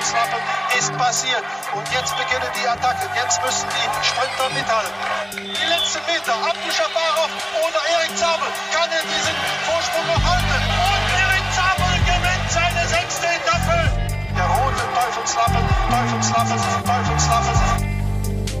Teufelslappen 0.00 0.40
ist 0.78 0.96
passiert. 0.96 1.44
Und 1.76 1.84
jetzt 1.92 2.16
beginnen 2.16 2.48
die 2.56 2.66
Attacken. 2.66 3.08
Jetzt 3.14 3.42
müssen 3.44 3.68
die 3.68 4.04
Sprinter 4.04 4.48
mithalten. 4.48 4.96
Die 5.36 5.68
letzten 5.68 6.00
Meter. 6.08 6.34
Abdu 6.40 6.68
Shafarov 6.72 7.28
oder 7.60 7.80
Erik 7.92 8.16
Zabel. 8.16 8.48
Kann 8.72 8.88
er 8.88 9.04
diesen 9.04 9.36
Vorsprung 9.68 10.06
noch 10.08 10.22
halten? 10.24 10.56
Und 10.56 11.04
Erik 11.20 11.46
Zabel 11.52 11.92
gewinnt 12.08 12.48
seine 12.48 12.88
sechste 12.88 13.26
Etappe. 13.28 13.92
Der 14.36 14.46
rote 14.48 14.84
Teufelslappen, 14.96 15.68
Teufelslappen, 15.92 16.58
Teufelslappen. 16.84 17.90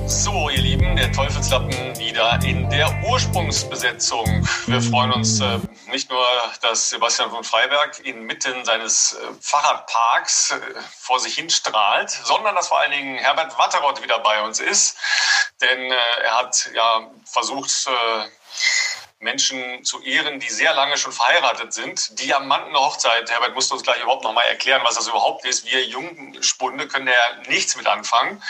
So, 0.06 0.50
ihr 0.50 0.60
Lieben, 0.60 0.96
der 0.96 1.10
Teufelslappen 1.12 1.96
wieder 1.98 2.38
in 2.44 2.68
der 2.68 2.92
Ursprungsbesetzung. 3.08 4.46
Wir 4.66 4.82
freuen 4.82 5.12
uns 5.12 5.40
äh, 5.40 5.58
nicht 5.90 6.10
nur, 6.10 6.26
dass 6.62 6.90
Sebastian 6.90 7.30
von 7.30 7.44
Freiberg 7.44 7.98
inmitten 8.00 8.64
seines 8.64 9.14
äh, 9.14 9.18
Fahrradparks 9.40 10.52
äh, 10.52 10.60
vor 10.98 11.20
sich 11.20 11.34
hin 11.34 11.50
strahlt, 11.50 12.10
sondern 12.10 12.54
dass 12.54 12.68
vor 12.68 12.80
allen 12.80 12.92
Dingen 12.92 13.18
Herbert 13.18 13.56
Watteroth 13.58 14.02
wieder 14.02 14.18
bei 14.20 14.42
uns 14.42 14.60
ist. 14.60 14.96
Denn 15.60 15.92
äh, 15.92 16.20
er 16.22 16.38
hat 16.38 16.70
ja 16.74 17.10
versucht, 17.24 17.88
Menschen 19.20 19.84
zu 19.84 20.02
ehren, 20.02 20.40
die 20.40 20.48
sehr 20.48 20.72
lange 20.74 20.96
schon 20.96 21.12
verheiratet 21.12 21.74
sind. 21.74 22.18
Diamantenhochzeit, 22.18 23.30
Herbert 23.30 23.54
musst 23.54 23.70
du 23.70 23.74
uns 23.74 23.84
gleich 23.84 24.02
überhaupt 24.02 24.24
noch 24.24 24.32
mal 24.32 24.44
erklären, 24.44 24.80
was 24.82 24.94
das 24.94 25.08
überhaupt 25.08 25.44
ist. 25.44 25.66
Wir 25.66 25.84
Jungspunde 25.84 26.88
können 26.88 27.06
ja 27.06 27.48
nichts 27.48 27.76
mit 27.76 27.86
anfangen. 27.86 28.42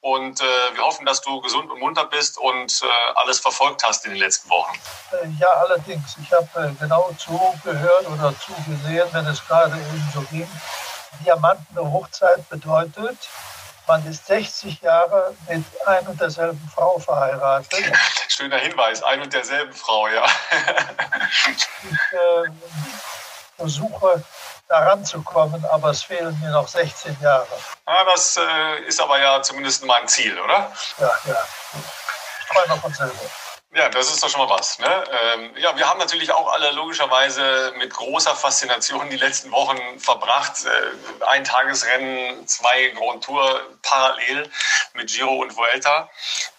Und 0.00 0.40
äh, 0.40 0.44
wir 0.74 0.82
hoffen, 0.84 1.06
dass 1.06 1.22
du 1.22 1.40
gesund 1.40 1.70
und 1.70 1.80
munter 1.80 2.04
bist 2.04 2.38
und 2.38 2.82
äh, 2.82 2.86
alles 3.16 3.40
verfolgt 3.40 3.82
hast 3.84 4.04
in 4.04 4.12
den 4.12 4.20
letzten 4.20 4.48
Wochen. 4.48 4.78
Äh, 5.10 5.28
ja, 5.40 5.48
allerdings. 5.48 6.16
Ich 6.22 6.32
habe 6.32 6.48
äh, 6.68 6.80
genau 6.80 7.10
zugehört 7.18 8.06
oder 8.08 8.32
zugesehen, 8.38 9.08
wenn 9.10 9.26
es 9.26 9.44
gerade 9.46 9.76
eben 9.76 10.08
so 10.14 10.20
ging. 10.30 10.48
Diamantenhochzeit 11.24 12.48
bedeutet, 12.48 13.18
man 13.92 14.06
ist 14.06 14.26
60 14.26 14.80
Jahre 14.80 15.36
mit 15.46 15.62
ein 15.84 16.06
und 16.06 16.18
derselben 16.18 16.70
Frau 16.74 16.98
verheiratet. 16.98 17.92
Schöner 18.28 18.56
Hinweis, 18.56 19.02
ein 19.02 19.20
und 19.20 19.30
derselben 19.34 19.74
Frau, 19.74 20.08
ja. 20.08 20.24
ich 21.50 21.64
äh, 22.12 22.50
versuche 23.58 24.24
daran 24.66 25.04
zu 25.04 25.20
kommen, 25.20 25.62
aber 25.66 25.90
es 25.90 26.04
fehlen 26.04 26.40
mir 26.40 26.52
noch 26.52 26.68
16 26.68 27.18
Jahre. 27.20 27.46
Ja, 27.86 28.04
das 28.04 28.38
äh, 28.38 28.80
ist 28.86 28.98
aber 28.98 29.20
ja 29.20 29.42
zumindest 29.42 29.84
mal 29.84 30.00
ein 30.00 30.08
Ziel, 30.08 30.40
oder? 30.40 30.72
Ja, 30.98 31.12
ja. 31.26 31.46
Ich 31.74 32.48
träume 32.48 32.80
von 32.80 32.94
selber. 32.94 33.41
Ja, 33.74 33.88
das 33.88 34.12
ist 34.12 34.22
doch 34.22 34.28
schon 34.28 34.46
mal 34.46 34.50
was. 34.50 34.78
Ne? 34.80 35.04
Ähm, 35.10 35.50
ja, 35.56 35.74
wir 35.78 35.88
haben 35.88 35.98
natürlich 35.98 36.30
auch 36.30 36.52
alle 36.52 36.72
logischerweise 36.72 37.72
mit 37.78 37.94
großer 37.94 38.36
Faszination 38.36 39.08
die 39.08 39.16
letzten 39.16 39.50
Wochen 39.50 39.98
verbracht. 39.98 40.66
Äh, 40.66 41.24
ein 41.24 41.42
Tagesrennen, 41.42 42.46
zwei 42.46 42.88
Grand 42.88 43.24
Tour 43.24 43.62
parallel 43.80 44.50
mit 44.92 45.10
Giro 45.10 45.36
und 45.36 45.56
Vuelta. 45.56 46.10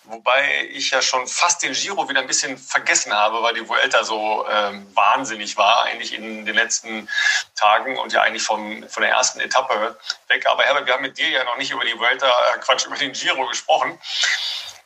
Wobei 0.05 0.67
ich 0.71 0.89
ja 0.89 1.03
schon 1.03 1.27
fast 1.27 1.61
den 1.61 1.73
Giro 1.73 2.09
wieder 2.09 2.19
ein 2.19 2.25
bisschen 2.27 2.57
vergessen 2.57 3.13
habe, 3.13 3.43
weil 3.43 3.53
die 3.53 3.69
Vuelta 3.69 4.03
so 4.03 4.47
ähm, 4.49 4.89
wahnsinnig 4.95 5.55
war, 5.55 5.83
eigentlich 5.83 6.15
in 6.15 6.47
den 6.47 6.55
letzten 6.55 7.07
Tagen 7.55 7.95
und 7.99 8.11
ja 8.11 8.23
eigentlich 8.23 8.43
vom, 8.43 8.89
von 8.89 9.03
der 9.03 9.11
ersten 9.11 9.39
Etappe 9.39 9.99
weg. 10.29 10.47
Aber 10.47 10.63
Herbert, 10.63 10.87
wir 10.87 10.95
haben 10.95 11.03
mit 11.03 11.19
dir 11.19 11.29
ja 11.29 11.43
noch 11.43 11.57
nicht 11.57 11.69
über 11.69 11.85
die 11.85 11.97
Vuelta, 11.97 12.27
äh, 12.27 12.57
Quatsch, 12.57 12.87
über 12.87 12.97
den 12.97 13.13
Giro 13.13 13.45
gesprochen 13.45 13.99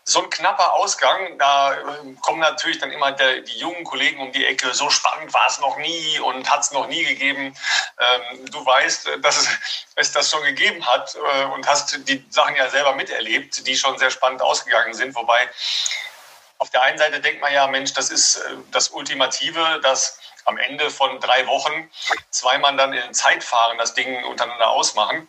so 0.09 0.23
ein 0.23 0.29
knapper 0.29 0.73
Ausgang, 0.75 1.37
da 1.37 1.77
ähm, 1.77 2.17
kommen 2.21 2.39
natürlich 2.39 2.79
dann 2.79 2.91
immer 2.91 3.11
der, 3.11 3.41
die 3.41 3.57
jungen 3.59 3.83
Kollegen 3.83 4.21
um 4.21 4.31
die 4.31 4.45
Ecke, 4.45 4.73
so 4.73 4.89
spannend 4.89 5.33
war 5.33 5.45
es 5.49 5.59
noch 5.59 5.75
nie 5.79 6.17
und 6.19 6.49
hat 6.49 6.61
es 6.61 6.71
noch 6.71 6.87
nie 6.87 7.03
gegeben. 7.03 7.53
Ähm, 7.99 8.45
du 8.49 8.65
weißt, 8.65 9.09
dass 9.21 9.37
es, 9.37 9.49
es, 9.95 10.13
das 10.13 10.31
schon 10.31 10.43
gegeben 10.43 10.85
hat 10.87 11.13
äh, 11.15 11.45
und 11.47 11.67
hast 11.67 12.07
die 12.07 12.25
Sachen 12.29 12.55
ja 12.55 12.69
selber 12.69 12.95
miterlebt, 12.95 13.67
die 13.67 13.75
schon 13.75 13.99
sehr 13.99 14.09
spannend 14.09 14.41
ausgegangen 14.41 14.93
sind. 14.93 15.13
Wobei 15.13 15.49
auf 16.59 16.69
der 16.69 16.83
einen 16.83 16.97
Seite 16.97 17.19
denkt 17.19 17.41
man 17.41 17.51
ja, 17.51 17.67
Mensch, 17.67 17.91
das 17.93 18.09
ist 18.09 18.37
äh, 18.37 18.55
das 18.71 18.87
Ultimative, 18.87 19.81
dass 19.83 20.21
am 20.47 20.57
Ende 20.57 20.89
von 20.89 21.19
drei 21.19 21.45
Wochen 21.45 21.89
zweimal 22.29 22.75
dann 22.77 22.93
in 22.93 23.13
Zeitfahren 23.13 23.77
das 23.77 23.93
Ding 23.93 24.23
untereinander 24.23 24.69
ausmachen. 24.69 25.27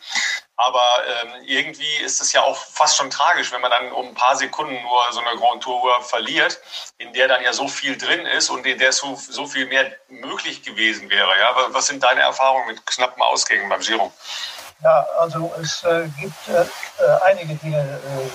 Aber 0.56 0.82
ähm, 1.06 1.44
irgendwie 1.44 1.96
ist 2.04 2.20
es 2.20 2.32
ja 2.32 2.42
auch 2.42 2.56
fast 2.56 2.96
schon 2.96 3.10
tragisch, 3.10 3.52
wenn 3.52 3.60
man 3.60 3.70
dann 3.70 3.92
um 3.92 4.08
ein 4.08 4.14
paar 4.14 4.36
Sekunden 4.36 4.80
nur 4.82 5.12
so 5.12 5.20
eine 5.20 5.38
Grand 5.38 5.62
Tour 5.62 6.02
verliert, 6.02 6.60
in 6.98 7.12
der 7.12 7.28
dann 7.28 7.42
ja 7.42 7.52
so 7.52 7.68
viel 7.68 7.96
drin 7.96 8.26
ist 8.26 8.50
und 8.50 8.66
in 8.66 8.78
der 8.78 8.92
so, 8.92 9.14
so 9.14 9.46
viel 9.46 9.66
mehr 9.66 9.92
möglich 10.08 10.62
gewesen 10.62 11.10
wäre. 11.10 11.38
Ja? 11.38 11.54
Was 11.68 11.86
sind 11.86 12.02
deine 12.02 12.22
Erfahrungen 12.22 12.66
mit 12.68 12.86
knappen 12.86 13.22
Ausgängen 13.22 13.68
beim 13.68 13.80
Giro? 13.80 14.12
Ja, 14.82 15.04
also 15.18 15.52
es 15.60 15.82
äh, 15.82 16.08
gibt 16.20 16.48
äh, 16.48 16.62
äh 16.62 17.20
einige 17.24 17.54
Dinge, 17.56 17.80
äh, 17.80 18.28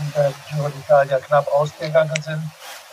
die 0.00 0.12
der 0.12 0.32
Giro 0.48 0.68
d'Italia 0.68 1.18
knapp 1.20 1.48
ausgegangen 1.48 2.22
sind. 2.22 2.42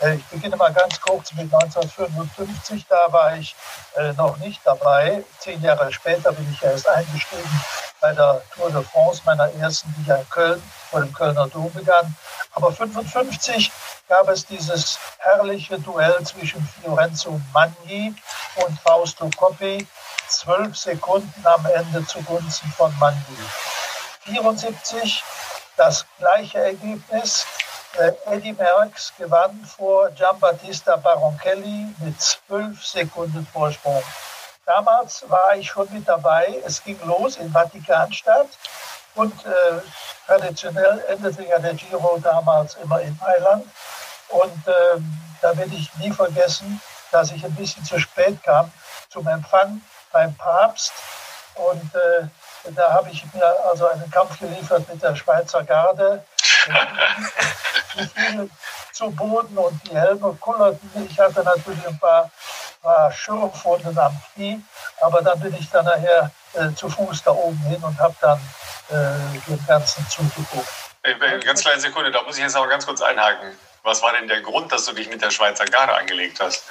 Äh, 0.00 0.14
ich 0.14 0.24
beginne 0.26 0.56
mal 0.56 0.72
ganz 0.72 1.00
kurz 1.00 1.32
mit 1.32 1.52
1955. 1.52 2.86
Da 2.88 3.12
war 3.12 3.36
ich 3.36 3.54
äh, 3.96 4.12
noch 4.12 4.36
nicht 4.38 4.60
dabei. 4.64 5.24
Zehn 5.38 5.62
Jahre 5.62 5.92
später 5.92 6.32
bin 6.32 6.50
ich 6.52 6.62
erst 6.62 6.88
eingestiegen 6.88 7.60
bei 8.00 8.12
der 8.12 8.42
Tour 8.54 8.70
de 8.70 8.82
France, 8.84 9.22
meiner 9.24 9.52
ersten, 9.54 9.92
die 9.98 10.08
ja 10.08 10.16
in 10.16 10.30
Köln 10.30 10.62
vor 10.90 11.00
dem 11.00 11.12
Kölner 11.12 11.48
Dom 11.48 11.72
begann. 11.72 12.14
Aber 12.52 12.68
1955 12.68 13.72
gab 14.08 14.28
es 14.28 14.46
dieses 14.46 14.98
herrliche 15.18 15.78
Duell 15.80 16.22
zwischen 16.24 16.66
Fiorenzo 16.66 17.40
Magni 17.52 18.14
und 18.64 18.80
Fausto 18.80 19.28
Coppi. 19.36 19.86
Zwölf 20.28 20.76
Sekunden 20.76 21.46
am 21.46 21.66
Ende 21.66 22.04
zugunsten 22.06 22.70
von 22.76 22.96
Magni. 22.98 23.36
74 24.24 25.24
das 25.76 26.04
gleiche 26.18 26.58
Ergebnis. 26.58 27.46
Äh, 27.96 28.12
Eddie 28.26 28.52
Merckx 28.52 29.12
gewann 29.16 29.64
vor 29.76 30.10
Giambattista 30.10 30.96
Baronchelli 30.96 31.94
mit 31.98 32.20
zwölf 32.20 32.84
Sekunden 32.84 33.46
Vorsprung. 33.52 34.02
Damals 34.66 35.24
war 35.28 35.56
ich 35.56 35.68
schon 35.68 35.90
mit 35.92 36.06
dabei. 36.06 36.60
Es 36.66 36.84
ging 36.84 36.98
los 37.04 37.36
in 37.36 37.50
Vatikanstadt 37.50 38.48
und 39.14 39.32
äh, 39.46 39.80
traditionell 40.26 41.02
endete 41.08 41.44
ja 41.44 41.58
der 41.58 41.74
Giro 41.74 42.18
damals 42.22 42.74
immer 42.82 43.00
in 43.00 43.18
Mailand. 43.18 43.64
Und 44.28 44.68
äh, 44.68 45.00
da 45.40 45.56
werde 45.56 45.74
ich 45.74 45.94
nie 45.94 46.12
vergessen, 46.12 46.80
dass 47.10 47.32
ich 47.32 47.44
ein 47.44 47.54
bisschen 47.54 47.84
zu 47.84 47.98
spät 47.98 48.42
kam 48.42 48.70
zum 49.08 49.26
Empfang 49.26 49.80
beim 50.12 50.34
Papst. 50.34 50.92
Und 51.54 51.94
äh, 51.94 52.28
da 52.76 52.92
habe 52.92 53.08
ich 53.10 53.24
mir 53.32 53.46
also 53.70 53.88
einen 53.88 54.10
Kampf 54.10 54.38
geliefert 54.38 54.86
mit 54.88 55.02
der 55.02 55.16
Schweizer 55.16 55.64
Garde. 55.64 56.22
Zu 58.92 59.10
Boden 59.10 59.56
und 59.56 59.80
die 59.88 59.96
Helme 59.96 60.36
kullerten. 60.40 61.08
Ich 61.08 61.18
hatte 61.18 61.42
natürlich 61.42 61.86
ein 61.86 61.98
paar, 61.98 62.30
paar 62.82 63.12
Schürfwunden 63.12 63.96
am 63.98 64.20
Knie, 64.34 64.62
aber 65.00 65.22
dann 65.22 65.38
bin 65.40 65.54
ich 65.58 65.70
dann 65.70 65.84
nachher 65.84 66.30
äh, 66.54 66.72
zu 66.74 66.88
Fuß 66.88 67.22
da 67.22 67.30
oben 67.30 67.58
hin 67.64 67.82
und 67.82 67.98
habe 67.98 68.14
dann 68.20 68.38
äh, 68.90 69.38
den 69.46 69.64
ganzen 69.66 70.08
zugeguckt. 70.08 70.68
Hey, 71.02 71.40
ganz 71.40 71.60
kleine 71.60 71.80
Sekunde, 71.80 72.10
da 72.10 72.22
muss 72.22 72.36
ich 72.36 72.42
jetzt 72.42 72.56
aber 72.56 72.68
ganz 72.68 72.84
kurz 72.86 73.00
einhaken. 73.02 73.56
Was 73.82 74.02
war 74.02 74.12
denn 74.12 74.28
der 74.28 74.40
Grund, 74.40 74.72
dass 74.72 74.84
du 74.84 74.92
dich 74.92 75.08
mit 75.08 75.22
der 75.22 75.30
Schweizer 75.30 75.64
Garde 75.64 75.94
angelegt 75.94 76.40
hast? 76.40 76.64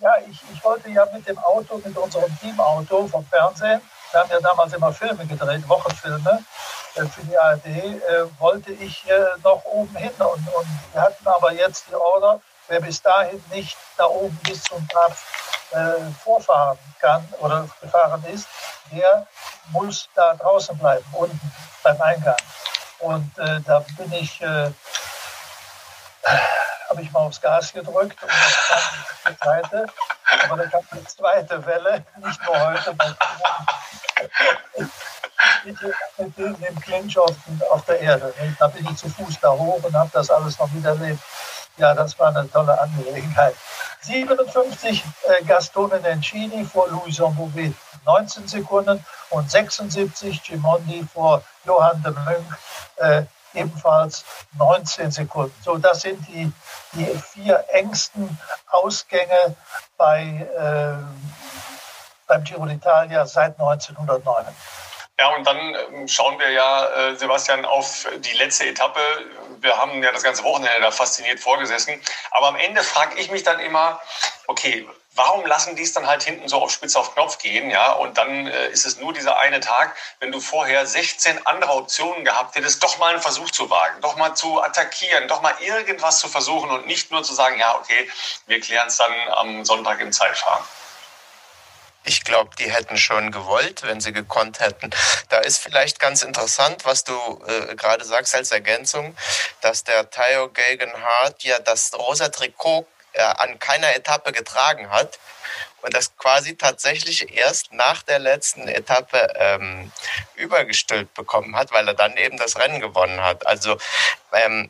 Ja, 0.00 0.14
ich, 0.26 0.40
ich 0.52 0.64
wollte 0.64 0.88
ja 0.88 1.06
mit 1.12 1.28
dem 1.28 1.38
Auto, 1.38 1.80
mit 1.84 1.96
unserem 1.96 2.38
Teamauto 2.40 3.06
vom 3.06 3.26
Fernsehen, 3.26 3.82
wir 4.12 4.20
haben 4.20 4.30
ja 4.30 4.40
damals 4.40 4.72
immer 4.72 4.92
Filme 4.92 5.24
gedreht, 5.26 5.68
Wochenfilme 5.68 6.30
äh, 6.40 6.79
für 6.94 7.22
die 7.22 7.36
ARD, 7.36 7.66
äh, 7.66 8.26
wollte 8.38 8.72
ich 8.72 9.08
äh, 9.08 9.24
noch 9.42 9.64
oben 9.64 9.94
hin. 9.96 10.12
Und, 10.18 10.48
und 10.54 10.68
wir 10.92 11.02
hatten 11.02 11.26
aber 11.26 11.52
jetzt 11.52 11.86
die 11.88 11.94
Order, 11.94 12.40
wer 12.68 12.80
bis 12.80 13.00
dahin 13.02 13.42
nicht 13.50 13.76
da 13.96 14.04
oben 14.06 14.36
bis 14.44 14.62
zum 14.62 14.86
Papst 14.88 15.24
äh, 15.72 16.10
vorfahren 16.22 16.78
kann 17.00 17.26
oder 17.38 17.68
gefahren 17.80 18.24
ist, 18.32 18.48
der 18.92 19.26
muss 19.70 20.08
da 20.14 20.34
draußen 20.34 20.76
bleiben, 20.78 21.04
unten 21.12 21.52
beim 21.82 22.00
Eingang. 22.00 22.36
Und 22.98 23.38
äh, 23.38 23.60
da 23.60 23.84
bin 23.96 24.12
ich, 24.12 24.40
äh, 24.42 24.70
habe 26.88 27.02
ich 27.02 27.10
mal 27.12 27.20
aufs 27.20 27.40
Gas 27.40 27.72
gedrückt 27.72 28.22
und 28.22 28.30
auf 28.30 28.92
die 29.28 29.44
Seite. 29.44 29.86
Aber 30.44 30.56
da 30.56 30.68
kam 30.68 30.82
eine 30.90 31.04
zweite 31.04 31.64
Welle, 31.66 32.04
nicht 32.18 32.44
nur 32.44 32.66
heute, 32.66 32.96
mit 35.64 36.36
dem 36.38 36.80
Clinch 36.80 37.18
auf, 37.18 37.34
auf, 37.70 37.84
der 37.84 38.00
Erde. 38.00 38.32
Da 38.58 38.68
bin 38.68 38.86
ich 38.90 38.96
zu 38.96 39.08
Fuß 39.08 39.38
da 39.40 39.50
hoch 39.50 39.82
und 39.82 39.94
habe 39.94 40.10
das 40.12 40.30
alles 40.30 40.58
noch 40.58 40.70
miterlebt. 40.72 41.20
Ja, 41.76 41.94
das 41.94 42.18
war 42.18 42.28
eine 42.28 42.50
tolle 42.50 42.78
Angelegenheit. 42.78 43.54
57 44.02 45.04
äh, 45.28 45.44
Gastone 45.44 46.00
Nencini 46.00 46.64
vor 46.64 46.88
Louison 46.88 47.34
Bouvet, 47.34 47.74
19 48.04 48.48
Sekunden 48.48 49.04
und 49.30 49.50
76 49.50 50.42
Gimondi 50.42 51.06
vor 51.12 51.42
Johann 51.64 52.02
de 52.02 52.12
Munk, 52.12 52.58
äh, 52.96 53.22
ebenfalls 53.54 54.24
19 54.58 55.10
Sekunden. 55.10 55.54
So, 55.62 55.76
das 55.76 56.02
sind 56.02 56.26
die, 56.28 56.52
die 56.92 57.06
vier 57.32 57.64
engsten 57.72 58.38
Ausgänge 58.68 59.56
bei, 59.96 60.48
äh, 60.56 61.02
beim 62.26 62.44
Giro 62.44 62.64
d'Italia 62.64 63.26
seit 63.26 63.58
1909. 63.58 64.46
Ja, 65.20 65.28
und 65.36 65.46
dann 65.46 65.58
ähm, 65.74 66.08
schauen 66.08 66.38
wir 66.38 66.50
ja, 66.50 66.86
äh, 66.86 67.14
Sebastian, 67.14 67.66
auf 67.66 68.08
die 68.20 68.32
letzte 68.38 68.66
Etappe. 68.66 69.00
Wir 69.60 69.76
haben 69.76 70.02
ja 70.02 70.12
das 70.12 70.22
ganze 70.22 70.42
Wochenende 70.44 70.80
da 70.80 70.90
fasziniert 70.90 71.40
vorgesessen. 71.40 72.00
Aber 72.30 72.48
am 72.48 72.56
Ende 72.56 72.82
frage 72.82 73.20
ich 73.20 73.30
mich 73.30 73.42
dann 73.42 73.60
immer, 73.60 74.00
okay, 74.46 74.88
warum 75.16 75.44
lassen 75.44 75.76
die 75.76 75.82
es 75.82 75.92
dann 75.92 76.06
halt 76.06 76.22
hinten 76.22 76.48
so 76.48 76.56
auf 76.62 76.70
Spitze 76.70 76.98
auf 76.98 77.12
Knopf 77.12 77.36
gehen, 77.36 77.70
ja? 77.70 77.92
Und 77.92 78.16
dann 78.16 78.46
äh, 78.46 78.68
ist 78.70 78.86
es 78.86 78.96
nur 78.96 79.12
dieser 79.12 79.38
eine 79.38 79.60
Tag, 79.60 79.94
wenn 80.20 80.32
du 80.32 80.40
vorher 80.40 80.86
16 80.86 81.46
andere 81.46 81.72
Optionen 81.74 82.24
gehabt 82.24 82.54
hättest, 82.54 82.82
doch 82.82 82.96
mal 82.96 83.12
einen 83.12 83.20
Versuch 83.20 83.50
zu 83.50 83.68
wagen, 83.68 84.00
doch 84.00 84.16
mal 84.16 84.34
zu 84.34 84.62
attackieren, 84.62 85.28
doch 85.28 85.42
mal 85.42 85.52
irgendwas 85.60 86.20
zu 86.20 86.28
versuchen 86.28 86.70
und 86.70 86.86
nicht 86.86 87.10
nur 87.10 87.22
zu 87.22 87.34
sagen, 87.34 87.58
ja, 87.58 87.76
okay, 87.76 88.10
wir 88.46 88.58
klären 88.58 88.88
es 88.88 88.96
dann 88.96 89.12
am 89.32 89.66
Sonntag 89.66 90.00
im 90.00 90.12
Zeitfahren. 90.12 90.64
Ich 92.10 92.24
glaube, 92.24 92.50
die 92.58 92.68
hätten 92.68 92.96
schon 92.96 93.30
gewollt, 93.30 93.84
wenn 93.84 94.00
sie 94.00 94.12
gekonnt 94.12 94.58
hätten. 94.58 94.90
Da 95.28 95.38
ist 95.38 95.58
vielleicht 95.58 96.00
ganz 96.00 96.22
interessant, 96.22 96.84
was 96.84 97.04
du 97.04 97.14
äh, 97.46 97.76
gerade 97.76 98.04
sagst 98.04 98.34
als 98.34 98.50
Ergänzung, 98.50 99.16
dass 99.60 99.84
der 99.84 100.10
Tayo 100.10 100.48
Gegenhardt 100.48 101.44
ja 101.44 101.60
das 101.60 101.92
rosa 101.94 102.28
Trikot 102.28 102.84
äh, 103.12 103.22
an 103.22 103.60
keiner 103.60 103.94
Etappe 103.94 104.32
getragen 104.32 104.90
hat 104.90 105.20
und 105.82 105.94
das 105.94 106.16
quasi 106.16 106.56
tatsächlich 106.56 107.32
erst 107.32 107.72
nach 107.72 108.02
der 108.02 108.18
letzten 108.18 108.66
Etappe 108.66 109.32
ähm, 109.36 109.92
übergestülpt 110.34 111.14
bekommen 111.14 111.54
hat, 111.54 111.70
weil 111.70 111.86
er 111.86 111.94
dann 111.94 112.16
eben 112.16 112.38
das 112.38 112.56
Rennen 112.56 112.80
gewonnen 112.80 113.22
hat. 113.22 113.46
Also 113.46 113.78
ähm, 114.32 114.68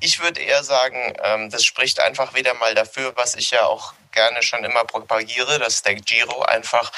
ich 0.00 0.20
würde 0.20 0.40
eher 0.40 0.62
sagen, 0.62 1.14
ähm, 1.22 1.50
das 1.50 1.64
spricht 1.64 2.00
einfach 2.00 2.34
wieder 2.34 2.54
mal 2.54 2.74
dafür, 2.74 3.16
was 3.16 3.34
ich 3.34 3.50
ja 3.50 3.64
auch 3.64 3.94
gerne 4.12 4.42
schon 4.42 4.64
immer 4.64 4.84
propagiere, 4.84 5.58
dass 5.58 5.82
der 5.82 5.94
Giro 5.94 6.42
einfach 6.42 6.92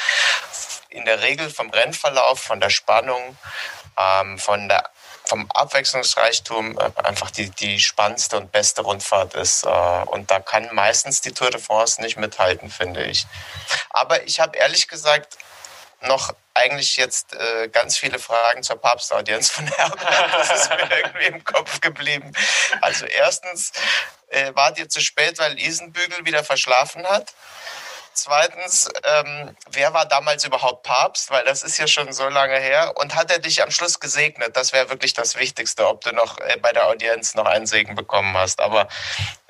in 0.89 1.05
der 1.05 1.23
Regel 1.23 1.51
vom 1.51 1.71
Rennverlauf, 1.71 2.41
von 2.41 2.61
der 2.61 2.71
Spannung, 2.71 3.37
ähm, 3.97 4.39
von 4.39 4.69
der 4.69 4.91
vom 5.25 5.49
Abwechslungsreichtum 5.53 6.77
äh, 6.79 6.91
einfach 7.05 7.31
die, 7.31 7.51
die 7.51 7.79
spannendste 7.79 8.37
und 8.37 8.51
beste 8.51 8.83
Rundfahrt 8.83 9.35
ist. 9.35 9.65
Äh, 9.65 9.69
und 9.69 10.31
da 10.31 10.41
kann 10.41 10.69
meistens 10.73 11.21
die 11.21 11.31
Tour 11.31 11.51
de 11.51 11.61
France 11.61 12.01
nicht 12.01 12.17
mithalten, 12.17 12.69
finde 12.69 13.05
ich. 13.05 13.27
Aber 13.91 14.25
ich 14.25 14.41
habe 14.41 14.59
ehrlich 14.59 14.89
gesagt 14.89 15.39
noch 16.03 16.35
eigentlich 16.55 16.97
jetzt 16.97 17.35
äh, 17.35 17.69
ganz 17.69 17.97
viele 17.97 18.19
Fragen 18.19 18.63
zur 18.63 18.77
Papstaudienz 18.77 19.51
von 19.51 19.67
Herbert. 19.67 20.01
Das 20.33 20.63
ist 20.63 20.71
mir 20.71 20.99
irgendwie 20.99 21.27
im 21.27 21.45
Kopf 21.45 21.81
geblieben. 21.81 22.33
Also 22.81 23.07
erstens, 23.07 23.73
äh, 24.29 24.53
wart 24.55 24.79
ihr 24.79 24.89
zu 24.89 25.01
spät, 25.01 25.39
weil 25.39 25.59
Isenbügel 25.59 26.25
wieder 26.25 26.45
verschlafen 26.45 27.07
hat? 27.07 27.33
Zweitens, 28.13 28.91
ähm, 29.05 29.57
wer 29.71 29.95
war 29.95 30.05
damals 30.05 30.45
überhaupt 30.45 30.83
Papst? 30.83 31.31
Weil 31.31 31.45
das 31.45 31.63
ist 31.63 31.79
ja 31.79 31.87
schon 31.87 32.13
so 32.13 32.29
lange 32.29 32.59
her. 32.59 32.93
Und 32.97 33.15
hat 33.15 33.31
er 33.31 33.39
dich 33.39 33.63
am 33.63 33.71
Schluss 33.71 34.01
gesegnet? 34.01 34.57
Das 34.57 34.73
wäre 34.73 34.91
wirklich 34.91 35.15
das 35.15 35.37
Wichtigste, 35.37 35.87
ob 35.87 36.03
du 36.03 36.13
noch 36.13 36.39
äh, 36.39 36.57
bei 36.61 36.73
der 36.73 36.89
Audienz 36.89 37.35
noch 37.35 37.47
einen 37.47 37.67
Segen 37.67 37.95
bekommen 37.95 38.37
hast. 38.37 38.61
Aber 38.61 38.89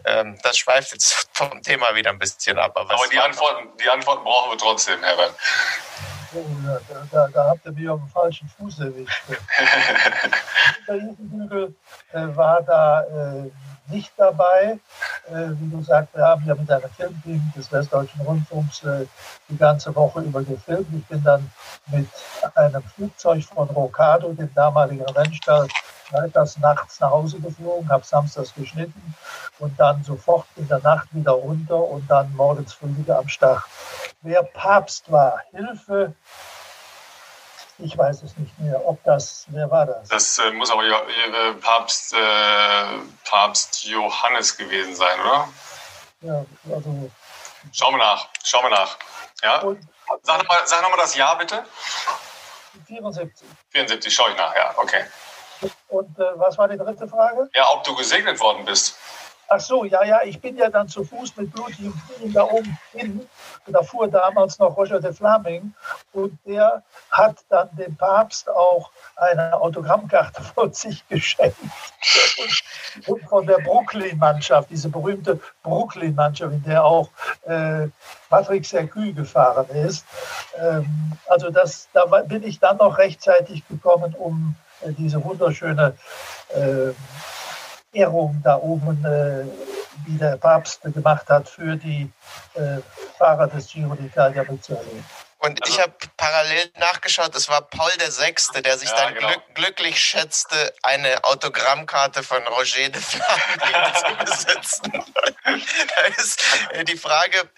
ähm, 0.04 0.38
das 0.42 0.58
schweift 0.58 0.92
jetzt 0.92 1.28
vom 1.32 1.62
Thema 1.62 1.94
wieder 1.94 2.10
ein 2.10 2.18
bisschen 2.18 2.58
ab. 2.58 2.72
Aber, 2.76 2.94
Aber 2.94 3.08
die, 3.08 3.18
Antworten, 3.18 3.68
die 3.78 3.88
Antworten 3.88 4.24
brauchen 4.24 4.52
wir 4.52 4.58
trotzdem, 4.58 5.02
Herbert. 5.02 5.34
Oh, 5.34 6.19
da, 6.32 7.04
da, 7.10 7.28
da, 7.28 7.48
habt 7.48 7.66
ihr 7.66 7.72
mich 7.72 7.88
auf 7.88 8.00
dem 8.00 8.08
falschen 8.08 8.48
Fuß 8.48 8.80
erwischt. 8.80 9.22
Der 10.88 10.96
Isenbügel 10.96 11.74
äh, 12.12 12.36
war 12.36 12.62
da 12.62 13.02
äh, 13.02 13.50
nicht 13.88 14.12
dabei. 14.16 14.78
Äh, 15.28 15.50
wie 15.58 15.70
du 15.70 15.82
sagst, 15.82 16.14
wir 16.14 16.24
haben 16.24 16.44
ja 16.46 16.54
mit 16.54 16.70
einem 16.70 16.90
Filmteam 16.90 17.52
des 17.56 17.70
Westdeutschen 17.72 18.20
Rundfunks 18.22 18.84
äh, 18.84 19.06
die 19.48 19.56
ganze 19.56 19.94
Woche 19.94 20.20
über 20.20 20.42
gefilmt. 20.42 20.88
Ich 20.92 21.06
bin 21.06 21.22
dann 21.22 21.50
mit 21.88 22.08
einem 22.54 22.82
Flugzeug 22.82 23.44
von 23.44 23.68
Rocado, 23.68 24.32
dem 24.32 24.52
damaligen 24.54 25.04
Rennstall, 25.06 25.68
freitags 26.08 26.58
nachts 26.58 27.00
nach 27.00 27.10
Hause 27.10 27.40
geflogen, 27.40 27.88
habe 27.88 28.04
samstags 28.04 28.54
geschnitten 28.54 29.14
und 29.58 29.78
dann 29.78 30.02
sofort 30.04 30.46
in 30.56 30.68
der 30.68 30.80
Nacht 30.80 31.08
wieder 31.12 31.32
runter 31.32 31.78
und 31.78 32.08
dann 32.10 32.34
morgens 32.34 32.72
früh 32.72 32.96
wieder 32.96 33.18
am 33.18 33.28
Start. 33.28 33.62
Wer 34.22 34.42
Papst 34.42 35.10
war, 35.10 35.40
Hilfe, 35.52 36.14
ich 37.78 37.96
weiß 37.96 38.22
es 38.22 38.36
nicht 38.36 38.58
mehr, 38.58 38.86
ob 38.86 39.02
das, 39.04 39.46
wer 39.48 39.70
war 39.70 39.86
das? 39.86 40.08
Das 40.08 40.38
äh, 40.38 40.50
muss 40.52 40.70
aber 40.70 40.84
äh, 40.84 41.52
Papst, 41.60 42.12
äh, 42.12 42.18
Papst 43.24 43.84
Johannes 43.84 44.56
gewesen 44.56 44.94
sein, 44.94 45.18
oder? 45.20 45.48
Ja, 46.20 46.44
also. 46.74 47.10
Schauen 47.72 47.94
wir 47.94 47.98
nach, 47.98 48.28
schauen 48.44 48.64
wir 48.64 48.70
nach. 48.70 48.98
Ja? 49.42 49.60
Und, 49.60 49.80
sag 50.22 50.42
nochmal 50.42 50.90
noch, 50.90 50.96
das 50.98 51.14
Jahr 51.14 51.38
bitte. 51.38 51.64
74. 52.86 53.48
74, 53.70 54.14
schaue 54.14 54.30
ich 54.30 54.36
nach, 54.36 54.54
ja, 54.54 54.74
okay. 54.76 55.04
Und 55.88 56.18
äh, 56.18 56.22
was 56.36 56.58
war 56.58 56.68
die 56.68 56.76
dritte 56.76 57.08
Frage? 57.08 57.48
Ja, 57.54 57.66
ob 57.72 57.84
du 57.84 57.94
gesegnet 57.94 58.38
worden 58.40 58.64
bist. 58.64 58.96
Ach 59.48 59.60
so, 59.60 59.84
ja, 59.84 60.04
ja, 60.04 60.22
ich 60.22 60.40
bin 60.40 60.56
ja 60.56 60.70
dann 60.70 60.88
zu 60.88 61.04
Fuß 61.04 61.36
mit 61.36 61.52
blutigem 61.52 61.92
Knie 62.16 62.32
da 62.32 62.44
oben 62.44 62.78
hin. 62.92 63.28
Da 63.72 63.82
fuhr 63.82 64.08
damals 64.08 64.58
noch 64.58 64.76
Roger 64.76 65.00
de 65.00 65.12
Flaming 65.12 65.74
und 66.12 66.38
der 66.46 66.82
hat 67.10 67.36
dann 67.48 67.68
dem 67.76 67.96
Papst 67.96 68.48
auch 68.48 68.90
eine 69.16 69.60
Autogrammkarte 69.60 70.42
von 70.54 70.72
sich 70.72 71.06
geschenkt. 71.08 71.56
Und, 72.38 73.08
und 73.08 73.28
von 73.28 73.46
der 73.46 73.58
Brooklyn-Mannschaft, 73.58 74.70
diese 74.70 74.88
berühmte 74.88 75.40
Brooklyn-Mannschaft, 75.62 76.52
in 76.52 76.62
der 76.64 76.84
auch 76.84 77.08
äh, 77.42 77.88
Patrick 78.28 78.64
Sercue 78.64 79.12
gefahren 79.12 79.68
ist. 79.70 80.04
Ähm, 80.56 81.12
also 81.28 81.50
das, 81.50 81.88
da 81.92 82.04
bin 82.04 82.42
ich 82.42 82.58
dann 82.58 82.78
noch 82.78 82.98
rechtzeitig 82.98 83.66
gekommen, 83.68 84.14
um 84.14 84.54
äh, 84.82 84.92
diese 84.92 85.22
wunderschöne 85.24 85.94
äh, 86.54 86.92
Ehrung 87.92 88.40
da 88.44 88.56
oben, 88.56 89.04
äh, 89.04 89.44
wie 90.06 90.18
der 90.18 90.36
Papst 90.36 90.80
gemacht 90.82 91.28
hat, 91.28 91.48
für 91.48 91.76
die 91.76 92.10
äh, 92.54 92.78
Fahrer 93.18 93.46
des 93.46 93.68
Giro 93.68 93.94
d'Italia 93.94 94.50
mitzuerleben. 94.50 95.04
Und 95.42 95.58
ich 95.66 95.80
habe 95.80 95.94
parallel 96.18 96.70
nachgeschaut, 96.78 97.34
es 97.34 97.48
war 97.48 97.62
Paul 97.62 97.90
VI., 97.98 98.60
der 98.60 98.76
sich 98.76 98.90
ja, 98.90 98.96
dann 98.96 99.14
genau. 99.14 99.28
glück, 99.28 99.42
glücklich 99.54 99.98
schätzte, 99.98 100.74
eine 100.82 101.24
Autogrammkarte 101.24 102.22
von 102.22 102.46
Roger 102.46 102.90
de 102.90 103.00
Flaming 103.00 103.94
zu 103.94 104.24
besitzen. 104.24 105.04
da 105.44 106.02
ist 106.18 106.44
äh, 106.72 106.84
die 106.84 106.98
Frage, 106.98 107.48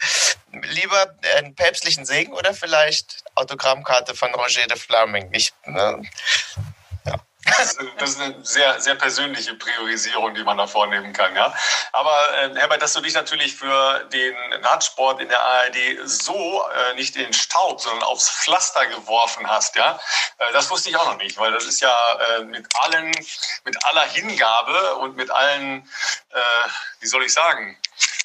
lieber 0.53 1.13
einen 1.37 1.57
päpstlichen 1.57 2.05
Segen 2.07 2.33
oder 2.35 2.55
vielleicht 2.55 3.25
Autogrammkarte 3.35 4.15
von 4.15 4.33
Roger 4.33 4.69
de 4.69 4.79
Flaming? 4.79 5.29
Ich, 5.33 5.53
ne? 5.67 6.03
Das 7.45 8.11
ist, 8.11 8.21
eine 8.21 8.37
sehr, 8.45 8.81
sehr 8.81 8.95
persönliche 8.95 9.55
Priorisierung, 9.55 10.35
die 10.35 10.45
man 10.45 10.59
da 10.59 10.67
vornehmen 10.67 11.13
kann. 11.13 11.35
Ja? 11.35 11.53
Aber 11.93 12.15
äh, 12.39 12.55
Herbert, 12.55 12.83
dass 12.83 12.93
du 12.93 13.01
dich 13.01 13.15
natürlich 13.15 13.57
für 13.57 14.05
den 14.13 14.35
Radsport 14.63 15.21
in 15.21 15.29
der 15.29 15.41
ARD 15.41 15.77
so 16.05 16.65
äh, 16.69 16.95
nicht 16.95 17.17
in 17.17 17.25
den 17.25 17.33
Staub, 17.33 17.81
sondern 17.81 18.05
aufs 18.05 18.31
Pflaster 18.31 18.87
geworfen 18.87 19.49
hast, 19.49 19.75
ja, 19.75 19.99
äh, 20.39 20.53
das 20.53 20.71
wusste 20.71 20.91
ich 20.91 20.97
auch 20.97 21.07
noch 21.07 21.19
nicht, 21.19 21.37
weil 21.39 21.51
das 21.51 21.65
ist 21.65 21.81
ja 21.81 21.95
äh, 22.37 22.45
mit 22.45 22.67
allen, 22.81 23.13
mit 23.65 23.85
aller 23.87 24.05
Hingabe 24.05 24.95
und 24.97 25.17
mit 25.17 25.31
allen, 25.31 25.89
äh, 26.31 26.69
wie 27.01 27.07
soll 27.07 27.25
ich 27.25 27.33
sagen, 27.33 27.77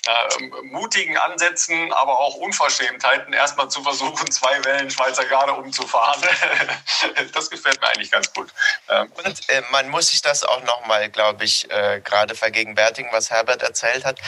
äh, 0.08 0.64
mutigen 0.64 1.18
Ansätzen, 1.18 1.92
aber 1.94 2.20
auch 2.20 2.36
Unverschämtheiten, 2.36 3.34
erstmal 3.34 3.70
zu 3.70 3.84
versuchen, 3.84 4.30
zwei 4.32 4.64
Wellen 4.66 4.90
Schweizer 4.90 5.26
Garde 5.26 5.54
umzufahren. 5.54 6.22
das 7.34 7.50
gefällt 7.50 7.82
mir 7.82 7.90
eigentlich 7.90 8.12
ganz 8.12 8.34
gut. 8.34 8.52
Ähm, 8.90 9.12
Und 9.24 9.50
äh, 9.50 9.62
man 9.72 9.90
muss 9.90 10.08
sich 10.10 10.22
das 10.22 10.44
auch 10.44 10.64
nochmal, 10.64 11.10
glaube 11.10 11.44
ich, 11.46 11.70
äh, 11.70 12.02
gerade 12.04 12.36
vergegenwärtigen, 12.36 13.12
was 13.12 13.30
Herbert 13.30 13.62
erzählt 13.64 14.06
hat, 14.06 14.20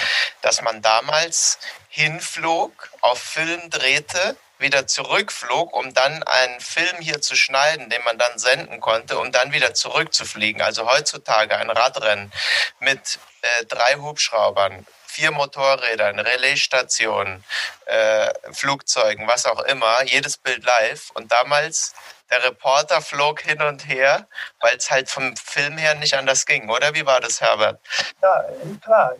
dass 0.41 0.62
man 0.62 0.81
damals 0.81 1.59
hinflog, 1.89 2.89
auf 3.01 3.19
Film 3.19 3.69
drehte, 3.69 4.36
wieder 4.59 4.88
zurückflog, 4.88 5.74
um 5.74 5.93
dann 5.93 6.21
einen 6.24 6.59
Film 6.59 6.98
hier 7.00 7.21
zu 7.21 7.36
schneiden, 7.36 7.89
den 7.89 8.03
man 8.03 8.17
dann 8.17 8.38
senden 8.38 8.81
konnte, 8.81 9.17
um 9.17 9.31
dann 9.31 9.53
wieder 9.53 9.74
zurückzufliegen. 9.74 10.62
Also 10.62 10.89
heutzutage 10.89 11.55
ein 11.55 11.69
Radrennen 11.69 12.31
mit 12.79 13.19
äh, 13.41 13.65
drei 13.65 13.95
Hubschraubern, 13.95 14.86
vier 15.19 15.31
Motorrädern, 15.31 16.17
Relaisstationen, 16.17 17.43
äh, 17.88 18.29
Flugzeugen, 18.53 19.27
was 19.27 19.45
auch 19.45 19.59
immer, 19.63 20.01
jedes 20.03 20.38
Bild 20.38 20.63
live. 20.63 21.11
Und 21.13 21.29
damals, 21.29 21.93
der 22.29 22.41
Reporter 22.45 23.01
flog 23.01 23.41
hin 23.41 23.61
und 23.61 23.85
her, 23.85 24.27
weil 24.61 24.77
es 24.77 24.89
halt 24.89 25.09
vom 25.09 25.35
Film 25.35 25.77
her 25.77 25.95
nicht 25.95 26.13
anders 26.13 26.45
ging, 26.45 26.69
oder? 26.69 26.93
Wie 26.95 27.05
war 27.05 27.19
das, 27.19 27.41
Herbert? 27.41 27.81
Ja, 28.21 28.45
klar. 28.81 29.13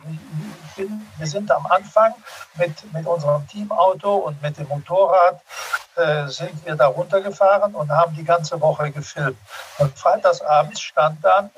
Wir 1.17 1.27
sind 1.27 1.51
am 1.51 1.65
Anfang 1.67 2.13
mit, 2.55 2.93
mit 2.93 3.05
unserem 3.05 3.48
Teamauto 3.48 4.15
und 4.15 4.41
mit 4.41 4.57
dem 4.57 4.67
Motorrad 4.67 5.41
äh, 5.95 6.27
sind 6.27 6.65
wir 6.65 6.75
da 6.75 6.88
runtergefahren 6.88 7.75
und 7.75 7.91
haben 7.91 8.15
die 8.15 8.24
ganze 8.24 8.59
Woche 8.62 8.91
gefilmt. 8.91 9.38
Und 9.77 9.98
freitagsabends 9.98 10.81
stand 10.81 11.24
dann 11.24 11.50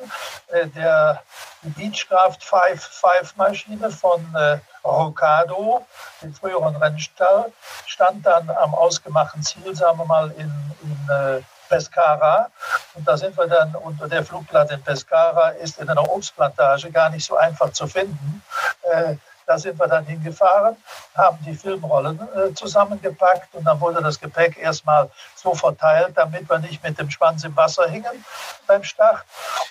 äh, 0.47 0.67
der 0.67 1.21
Beechcraft 1.61 2.39
5 2.41 3.35
Maschine 3.35 3.91
von 3.91 4.33
äh, 4.35 4.59
Rocado, 4.83 5.85
dem 6.21 6.33
früheren 6.33 6.75
Rennstall, 6.75 7.51
stand 7.85 8.25
dann 8.25 8.49
am 8.49 8.73
ausgemachten 8.73 9.43
Ziel, 9.43 9.75
sagen 9.75 9.99
wir 9.99 10.05
mal, 10.05 10.31
in, 10.31 10.51
in 10.81 11.09
äh, 11.09 11.41
Pescara. 11.71 12.49
Und 12.93 13.07
da 13.07 13.15
sind 13.15 13.37
wir 13.37 13.47
dann, 13.47 13.73
und 13.75 13.99
der 14.11 14.25
Flugplatz 14.25 14.71
in 14.71 14.83
Pescara 14.83 15.49
ist 15.65 15.79
in 15.79 15.89
einer 15.89 16.07
Obstplantage 16.11 16.91
gar 16.91 17.09
nicht 17.09 17.25
so 17.25 17.37
einfach 17.37 17.71
zu 17.71 17.87
finden. 17.87 18.43
Äh, 18.83 19.15
da 19.47 19.57
sind 19.57 19.79
wir 19.79 19.87
dann 19.87 20.05
hingefahren, 20.05 20.77
haben 21.15 21.37
die 21.45 21.55
Filmrollen 21.55 22.19
äh, 22.19 22.53
zusammengepackt 22.53 23.53
und 23.55 23.63
dann 23.65 23.79
wurde 23.79 24.01
das 24.01 24.19
Gepäck 24.19 24.57
erstmal 24.57 25.09
so 25.35 25.53
verteilt, 25.55 26.15
damit 26.15 26.49
wir 26.49 26.59
nicht 26.59 26.83
mit 26.83 26.99
dem 26.99 27.09
Schwanz 27.09 27.43
im 27.43 27.55
Wasser 27.57 27.87
hingen 27.89 28.23
beim 28.67 28.83
Start. 28.83 29.25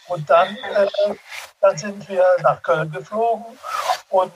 Und 0.08 0.28
dann, 0.28 0.48
äh, 0.56 1.14
dann 1.60 1.78
sind 1.78 2.08
wir 2.08 2.24
nach 2.42 2.62
Köln 2.62 2.90
geflogen 2.90 3.58
und 4.08 4.32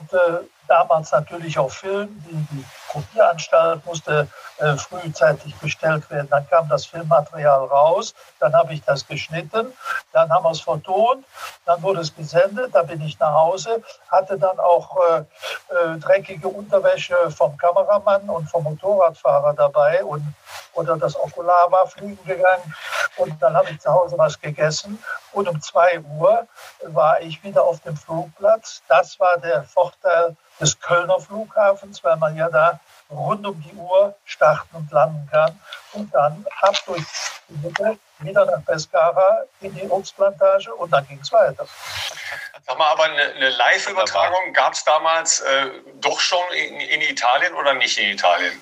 damals 0.67 1.11
natürlich 1.11 1.59
auch 1.59 1.71
Film. 1.71 2.07
Die, 2.27 2.55
die 2.55 2.65
Kopieranstalt 2.95 3.85
musste 3.85 4.27
äh, 4.57 4.77
frühzeitig 4.77 5.53
bestellt 5.55 6.09
werden. 6.09 6.29
Dann 6.29 6.47
kam 6.49 6.69
das 6.69 6.85
Filmmaterial 6.85 7.65
raus, 7.65 8.15
dann 8.39 8.53
habe 8.55 8.73
ich 8.73 8.81
das 8.83 9.05
geschnitten, 9.05 9.73
dann 10.13 10.29
haben 10.29 10.45
wir 10.45 10.51
es 10.51 10.61
vertont, 10.61 11.25
dann 11.65 11.81
wurde 11.83 11.99
es 11.99 12.15
gesendet, 12.15 12.73
da 12.73 12.83
bin 12.83 13.01
ich 13.01 13.19
nach 13.19 13.33
Hause, 13.33 13.83
hatte 14.09 14.39
dann 14.39 14.57
auch 14.59 14.97
äh, 15.09 15.17
äh, 15.19 15.99
dreckige 15.99 16.47
Unterwäsche 16.47 17.17
vom 17.31 17.57
Kameramann 17.57 18.29
und 18.29 18.49
vom 18.49 18.63
Motorradfahrer 18.63 19.53
dabei 19.53 20.03
und 20.03 20.23
oder 20.73 20.97
das 20.97 21.17
Okular 21.17 21.71
war 21.71 21.87
fliegen 21.87 22.19
gegangen 22.25 22.73
und 23.17 23.41
dann 23.41 23.55
habe 23.55 23.69
ich 23.71 23.79
zu 23.79 23.91
Hause 23.91 24.17
was 24.17 24.39
gegessen 24.39 25.03
und 25.33 25.47
um 25.47 25.61
zwei 25.61 25.99
Uhr 25.99 26.47
war 26.83 27.21
ich 27.21 27.43
wieder 27.43 27.63
auf 27.63 27.81
dem 27.81 27.97
Flugplatz. 27.97 28.81
Das 28.87 29.19
war 29.19 29.37
der 29.37 29.63
Vorteil 29.63 30.35
des 30.59 30.79
Kölner 30.79 31.19
Flughafens, 31.19 32.03
weil 32.03 32.15
man 32.17 32.35
ja 32.35 32.49
da 32.49 32.79
rund 33.09 33.45
um 33.45 33.61
die 33.61 33.73
Uhr 33.75 34.15
starten 34.25 34.75
und 34.75 34.91
landen 34.91 35.27
kann 35.31 35.59
und 35.93 36.13
dann 36.13 36.45
ab 36.61 36.75
durch 36.85 37.03
die 37.49 37.67
Mitte 37.67 37.97
wieder 38.19 38.45
nach 38.45 38.65
Pescara 38.65 39.43
in 39.61 39.73
die 39.75 39.87
Obstplantage 39.89 40.73
und 40.73 40.91
dann 40.91 41.07
ging 41.07 41.19
es 41.21 41.31
weiter. 41.31 41.65
Sag 42.65 42.77
mal, 42.77 42.91
aber 42.91 43.03
eine, 43.03 43.21
eine 43.21 43.49
Live-Übertragung 43.49 44.53
gab 44.53 44.73
es 44.73 44.83
damals 44.83 45.41
äh, 45.41 45.69
doch 45.95 46.19
schon 46.19 46.43
in, 46.53 46.79
in, 46.79 47.01
Italien 47.01 47.53
oder 47.53 47.73
nicht 47.73 47.97
in 47.97 48.09
Italien? 48.09 48.59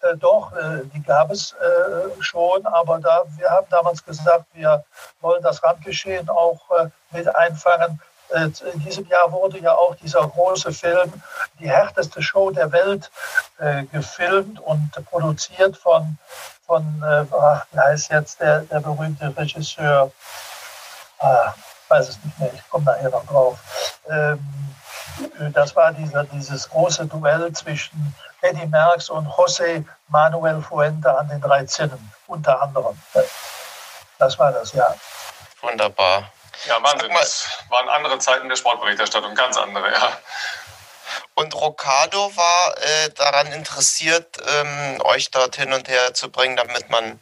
Äh, 0.00 0.16
doch, 0.16 0.52
äh, 0.52 0.84
die 0.94 1.02
gab 1.02 1.30
es 1.30 1.52
äh, 1.52 2.22
schon, 2.22 2.64
aber 2.66 2.98
da, 2.98 3.24
wir 3.36 3.50
haben 3.50 3.66
damals 3.68 4.02
gesagt, 4.02 4.46
wir 4.54 4.82
wollen 5.20 5.42
das 5.42 5.62
Randgeschehen 5.62 6.30
auch 6.30 6.60
äh, 6.78 6.86
mit 7.10 7.34
einfangen 7.36 8.00
in 8.32 8.80
diesem 8.84 9.06
Jahr 9.06 9.30
wurde 9.32 9.58
ja 9.58 9.74
auch 9.74 9.94
dieser 9.96 10.26
große 10.26 10.72
Film, 10.72 11.22
die 11.58 11.68
härteste 11.68 12.22
Show 12.22 12.50
der 12.50 12.70
Welt, 12.72 13.10
äh, 13.58 13.84
gefilmt 13.84 14.60
und 14.60 14.90
produziert 15.06 15.76
von, 15.76 16.18
von 16.66 17.02
äh, 17.04 17.24
ach, 17.34 17.66
wie 17.72 17.78
heißt 17.78 18.10
jetzt 18.10 18.40
der, 18.40 18.60
der 18.60 18.80
berühmte 18.80 19.34
Regisseur? 19.36 20.12
Ah, 21.18 21.54
weiß 21.88 22.08
es 22.08 22.18
nicht 22.24 22.38
mehr, 22.38 22.52
ich 22.54 22.68
komme 22.70 22.84
nachher 22.84 23.10
noch 23.10 23.26
drauf. 23.26 23.58
Ähm, 24.08 24.38
das 25.52 25.74
war 25.76 25.92
dieser, 25.92 26.24
dieses 26.24 26.68
große 26.68 27.06
Duell 27.06 27.52
zwischen 27.52 28.14
Eddie 28.42 28.66
Merckx 28.66 29.10
und 29.10 29.26
José 29.26 29.84
Manuel 30.08 30.62
Fuente 30.62 31.14
an 31.16 31.28
den 31.28 31.40
drei 31.40 31.64
Zinnen, 31.64 32.12
unter 32.26 32.62
anderem. 32.62 32.98
Das 34.18 34.38
war 34.38 34.52
das, 34.52 34.72
ja. 34.72 34.94
Wunderbar. 35.60 36.30
Ja, 36.66 36.82
Wahnsinn. 36.82 37.12
Das 37.12 37.48
waren 37.68 37.88
andere 37.88 38.18
Zeiten 38.18 38.48
der 38.48 38.56
Sportberichterstattung, 38.56 39.34
ganz 39.34 39.56
andere, 39.56 39.90
ja. 39.92 40.18
Und 41.34 41.54
Rocado 41.54 42.36
war 42.36 42.78
äh, 42.78 43.10
daran 43.10 43.52
interessiert, 43.52 44.36
ähm, 44.46 45.00
euch 45.04 45.30
dort 45.30 45.56
hin 45.56 45.72
und 45.72 45.88
her 45.88 46.14
zu 46.14 46.30
bringen, 46.30 46.56
damit 46.56 46.90
man, 46.90 47.20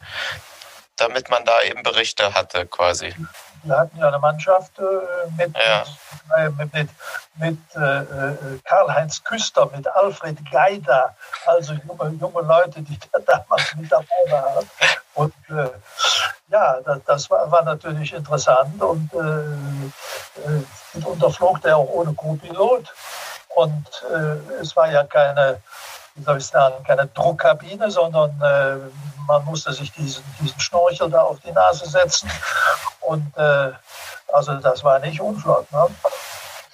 damit 0.95 1.29
man 1.29 1.45
da 1.45 1.61
eben 1.63 1.83
Berichte 1.83 2.33
hatte, 2.33 2.67
quasi. 2.67 3.15
Wir 3.63 3.77
hatten 3.77 3.97
ja 3.97 4.07
eine 4.07 4.19
Mannschaft 4.19 4.77
äh, 4.79 4.83
mit, 5.37 5.55
ja. 5.55 5.83
äh, 6.37 6.49
mit, 6.49 6.73
mit, 6.73 6.89
mit 7.35 7.57
äh, 7.75 8.59
Karl-Heinz 8.63 9.23
Küster, 9.23 9.69
mit 9.75 9.87
Alfred 9.87 10.37
Geida, 10.51 11.15
also 11.45 11.73
junge, 11.73 12.15
junge 12.19 12.41
Leute, 12.41 12.81
die 12.81 12.97
da 13.11 13.19
damals 13.19 13.75
mit 13.75 13.91
dabei 13.91 14.05
waren. 14.29 14.69
Und 15.15 15.33
äh, 15.49 15.69
ja, 16.49 16.79
das, 16.81 16.99
das 17.05 17.29
war, 17.29 17.51
war, 17.51 17.63
natürlich 17.63 18.13
interessant 18.13 18.81
und 18.81 19.13
äh, 19.13 21.05
unterflog 21.05 21.61
der 21.61 21.77
auch 21.77 21.89
ohne 21.89 22.13
Co-Pilot. 22.13 22.85
Und 23.55 23.87
äh, 24.13 24.61
es 24.61 24.75
war 24.75 24.89
ja 24.89 25.03
keine, 25.03 25.61
soll 26.23 26.37
ich 26.37 26.45
sagen, 26.45 26.83
keine 26.85 27.07
Druckkabine, 27.07 27.89
sondern 27.91 28.31
äh, 28.41 28.77
man 29.27 29.45
musste 29.45 29.73
sich 29.73 29.91
diesen, 29.91 30.23
diesen 30.39 30.59
Schnorchel 30.59 31.09
da 31.09 31.21
auf 31.21 31.39
die 31.41 31.51
Nase 31.51 31.87
setzen. 31.87 32.29
Und 33.01 33.35
äh, 33.37 33.71
also 34.33 34.55
das 34.55 34.83
war 34.83 34.99
nicht 34.99 35.21
unflott. 35.21 35.71
Ne? 35.71 35.87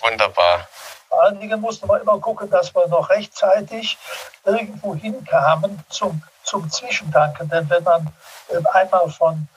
Wunderbar. 0.02 0.68
Vor 1.16 1.24
allen 1.24 1.40
Dingen 1.40 1.62
musste 1.62 1.88
man 1.88 2.02
immer 2.02 2.20
gucken, 2.20 2.50
dass 2.50 2.76
wir 2.76 2.86
noch 2.90 3.10
rechtzeitig 3.10 3.98
irgendwo 4.44 4.96
hinkamen 4.96 5.82
zum 5.88 6.22
zum 6.44 6.70
Zwischentanken. 6.70 7.50
Denn 7.50 7.70
wenn 7.70 7.84
man 7.84 8.08
äh, 8.50 8.62
einmal 8.74 9.10
von, 9.10 9.48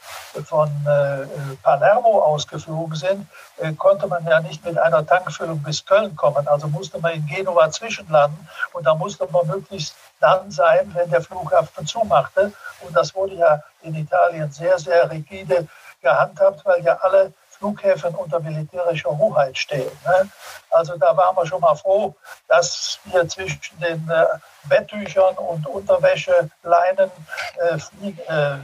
von 0.45 0.69
äh, 0.87 1.27
Palermo 1.63 2.21
ausgeflogen 2.23 2.97
sind, 2.97 3.27
äh, 3.59 3.73
konnte 3.73 4.07
man 4.07 4.25
ja 4.25 4.41
nicht 4.41 4.65
mit 4.65 4.79
einer 4.79 5.05
Tankfüllung 5.05 5.63
bis 5.63 5.85
Köln 5.85 6.15
kommen. 6.17 6.47
Also 6.49 6.69
musste 6.69 6.99
man 7.01 7.13
in 7.15 7.27
Genua 7.27 7.71
zwischenlanden 7.71 8.49
und 8.73 8.87
da 8.87 8.95
musste 8.95 9.27
man 9.31 9.47
möglichst 9.49 9.97
dann 10.21 10.51
sein, 10.51 10.91
wenn 10.95 11.11
der 11.11 11.21
Flughafen 11.21 11.87
zumachte. 11.87 12.53
Und 12.81 12.97
das 12.97 13.15
wurde 13.17 13.35
ja 13.35 13.63
in 13.83 13.97
Italien 13.97 14.51
sehr, 14.51 14.79
sehr 14.79 15.11
rigide 15.11 15.67
gehandhabt, 16.01 16.65
weil 16.65 16.83
ja 16.85 16.97
alle 17.03 17.33
Flughäfen 17.59 18.15
unter 18.15 18.41
militärischer 18.41 19.11
Hoheit 19.11 19.59
stehen. 19.59 19.91
Ne? 20.05 20.31
Also 20.71 20.97
da 20.97 21.17
waren 21.17 21.37
wir 21.37 21.47
schon 21.47 21.61
mal 21.61 21.75
froh, 21.75 22.15
dass 22.49 22.99
wir 23.05 23.27
zwischen 23.29 23.79
den 23.81 24.09
äh, 24.09 24.25
Betttüchern 24.69 25.37
und 25.37 25.67
Unterwäscheleinen 25.67 27.11
äh, 27.59 27.79
äh, 28.07 28.53
äh, 28.53 28.59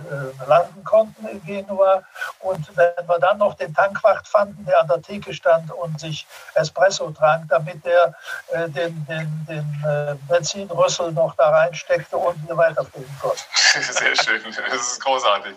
landen 0.46 0.84
konnten 0.84 1.26
in 1.26 1.42
Genua. 1.44 2.02
Und 2.40 2.76
wenn 2.76 3.08
wir 3.08 3.18
dann 3.18 3.38
noch 3.38 3.54
den 3.54 3.74
Tankwacht 3.74 4.28
fanden, 4.28 4.64
der 4.66 4.80
an 4.80 4.88
der 4.88 5.02
Theke 5.02 5.32
stand 5.32 5.70
und 5.72 5.98
sich 5.98 6.26
Espresso 6.54 7.10
trank, 7.10 7.46
damit 7.48 7.84
der 7.84 8.14
äh, 8.52 8.68
den, 8.68 9.06
den, 9.06 9.46
den 9.48 9.84
äh, 9.86 10.14
Benzinrüssel 10.28 11.12
noch 11.12 11.34
da 11.36 11.50
reinsteckte 11.50 12.16
und 12.16 12.46
wir 12.48 12.56
weiterfliegen 12.56 13.18
konnten. 13.20 13.42
Sehr 13.80 14.16
schön, 14.16 14.42
das 14.70 14.92
ist 14.92 15.00
großartig. 15.00 15.54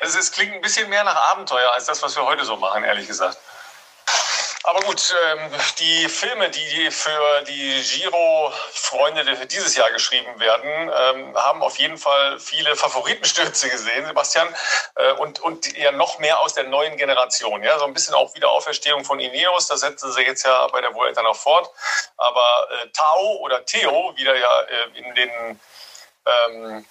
Es 0.00 0.32
klingt 0.32 0.54
ein 0.54 0.60
bisschen 0.60 0.88
mehr 0.90 1.04
nach 1.04 1.32
Abenteuer 1.32 1.72
als 1.74 1.86
das, 1.86 2.02
was 2.02 2.16
wir 2.16 2.24
heute 2.24 2.44
so 2.44 2.56
machen, 2.56 2.84
ehrlich 2.84 3.06
gesagt. 3.06 3.38
Aber 4.66 4.80
gut, 4.80 5.14
ähm, 5.26 5.50
die 5.78 6.08
Filme, 6.08 6.50
die 6.50 6.90
für 6.90 7.42
die 7.42 7.80
Giro-Freunde 7.82 9.46
dieses 9.46 9.76
Jahr 9.76 9.92
geschrieben 9.92 10.40
werden, 10.40 10.90
ähm, 10.92 11.36
haben 11.36 11.62
auf 11.62 11.78
jeden 11.78 11.96
Fall 11.96 12.40
viele 12.40 12.74
Favoritenstürze 12.74 13.70
gesehen, 13.70 14.04
Sebastian. 14.06 14.48
Äh, 14.96 15.12
und, 15.12 15.38
und 15.38 15.78
ja 15.78 15.92
noch 15.92 16.18
mehr 16.18 16.40
aus 16.40 16.54
der 16.54 16.64
neuen 16.64 16.96
Generation. 16.96 17.62
Ja? 17.62 17.78
So 17.78 17.84
ein 17.84 17.94
bisschen 17.94 18.16
auch 18.16 18.34
wieder 18.34 18.50
Auferstehung 18.50 19.04
von 19.04 19.20
Ineos, 19.20 19.68
das 19.68 19.80
setzen 19.80 20.10
sie 20.10 20.22
jetzt 20.22 20.44
ja 20.44 20.66
bei 20.66 20.80
der 20.80 20.92
Vuelta 20.92 21.22
noch 21.22 21.36
fort. 21.36 21.70
Aber 22.16 22.68
äh, 22.72 22.88
Tao 22.88 23.36
oder 23.42 23.64
Theo, 23.64 24.14
wie 24.16 24.24
der 24.24 24.36
ja 24.36 24.60
äh, 24.62 24.98
in 24.98 25.14
den 25.14 25.60
ähm, 26.26 26.84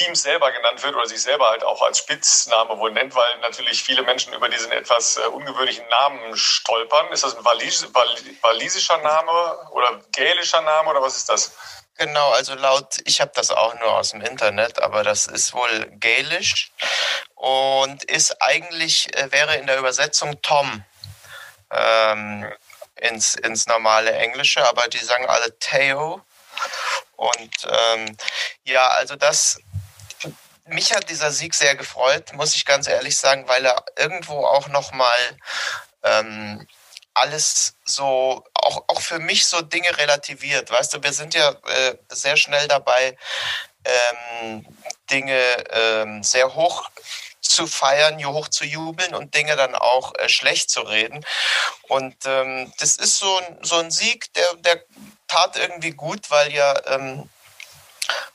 Teams 0.00 0.22
selber 0.22 0.50
genannt 0.50 0.82
wird 0.82 0.94
oder 0.94 1.06
sich 1.06 1.20
selber 1.20 1.48
halt 1.48 1.62
auch 1.62 1.82
als 1.82 1.98
Spitzname 1.98 2.78
wohl 2.78 2.92
nennt, 2.92 3.14
weil 3.14 3.38
natürlich 3.40 3.82
viele 3.82 4.02
Menschen 4.02 4.32
über 4.32 4.48
diesen 4.48 4.72
etwas 4.72 5.18
äh, 5.18 5.26
ungewöhnlichen 5.28 5.86
Namen 5.88 6.36
stolpern. 6.36 7.12
Ist 7.12 7.22
das 7.22 7.36
ein 7.36 7.44
Walis 7.44 7.86
walisischer 7.92 8.96
Name 8.98 9.68
oder 9.72 10.00
gälischer 10.12 10.62
Name 10.62 10.90
oder 10.90 11.02
was 11.02 11.16
ist 11.16 11.28
das? 11.28 11.52
Genau, 11.98 12.30
also 12.30 12.54
laut, 12.54 12.96
ich 13.04 13.20
habe 13.20 13.32
das 13.34 13.50
auch 13.50 13.78
nur 13.78 13.92
aus 13.94 14.12
dem 14.12 14.22
Internet, 14.22 14.80
aber 14.80 15.02
das 15.02 15.26
ist 15.26 15.52
wohl 15.52 15.86
gälisch 15.90 16.72
und 17.34 18.02
ist 18.04 18.40
eigentlich, 18.40 19.14
äh, 19.14 19.30
wäre 19.32 19.56
in 19.56 19.66
der 19.66 19.78
Übersetzung 19.78 20.40
Tom 20.40 20.82
ähm, 21.70 22.50
ins, 22.96 23.34
ins 23.34 23.66
normale 23.66 24.12
Englische, 24.12 24.66
aber 24.66 24.88
die 24.88 24.98
sagen 24.98 25.26
alle 25.26 25.58
Theo. 25.58 26.22
Und 27.16 27.68
ähm, 27.68 28.16
ja, 28.64 28.88
also 28.88 29.14
das 29.16 29.60
mich 30.70 30.92
hat 30.92 31.10
dieser 31.10 31.30
Sieg 31.32 31.54
sehr 31.54 31.74
gefreut, 31.74 32.32
muss 32.34 32.54
ich 32.54 32.64
ganz 32.64 32.88
ehrlich 32.88 33.16
sagen, 33.16 33.48
weil 33.48 33.64
er 33.64 33.84
irgendwo 33.96 34.44
auch 34.44 34.68
nochmal 34.68 35.18
ähm, 36.02 36.66
alles 37.14 37.74
so, 37.84 38.44
auch, 38.54 38.84
auch 38.86 39.00
für 39.00 39.18
mich 39.18 39.46
so 39.46 39.60
Dinge 39.60 39.96
relativiert. 39.98 40.70
Weißt 40.70 40.94
du, 40.94 41.02
wir 41.02 41.12
sind 41.12 41.34
ja 41.34 41.50
äh, 41.50 41.96
sehr 42.08 42.36
schnell 42.36 42.68
dabei, 42.68 43.16
ähm, 43.84 44.66
Dinge 45.10 45.40
ähm, 45.70 46.22
sehr 46.22 46.54
hoch 46.54 46.88
zu 47.40 47.66
feiern, 47.66 48.24
hoch 48.24 48.48
zu 48.48 48.64
jubeln 48.64 49.14
und 49.14 49.34
Dinge 49.34 49.56
dann 49.56 49.74
auch 49.74 50.14
äh, 50.16 50.28
schlecht 50.28 50.70
zu 50.70 50.80
reden. 50.82 51.24
Und 51.88 52.14
ähm, 52.26 52.72
das 52.78 52.96
ist 52.96 53.18
so 53.18 53.36
ein, 53.38 53.58
so 53.62 53.76
ein 53.76 53.90
Sieg, 53.90 54.32
der, 54.34 54.54
der 54.56 54.84
tat 55.26 55.56
irgendwie 55.56 55.92
gut, 55.92 56.30
weil 56.30 56.52
ja 56.52 56.74
ähm, 56.86 57.28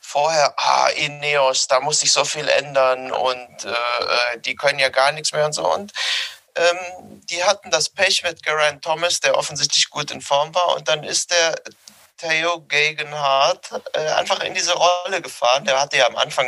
vorher, 0.06 0.54
ah, 0.58 0.90
Ineos, 0.90 1.68
da 1.68 1.80
muss 1.80 2.00
sich 2.00 2.12
so 2.12 2.24
viel 2.26 2.48
ändern 2.48 3.12
und 3.12 3.66
äh, 3.66 3.70
äh, 3.70 4.40
die 4.40 4.56
können 4.56 4.80
ja 4.80 4.90
gar 4.90 5.12
nichts 5.12 5.34
mehr 5.34 5.46
und 5.46 5.54
so. 5.54 5.68
Und 5.68 5.92
ähm, 6.56 7.22
die 7.30 7.44
hatten 7.44 7.72
das 7.72 7.90
Pech 7.90 8.24
mit 8.24 8.44
Geraint 8.44 8.84
Thomas, 8.84 9.20
der 9.20 9.36
offensichtlich 9.36 9.90
gut 9.90 10.12
in 10.12 10.22
Form 10.22 10.54
war. 10.54 10.76
Und 10.76 10.88
dann 10.88 11.04
ist 11.04 11.32
der 11.32 11.56
Theo 12.18 12.62
Gegenhardt 12.62 13.72
äh, 13.94 14.08
einfach 14.12 14.40
in 14.42 14.54
diese 14.54 14.74
Rolle 14.74 15.22
gefahren. 15.22 15.66
Der 15.66 15.82
hatte 15.82 15.98
ja 15.98 16.08
am 16.08 16.16
Anfang 16.16 16.48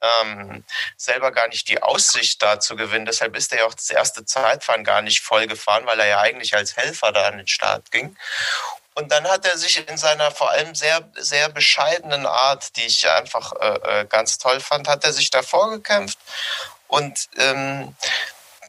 ähm, 0.00 0.64
selber 0.96 1.30
gar 1.30 1.48
nicht 1.48 1.68
die 1.68 1.82
Aussicht 1.82 2.42
da 2.42 2.58
zu 2.58 2.74
gewinnen. 2.74 3.06
Deshalb 3.06 3.36
ist 3.36 3.52
er 3.52 3.60
ja 3.60 3.66
auch 3.66 3.74
das 3.74 3.90
erste 3.90 4.24
Zeitfahren 4.24 4.82
gar 4.82 5.02
nicht 5.02 5.20
voll 5.20 5.46
gefahren, 5.46 5.86
weil 5.86 6.00
er 6.00 6.06
ja 6.06 6.20
eigentlich 6.20 6.56
als 6.56 6.76
Helfer 6.76 7.12
da 7.12 7.28
an 7.28 7.38
den 7.38 7.46
Start 7.46 7.90
ging. 7.92 8.16
Und 9.00 9.10
dann 9.10 9.26
hat 9.28 9.46
er 9.46 9.56
sich 9.56 9.88
in 9.88 9.96
seiner 9.96 10.30
vor 10.30 10.50
allem 10.50 10.74
sehr, 10.74 11.10
sehr 11.16 11.48
bescheidenen 11.48 12.26
Art, 12.26 12.76
die 12.76 12.84
ich 12.84 13.08
einfach 13.08 13.52
äh, 13.58 14.00
äh 14.00 14.04
ganz 14.04 14.36
toll 14.36 14.60
fand, 14.60 14.88
hat 14.88 15.04
er 15.04 15.12
sich 15.12 15.30
da 15.30 15.42
vorgekämpft. 15.42 16.18
Und 16.86 17.28
ähm, 17.38 17.96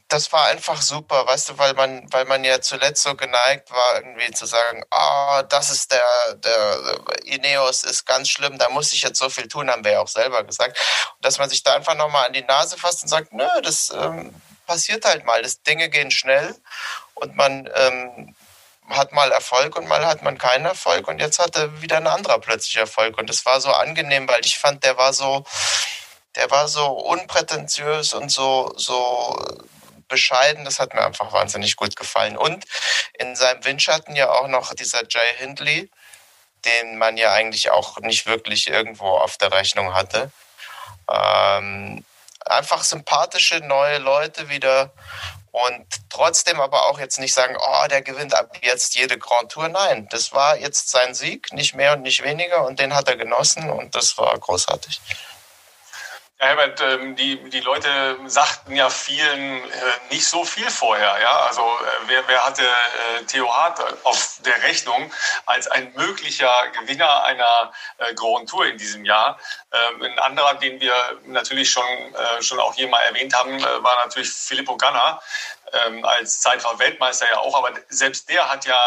das 0.07 0.31
war 0.31 0.45
einfach 0.45 0.81
super, 0.81 1.25
weißt 1.27 1.49
du, 1.49 1.57
weil 1.57 1.73
man, 1.73 2.11
weil 2.11 2.25
man 2.25 2.43
ja 2.43 2.61
zuletzt 2.61 3.03
so 3.03 3.15
geneigt 3.15 3.71
war, 3.71 3.95
irgendwie 3.95 4.31
zu 4.31 4.45
sagen, 4.45 4.83
ah, 4.89 5.39
oh, 5.39 5.43
das 5.43 5.69
ist 5.69 5.91
der, 5.91 6.35
der 6.35 6.99
Ineos 7.23 7.83
ist 7.83 8.05
ganz 8.05 8.29
schlimm, 8.29 8.57
da 8.57 8.69
muss 8.69 8.93
ich 8.93 9.01
jetzt 9.01 9.19
so 9.19 9.29
viel 9.29 9.47
tun, 9.47 9.69
haben 9.69 9.83
wir 9.83 9.93
ja 9.93 9.99
auch 10.01 10.07
selber 10.07 10.43
gesagt. 10.43 10.77
Und 11.15 11.25
dass 11.25 11.39
man 11.39 11.49
sich 11.49 11.63
da 11.63 11.75
einfach 11.75 11.95
nochmal 11.95 12.27
an 12.27 12.33
die 12.33 12.43
Nase 12.43 12.77
fasst 12.77 13.03
und 13.03 13.09
sagt, 13.09 13.33
nö, 13.33 13.47
das 13.63 13.89
ähm, 13.89 14.33
passiert 14.65 15.05
halt 15.05 15.25
mal, 15.25 15.41
das 15.41 15.61
Dinge 15.61 15.89
gehen 15.89 16.11
schnell 16.11 16.55
und 17.15 17.35
man 17.35 17.69
ähm, 17.73 18.35
hat 18.95 19.11
mal 19.11 19.31
Erfolg 19.31 19.75
und 19.75 19.87
mal 19.87 20.05
hat 20.05 20.23
man 20.23 20.37
keinen 20.37 20.65
Erfolg 20.65 21.07
und 21.07 21.19
jetzt 21.19 21.39
hat 21.39 21.55
er 21.55 21.81
wieder 21.81 21.97
ein 21.97 22.07
anderer 22.07 22.39
plötzlich 22.39 22.75
Erfolg 22.77 23.17
und 23.17 23.29
das 23.29 23.45
war 23.45 23.61
so 23.61 23.71
angenehm, 23.71 24.27
weil 24.27 24.45
ich 24.45 24.57
fand, 24.57 24.83
der 24.83 24.97
war 24.97 25.13
so, 25.13 25.43
der 26.35 26.49
war 26.51 26.67
so 26.67 26.87
unprätentiös 26.87 28.13
und 28.13 28.31
so, 28.31 28.73
so 28.77 29.37
bescheiden. 30.11 30.65
Das 30.65 30.77
hat 30.77 30.93
mir 30.93 31.03
einfach 31.03 31.31
wahnsinnig 31.31 31.75
gut 31.75 31.95
gefallen. 31.95 32.37
Und 32.37 32.65
in 33.17 33.35
seinem 33.35 33.65
Windschatten 33.65 34.15
ja 34.15 34.29
auch 34.29 34.47
noch 34.47 34.75
dieser 34.75 35.01
Jay 35.09 35.37
Hindley, 35.37 35.89
den 36.65 36.99
man 36.99 37.17
ja 37.17 37.33
eigentlich 37.33 37.71
auch 37.71 37.97
nicht 37.99 38.27
wirklich 38.27 38.67
irgendwo 38.67 39.07
auf 39.07 39.37
der 39.37 39.51
Rechnung 39.51 39.95
hatte. 39.95 40.31
Ähm, 41.09 42.05
einfach 42.45 42.83
sympathische 42.83 43.59
neue 43.61 43.97
Leute 43.97 44.49
wieder 44.49 44.93
und 45.51 45.85
trotzdem 46.09 46.61
aber 46.61 46.87
auch 46.87 46.99
jetzt 46.99 47.19
nicht 47.19 47.33
sagen, 47.33 47.57
oh, 47.59 47.87
der 47.89 48.01
gewinnt 48.01 48.33
ab 48.33 48.57
jetzt 48.61 48.95
jede 48.95 49.17
Grand 49.17 49.51
Tour. 49.51 49.67
Nein, 49.67 50.07
das 50.09 50.31
war 50.31 50.57
jetzt 50.57 50.89
sein 50.89 51.13
Sieg, 51.13 51.51
nicht 51.53 51.75
mehr 51.75 51.93
und 51.93 52.01
nicht 52.01 52.23
weniger 52.23 52.65
und 52.65 52.79
den 52.79 52.95
hat 52.95 53.07
er 53.07 53.17
genossen 53.17 53.69
und 53.69 53.95
das 53.95 54.17
war 54.17 54.37
großartig. 54.37 55.01
Ja, 56.41 56.47
Herbert, 56.47 56.81
ähm, 56.81 57.15
die, 57.15 57.37
die 57.51 57.59
Leute 57.59 58.17
sagten 58.25 58.75
ja 58.75 58.89
vielen 58.89 59.63
äh, 59.63 59.69
nicht 60.09 60.25
so 60.25 60.43
viel 60.43 60.71
vorher. 60.71 61.21
Ja? 61.21 61.41
Also 61.41 61.61
äh, 61.61 62.07
wer, 62.07 62.27
wer 62.27 62.43
hatte 62.43 62.63
äh, 62.63 63.23
Theo 63.25 63.47
Hart 63.55 63.79
auf 64.03 64.39
der 64.43 64.63
Rechnung 64.63 65.11
als 65.45 65.67
ein 65.67 65.93
möglicher 65.95 66.51
Gewinner 66.79 67.25
einer 67.25 67.71
Grand 68.15 68.49
Tour 68.49 68.65
in 68.65 68.75
diesem 68.79 69.05
Jahr? 69.05 69.37
Ähm, 69.71 70.01
ein 70.01 70.17
anderer, 70.17 70.55
den 70.55 70.81
wir 70.81 70.95
natürlich 71.27 71.69
schon, 71.69 71.85
schon 72.39 72.59
auch 72.59 72.73
hier 72.73 72.87
mal 72.87 73.01
erwähnt 73.01 73.35
haben, 73.35 73.61
war 73.61 74.03
natürlich 74.03 74.31
Filippo 74.31 74.75
Ganna 74.77 75.21
ähm, 75.85 76.03
als 76.03 76.39
Zeitfahr-Weltmeister 76.39 77.29
ja 77.29 77.37
auch. 77.37 77.55
Aber 77.55 77.71
selbst 77.89 78.27
der 78.29 78.49
hat 78.49 78.65
ja 78.65 78.79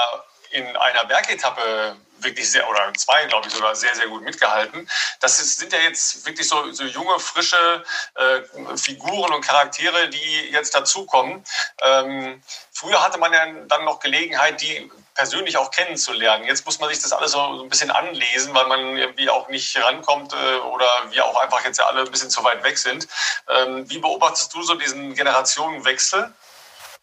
in 0.50 0.76
einer 0.76 1.04
Bergetappe 1.04 1.96
wirklich 2.18 2.50
sehr, 2.50 2.68
oder 2.68 2.92
zwei, 2.97 3.25
glaube 3.26 3.49
ich, 3.49 3.54
sogar 3.54 3.75
sehr, 3.75 3.94
sehr 3.94 4.09
gut 4.09 4.23
mitgehalten. 4.23 4.88
Das 5.21 5.40
ist, 5.40 5.59
sind 5.59 5.73
ja 5.73 5.78
jetzt 5.80 6.25
wirklich 6.26 6.49
so, 6.49 6.73
so 6.73 6.85
junge, 6.85 7.18
frische 7.18 7.85
äh, 8.14 8.76
Figuren 8.76 9.33
und 9.33 9.44
Charaktere, 9.44 10.09
die 10.09 10.50
jetzt 10.50 10.74
dazukommen. 10.74 11.44
Ähm, 11.83 12.42
früher 12.72 13.03
hatte 13.03 13.18
man 13.18 13.33
ja 13.33 13.46
dann 13.68 13.85
noch 13.85 14.00
Gelegenheit, 14.00 14.61
die 14.61 14.90
persönlich 15.14 15.57
auch 15.57 15.70
kennenzulernen. 15.70 16.44
Jetzt 16.44 16.66
muss 16.66 16.81
man 16.81 16.88
sich 16.88 17.00
das 17.00 17.12
alles 17.12 17.33
so, 17.33 17.62
ein 17.62 17.68
bisschen 17.68 17.90
anlesen, 17.90 18.53
weil 18.55 18.66
man 18.66 18.96
irgendwie 18.96 19.31
auch 19.31 19.48
nicht 19.48 19.77
rankommt 19.77 20.33
äh, 20.33 20.57
oder 20.57 20.87
wir 21.11 21.24
auch 21.24 21.40
einfach 21.40 21.64
jetzt 21.64 21.79
ja 21.79 21.87
alle 21.87 22.03
ein 22.03 22.11
bisschen 22.11 22.31
zu 22.31 22.42
weit 22.42 22.62
weg 22.64 22.79
sind. 22.79 23.07
Ähm, 23.48 23.88
wie 23.88 23.98
beobachtest 23.98 24.53
du 24.53 24.62
so 24.62 24.74
diesen 24.74 25.14
Generationenwechsel? 25.14 26.33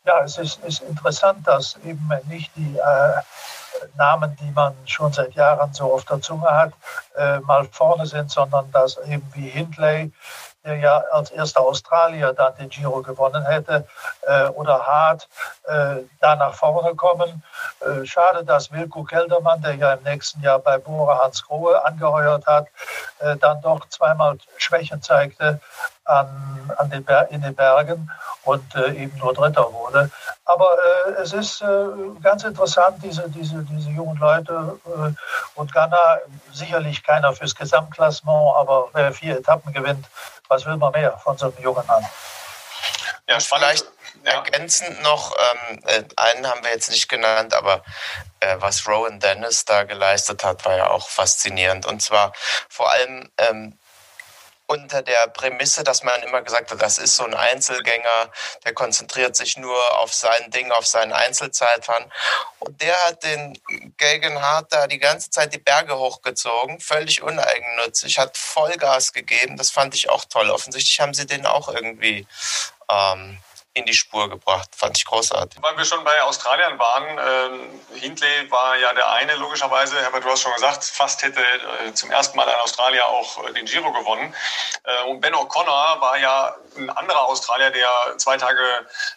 Ja, 0.04 0.24
es 0.24 0.38
ist, 0.38 0.60
ist 0.66 0.82
interessant, 0.82 1.48
dass 1.48 1.78
eben 1.86 2.10
nicht 2.28 2.52
die 2.56 2.76
äh, 2.78 3.22
Namen, 3.96 4.36
die 4.42 4.52
man 4.52 4.76
schon 4.86 5.14
seit 5.14 5.34
Jahren 5.34 5.74
so 5.74 5.94
auf 5.94 6.06
der 6.06 6.22
Zunge 6.22 6.50
hat, 6.50 6.74
äh, 7.16 7.40
mal 7.40 7.66
vorne 7.72 8.06
sind, 8.06 8.32
sondern 8.32 8.72
dass 8.72 8.98
eben 9.08 9.30
wie 9.34 9.50
Hindley, 9.50 10.12
der 10.64 10.76
ja 10.78 10.98
als 11.12 11.32
erster 11.32 11.62
Australier 11.62 12.34
dann 12.34 12.56
den 12.56 12.70
Giro 12.70 13.02
gewonnen 13.02 13.46
hätte, 13.46 13.88
äh, 14.28 14.48
oder 14.50 14.86
Hart, 14.86 15.28
äh, 15.64 16.04
da 16.20 16.36
nach 16.36 16.54
vorne 16.54 16.96
kommen. 16.96 17.44
Äh, 17.80 18.06
schade, 18.06 18.44
dass 18.46 18.72
Wilko 18.72 19.04
Keldermann, 19.04 19.62
der 19.62 19.76
ja 19.76 19.94
im 19.94 20.04
nächsten 20.04 20.42
Jahr 20.42 20.60
bei 20.60 20.78
Bora 20.78 21.24
Hans 21.24 21.44
Grohe 21.44 21.84
angeheuert 21.84 22.46
hat, 22.46 22.68
äh, 23.20 23.36
dann 23.38 23.62
doch 23.62 23.88
zweimal 23.90 24.38
Schwächen 24.58 25.02
zeigte 25.02 25.60
an, 26.12 26.72
an 26.78 26.90
den 26.90 27.06
in 27.30 27.42
den 27.42 27.56
Bergen 27.56 28.12
und 28.44 28.76
äh, 28.76 28.92
eben 28.92 29.18
nur 29.18 29.34
Dritter 29.34 29.72
wurde. 29.74 30.10
Aber 30.46 30.78
äh, 31.08 31.22
es 31.22 31.34
ist 31.34 31.62
äh, 31.62 31.86
ganz 32.22 32.44
interessant, 32.44 32.98
diese, 33.04 33.30
diese, 33.30 33.64
diese 33.64 33.90
jungen 33.90 34.18
Leute 34.18 34.80
äh, 34.86 35.12
und 35.56 35.74
Ghana, 35.74 36.20
sicherlich 36.52 37.04
keiner 37.04 37.34
fürs 37.34 37.56
Gesamtklassement, 37.56 38.56
aber 38.56 38.90
wer 38.94 39.14
vier 39.14 39.38
Etappen 39.38 39.74
gewinnt, 39.74 40.06
was 40.48 40.66
will 40.66 40.78
man 40.78 40.92
mehr 40.92 41.18
von 41.18 41.38
so 41.38 41.48
einem 41.48 41.64
jungen 41.64 41.86
Mann? 41.88 42.06
Ja, 43.28 43.40
vielleicht 43.40 43.86
ja. 44.24 44.34
ergänzend 44.34 45.02
noch, 45.04 45.36
ähm, 45.38 45.80
äh, 45.86 46.04
einen 46.18 46.48
haben 46.48 46.64
wir 46.64 46.72
jetzt 46.72 46.90
nicht 46.90 47.08
genannt, 47.08 47.54
aber 47.54 47.84
äh, 48.40 48.58
was 48.60 48.88
Rowan 48.88 49.20
Dennis 49.20 49.66
da 49.66 49.84
geleistet 49.84 50.44
hat, 50.44 50.66
war 50.66 50.76
ja 50.76 50.90
auch 50.90 51.08
faszinierend. 51.08 51.86
Und 51.86 52.02
zwar 52.02 52.34
vor 52.68 52.92
allem 52.92 53.30
ähm, 53.38 53.78
unter 54.72 55.02
der 55.02 55.28
Prämisse, 55.28 55.84
dass 55.84 56.02
man 56.02 56.24
immer 56.24 56.42
gesagt 56.42 56.72
hat, 56.72 56.82
das 56.82 56.98
ist 56.98 57.18
so 57.18 57.26
ein 57.26 57.34
Einzelgänger, 57.34 58.32
der 58.64 58.74
konzentriert 58.74 59.36
sich 59.36 59.58
nur 59.58 60.00
auf 60.00 60.14
sein 60.14 60.50
Ding, 60.52 60.72
auf 60.72 60.88
seinen 60.88 61.12
Einzelzeitfahren. 61.12 62.06
Und 62.60 62.82
der 62.82 62.96
hat 63.04 63.24
den 63.24 63.60
Gegenhardt 63.98 64.72
da 64.72 64.88
die 64.88 65.00
ganze 65.00 65.30
Zeit 65.30 65.54
die 65.54 65.58
Berge 65.58 65.98
hochgezogen, 65.98 66.80
völlig 66.80 67.22
uneigennützig, 67.22 68.18
hat 68.18 68.38
Vollgas 68.38 69.12
gegeben. 69.12 69.58
Das 69.58 69.72
fand 69.72 69.94
ich 69.94 70.10
auch 70.10 70.24
toll. 70.24 70.50
Offensichtlich 70.50 71.02
haben 71.02 71.14
sie 71.14 71.26
den 71.26 71.46
auch 71.46 71.68
irgendwie 71.68 72.26
ähm, 72.90 73.40
in 73.74 73.86
die 73.86 73.94
Spur 73.94 74.30
gebracht. 74.30 74.70
Fand 74.76 74.98
ich 74.98 75.06
großartig. 75.06 75.62
Weil 75.62 75.78
wir 75.78 75.86
schon 75.86 76.04
bei 76.04 76.22
Australiern 76.24 76.78
waren, 76.78 77.18
äh, 77.94 78.00
Hindley 78.00 78.52
war 78.52 78.76
ja 78.78 78.94
der 78.94 79.10
eine, 79.12 79.36
logischerweise, 79.36 80.02
Herbert, 80.02 80.26
du 80.26 80.30
hast 80.30 80.42
schon 80.42 80.54
gesagt, 80.54 80.84
fast 80.84 81.22
hätte 81.24 81.42
äh, 81.42 81.94
zum 81.94 82.12
ersten 82.12 82.36
Mal 82.36 82.48
ein 82.50 82.60
Australier 82.60 83.08
auch 83.08 83.48
äh, 83.48 83.54
den 83.54 83.66
Giro 83.66 83.92
gewonnen. 83.94 84.36
Äh, 84.84 85.04
und 85.06 85.22
Ben 85.22 85.34
O'Connor 85.34 86.02
war 86.02 86.18
ja 86.18 86.54
ein 86.78 86.90
anderer 86.90 87.24
Australier, 87.28 87.70
der 87.72 88.18
zwei 88.18 88.38
Tage, 88.38 88.62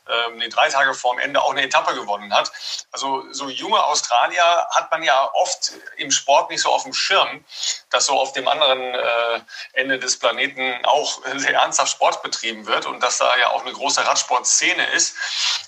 äh, 0.09 0.31
nee, 0.37 0.49
drei 0.49 0.69
Tage 0.69 0.95
vorm 0.95 1.19
Ende 1.19 1.43
auch 1.43 1.51
eine 1.51 1.63
Etappe 1.63 1.95
gewonnen 1.95 2.33
hat. 2.33 2.53
Also 2.93 3.25
so 3.33 3.49
junge 3.49 3.83
Australier 3.83 4.67
hat 4.71 4.91
man 4.91 5.03
ja 5.03 5.31
oft 5.35 5.73
im 5.97 6.11
Sport 6.11 6.51
nicht 6.51 6.63
so 6.63 6.71
auf 6.71 6.85
dem 6.85 6.95
Schirm, 6.95 7.45
dass 7.91 8.07
so 8.07 8.19
auf 8.19 8.33
dem 8.33 8.47
anderen 8.47 8.95
äh, 8.95 9.41
Ende 9.73 9.99
des 9.99 10.19
Planeten 10.19 10.85
auch 10.85 11.21
sehr 11.37 11.55
ernsthaft 11.55 11.93
Sport 11.93 12.23
betrieben 12.23 12.67
wird 12.67 12.87
und 12.87 13.03
dass 13.03 13.19
da 13.19 13.37
ja 13.37 13.51
auch 13.51 13.63
eine 13.63 13.73
große 13.73 14.07
Radsportszene 14.45 14.87
ist. 14.95 15.17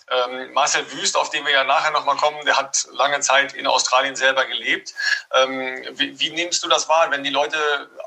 Ähm, 0.08 0.52
Marcel 0.52 0.90
Wüst, 0.92 1.16
auf 1.16 1.30
den 1.30 1.44
wir 1.44 1.52
ja 1.52 1.64
nachher 1.64 1.90
nochmal 1.90 2.16
kommen, 2.16 2.44
der 2.44 2.56
hat 2.56 2.86
lange 2.92 3.20
Zeit 3.20 3.54
in 3.54 3.66
Australien 3.66 4.14
selber 4.14 4.44
gelebt. 4.44 4.94
Ähm, 5.34 5.84
wie, 5.92 6.18
wie 6.20 6.30
nimmst 6.30 6.62
du 6.62 6.68
das 6.68 6.88
wahr, 6.88 7.10
wenn 7.10 7.24
die 7.24 7.30
Leute 7.30 7.58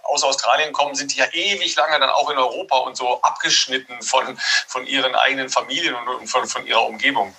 aus 0.03 0.23
Australien 0.23 0.71
kommen, 0.71 0.95
sind 0.95 1.13
die 1.13 1.17
ja 1.17 1.25
ewig 1.33 1.75
lange 1.75 1.99
dann 1.99 2.09
auch 2.09 2.29
in 2.29 2.37
Europa 2.37 2.77
und 2.77 2.95
so 2.95 3.21
abgeschnitten 3.21 4.01
von, 4.01 4.37
von 4.67 4.85
ihren 4.85 5.15
eigenen 5.15 5.49
Familien 5.49 5.95
und 5.95 6.27
von, 6.27 6.47
von 6.47 6.65
ihrer 6.65 6.85
Umgebung. 6.85 7.35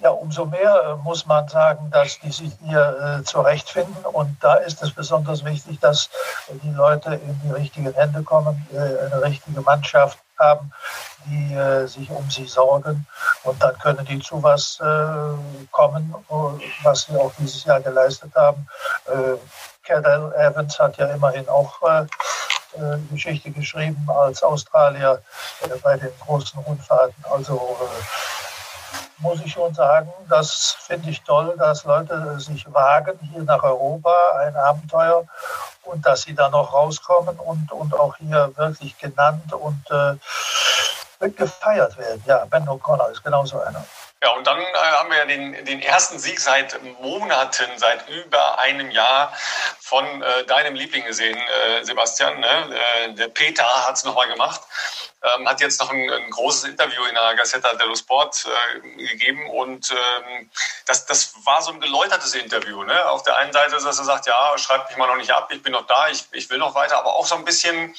Ja, 0.00 0.10
umso 0.10 0.44
mehr 0.44 0.98
äh, 1.00 1.02
muss 1.02 1.24
man 1.24 1.48
sagen, 1.48 1.90
dass 1.90 2.18
die 2.18 2.30
sich 2.30 2.50
hier 2.66 3.20
äh, 3.20 3.24
zurechtfinden. 3.24 4.04
Und 4.04 4.36
da 4.42 4.56
ist 4.56 4.82
es 4.82 4.92
besonders 4.92 5.44
wichtig, 5.44 5.78
dass 5.80 6.10
die 6.48 6.70
Leute 6.72 7.14
in 7.14 7.40
die 7.44 7.52
richtigen 7.52 7.90
Hände 7.94 8.22
kommen, 8.22 8.66
äh, 8.72 8.76
eine 8.76 9.22
richtige 9.22 9.60
Mannschaft 9.62 10.18
haben, 10.38 10.72
die 11.26 11.54
äh, 11.54 11.86
sich 11.86 12.10
um 12.10 12.28
sie 12.30 12.46
sorgen. 12.46 13.06
Und 13.44 13.62
dann 13.62 13.78
können 13.78 14.04
die 14.04 14.18
zu 14.20 14.42
was 14.42 14.80
äh, 14.80 15.66
kommen, 15.70 16.14
was 16.82 17.02
sie 17.02 17.16
auch 17.16 17.32
dieses 17.38 17.64
Jahr 17.64 17.80
geleistet 17.80 18.32
haben. 18.34 18.66
Äh, 19.06 19.36
Cadell 19.84 20.32
Evans 20.36 20.78
hat 20.78 20.96
ja 20.96 21.06
immerhin 21.06 21.48
auch 21.48 21.82
äh, 21.82 22.06
äh, 22.76 22.98
Geschichte 23.10 23.50
geschrieben 23.50 24.08
als 24.08 24.42
Australier 24.42 25.22
äh, 25.62 25.68
bei 25.82 25.96
den 25.96 26.10
großen 26.20 26.58
Rundfahrten. 26.60 27.24
Also 27.30 27.76
muss 29.24 29.40
ich 29.44 29.52
schon 29.52 29.74
sagen, 29.74 30.12
das 30.28 30.76
finde 30.80 31.08
ich 31.10 31.22
toll, 31.22 31.54
dass 31.58 31.84
Leute 31.84 32.38
sich 32.38 32.72
wagen 32.72 33.18
hier 33.32 33.42
nach 33.42 33.62
Europa, 33.62 34.14
ein 34.38 34.54
Abenteuer 34.54 35.24
und 35.84 36.04
dass 36.04 36.22
sie 36.22 36.34
da 36.34 36.50
noch 36.50 36.72
rauskommen 36.74 37.36
und, 37.38 37.72
und 37.72 37.94
auch 37.94 38.14
hier 38.16 38.52
wirklich 38.56 38.96
genannt 38.98 39.52
und 39.52 39.82
äh, 39.90 41.30
gefeiert 41.30 41.96
werden. 41.96 42.22
Ja, 42.26 42.44
Ben 42.44 42.68
O'Connor 42.68 43.10
ist 43.10 43.24
genauso 43.24 43.58
einer. 43.60 43.84
Ja, 44.24 44.30
und 44.30 44.46
dann 44.46 44.58
äh, 44.58 44.74
haben 44.74 45.10
wir 45.10 45.18
ja 45.18 45.26
den, 45.26 45.66
den 45.66 45.82
ersten 45.82 46.18
Sieg 46.18 46.40
seit 46.40 46.82
Monaten, 47.02 47.70
seit 47.76 48.08
über 48.08 48.58
einem 48.58 48.90
Jahr 48.90 49.34
von 49.80 50.22
äh, 50.22 50.44
deinem 50.44 50.74
Liebling 50.74 51.04
gesehen, 51.04 51.36
äh, 51.36 51.84
Sebastian. 51.84 52.40
Ne? 52.40 52.74
Äh, 52.74 53.12
der 53.12 53.28
Peter 53.28 53.66
hat 53.86 53.96
es 53.96 54.04
nochmal 54.04 54.26
gemacht. 54.28 54.62
Ähm, 55.22 55.46
hat 55.46 55.60
jetzt 55.60 55.78
noch 55.78 55.90
ein, 55.90 56.10
ein, 56.10 56.30
großes 56.30 56.64
Interview 56.64 57.04
in 57.04 57.14
der 57.14 57.34
Gazzetta 57.34 57.74
dello 57.74 57.94
Sport 57.94 58.46
äh, 58.46 59.06
gegeben 59.08 59.46
und 59.50 59.90
ähm, 59.90 60.50
das, 60.86 61.04
das 61.04 61.34
war 61.44 61.60
so 61.60 61.72
ein 61.72 61.80
geläutertes 61.80 62.34
Interview. 62.34 62.82
Ne? 62.82 63.06
Auf 63.10 63.24
der 63.24 63.36
einen 63.36 63.52
Seite, 63.52 63.72
dass 63.72 63.84
er 63.84 64.04
sagt, 64.04 64.26
ja, 64.26 64.56
schreibt 64.56 64.88
mich 64.88 64.96
mal 64.96 65.06
noch 65.06 65.16
nicht 65.16 65.32
ab, 65.32 65.50
ich 65.52 65.62
bin 65.62 65.72
noch 65.72 65.86
da, 65.86 66.08
ich, 66.08 66.24
ich 66.32 66.48
will 66.48 66.58
noch 66.58 66.74
weiter, 66.74 66.96
aber 66.96 67.14
auch 67.14 67.26
so 67.26 67.34
ein 67.34 67.44
bisschen 67.44 67.94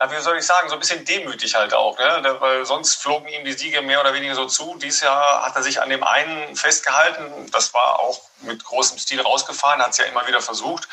ja, 0.00 0.10
wie 0.10 0.20
soll 0.20 0.38
ich 0.38 0.46
sagen, 0.46 0.68
so 0.68 0.74
ein 0.74 0.80
bisschen 0.80 1.04
demütig 1.04 1.54
halt 1.54 1.74
auch, 1.74 1.98
ne? 1.98 2.36
weil 2.40 2.64
sonst 2.64 2.94
flogen 2.94 3.28
ihm 3.28 3.44
die 3.44 3.52
Siege 3.52 3.82
mehr 3.82 4.00
oder 4.00 4.14
weniger 4.14 4.34
so 4.34 4.46
zu. 4.46 4.76
Dieses 4.76 5.02
Jahr 5.02 5.44
hat 5.44 5.54
er 5.54 5.62
sich 5.62 5.82
an 5.82 5.90
dem 5.90 6.02
einen 6.02 6.56
festgehalten, 6.56 7.50
das 7.50 7.74
war 7.74 8.00
auch 8.00 8.18
mit 8.40 8.64
großem 8.64 8.98
Stil 8.98 9.20
rausgefahren, 9.20 9.82
hat 9.82 9.90
es 9.90 9.98
ja 9.98 10.06
immer 10.06 10.26
wieder 10.26 10.40
versucht. 10.40 10.88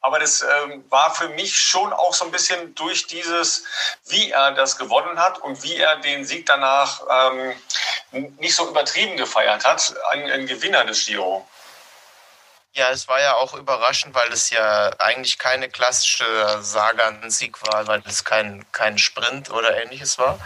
Aber 0.00 0.20
das 0.20 0.42
ähm, 0.42 0.84
war 0.88 1.12
für 1.12 1.28
mich 1.30 1.58
schon 1.58 1.92
auch 1.92 2.14
so 2.14 2.24
ein 2.24 2.30
bisschen 2.30 2.76
durch 2.76 3.08
dieses, 3.08 3.64
wie 4.06 4.30
er 4.30 4.52
das 4.52 4.78
gewonnen 4.78 5.18
hat 5.18 5.38
und 5.38 5.64
wie 5.64 5.76
er 5.76 5.96
den 5.96 6.24
Sieg 6.24 6.46
danach 6.46 7.02
ähm, 7.10 7.60
nicht 8.38 8.54
so 8.54 8.68
übertrieben 8.68 9.16
gefeiert 9.16 9.64
hat, 9.64 9.94
ein, 10.10 10.30
ein 10.30 10.46
Gewinner 10.46 10.84
des 10.84 11.06
Giro. 11.06 11.44
Ja, 12.78 12.90
es 12.90 13.08
war 13.08 13.20
ja 13.20 13.34
auch 13.34 13.54
überraschend, 13.54 14.14
weil 14.14 14.32
es 14.32 14.50
ja 14.50 14.90
eigentlich 15.00 15.36
keine 15.36 15.68
klassische 15.68 16.60
Sagan-Sieg 16.60 17.60
war, 17.66 17.88
weil 17.88 18.00
es 18.06 18.22
kein, 18.22 18.64
kein 18.70 18.98
Sprint 18.98 19.50
oder 19.50 19.82
ähnliches 19.82 20.16
war. 20.16 20.38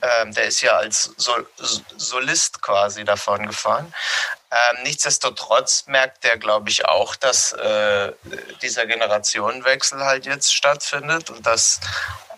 Ähm, 0.00 0.32
der 0.32 0.44
ist 0.44 0.62
ja 0.62 0.72
als 0.78 1.12
Sol 1.18 1.46
Solist 1.58 2.62
quasi 2.62 3.04
davon 3.04 3.46
gefahren. 3.46 3.92
Ähm, 4.50 4.84
nichtsdestotrotz 4.84 5.84
merkt 5.86 6.24
der, 6.24 6.38
glaube 6.38 6.70
ich, 6.70 6.86
auch, 6.86 7.14
dass 7.14 7.52
äh, 7.52 8.12
dieser 8.62 8.86
Generationenwechsel 8.86 10.02
halt 10.02 10.24
jetzt 10.24 10.54
stattfindet 10.54 11.28
und 11.28 11.44
dass 11.44 11.78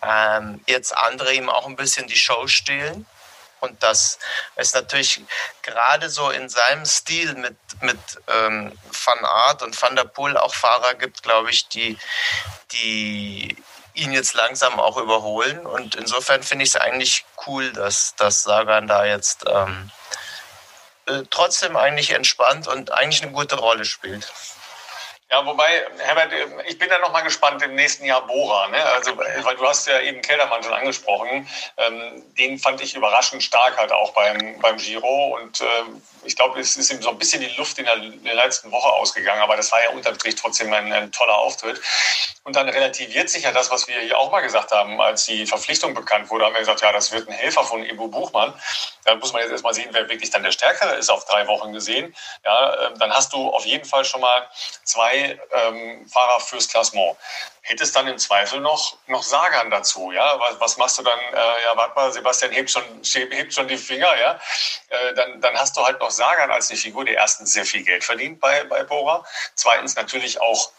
ähm, 0.03 0.61
jetzt 0.67 0.97
andere 0.97 1.33
ihm 1.33 1.49
auch 1.49 1.67
ein 1.67 1.77
bisschen 1.77 2.09
die 2.09 2.19
Show 2.19 2.49
stehlen 2.49 3.07
und 3.61 3.83
dass 3.83 4.19
es 4.55 4.75
natürlich 4.75 5.21
gerade 5.63 6.11
so 6.11 6.31
in 6.31 6.49
seinem 6.49 6.85
Stil 6.85 7.35
mit, 7.35 7.57
mit 7.81 7.99
ähm, 8.29 8.77
Van 9.05 9.25
Art 9.25 9.63
und 9.63 9.81
Van 9.81 9.97
der 9.97 10.05
Poel 10.05 10.37
auch 10.37 10.55
Fahrer 10.55 10.95
gibt, 10.95 11.23
glaube 11.23 11.51
ich, 11.51 11.69
die, 11.69 11.99
die 12.73 13.57
ihn 13.95 14.13
jetzt 14.13 14.35
langsam 14.35 14.79
auch 14.79 14.97
überholen. 14.97 15.67
Und 15.67 15.95
insofern 15.95 16.43
finde 16.43 16.65
ich 16.65 16.71
es 16.71 16.77
eigentlich 16.77 17.25
cool, 17.47 17.73
dass, 17.73 18.15
dass 18.17 18.43
Sagan 18.43 18.87
da 18.87 19.05
jetzt 19.05 19.45
ähm, 19.49 19.91
äh, 21.07 21.23
trotzdem 21.31 21.77
eigentlich 21.77 22.11
entspannt 22.11 22.69
und 22.69 22.93
eigentlich 22.93 23.23
eine 23.23 23.33
gute 23.33 23.57
Rolle 23.57 23.85
spielt. 23.85 24.33
Ja, 25.29 25.45
wobei, 25.45 25.85
Herbert, 25.99 26.33
ich 26.69 26.79
bin 26.79 26.89
da 26.89 27.01
noch 27.01 27.11
mal 27.11 27.23
gespannt 27.23 27.61
im 27.61 27.75
nächsten 27.75 28.05
Jahr 28.05 28.25
Bora. 28.29 28.69
Ne? 28.69 28.81
Also, 28.85 29.17
weil 29.17 29.57
du 29.57 29.67
hast 29.67 29.89
ja 29.89 29.99
eben 30.01 30.23
Kellermann 30.23 30.63
schon 30.63 30.73
angesprochen. 30.73 31.49
Ähm, 31.79 32.23
den 32.39 32.61
fand 32.61 32.81
ich 32.81 32.95
überraschend 32.95 33.43
stark 33.43 33.77
halt 33.77 33.91
auch 33.91 34.13
beim, 34.13 34.61
beim 34.61 34.77
Giro. 34.77 35.37
Und 35.37 35.61
ähm, 35.63 36.01
ich 36.23 36.37
glaube, 36.37 36.61
es 36.61 36.77
ist 36.77 36.93
ihm 36.93 37.03
so 37.03 37.11
ein 37.11 37.19
bisschen 37.19 37.41
die 37.41 37.53
Luft 37.57 37.77
in 37.79 37.87
der, 37.87 37.97
in 37.97 38.23
der, 38.23 38.37
letzten 38.37 38.71
Woche 38.71 38.89
ausgegangen. 38.89 39.43
Aber 39.43 39.57
das 39.57 39.73
war 39.73 39.83
ja 39.83 39.91
unterm 39.91 40.15
Strich 40.15 40.37
trotzdem 40.37 40.73
ein, 40.73 40.93
ein, 40.93 41.11
toller 41.11 41.37
Auftritt. 41.37 41.81
Und 42.45 42.55
dann 42.55 42.69
relativiert 42.69 43.29
sich 43.29 43.43
ja 43.43 43.51
das, 43.51 43.73
was 43.73 43.89
wir 43.89 43.99
hier 43.99 44.17
auch 44.17 44.31
mal 44.31 44.43
gesagt 44.43 44.71
haben, 44.71 45.01
als 45.01 45.25
die 45.25 45.45
Verpflichtung 45.45 45.93
bekannt 45.93 46.31
wurde, 46.31 46.45
haben 46.45 46.53
wir 46.53 46.61
gesagt, 46.61 46.83
ja, 46.83 46.93
das 46.93 47.11
wird 47.11 47.29
ein 47.29 47.35
Helfer 47.35 47.65
von 47.65 47.83
Ibu 47.83 48.07
Buchmann. 48.07 48.55
Da 49.03 49.17
muss 49.17 49.33
man 49.33 49.43
jetzt 49.43 49.51
erstmal 49.51 49.75
sehen, 49.75 49.89
wer 49.91 50.09
wirklich 50.09 50.31
dann 50.31 50.45
der 50.45 50.53
Stärkere 50.53 50.95
ist 50.95 51.11
auf 51.11 51.25
drei 51.25 51.49
Wochen 51.49 51.73
gesehen. 51.73 52.15
Ja, 52.45 52.87
ähm, 52.87 52.99
dann 53.01 53.13
hast 53.13 53.33
du 53.33 53.51
auf 53.51 53.67
jeden 53.67 53.85
Fall 53.85 54.05
schon 54.05 54.21
mal 54.21 54.49
zwei 54.85 55.16
ähm, 55.25 56.09
Fahrer 56.09 56.41
fürs 56.41 56.69
Klassement. 56.69 57.17
Hättest 57.63 57.97
dann 57.97 58.07
im 58.07 58.19
Zweifel 58.19 58.61
noch, 58.61 58.97
noch 59.09 59.23
Sagan 59.23 59.71
dazu, 59.71 60.13
ja? 60.13 60.39
Was, 60.39 60.61
was 60.61 60.77
machst 60.77 60.99
du 60.99 61.03
dann? 61.03 61.19
Äh, 61.19 61.35
ja, 61.35 61.77
warte 61.77 61.95
mal, 61.95 62.13
Sebastian 62.13 62.53
hebt 62.53 62.71
schon, 62.71 62.85
hebt 63.31 63.53
schon 63.53 63.67
die 63.69 63.77
Finger, 63.77 64.17
ja? 64.19 64.41
Äh, 64.89 65.15
dann, 65.15 65.41
dann 65.41 65.57
hast 65.59 65.77
du 65.77 65.85
halt 65.85 65.99
noch 66.01 66.11
Sagan 66.11 66.51
als 66.51 66.71
eine 66.71 66.79
Figur, 66.79 67.05
die 67.05 67.13
erstens 67.13 67.53
sehr 67.53 67.65
viel 67.65 67.83
Geld 67.83 68.05
verdient 68.05 68.41
bei, 68.41 68.65
bei 68.65 68.85
Bora, 68.85 69.25
zweitens 69.55 69.97
natürlich 69.97 70.41
auch 70.41 70.71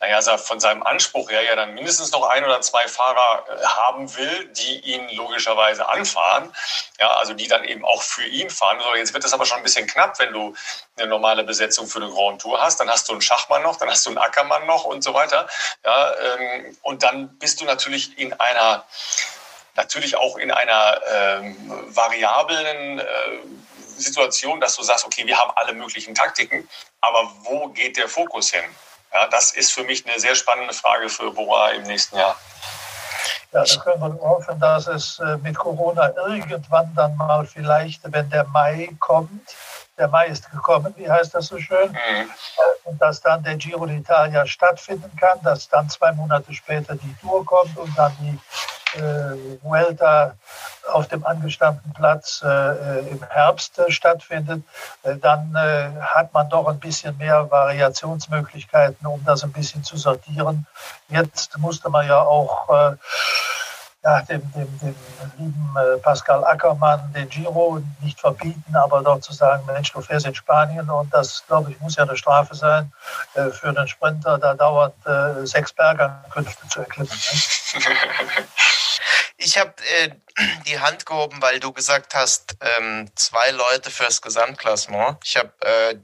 naja, 0.00 0.38
von 0.38 0.60
seinem 0.60 0.84
Anspruch 0.84 1.28
her 1.30 1.42
ja 1.42 1.56
dann 1.56 1.74
mindestens 1.74 2.12
noch 2.12 2.22
ein 2.28 2.44
oder 2.44 2.60
zwei 2.60 2.86
Fahrer 2.86 3.44
äh, 3.48 3.64
haben 3.64 4.14
will, 4.16 4.48
die 4.52 4.78
ihn 4.80 5.08
logischerweise 5.10 5.88
anfahren, 5.88 6.54
ja, 7.00 7.16
also 7.16 7.34
die 7.34 7.48
dann 7.48 7.64
eben 7.64 7.84
auch 7.84 8.02
für 8.02 8.24
ihn 8.24 8.48
fahren. 8.48 8.78
So, 8.80 8.94
jetzt 8.94 9.12
wird 9.12 9.24
es 9.24 9.32
aber 9.32 9.44
schon 9.44 9.58
ein 9.58 9.64
bisschen 9.64 9.88
knapp, 9.88 10.18
wenn 10.20 10.32
du 10.32 10.54
eine 10.96 11.08
normale 11.08 11.42
Besetzung 11.42 11.88
für 11.88 12.00
eine 12.00 12.10
Grand 12.10 12.40
Tour 12.40 12.60
hast. 12.60 12.78
Dann 12.78 12.88
hast 12.88 13.08
du 13.08 13.12
einen 13.12 13.22
Schachmann 13.22 13.62
noch, 13.62 13.76
dann 13.76 13.90
hast 13.90 14.06
du 14.06 14.10
einen 14.10 14.18
Ackermann 14.18 14.66
noch 14.66 14.84
und 14.84 15.02
so 15.02 15.14
weiter. 15.14 15.48
Ja, 15.84 16.14
ähm, 16.14 16.76
und 16.82 17.02
dann 17.02 17.36
bist 17.38 17.60
du 17.60 17.64
natürlich 17.64 18.16
in 18.18 18.32
einer, 18.34 18.84
natürlich 19.74 20.14
auch 20.14 20.36
in 20.36 20.52
einer 20.52 21.00
ähm, 21.12 21.56
variablen 21.88 23.00
äh, 23.00 23.04
Situation, 23.96 24.60
dass 24.60 24.76
du 24.76 24.84
sagst, 24.84 25.04
okay, 25.04 25.26
wir 25.26 25.38
haben 25.38 25.50
alle 25.56 25.72
möglichen 25.72 26.14
Taktiken, 26.14 26.68
aber 27.00 27.32
wo 27.42 27.68
geht 27.68 27.96
der 27.96 28.08
Fokus 28.08 28.52
hin? 28.52 28.64
Ja, 29.12 29.26
das 29.28 29.52
ist 29.52 29.72
für 29.72 29.84
mich 29.84 30.06
eine 30.06 30.18
sehr 30.18 30.34
spannende 30.34 30.74
Frage 30.74 31.08
für 31.08 31.30
Bora 31.30 31.70
im 31.70 31.82
nächsten 31.84 32.16
Jahr. 32.16 32.36
Ja, 33.52 33.64
da 33.64 33.80
können 33.82 34.00
wir 34.00 34.20
hoffen, 34.20 34.60
dass 34.60 34.86
es 34.86 35.18
äh, 35.20 35.38
mit 35.38 35.56
Corona 35.56 36.12
irgendwann 36.28 36.94
dann 36.94 37.16
mal 37.16 37.46
vielleicht, 37.46 38.02
wenn 38.12 38.28
der 38.28 38.44
Mai 38.44 38.90
kommt, 39.00 39.56
der 39.96 40.08
Mai 40.08 40.26
ist 40.26 40.50
gekommen, 40.50 40.94
wie 40.96 41.10
heißt 41.10 41.34
das 41.34 41.46
so 41.46 41.58
schön, 41.58 41.90
mhm. 41.90 42.30
und 42.84 43.00
dass 43.00 43.20
dann 43.20 43.42
der 43.42 43.56
Giro 43.56 43.84
d'Italia 43.84 44.46
stattfinden 44.46 45.10
kann, 45.16 45.40
dass 45.42 45.68
dann 45.68 45.88
zwei 45.88 46.12
Monate 46.12 46.52
später 46.52 46.94
die 46.94 47.16
Tour 47.20 47.44
kommt 47.44 47.76
und 47.78 47.96
dann 47.96 48.14
die 48.20 48.38
äh, 48.38 48.77
Vuelta 49.62 50.34
auf 50.92 51.08
dem 51.08 51.24
angestammten 51.24 51.92
Platz 51.92 52.42
äh, 52.44 52.48
äh, 52.48 53.08
im 53.08 53.22
Herbst 53.22 53.78
äh, 53.78 53.90
stattfindet, 53.90 54.62
äh, 55.02 55.16
dann 55.16 55.54
äh, 55.54 55.90
hat 56.00 56.32
man 56.32 56.48
doch 56.48 56.66
ein 56.66 56.78
bisschen 56.78 57.16
mehr 57.18 57.50
Variationsmöglichkeiten, 57.50 59.06
um 59.06 59.22
das 59.24 59.44
ein 59.44 59.52
bisschen 59.52 59.84
zu 59.84 59.96
sortieren. 59.96 60.66
Jetzt 61.08 61.56
musste 61.58 61.90
man 61.90 62.06
ja 62.06 62.20
auch 62.20 62.68
ja, 64.04 64.22
dem, 64.22 64.40
dem, 64.52 64.78
dem 64.78 64.94
lieben 65.38 65.76
Pascal 66.02 66.44
Ackermann 66.44 67.12
den 67.12 67.28
Giro 67.28 67.80
nicht 68.00 68.20
verbieten, 68.20 68.76
aber 68.76 69.02
doch 69.02 69.20
zu 69.20 69.32
sagen, 69.32 69.64
Mensch, 69.66 69.92
du 69.92 70.00
fährst 70.00 70.26
in 70.26 70.34
Spanien 70.34 70.88
und 70.88 71.12
das, 71.12 71.44
glaube 71.46 71.72
ich, 71.72 71.80
muss 71.80 71.96
ja 71.96 72.04
eine 72.04 72.16
Strafe 72.16 72.54
sein 72.54 72.92
für 73.34 73.68
einen 73.68 73.88
Sprinter, 73.88 74.38
da 74.38 74.54
dauert 74.54 74.94
sechs 75.44 75.72
Bergankünfte 75.72 76.68
zu 76.68 76.80
erklimmen. 76.80 77.10
Ne? 77.10 78.44
Ich 79.40 79.56
habe 79.56 79.72
äh, 80.00 80.10
die 80.66 80.80
Hand 80.80 81.06
gehoben, 81.06 81.40
weil 81.40 81.60
du 81.60 81.72
gesagt 81.72 82.14
hast, 82.14 82.56
ähm, 82.60 83.08
zwei 83.14 83.50
Leute 83.52 83.90
fürs 83.90 84.20
Gesamtklassement. 84.20 85.18
Ich 85.24 85.36
habe 85.36 85.52
äh, 85.60 85.94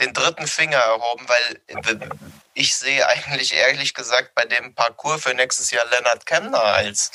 den 0.00 0.12
dritten 0.12 0.48
Finger 0.48 0.78
erhoben, 0.78 1.26
weil 1.28 1.60
ich 2.54 2.74
sehe 2.74 3.06
eigentlich 3.06 3.54
ehrlich 3.54 3.94
gesagt 3.94 4.34
bei 4.34 4.44
dem 4.44 4.74
Parcours 4.74 5.22
für 5.22 5.34
nächstes 5.34 5.70
Jahr 5.70 5.86
Lennart 5.86 6.26
Kemner 6.26 6.62
als 6.62 7.12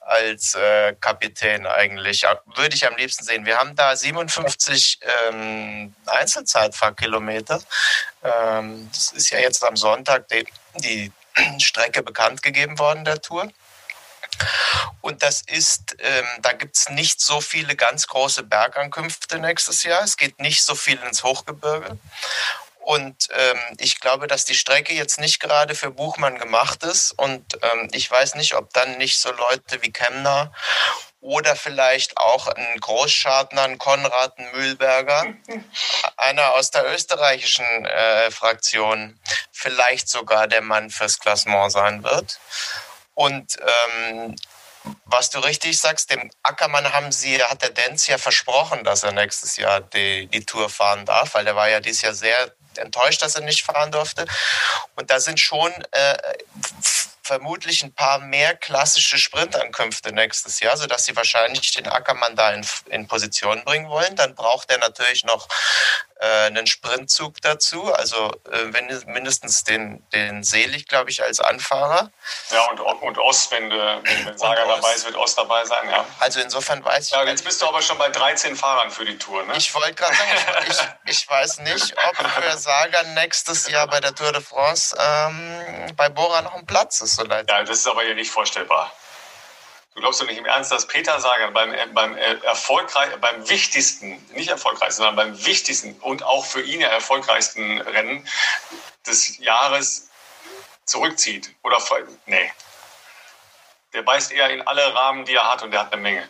als 0.00 0.54
äh, 0.54 0.94
Kapitän 1.00 1.66
eigentlich. 1.66 2.24
Würde 2.54 2.74
ich 2.74 2.86
am 2.86 2.96
liebsten 2.96 3.24
sehen. 3.24 3.46
Wir 3.46 3.58
haben 3.58 3.74
da 3.74 3.96
57 3.96 5.00
ähm, 5.28 5.94
Einzelzeitfahrkilometer. 6.06 7.60
Ähm, 8.22 8.88
das 8.92 9.12
ist 9.12 9.30
ja 9.30 9.38
jetzt 9.38 9.64
am 9.64 9.76
Sonntag 9.76 10.28
die, 10.28 10.46
die 10.76 11.12
Strecke 11.58 12.02
bekannt 12.02 12.42
gegeben 12.42 12.78
worden, 12.78 13.04
der 13.04 13.20
Tour. 13.20 13.50
Und 15.00 15.22
das 15.22 15.42
ist, 15.42 15.96
ähm, 15.98 16.26
da 16.40 16.52
gibt 16.52 16.76
es 16.76 16.88
nicht 16.88 17.20
so 17.20 17.40
viele 17.40 17.76
ganz 17.76 18.06
große 18.06 18.42
Bergankünfte 18.42 19.38
nächstes 19.38 19.82
Jahr. 19.82 20.02
Es 20.02 20.16
geht 20.16 20.40
nicht 20.40 20.62
so 20.62 20.74
viel 20.74 20.98
ins 21.02 21.22
Hochgebirge. 21.22 21.98
Und 22.84 23.28
ähm, 23.32 23.58
ich 23.78 23.98
glaube, 23.98 24.26
dass 24.26 24.44
die 24.44 24.54
Strecke 24.54 24.92
jetzt 24.92 25.18
nicht 25.18 25.40
gerade 25.40 25.74
für 25.74 25.90
Buchmann 25.90 26.38
gemacht 26.38 26.82
ist. 26.82 27.12
Und 27.12 27.58
ähm, 27.62 27.88
ich 27.92 28.10
weiß 28.10 28.34
nicht, 28.34 28.54
ob 28.54 28.72
dann 28.74 28.98
nicht 28.98 29.18
so 29.18 29.32
Leute 29.32 29.82
wie 29.82 29.90
Kemner 29.90 30.52
oder 31.24 31.56
vielleicht 31.56 32.18
auch 32.18 32.48
ein 32.48 32.78
Großschartner, 32.80 33.62
ein 33.62 33.78
Konrad, 33.78 34.38
ein 34.38 34.52
Mühlberger, 34.52 35.24
einer 36.18 36.52
aus 36.52 36.70
der 36.70 36.92
österreichischen 36.92 37.86
äh, 37.86 38.30
Fraktion, 38.30 39.18
vielleicht 39.50 40.08
sogar 40.10 40.46
der 40.46 40.60
Mann 40.60 40.90
fürs 40.90 41.18
Klassement 41.18 41.72
sein 41.72 42.04
wird. 42.04 42.38
Und 43.14 43.56
ähm, 43.60 44.36
was 45.06 45.30
du 45.30 45.38
richtig 45.38 45.78
sagst, 45.78 46.10
dem 46.10 46.30
Ackermann 46.42 46.92
haben 46.92 47.10
sie, 47.10 47.42
hat 47.42 47.62
der 47.62 47.70
Denz 47.70 48.06
ja 48.06 48.18
versprochen, 48.18 48.84
dass 48.84 49.02
er 49.02 49.12
nächstes 49.12 49.56
Jahr 49.56 49.80
die, 49.80 50.26
die 50.26 50.44
Tour 50.44 50.68
fahren 50.68 51.06
darf, 51.06 51.34
weil 51.34 51.44
der 51.44 51.56
war 51.56 51.68
ja 51.68 51.80
dieses 51.80 52.02
Jahr 52.02 52.14
sehr 52.14 52.54
enttäuscht, 52.76 53.22
dass 53.22 53.34
er 53.34 53.42
nicht 53.42 53.62
fahren 53.62 53.92
durfte. 53.92 54.26
Und 54.96 55.10
da 55.10 55.20
sind 55.20 55.40
schon 55.40 55.72
äh, 55.92 56.16
vermutlich 57.22 57.82
ein 57.82 57.94
paar 57.94 58.18
mehr 58.18 58.54
klassische 58.54 59.18
Sprintankünfte 59.18 60.12
nächstes 60.12 60.60
Jahr, 60.60 60.76
sodass 60.76 61.06
sie 61.06 61.16
wahrscheinlich 61.16 61.72
den 61.72 61.88
Ackermann 61.88 62.36
da 62.36 62.52
in, 62.52 62.66
in 62.86 63.06
Position 63.06 63.64
bringen 63.64 63.88
wollen. 63.88 64.14
Dann 64.16 64.34
braucht 64.34 64.70
er 64.70 64.78
natürlich 64.78 65.24
noch 65.24 65.48
einen 66.20 66.66
Sprintzug 66.66 67.40
dazu, 67.42 67.92
also 67.92 68.32
äh, 68.50 68.64
mindestens 69.06 69.64
den, 69.64 70.08
den 70.10 70.44
Selig, 70.44 70.86
glaube 70.88 71.10
ich, 71.10 71.22
als 71.22 71.40
Anfahrer. 71.40 72.10
Ja, 72.50 72.66
und, 72.70 72.80
und 72.80 73.18
Ost, 73.18 73.50
wenn, 73.50 73.70
wenn 73.70 74.38
Saga 74.38 74.64
dabei 74.64 74.94
ist, 74.94 75.04
wird 75.04 75.16
Ost 75.16 75.36
dabei 75.36 75.64
sein, 75.64 75.88
ja. 75.90 76.06
Also 76.20 76.40
insofern 76.40 76.84
weiß 76.84 77.06
ich. 77.06 77.12
Ja, 77.12 77.24
jetzt 77.24 77.44
bist 77.44 77.60
du 77.60 77.66
aber 77.66 77.82
schon 77.82 77.98
bei 77.98 78.08
13 78.08 78.56
Fahrern 78.56 78.90
für 78.90 79.04
die 79.04 79.18
Tour, 79.18 79.44
ne? 79.44 79.54
Ich 79.56 79.74
wollte 79.74 79.94
gerade 79.94 80.14
sagen, 80.14 80.30
ich, 81.04 81.10
ich, 81.12 81.28
weiß 81.28 81.58
nicht, 81.60 81.94
ob 82.08 82.16
für 82.16 82.56
Saga 82.58 83.02
nächstes 83.14 83.68
Jahr 83.68 83.86
bei 83.88 84.00
der 84.00 84.14
Tour 84.14 84.32
de 84.32 84.40
France 84.42 84.96
ähm, 84.98 85.94
bei 85.96 86.08
Bora 86.08 86.42
noch 86.42 86.54
ein 86.54 86.66
Platz 86.66 87.00
ist. 87.00 87.16
So 87.16 87.24
leid. 87.24 87.50
Ja, 87.50 87.62
das 87.62 87.78
ist 87.78 87.86
aber 87.86 88.02
hier 88.02 88.14
nicht 88.14 88.30
vorstellbar. 88.30 88.92
Du 89.94 90.00
glaubst 90.00 90.20
doch 90.20 90.26
nicht 90.26 90.38
im 90.38 90.46
Ernst, 90.46 90.72
dass 90.72 90.88
Peter 90.88 91.20
Sagan 91.20 91.52
beim, 91.52 91.72
äh, 91.72 91.86
beim, 91.92 92.16
äh, 92.16 92.34
erfolgreich, 92.42 93.14
beim 93.20 93.48
wichtigsten, 93.48 94.24
nicht 94.32 94.48
erfolgreichsten, 94.48 95.02
sondern 95.02 95.16
beim 95.16 95.46
wichtigsten 95.46 95.94
und 96.00 96.24
auch 96.24 96.44
für 96.44 96.62
ihn 96.62 96.80
ja 96.80 96.88
erfolgreichsten 96.88 97.80
Rennen 97.80 98.28
des 99.06 99.38
Jahres 99.38 100.10
zurückzieht? 100.84 101.54
Oder, 101.62 101.78
nee. 102.26 102.52
Der 103.92 104.02
beißt 104.02 104.32
eher 104.32 104.50
in 104.50 104.66
alle 104.66 104.92
Rahmen, 104.94 105.24
die 105.24 105.34
er 105.34 105.48
hat 105.48 105.62
und 105.62 105.70
der 105.70 105.80
hat 105.80 105.92
eine 105.92 106.02
Menge. 106.02 106.28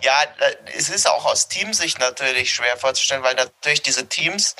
Ja, 0.00 0.22
es 0.76 0.88
ist 0.88 1.08
auch 1.08 1.24
aus 1.24 1.48
Teamsicht 1.48 1.98
natürlich 1.98 2.54
schwer 2.54 2.76
vorzustellen, 2.76 3.22
weil 3.22 3.34
natürlich 3.34 3.82
diese 3.82 4.08
Teams, 4.08 4.54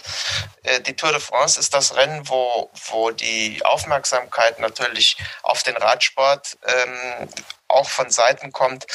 äh, 0.64 0.80
die 0.80 0.94
Tour 0.94 1.12
de 1.12 1.20
France 1.20 1.58
ist 1.60 1.74
das 1.74 1.94
Rennen, 1.94 2.28
wo, 2.28 2.70
wo 2.88 3.10
die 3.10 3.64
Aufmerksamkeit 3.64 4.58
natürlich 4.58 5.16
auf 5.42 5.62
den 5.62 5.76
Radsport 5.76 6.58
ähm, 6.66 7.28
auch 7.68 7.88
von 7.88 8.10
Seiten 8.10 8.50
kommt, 8.50 8.86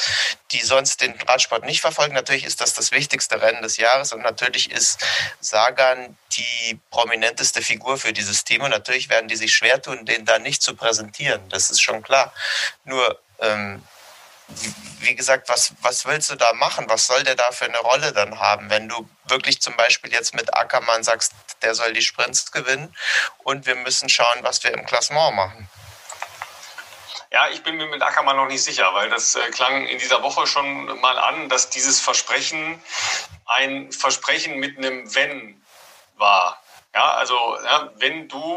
die 0.50 0.60
sonst 0.60 1.00
den 1.00 1.14
Radsport 1.22 1.64
nicht 1.64 1.80
verfolgen. 1.80 2.14
Natürlich 2.14 2.44
ist 2.44 2.60
das 2.60 2.74
das 2.74 2.90
wichtigste 2.90 3.40
Rennen 3.40 3.62
des 3.62 3.76
Jahres 3.76 4.12
und 4.12 4.22
natürlich 4.22 4.70
ist 4.70 5.04
Sagan 5.40 6.16
die 6.32 6.78
prominenteste 6.90 7.62
Figur 7.62 7.98
für 7.98 8.12
dieses 8.12 8.44
Team 8.44 8.62
und 8.62 8.70
natürlich 8.70 9.08
werden 9.08 9.28
die 9.28 9.36
sich 9.36 9.54
schwer 9.54 9.80
tun, 9.80 10.04
den 10.04 10.24
da 10.24 10.38
nicht 10.38 10.62
zu 10.62 10.74
präsentieren. 10.74 11.48
Das 11.48 11.70
ist 11.70 11.80
schon 11.80 12.02
klar. 12.02 12.34
Nur 12.84 13.20
ähm, 13.40 13.82
wie 15.00 15.14
gesagt, 15.14 15.48
was, 15.48 15.74
was 15.80 16.04
willst 16.06 16.30
du 16.30 16.36
da 16.36 16.52
machen? 16.54 16.86
Was 16.88 17.06
soll 17.06 17.22
der 17.24 17.34
da 17.34 17.50
für 17.50 17.66
eine 17.66 17.78
Rolle 17.78 18.12
dann 18.12 18.40
haben, 18.40 18.70
wenn 18.70 18.88
du 18.88 19.08
wirklich 19.24 19.60
zum 19.60 19.76
Beispiel 19.76 20.12
jetzt 20.12 20.34
mit 20.34 20.54
Ackermann 20.54 21.02
sagst, 21.02 21.32
der 21.62 21.74
soll 21.74 21.92
die 21.92 22.02
Sprints 22.02 22.52
gewinnen 22.52 22.94
und 23.38 23.66
wir 23.66 23.74
müssen 23.74 24.08
schauen, 24.08 24.38
was 24.42 24.62
wir 24.64 24.72
im 24.72 24.84
Klassement 24.86 25.34
machen? 25.34 25.68
Ja, 27.30 27.48
ich 27.48 27.62
bin 27.62 27.76
mir 27.76 27.86
mit 27.86 28.00
Ackermann 28.00 28.36
noch 28.36 28.46
nicht 28.46 28.62
sicher, 28.62 28.94
weil 28.94 29.10
das 29.10 29.34
äh, 29.34 29.50
klang 29.50 29.86
in 29.86 29.98
dieser 29.98 30.22
Woche 30.22 30.46
schon 30.46 30.86
mal 31.00 31.18
an, 31.18 31.48
dass 31.48 31.68
dieses 31.68 32.00
Versprechen 32.00 32.80
ein 33.46 33.90
Versprechen 33.90 34.60
mit 34.60 34.78
einem 34.78 35.12
Wenn 35.14 35.60
war. 36.16 36.62
Ja, 36.94 37.14
also 37.14 37.58
ja, 37.64 37.90
wenn 37.96 38.28
du 38.28 38.56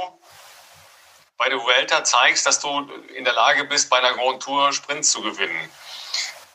bei 1.38 1.50
der 1.50 1.60
Vuelta 1.60 2.04
zeigst, 2.04 2.46
dass 2.46 2.60
du 2.60 2.90
in 3.16 3.24
der 3.24 3.34
Lage 3.34 3.64
bist, 3.66 3.90
bei 3.90 3.98
einer 3.98 4.14
Grand 4.14 4.42
Tour 4.42 4.74
Sprints 4.74 5.12
zu 5.12 5.22
gewinnen. 5.22 5.70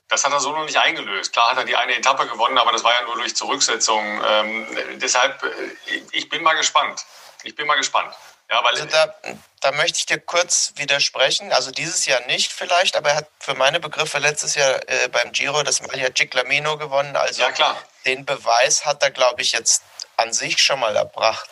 Das 0.08 0.24
hat 0.24 0.32
er 0.32 0.40
so 0.40 0.52
noch 0.52 0.64
nicht 0.64 0.76
eingelöst. 0.76 1.32
Klar 1.32 1.52
hat 1.52 1.58
er 1.58 1.64
die 1.64 1.76
eine 1.76 1.96
Etappe 1.96 2.26
gewonnen, 2.26 2.58
aber 2.58 2.72
das 2.72 2.84
war 2.84 2.92
ja 2.92 3.02
nur 3.02 3.14
durch 3.14 3.34
Zurücksetzung. 3.34 4.22
Ähm, 4.26 4.98
deshalb, 5.00 5.42
äh, 5.42 6.02
ich 6.10 6.28
bin 6.28 6.42
mal 6.42 6.54
gespannt. 6.54 7.04
Ich 7.44 7.56
bin 7.56 7.66
mal 7.66 7.76
gespannt. 7.76 8.14
Ja, 8.50 8.62
weil 8.62 8.74
also 8.74 8.84
da, 8.84 9.14
da 9.60 9.72
möchte 9.72 9.98
ich 9.98 10.06
dir 10.06 10.20
kurz 10.20 10.74
widersprechen. 10.76 11.50
Also 11.52 11.70
dieses 11.70 12.04
Jahr 12.04 12.20
nicht 12.26 12.52
vielleicht, 12.52 12.96
aber 12.96 13.10
er 13.10 13.16
hat 13.16 13.28
für 13.38 13.54
meine 13.54 13.80
Begriffe 13.80 14.18
letztes 14.18 14.54
Jahr 14.54 14.86
äh, 14.86 15.08
beim 15.08 15.32
Giro 15.32 15.62
das 15.62 15.80
Maglia 15.80 16.10
Ciclamino 16.14 16.76
gewonnen. 16.76 17.16
Also 17.16 17.40
ja, 17.40 17.50
klar. 17.50 17.80
den 18.04 18.26
Beweis 18.26 18.84
hat 18.84 19.02
er, 19.02 19.10
glaube 19.10 19.40
ich, 19.40 19.52
jetzt 19.52 19.82
an 20.18 20.34
sich 20.34 20.62
schon 20.62 20.80
mal 20.80 20.94
erbracht 20.94 21.48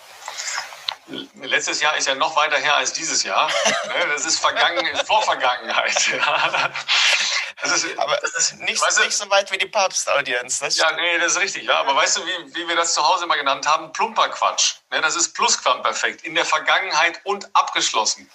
letztes 1.42 1.81
Jahr 1.81 1.96
ist 1.96 2.07
ja 2.07 2.14
noch 2.14 2.37
weiter 2.37 2.57
her 2.57 2.77
als 2.77 2.92
dieses 2.92 3.23
Jahr. 3.23 3.51
Ne, 3.90 4.07
das 4.12 4.25
ist 4.25 4.38
vergangen, 4.38 4.87
Vorvergangenheit. 5.05 5.96
Das 7.62 7.73
ist, 7.73 7.99
aber 7.99 8.16
das 8.16 8.35
ist 8.35 8.59
nicht, 8.61 8.81
weißt 8.81 8.99
du, 8.99 9.05
nicht 9.05 9.16
so 9.16 9.29
weit 9.29 9.51
wie 9.51 9.59
die 9.59 9.66
Papstaudienz. 9.66 10.61
ja, 10.77 10.92
nee, 10.92 11.18
das 11.18 11.33
ist 11.33 11.40
richtig. 11.40 11.64
Ja, 11.64 11.81
aber 11.81 11.94
weißt 11.94 12.16
du, 12.16 12.27
wie, 12.27 12.55
wie 12.55 12.68
wir 12.68 12.77
das 12.77 12.94
zu 12.94 13.07
Hause 13.07 13.25
immer 13.25 13.37
genannt 13.37 13.66
haben? 13.66 13.92
Plumper 13.92 14.29
Quatsch. 14.31 14.77
Ne, 14.90 15.01
das 15.01 15.14
ist 15.14 15.35
Plusquamperfekt. 15.35 16.25
In 16.25 16.35
der 16.35 16.46
Vergangenheit 16.46 17.20
und 17.25 17.55
abgeschlossen. 17.55 18.31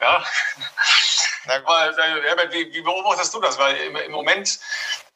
Ja. 0.00 0.24
Weil, 1.64 1.98
äh, 1.98 2.22
Herbert, 2.22 2.52
wie, 2.52 2.72
wie 2.72 2.80
beobachtest 2.80 3.34
du 3.34 3.40
das? 3.40 3.58
Weil 3.58 3.76
im, 3.78 3.96
im 3.96 4.12
Moment 4.12 4.60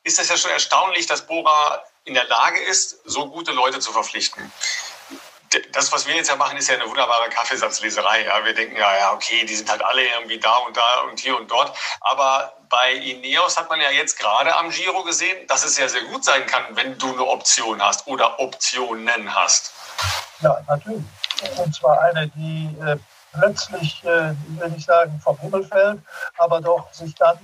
ist 0.02 0.18
es 0.18 0.28
ja 0.28 0.36
schon 0.36 0.50
erstaunlich, 0.50 1.06
dass 1.06 1.26
Bora 1.26 1.84
in 2.04 2.14
der 2.14 2.24
Lage 2.24 2.60
ist, 2.60 2.98
so 3.04 3.28
gute 3.28 3.52
Leute 3.52 3.78
zu 3.78 3.92
verpflichten 3.92 4.52
das, 5.72 5.92
was 5.92 6.06
wir 6.06 6.14
jetzt 6.14 6.28
ja 6.28 6.36
machen, 6.36 6.56
ist 6.56 6.68
ja 6.68 6.74
eine 6.74 6.88
wunderbare 6.88 7.28
Kaffeesatzleserei. 7.30 8.24
Ja. 8.24 8.44
Wir 8.44 8.54
denken, 8.54 8.76
ja, 8.76 8.96
ja, 8.96 9.12
okay, 9.12 9.44
die 9.44 9.54
sind 9.54 9.70
halt 9.70 9.82
alle 9.82 10.02
irgendwie 10.06 10.38
da 10.38 10.56
und 10.58 10.76
da 10.76 11.00
und 11.08 11.18
hier 11.18 11.36
und 11.36 11.50
dort. 11.50 11.76
Aber 12.00 12.52
bei 12.68 12.92
Ineos 12.92 13.56
hat 13.56 13.68
man 13.68 13.80
ja 13.80 13.90
jetzt 13.90 14.18
gerade 14.18 14.54
am 14.56 14.70
Giro 14.70 15.02
gesehen, 15.04 15.46
dass 15.46 15.64
es 15.64 15.76
ja 15.78 15.88
sehr 15.88 16.04
gut 16.04 16.24
sein 16.24 16.46
kann, 16.46 16.64
wenn 16.70 16.96
du 16.98 17.12
eine 17.12 17.24
Option 17.24 17.82
hast 17.82 18.06
oder 18.06 18.38
Optionen 18.40 19.34
hast. 19.34 19.72
Ja, 20.40 20.58
natürlich. 20.68 21.04
Und 21.56 21.74
zwar 21.74 22.00
eine, 22.00 22.28
die 22.28 22.74
äh, 22.84 22.96
plötzlich, 23.32 24.02
äh, 24.04 24.34
will 24.60 24.74
ich 24.76 24.84
sagen, 24.84 25.20
vom 25.22 25.38
Himmel 25.38 25.64
fällt, 25.66 26.00
aber 26.38 26.60
doch 26.60 26.92
sich 26.92 27.14
dann 27.14 27.38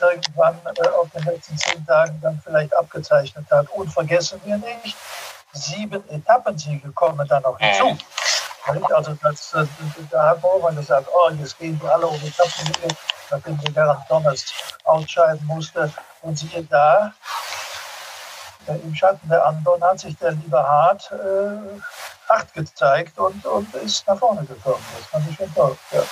irgendwann 0.00 0.58
äh, 0.76 0.88
auf 0.88 1.08
den 1.10 1.24
letzten 1.24 1.56
zehn 1.58 1.86
Tagen 1.86 2.18
dann 2.22 2.40
vielleicht 2.42 2.74
abgezeichnet 2.74 3.46
hat. 3.50 3.68
Und 3.70 3.92
vergessen 3.92 4.40
wir 4.44 4.56
nicht, 4.56 4.96
sieben 5.54 6.08
Etappensiege 6.08 6.90
kommen 6.92 7.26
dann 7.28 7.42
noch 7.42 7.58
hinzu. 7.58 7.96
Also 8.94 9.16
das, 9.22 9.52
äh, 9.52 9.66
da 10.10 10.30
hat 10.30 10.40
Baumann 10.40 10.76
gesagt, 10.76 11.06
oh, 11.12 11.30
jetzt 11.30 11.58
gehen 11.58 11.80
wir 11.82 11.92
alle 11.92 12.06
um 12.06 12.16
Etappensiege, 12.16 12.88
nachdem 13.30 13.62
wir 13.62 13.72
Gerhard 13.72 14.08
Thomas 14.08 14.44
ausscheiden 14.84 15.46
musste. 15.46 15.92
Und 16.22 16.38
siehe 16.38 16.62
da, 16.64 17.12
äh, 18.66 18.76
im 18.76 18.94
Schatten 18.94 19.28
der 19.28 19.44
anderen 19.44 19.82
hat 19.84 20.00
sich 20.00 20.16
der 20.16 20.32
liebe 20.32 20.58
Hart 20.58 21.10
äh, 21.12 21.80
Acht 22.26 22.54
gezeigt 22.54 23.18
und, 23.18 23.44
und 23.44 23.74
ist 23.74 24.06
nach 24.06 24.18
vorne 24.18 24.44
gekommen. 24.46 24.82
Das 24.96 25.06
fand 25.08 25.28
ich 25.28 25.36
schon 25.36 25.54
toll. 25.54 25.76
Ja. 25.92 26.02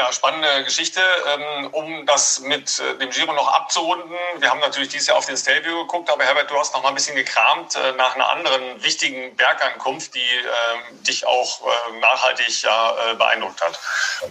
Ja, 0.00 0.10
spannende 0.14 0.64
Geschichte. 0.64 1.00
Ähm, 1.26 1.66
um 1.72 2.06
das 2.06 2.40
mit 2.40 2.80
äh, 2.80 2.96
dem 2.96 3.10
Giro 3.10 3.34
noch 3.34 3.52
abzurunden, 3.54 4.16
wir 4.38 4.48
haben 4.48 4.60
natürlich 4.60 4.88
dieses 4.88 5.08
Jahr 5.08 5.18
auf 5.18 5.26
den 5.26 5.36
Stelvio 5.36 5.82
geguckt, 5.82 6.08
aber 6.08 6.24
Herbert, 6.24 6.50
du 6.50 6.58
hast 6.58 6.72
noch 6.72 6.82
mal 6.82 6.88
ein 6.88 6.94
bisschen 6.94 7.16
gekramt 7.16 7.76
äh, 7.76 7.92
nach 7.98 8.14
einer 8.14 8.30
anderen 8.30 8.82
wichtigen 8.82 9.36
Bergankunft, 9.36 10.14
die 10.14 10.20
ähm, 10.20 11.02
dich 11.02 11.26
auch 11.26 11.60
äh, 11.60 12.00
nachhaltig 12.00 12.62
ja, 12.62 13.14
beeindruckt 13.18 13.60
hat. 13.60 13.78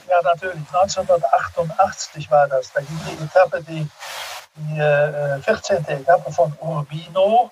Ja, 0.09 0.19
natürlich. 0.23 0.57
1988 0.73 2.31
war 2.31 2.47
das. 2.47 2.73
Da 2.73 2.81
ging 2.81 2.99
die 3.07 3.23
Etappe, 3.23 3.61
die, 3.61 3.87
die 4.55 5.43
14. 5.43 5.85
Etappe 5.87 6.31
von 6.31 6.51
Urbino 6.61 7.51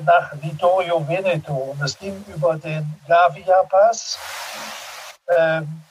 nach 0.00 0.32
Vittorio 0.32 1.06
Veneto. 1.06 1.52
Und 1.52 1.80
es 1.82 1.96
ging 1.96 2.24
über 2.26 2.56
den 2.56 3.00
Gavia-Pass. 3.06 4.18
Ähm, 5.28 5.82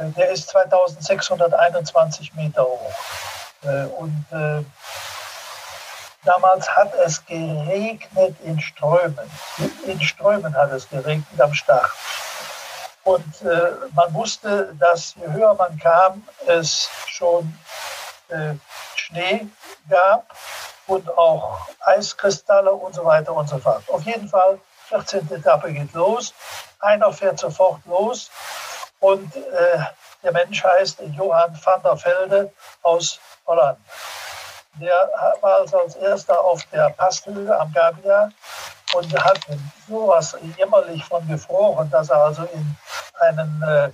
der 0.00 0.30
ist 0.30 0.48
2621 0.48 2.34
Meter 2.34 2.62
hoch. 2.62 2.94
Äh, 3.62 3.84
und 3.84 4.24
äh, 4.30 4.64
damals 6.24 6.68
hat 6.68 6.94
es 7.04 7.24
geregnet 7.26 8.36
in 8.44 8.60
Strömen. 8.60 9.30
In 9.86 10.00
Strömen 10.00 10.54
hat 10.54 10.70
es 10.72 10.88
geregnet 10.88 11.40
am 11.40 11.54
Start. 11.54 11.90
Und 13.04 13.42
äh, 13.42 13.72
man 13.94 14.12
wusste, 14.14 14.74
dass 14.78 15.14
je 15.14 15.32
höher 15.32 15.54
man 15.54 15.78
kam, 15.78 16.26
es 16.46 16.88
schon 17.06 17.52
Schnee 18.94 19.48
gab 19.88 20.26
und 20.86 21.08
auch 21.16 21.66
Eiskristalle 21.80 22.70
und 22.70 22.94
so 22.94 23.02
weiter 23.06 23.32
und 23.32 23.48
so 23.48 23.56
fort. 23.56 23.82
Auf 23.88 24.02
jeden 24.02 24.28
Fall, 24.28 24.60
14. 24.88 25.32
Etappe 25.32 25.72
geht 25.72 25.94
los. 25.94 26.34
Einer 26.80 27.10
fährt 27.10 27.38
sofort 27.38 27.80
los 27.86 28.30
und 29.00 29.34
äh, 29.36 29.78
der 30.22 30.32
Mensch 30.32 30.62
heißt 30.62 31.00
Johann 31.16 31.58
van 31.64 31.82
der 31.82 32.04
Velde 32.04 32.52
aus 32.82 33.20
Holland. 33.46 33.78
Der 34.80 35.10
war 35.40 35.56
also 35.60 35.80
als 35.80 35.96
erster 35.96 36.40
auf 36.40 36.62
der 36.72 36.90
Passhöhe 36.90 37.58
am 37.58 37.72
Gabia 37.72 38.30
und 38.94 39.24
hat 39.24 39.40
sowas 39.88 40.36
jämmerlich 40.56 41.04
von 41.04 41.26
gefroren, 41.26 41.90
dass 41.90 42.10
er 42.10 42.22
also 42.24 42.44
in 42.44 42.76
einen 43.20 43.62
äh, 43.62 43.86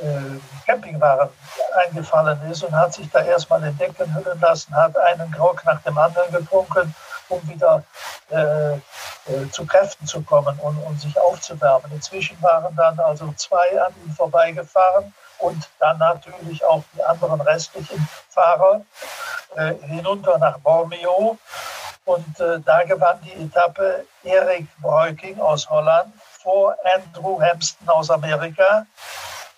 äh, 0.00 0.40
Campingwagen 0.66 1.28
eingefallen 1.74 2.38
ist 2.50 2.62
und 2.62 2.74
hat 2.74 2.94
sich 2.94 3.10
da 3.10 3.20
erstmal 3.20 3.62
in 3.64 3.76
Decken 3.76 4.14
hüllen 4.14 4.40
lassen, 4.40 4.74
hat 4.74 4.96
einen 4.96 5.30
Grog 5.32 5.64
nach 5.64 5.80
dem 5.82 5.96
anderen 5.98 6.32
getrunken, 6.32 6.94
um 7.30 7.48
wieder 7.48 7.84
äh, 8.30 8.74
äh, 8.74 9.48
zu 9.50 9.66
Kräften 9.66 10.06
zu 10.06 10.22
kommen 10.22 10.58
und, 10.60 10.76
und 10.78 11.00
sich 11.00 11.18
aufzuwärmen. 11.18 11.90
Inzwischen 11.92 12.40
waren 12.42 12.74
dann 12.76 12.98
also 13.00 13.32
zwei 13.36 13.80
an 13.80 13.94
ihm 14.04 14.12
vorbeigefahren 14.12 15.12
und 15.38 15.68
dann 15.78 15.98
natürlich 15.98 16.64
auch 16.64 16.82
die 16.94 17.02
anderen 17.02 17.40
restlichen 17.40 18.08
Fahrer 18.28 18.82
äh, 19.56 19.74
hinunter 19.86 20.38
nach 20.38 20.58
Bormio. 20.58 21.38
Und 22.04 22.40
äh, 22.40 22.60
da 22.60 22.82
gewann 22.84 23.20
die 23.22 23.44
Etappe 23.44 24.04
Erik 24.24 24.66
Breuking 24.80 25.38
aus 25.40 25.68
Holland 25.68 26.12
vor 26.42 26.74
Andrew 26.94 27.40
Hampston 27.40 27.88
aus 27.88 28.10
Amerika. 28.10 28.86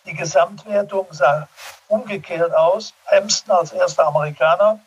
Die 0.04 0.14
Gesamtwertung 0.14 1.06
sah 1.10 1.48
umgekehrt 1.88 2.52
aus. 2.54 2.92
Hampston 3.06 3.56
als 3.56 3.72
erster 3.72 4.06
Amerikaner 4.06 4.80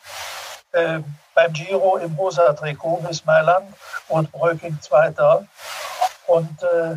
äh, 0.74 1.00
beim 1.36 1.54
Giro 1.54 1.98
im 1.98 2.16
rosa 2.16 2.54
Trikot 2.54 3.02
bis 3.08 3.24
Mailand 3.26 3.72
und 4.08 4.32
Bröcking 4.32 4.80
Zweiter. 4.82 5.46
Und 6.26 6.64
äh, 6.64 6.96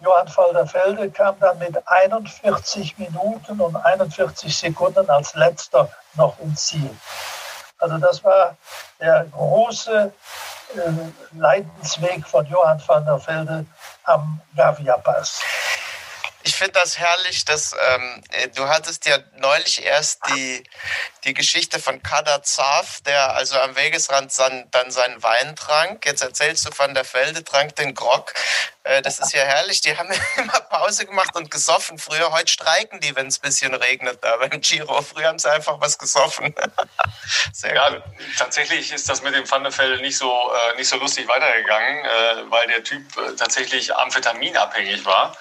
Johann 0.00 0.28
van 0.36 0.54
der 0.54 0.72
Velde 0.72 1.10
kam 1.10 1.38
dann 1.40 1.58
mit 1.58 1.76
41 1.88 2.98
Minuten 2.98 3.60
und 3.60 3.76
41 3.76 4.56
Sekunden 4.56 5.08
als 5.08 5.34
letzter 5.34 5.88
noch 6.14 6.38
ins 6.40 6.66
Ziel. 6.66 6.90
Also 7.78 7.98
das 7.98 8.22
war 8.22 8.56
der 9.00 9.24
große 9.32 10.12
äh, 10.76 11.38
Leidensweg 11.38 12.26
von 12.26 12.46
Johann 12.46 12.82
van 12.86 13.04
der 13.04 13.26
Velde 13.26 13.66
am 14.04 14.40
Gavia-Pass. 14.56 15.40
Ich 16.54 16.58
finde 16.58 16.78
das 16.78 17.00
herrlich, 17.00 17.44
dass 17.44 17.74
ähm, 17.88 18.22
äh, 18.30 18.46
du 18.46 18.68
hattest 18.68 19.06
ja 19.06 19.18
neulich 19.38 19.84
erst 19.84 20.20
die, 20.28 20.62
die 21.24 21.34
Geschichte 21.34 21.80
von 21.80 22.00
Kader 22.00 22.44
Zaf, 22.44 23.00
der 23.00 23.34
also 23.34 23.58
am 23.58 23.74
Wegesrand 23.74 24.32
san, 24.32 24.64
dann 24.70 24.92
seinen 24.92 25.20
Wein 25.20 25.56
trank. 25.56 26.06
Jetzt 26.06 26.22
erzählst 26.22 26.64
du 26.64 26.70
von 26.70 26.94
der 26.94 27.04
Felde, 27.04 27.42
trank 27.42 27.74
den 27.74 27.92
Grog. 27.92 28.32
Äh, 28.84 29.00
das 29.00 29.18
ist 29.18 29.32
ja 29.32 29.42
herrlich. 29.42 29.80
Die 29.80 29.96
haben 29.96 30.08
immer 30.36 30.60
Pause 30.60 31.06
gemacht 31.06 31.34
und 31.34 31.50
gesoffen. 31.50 31.98
Früher, 31.98 32.30
heute 32.32 32.52
streiken 32.52 33.00
die, 33.00 33.16
wenn 33.16 33.26
es 33.26 33.38
ein 33.38 33.42
bisschen 33.42 33.74
regnet 33.74 34.22
da 34.22 34.36
beim 34.36 34.60
Giro. 34.60 35.00
Früher 35.02 35.28
haben 35.28 35.38
sie 35.38 35.50
einfach 35.50 35.80
was 35.80 35.98
gesoffen. 35.98 36.54
Sehr 37.52 37.74
ja, 37.74 37.88
gut. 37.88 38.02
tatsächlich 38.38 38.92
ist 38.92 39.08
das 39.08 39.22
mit 39.22 39.34
dem 39.34 39.44
Velde 39.50 40.02
nicht 40.02 40.18
so, 40.18 40.30
äh, 40.30 40.76
nicht 40.76 40.88
so 40.88 40.96
lustig 40.96 41.26
weitergegangen, 41.26 42.04
äh, 42.04 42.50
weil 42.50 42.68
der 42.68 42.84
Typ 42.84 43.16
äh, 43.16 43.34
tatsächlich 43.36 43.94
amphetaminabhängig 43.94 45.04
war 45.06 45.36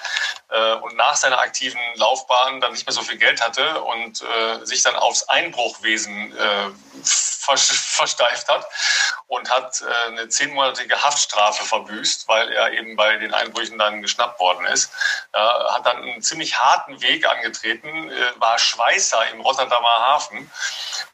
äh, 0.49 0.73
und 0.75 0.95
nach 0.95 1.15
seiner 1.15 1.39
aktiven 1.39 1.81
Laufbahn 1.95 2.61
dann 2.61 2.71
nicht 2.71 2.87
mehr 2.87 2.93
so 2.93 3.01
viel 3.01 3.17
Geld 3.17 3.41
hatte 3.41 3.81
und 3.81 4.23
sich 4.63 4.83
dann 4.83 4.95
aufs 4.95 5.23
Einbruchwesen 5.23 6.35
äh, 6.37 6.69
versteift 7.43 8.47
hat 8.47 8.67
und 9.27 9.49
hat 9.49 9.81
äh, 9.81 10.07
eine 10.07 10.29
zehnmonatige 10.29 11.01
Haftstrafe 11.01 11.65
verbüßt, 11.65 12.27
weil 12.27 12.51
er 12.51 12.71
eben 12.71 12.95
bei 12.95 13.17
den 13.17 13.33
Einbrüchen 13.33 13.77
dann 13.77 14.01
geschnappt 14.01 14.39
worden 14.39 14.65
ist. 14.67 14.91
hat 15.33 15.85
dann 15.85 15.97
einen 15.97 16.21
ziemlich 16.21 16.59
harten 16.59 17.01
Weg 17.01 17.27
angetreten, 17.27 18.09
äh, 18.09 18.39
war 18.39 18.57
Schweißer 18.59 19.29
im 19.31 19.41
Rotterdamer 19.41 19.99
Hafen 19.99 20.51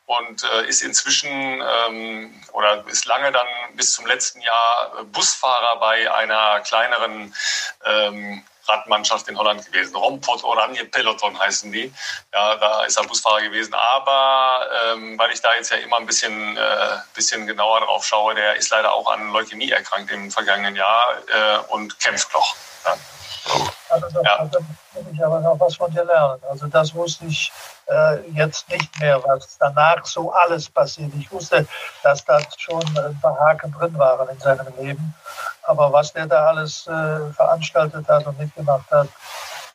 und 0.06 0.44
äh, 0.44 0.68
ist 0.68 0.82
inzwischen 0.82 1.30
ähm, 1.62 2.44
oder 2.52 2.84
ist 2.88 3.06
lange 3.06 3.32
dann 3.32 3.48
bis 3.76 3.94
zum 3.94 4.06
letzten 4.08 4.42
Jahr 4.42 5.04
Busfahrer 5.06 5.80
bei 5.80 6.12
einer 6.12 6.62
kleineren 6.62 7.36
ähm, 7.86 8.44
Radmannschaft 8.70 9.28
in 9.28 9.38
Holland 9.38 9.66
gewesen. 9.66 9.96
Rompot 9.96 10.44
Oranje 10.44 10.86
Peloton 10.86 11.38
heißen 11.40 11.72
die. 11.72 11.94
Ja, 12.34 12.56
da 12.56 12.84
ist 12.84 12.98
er 12.98 13.04
Busfahrer 13.06 13.42
gewesen. 13.42 13.74
Aber 13.74 14.66
ähm, 14.92 15.18
weil 15.18 15.32
ich 15.32 15.42
da 15.42 15.54
jetzt 15.56 15.72
ja 15.72 15.78
immer 15.78 15.98
ein 15.98 16.06
bisschen, 16.06 16.58
äh, 16.58 16.98
bisschen 17.14 17.48
genauer 17.48 17.82
drauf 17.82 18.06
schaue, 18.06 18.36
der 18.36 18.56
ist 18.56 18.70
leider 18.70 18.94
auch 18.94 19.12
an 19.12 19.32
Leukämie 19.32 19.72
erkrankt 19.72 20.12
im 20.12 20.32
vergangenen 20.32 20.76
Jahr 20.76 21.18
äh, 21.28 21.58
und 21.74 22.00
kämpft 22.00 22.34
noch. 22.34 22.56
Ja. 22.86 22.96
Also 23.90 24.08
da, 24.10 24.22
ja. 24.22 24.46
da 24.46 24.60
muss 24.94 25.06
ich 25.12 25.26
aber 25.26 25.40
noch 25.40 25.60
was 25.60 25.76
von 25.76 25.92
dir 25.92 26.04
lernen. 26.04 26.42
Also 26.50 26.68
das 26.68 26.94
wusste 26.94 27.26
ich 27.26 27.52
äh, 27.88 28.20
jetzt 28.32 28.70
nicht 28.70 29.00
mehr, 29.00 29.22
was 29.24 29.58
danach 29.58 30.06
so 30.06 30.32
alles 30.32 30.70
passiert. 30.70 31.12
Ich 31.20 31.32
wusste, 31.32 31.68
dass 32.04 32.24
da 32.26 32.40
schon 32.58 32.84
ein 32.98 33.20
paar 33.20 33.38
Haken 33.40 33.72
drin 33.72 33.98
waren 33.98 34.30
in 34.30 34.40
seinem 34.40 34.68
Leben. 34.78 35.16
Aber 35.64 35.92
was 35.92 36.14
der 36.14 36.26
da 36.26 36.48
alles 36.48 36.88
äh, 36.88 37.32
veranstaltet 37.34 38.08
hat 38.08 38.26
und 38.26 38.38
mitgemacht 38.40 38.90
hat, 38.92 39.08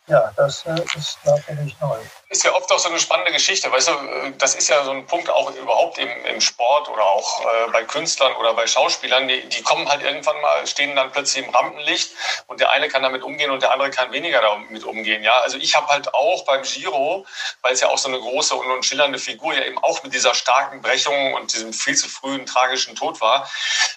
ja, 0.07 0.31
das 0.37 0.67
äh, 0.67 0.75
ist 0.97 1.19
natürlich 1.25 1.79
neu. 1.81 1.99
Ist 2.31 2.43
ja 2.43 2.55
oft 2.55 2.71
auch 2.73 2.79
so 2.79 2.89
eine 2.89 2.99
spannende 2.99 3.33
Geschichte. 3.33 3.71
Weißt 3.71 3.89
du, 3.89 3.93
das 4.39 4.55
ist 4.55 4.69
ja 4.69 4.83
so 4.85 4.91
ein 4.91 5.07
Punkt 5.07 5.29
auch 5.31 5.55
überhaupt 5.55 5.99
im, 5.99 6.09
im 6.25 6.41
Sport 6.41 6.89
oder 6.89 7.05
auch 7.05 7.43
äh, 7.43 7.71
bei 7.71 7.85
Künstlern 7.85 8.35
oder 8.37 8.55
bei 8.55 8.67
Schauspielern. 8.67 9.29
Die, 9.29 9.49
die 9.49 9.63
kommen 9.63 9.89
halt 9.89 10.03
irgendwann 10.03 10.41
mal, 10.41 10.67
stehen 10.67 10.97
dann 10.97 11.13
plötzlich 11.13 11.45
im 11.47 11.55
Rampenlicht 11.55 12.11
und 12.47 12.61
der 12.61 12.71
eine 12.71 12.89
kann 12.89 13.03
damit 13.03 13.23
umgehen 13.23 13.51
und 13.51 13.63
der 13.63 13.73
andere 13.73 13.91
kann 13.91 14.11
weniger 14.11 14.41
damit 14.41 14.85
umgehen. 14.85 15.23
Ja, 15.23 15.41
also 15.41 15.59
ich 15.59 15.77
habe 15.77 15.87
halt 15.89 16.15
auch 16.15 16.45
beim 16.45 16.63
Giro, 16.63 17.27
weil 17.63 17.75
es 17.75 17.81
ja 17.81 17.89
auch 17.89 17.99
so 17.99 18.09
eine 18.09 18.19
große 18.19 18.55
und, 18.55 18.71
und 18.71 18.85
schillernde 18.85 19.19
Figur 19.19 19.55
ja 19.55 19.63
eben 19.65 19.79
auch 19.79 20.03
mit 20.03 20.15
dieser 20.15 20.35
starken 20.35 20.81
Brechung 20.81 21.35
und 21.35 21.53
diesem 21.53 21.73
viel 21.73 21.95
zu 21.95 22.09
frühen 22.09 22.47
tragischen 22.47 22.97
Tod 22.97 23.21
war, 23.21 23.49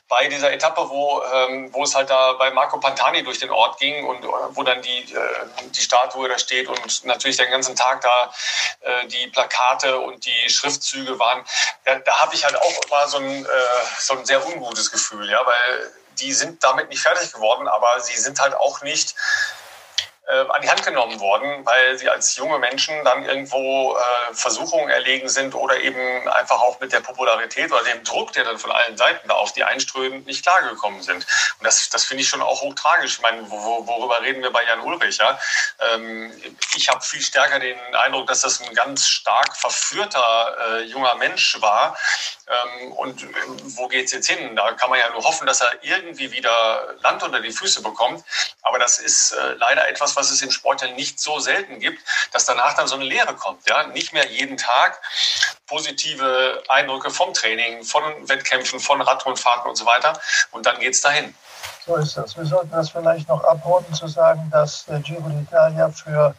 bei 0.08 0.28
dieser 0.28 0.52
Etappe, 0.52 0.90
wo, 0.90 1.22
ähm, 1.34 1.74
wo 1.74 1.84
es 1.84 1.96
halt 1.96 2.10
da 2.10 2.34
bei 2.34 2.52
Marco 2.52 2.80
Pantani 2.80 3.24
durch 3.24 3.40
den 3.40 3.50
Ort 3.50 3.80
ging 3.80 4.06
und 4.06 4.24
äh, 4.24 4.28
wo 4.52 4.64
dann 4.64 4.82
die, 4.82 5.00
äh, 5.00 5.70
die 5.76 5.82
Statue 5.82 6.30
da 6.30 6.38
steht 6.38 6.68
und 6.68 7.06
natürlich 7.06 7.38
den 7.38 7.50
ganzen 7.50 7.76
Tag 7.76 8.02
da 8.02 8.17
äh, 8.82 9.08
die 9.08 9.28
Plakate 9.28 10.00
und 10.00 10.26
die 10.26 10.50
Schriftzüge 10.50 11.18
waren, 11.20 11.46
da, 11.86 11.96
da 12.00 12.20
habe 12.22 12.36
ich 12.36 12.44
halt 12.44 12.56
auch 12.56 12.86
immer 12.86 13.08
so 13.08 13.18
ein, 13.18 13.46
äh, 13.46 13.50
so 14.00 14.18
ein 14.18 14.26
sehr 14.26 14.46
ungutes 14.46 14.92
Gefühl, 14.92 15.30
ja, 15.30 15.46
weil 15.46 15.92
die 16.20 16.34
sind 16.34 16.64
damit 16.64 16.90
nicht 16.90 17.02
fertig 17.02 17.32
geworden, 17.32 17.68
aber 17.68 18.00
sie 18.00 18.18
sind 18.18 18.40
halt 18.40 18.56
auch 18.56 18.82
nicht 18.82 19.16
an 20.34 20.62
die 20.62 20.70
Hand 20.70 20.84
genommen 20.84 21.20
worden, 21.20 21.66
weil 21.66 21.98
sie 21.98 22.10
als 22.10 22.36
junge 22.36 22.60
Menschen 22.60 23.04
dann 23.06 23.24
irgendwo 23.26 23.96
äh, 23.96 24.34
Versuchungen 24.34 24.90
erlegen 24.90 25.30
sind 25.30 25.56
oder 25.56 25.80
eben 25.80 26.28
einfach 26.28 26.62
auch 26.62 26.80
mit 26.82 26.92
der 26.92 27.00
Popularität 27.00 27.72
oder 27.72 27.84
dem 27.84 28.04
Druck, 28.04 28.34
der 28.34 28.44
dann 28.44 28.58
von 28.58 28.72
allen 28.72 28.98
Seiten 28.98 29.28
da 29.30 29.36
auf 29.36 29.54
die 29.54 29.64
einströmt, 29.64 30.28
nicht 30.28 30.44
klargekommen 30.44 31.02
sind. 31.02 31.26
Und 31.60 31.64
das, 31.64 31.90
das 31.90 32.04
finde 32.04 32.24
ich 32.24 32.30
schon 32.30 32.42
auch 32.42 32.62
hochtragisch. 32.62 33.14
Ich 33.14 33.22
meine, 33.22 33.50
wo, 33.50 33.88
worüber 33.88 34.22
reden 34.22 34.44
wir 34.44 34.52
bei 34.52 34.66
Jan 34.66 34.82
Ulrich? 34.82 35.18
Ja? 35.18 35.40
Ähm, 35.94 36.34
ich 36.76 36.90
habe 36.90 37.02
viel 37.02 37.22
stärker 37.22 37.60
den 37.60 37.78
Eindruck, 37.96 38.28
dass 38.28 38.42
das 38.42 38.60
ein 38.60 38.76
ganz 38.76 39.08
stark 39.08 39.56
verführter 39.56 40.58
äh, 40.60 40.82
junger 40.84 41.16
Mensch 41.16 41.62
war. 41.62 41.98
Ähm, 42.50 42.92
und 42.94 43.24
äh, 43.24 43.28
wo 43.78 43.88
geht 43.88 44.08
es 44.08 44.12
jetzt 44.12 44.28
hin? 44.30 44.58
Da 44.58 44.74
kann 44.74 44.90
man 44.90 45.00
ja 45.00 45.10
nur 45.12 45.24
hoffen, 45.24 45.48
dass 45.48 45.62
er 45.62 45.72
irgendwie 45.84 46.34
wieder 46.34 46.96
Land 47.02 47.24
unter 47.24 47.40
die 47.40 47.52
Füße 47.52 47.82
bekommt. 47.82 48.26
Aber 48.62 48.78
das 48.78 49.00
ist 49.00 49.32
äh, 49.32 49.54
leider 49.54 49.88
etwas, 49.88 50.17
was 50.18 50.32
es 50.32 50.42
im 50.42 50.52
Sport 50.52 50.82
ja 50.82 50.90
nicht 50.90 51.20
so 51.20 51.40
selten 51.40 51.80
gibt, 51.80 52.02
dass 52.32 52.46
danach 52.46 52.74
dann 52.76 52.88
so 52.88 52.96
eine 52.96 53.06
Lehre 53.06 53.36
kommt. 53.36 53.68
Ja? 53.70 53.88
Nicht 53.88 54.14
mehr 54.14 54.30
jeden 54.30 54.58
Tag 54.58 55.00
positive 55.68 56.64
Eindrücke 56.70 57.10
vom 57.10 57.34
Training, 57.34 57.84
von 57.84 58.04
Wettkämpfen, 58.28 58.80
von 58.80 59.02
Radrundfahrten 59.02 59.70
und 59.70 59.76
so 59.76 59.86
weiter. 59.86 60.20
Und 60.52 60.66
dann 60.66 60.80
geht 60.80 60.94
es 60.94 61.02
dahin. 61.02 61.34
So 61.86 61.96
ist 61.96 62.18
das. 62.18 62.36
Wir 62.36 62.46
sollten 62.46 62.72
das 62.72 62.90
vielleicht 62.90 63.30
noch 63.30 63.44
abrunden 63.46 63.94
zu 63.94 64.08
sagen, 64.08 64.50
dass 64.52 64.86
der 64.86 65.00
Giro 65.00 65.28
d'Italia 65.28 65.90
für 65.90 66.36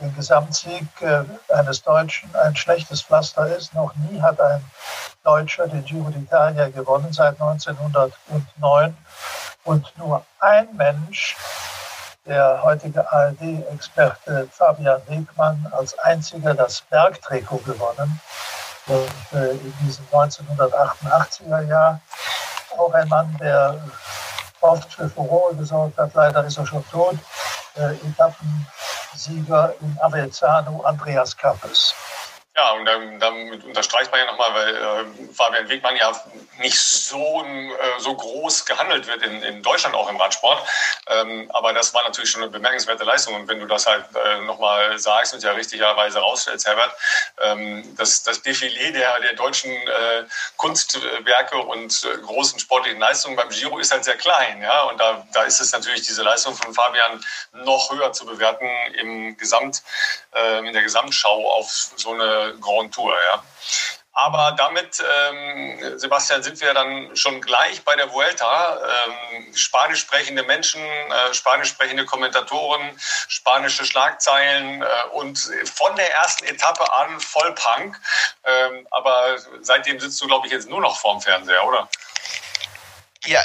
den 0.00 0.14
Gesamtsieg 0.14 0.86
äh, 1.00 1.24
eines 1.52 1.82
Deutschen 1.82 2.34
ein 2.36 2.54
schlechtes 2.54 3.02
Pflaster 3.02 3.46
ist. 3.56 3.74
Noch 3.74 3.92
nie 3.96 4.20
hat 4.22 4.40
ein 4.40 4.64
Deutscher 5.24 5.66
den 5.66 5.84
Giro 5.84 6.08
d'Italia 6.08 6.70
gewonnen 6.70 7.12
seit 7.12 7.40
1909. 7.40 8.96
Und 9.64 9.98
nur 9.98 10.24
ein 10.40 10.68
Mensch 10.76 11.36
der 12.26 12.62
heutige 12.62 13.10
ARD-Experte 13.10 14.48
Fabian 14.52 15.00
Wegmann 15.08 15.66
als 15.72 15.98
einziger 16.00 16.54
das 16.54 16.82
Bergtrikot 16.82 17.58
gewonnen. 17.64 18.20
Und 18.86 19.38
äh, 19.38 19.52
in 19.52 19.74
diesem 19.80 20.04
1988er 20.06 21.62
Jahr 21.68 22.00
auch 22.76 22.92
ein 22.94 23.08
Mann, 23.08 23.36
der 23.40 23.78
oft 24.60 24.92
für 24.92 25.08
Furore 25.08 25.54
gesorgt 25.56 25.98
hat. 25.98 26.14
Leider 26.14 26.44
ist 26.44 26.58
er 26.58 26.66
schon 26.66 26.84
tot. 26.90 27.16
Äh, 27.76 27.94
Etappensieger 28.06 29.74
in 29.80 29.98
Avezzano, 30.00 30.82
Andreas 30.82 31.36
Kappes. 31.36 31.94
Ja, 32.54 32.72
und 32.72 32.84
dann, 32.84 33.18
damit 33.18 33.64
unterstreicht 33.64 34.10
man 34.10 34.20
ja 34.20 34.26
nochmal, 34.26 34.52
weil 34.52 34.76
äh, 34.76 35.32
Fabian 35.32 35.70
Wegmann 35.70 35.96
ja 35.96 36.12
nicht 36.58 36.78
so, 36.78 37.42
äh, 37.42 37.98
so 37.98 38.14
groß 38.14 38.66
gehandelt 38.66 39.06
wird 39.06 39.22
in, 39.22 39.42
in 39.42 39.62
Deutschland 39.62 39.94
auch 39.94 40.10
im 40.10 40.20
Radsport. 40.20 40.62
Ähm, 41.06 41.50
aber 41.54 41.72
das 41.72 41.94
war 41.94 42.02
natürlich 42.02 42.30
schon 42.30 42.42
eine 42.42 42.50
bemerkenswerte 42.50 43.04
Leistung. 43.04 43.34
Und 43.36 43.48
wenn 43.48 43.58
du 43.58 43.66
das 43.66 43.86
halt 43.86 44.04
äh, 44.14 44.40
nochmal 44.42 44.98
sagst 44.98 45.32
und 45.32 45.42
ja 45.42 45.52
richtigerweise 45.52 46.18
rausstellst, 46.18 46.66
Herbert, 46.66 46.94
ähm, 47.40 47.96
das, 47.96 48.22
das 48.22 48.44
Defilé 48.44 48.92
der, 48.92 49.18
der 49.20 49.32
deutschen 49.32 49.70
äh, 49.70 50.24
Kunstwerke 50.58 51.56
und 51.56 52.04
äh, 52.04 52.18
großen 52.18 52.58
sportlichen 52.58 53.00
Leistungen 53.00 53.34
beim 53.34 53.48
Giro 53.48 53.78
ist 53.78 53.92
halt 53.92 54.04
sehr 54.04 54.18
klein. 54.18 54.60
Ja? 54.60 54.82
Und 54.82 55.00
da, 55.00 55.26
da 55.32 55.44
ist 55.44 55.58
es 55.58 55.72
natürlich 55.72 56.02
diese 56.02 56.22
Leistung 56.22 56.54
von 56.54 56.74
Fabian 56.74 57.24
noch 57.52 57.90
höher 57.90 58.12
zu 58.12 58.26
bewerten 58.26 58.68
im 58.98 59.38
Gesamt, 59.38 59.82
äh, 60.34 60.58
in 60.58 60.74
der 60.74 60.82
Gesamtschau 60.82 61.50
auf 61.50 61.92
so 61.96 62.12
eine 62.12 62.41
Grand 62.60 62.94
Tour. 62.94 63.14
Ja. 63.32 63.42
Aber 64.14 64.54
damit, 64.58 65.02
ähm, 65.02 65.98
Sebastian, 65.98 66.42
sind 66.42 66.60
wir 66.60 66.74
dann 66.74 67.16
schon 67.16 67.40
gleich 67.40 67.82
bei 67.82 67.96
der 67.96 68.12
Vuelta. 68.12 68.78
Ähm, 69.06 69.54
spanisch 69.54 70.00
sprechende 70.00 70.42
Menschen, 70.42 70.82
äh, 70.82 71.32
spanisch 71.32 71.70
sprechende 71.70 72.04
Kommentatoren, 72.04 72.90
spanische 73.28 73.86
Schlagzeilen 73.86 74.82
äh, 74.82 74.86
und 75.12 75.38
von 75.74 75.96
der 75.96 76.12
ersten 76.12 76.44
Etappe 76.44 76.92
an 76.94 77.20
Vollpunk. 77.20 77.98
Ähm, 78.44 78.86
aber 78.90 79.38
seitdem 79.62 79.98
sitzt 79.98 80.20
du, 80.20 80.26
glaube 80.26 80.46
ich, 80.46 80.52
jetzt 80.52 80.68
nur 80.68 80.82
noch 80.82 80.98
vorm 80.98 81.22
Fernseher, 81.22 81.66
oder? 81.66 81.88
Ja, 83.24 83.44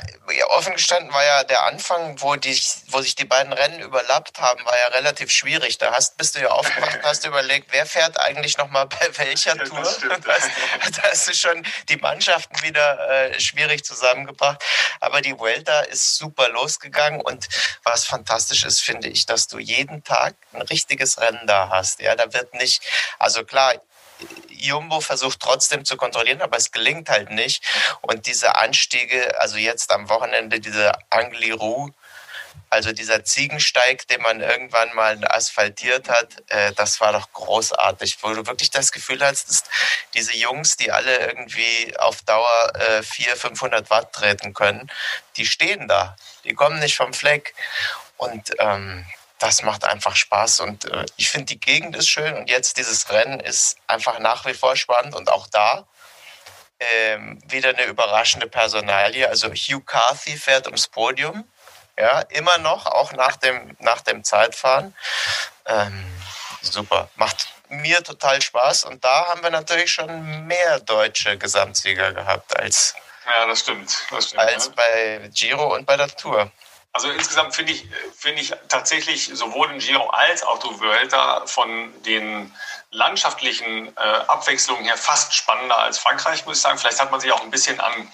offen 0.50 0.74
gestanden 0.74 1.14
war 1.14 1.24
ja 1.24 1.44
der 1.44 1.64
Anfang, 1.66 2.20
wo, 2.22 2.36
die, 2.36 2.60
wo 2.88 3.02
sich 3.02 3.14
die 3.14 3.26
beiden 3.26 3.54
Rennen 3.54 3.80
überlappt 3.80 4.40
haben, 4.40 4.66
war 4.66 4.76
ja 4.76 4.88
relativ 4.88 5.30
schwierig. 5.30 5.78
Da 5.78 5.92
hast, 5.94 6.18
bist 6.18 6.36
du 6.36 6.40
ja 6.40 6.50
aufgewacht 6.50 6.96
und 6.96 7.04
hast 7.04 7.26
überlegt, 7.26 7.68
wer 7.72 7.86
fährt 7.86 8.20
eigentlich 8.20 8.58
nochmal 8.58 8.88
bei 8.88 9.16
welcher 9.18 9.56
Tour. 9.56 9.78
Da 10.18 11.04
hast 11.04 11.28
du 11.28 11.34
schon 11.34 11.64
die 11.90 11.98
Mannschaften 11.98 12.60
wieder 12.64 13.10
äh, 13.10 13.40
schwierig 13.40 13.86
zusammengebracht. 13.86 14.64
Aber 15.00 15.22
die 15.22 15.38
Vuelta 15.38 15.82
ist 15.82 16.16
super 16.16 16.50
losgegangen 16.50 17.22
und 17.22 17.48
was 17.84 18.06
fantastisch 18.06 18.64
ist, 18.64 18.82
finde 18.82 19.10
ich, 19.10 19.28
dass 19.28 19.48
du 19.48 19.60
jeden 19.60 20.04
Tag 20.04 20.36
ein 20.54 20.64
richtiges 20.64 21.20
Rennen 21.20 21.46
da 21.46 21.70
hast. 21.70 22.00
Ja, 22.00 22.16
da 22.16 22.34
wird 22.34 22.54
nicht, 22.56 22.82
also 23.20 23.44
klar, 23.44 23.76
Jumbo 24.58 25.02
versucht 25.02 25.40
trotzdem 25.40 25.86
zu 25.86 25.98
kontrollieren, 25.98 26.42
aber 26.42 26.58
es 26.58 26.72
gelingt 26.72 27.10
halt 27.10 27.32
nicht. 27.32 27.64
Und 28.02 28.26
diese 28.26 28.56
Anstiege, 28.56 29.40
also 29.40 29.58
jetzt 29.58 29.92
am 29.92 30.10
Wochenende 30.10 30.60
diese 30.60 30.92
Angliru, 31.10 31.92
also 32.70 32.92
dieser 32.92 33.24
Ziegensteig, 33.24 34.08
den 34.08 34.22
man 34.22 34.42
irgendwann 34.42 34.94
mal 34.94 35.18
asphaltiert 35.30 36.10
hat, 36.10 36.44
äh, 36.48 36.74
das 36.74 37.00
war 37.00 37.14
doch 37.14 37.32
großartig, 37.32 38.18
wo 38.22 38.34
du 38.34 38.46
wirklich 38.46 38.72
das 38.72 38.92
Gefühl 38.92 39.24
hast, 39.24 39.50
dass 39.50 39.64
diese 40.14 40.36
Jungs, 40.36 40.76
die 40.76 40.92
alle 40.92 41.28
irgendwie 41.28 41.98
auf 41.98 42.22
Dauer 42.24 42.74
äh, 42.76 43.04
400, 43.04 43.40
500 43.40 43.90
Watt 43.90 44.12
treten 44.14 44.54
können, 44.54 44.92
die 45.38 45.46
stehen 45.46 45.88
da, 45.88 46.18
die 46.44 46.54
kommen 46.54 46.80
nicht 46.80 46.98
vom 46.98 47.14
Fleck. 47.14 47.54
Und 48.18 48.52
ähm, 48.60 49.06
das 49.40 49.62
macht 49.62 49.84
einfach 49.84 50.16
Spaß 50.16 50.62
und 50.62 50.86
äh, 50.86 51.06
ich 51.16 51.30
finde 51.30 51.46
die 51.46 51.60
Gegend 51.60 51.96
ist 51.96 52.10
schön 52.10 52.36
und 52.36 52.50
jetzt 52.50 52.78
dieses 52.78 53.10
Rennen 53.12 53.40
ist 53.40 53.78
einfach 53.88 54.20
nach 54.20 54.46
wie 54.46 54.54
vor 54.54 54.76
spannend 54.76 55.16
und 55.16 55.32
auch 55.32 55.48
da 55.48 55.86
ähm, 56.80 57.40
wieder 57.48 57.70
eine 57.70 57.84
überraschende 57.86 58.48
Personalie. 58.48 59.28
Also 59.28 59.50
Hugh 59.50 59.84
Carthy 59.86 60.38
fährt 60.38 60.66
ums 60.66 60.88
Podium, 60.88 61.48
ja, 61.98 62.22
immer 62.22 62.58
noch, 62.60 62.86
auch 62.86 63.14
nach 63.14 63.36
dem, 63.38 63.76
nach 63.80 64.02
dem 64.02 64.24
Zeitfahren. 64.24 64.96
Ähm, 65.66 66.06
super, 66.62 67.10
macht 67.16 67.48
mir 67.70 68.04
total 68.04 68.42
Spaß 68.42 68.86
und 68.86 69.04
da 69.04 69.28
haben 69.28 69.44
wir 69.44 69.50
natürlich 69.50 69.92
schon 69.92 70.48
mehr 70.48 70.80
deutsche 70.80 71.38
Gesamtsieger 71.38 72.14
gehabt 72.14 72.58
als, 72.58 72.96
ja, 73.26 73.46
das 73.46 73.60
stimmt, 73.60 73.98
das 74.10 74.28
stimmt 74.28 74.42
als 74.42 74.68
ja. 74.68 74.74
bei 74.76 75.30
Giro 75.34 75.76
und 75.76 75.86
bei 75.86 75.98
der 75.98 76.08
Tour. 76.08 76.52
Also 76.98 77.12
insgesamt 77.12 77.54
finde 77.54 77.74
ich, 77.74 77.88
finde 78.16 78.42
ich 78.42 78.56
tatsächlich 78.70 79.30
sowohl 79.32 79.68
den 79.68 79.78
Giro 79.78 80.10
als 80.10 80.42
auch 80.42 80.58
die 80.58 80.80
Vuelta 80.80 81.46
von 81.46 81.94
den 82.02 82.52
landschaftlichen 82.98 83.96
äh, 83.96 84.00
Abwechslungen 84.00 84.84
her 84.84 84.98
fast 84.98 85.34
spannender 85.34 85.78
als 85.78 86.00
Frankreich, 86.00 86.46
muss 86.46 86.58
ich 86.58 86.62
sagen. 86.64 86.80
Vielleicht 86.80 87.00
hat 87.00 87.12
man 87.12 87.20
sich 87.20 87.32
auch 87.32 87.42
ein 87.42 87.52
bisschen 87.52 87.80
an 87.80 88.12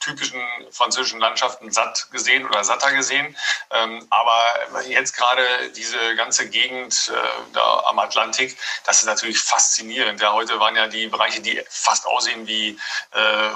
typischen 0.00 0.42
französischen 0.70 1.20
Landschaften 1.20 1.70
satt 1.70 2.08
gesehen 2.10 2.46
oder 2.46 2.64
satter 2.64 2.92
gesehen. 2.92 3.36
Ähm, 3.70 4.06
aber 4.10 4.82
jetzt 4.86 5.16
gerade 5.16 5.70
diese 5.70 6.16
ganze 6.16 6.50
Gegend 6.50 7.10
äh, 7.14 7.52
da 7.54 7.84
am 7.86 7.98
Atlantik, 7.98 8.58
das 8.84 9.00
ist 9.00 9.06
natürlich 9.06 9.38
faszinierend. 9.38 10.20
Ja, 10.20 10.32
heute 10.32 10.58
waren 10.60 10.76
ja 10.76 10.88
die 10.88 11.06
Bereiche, 11.06 11.40
die 11.40 11.62
fast 11.70 12.06
aussehen 12.06 12.46
wie 12.46 12.78
äh, 13.12 13.50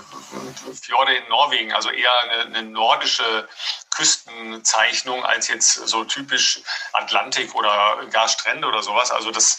Fjorde 0.81 1.17
in 1.17 1.29
Norwegen, 1.29 1.73
also 1.73 1.91
eher 1.91 2.21
eine, 2.21 2.43
eine 2.45 2.63
nordische 2.63 3.49
Küstenzeichnung 3.91 5.25
als 5.25 5.49
jetzt 5.49 5.73
so 5.73 6.05
typisch 6.05 6.61
Atlantik 6.93 7.55
oder 7.57 7.99
gar 8.11 8.29
Strände 8.29 8.69
oder 8.69 8.83
sowas. 8.83 9.11
Also 9.11 9.33
das 9.33 9.59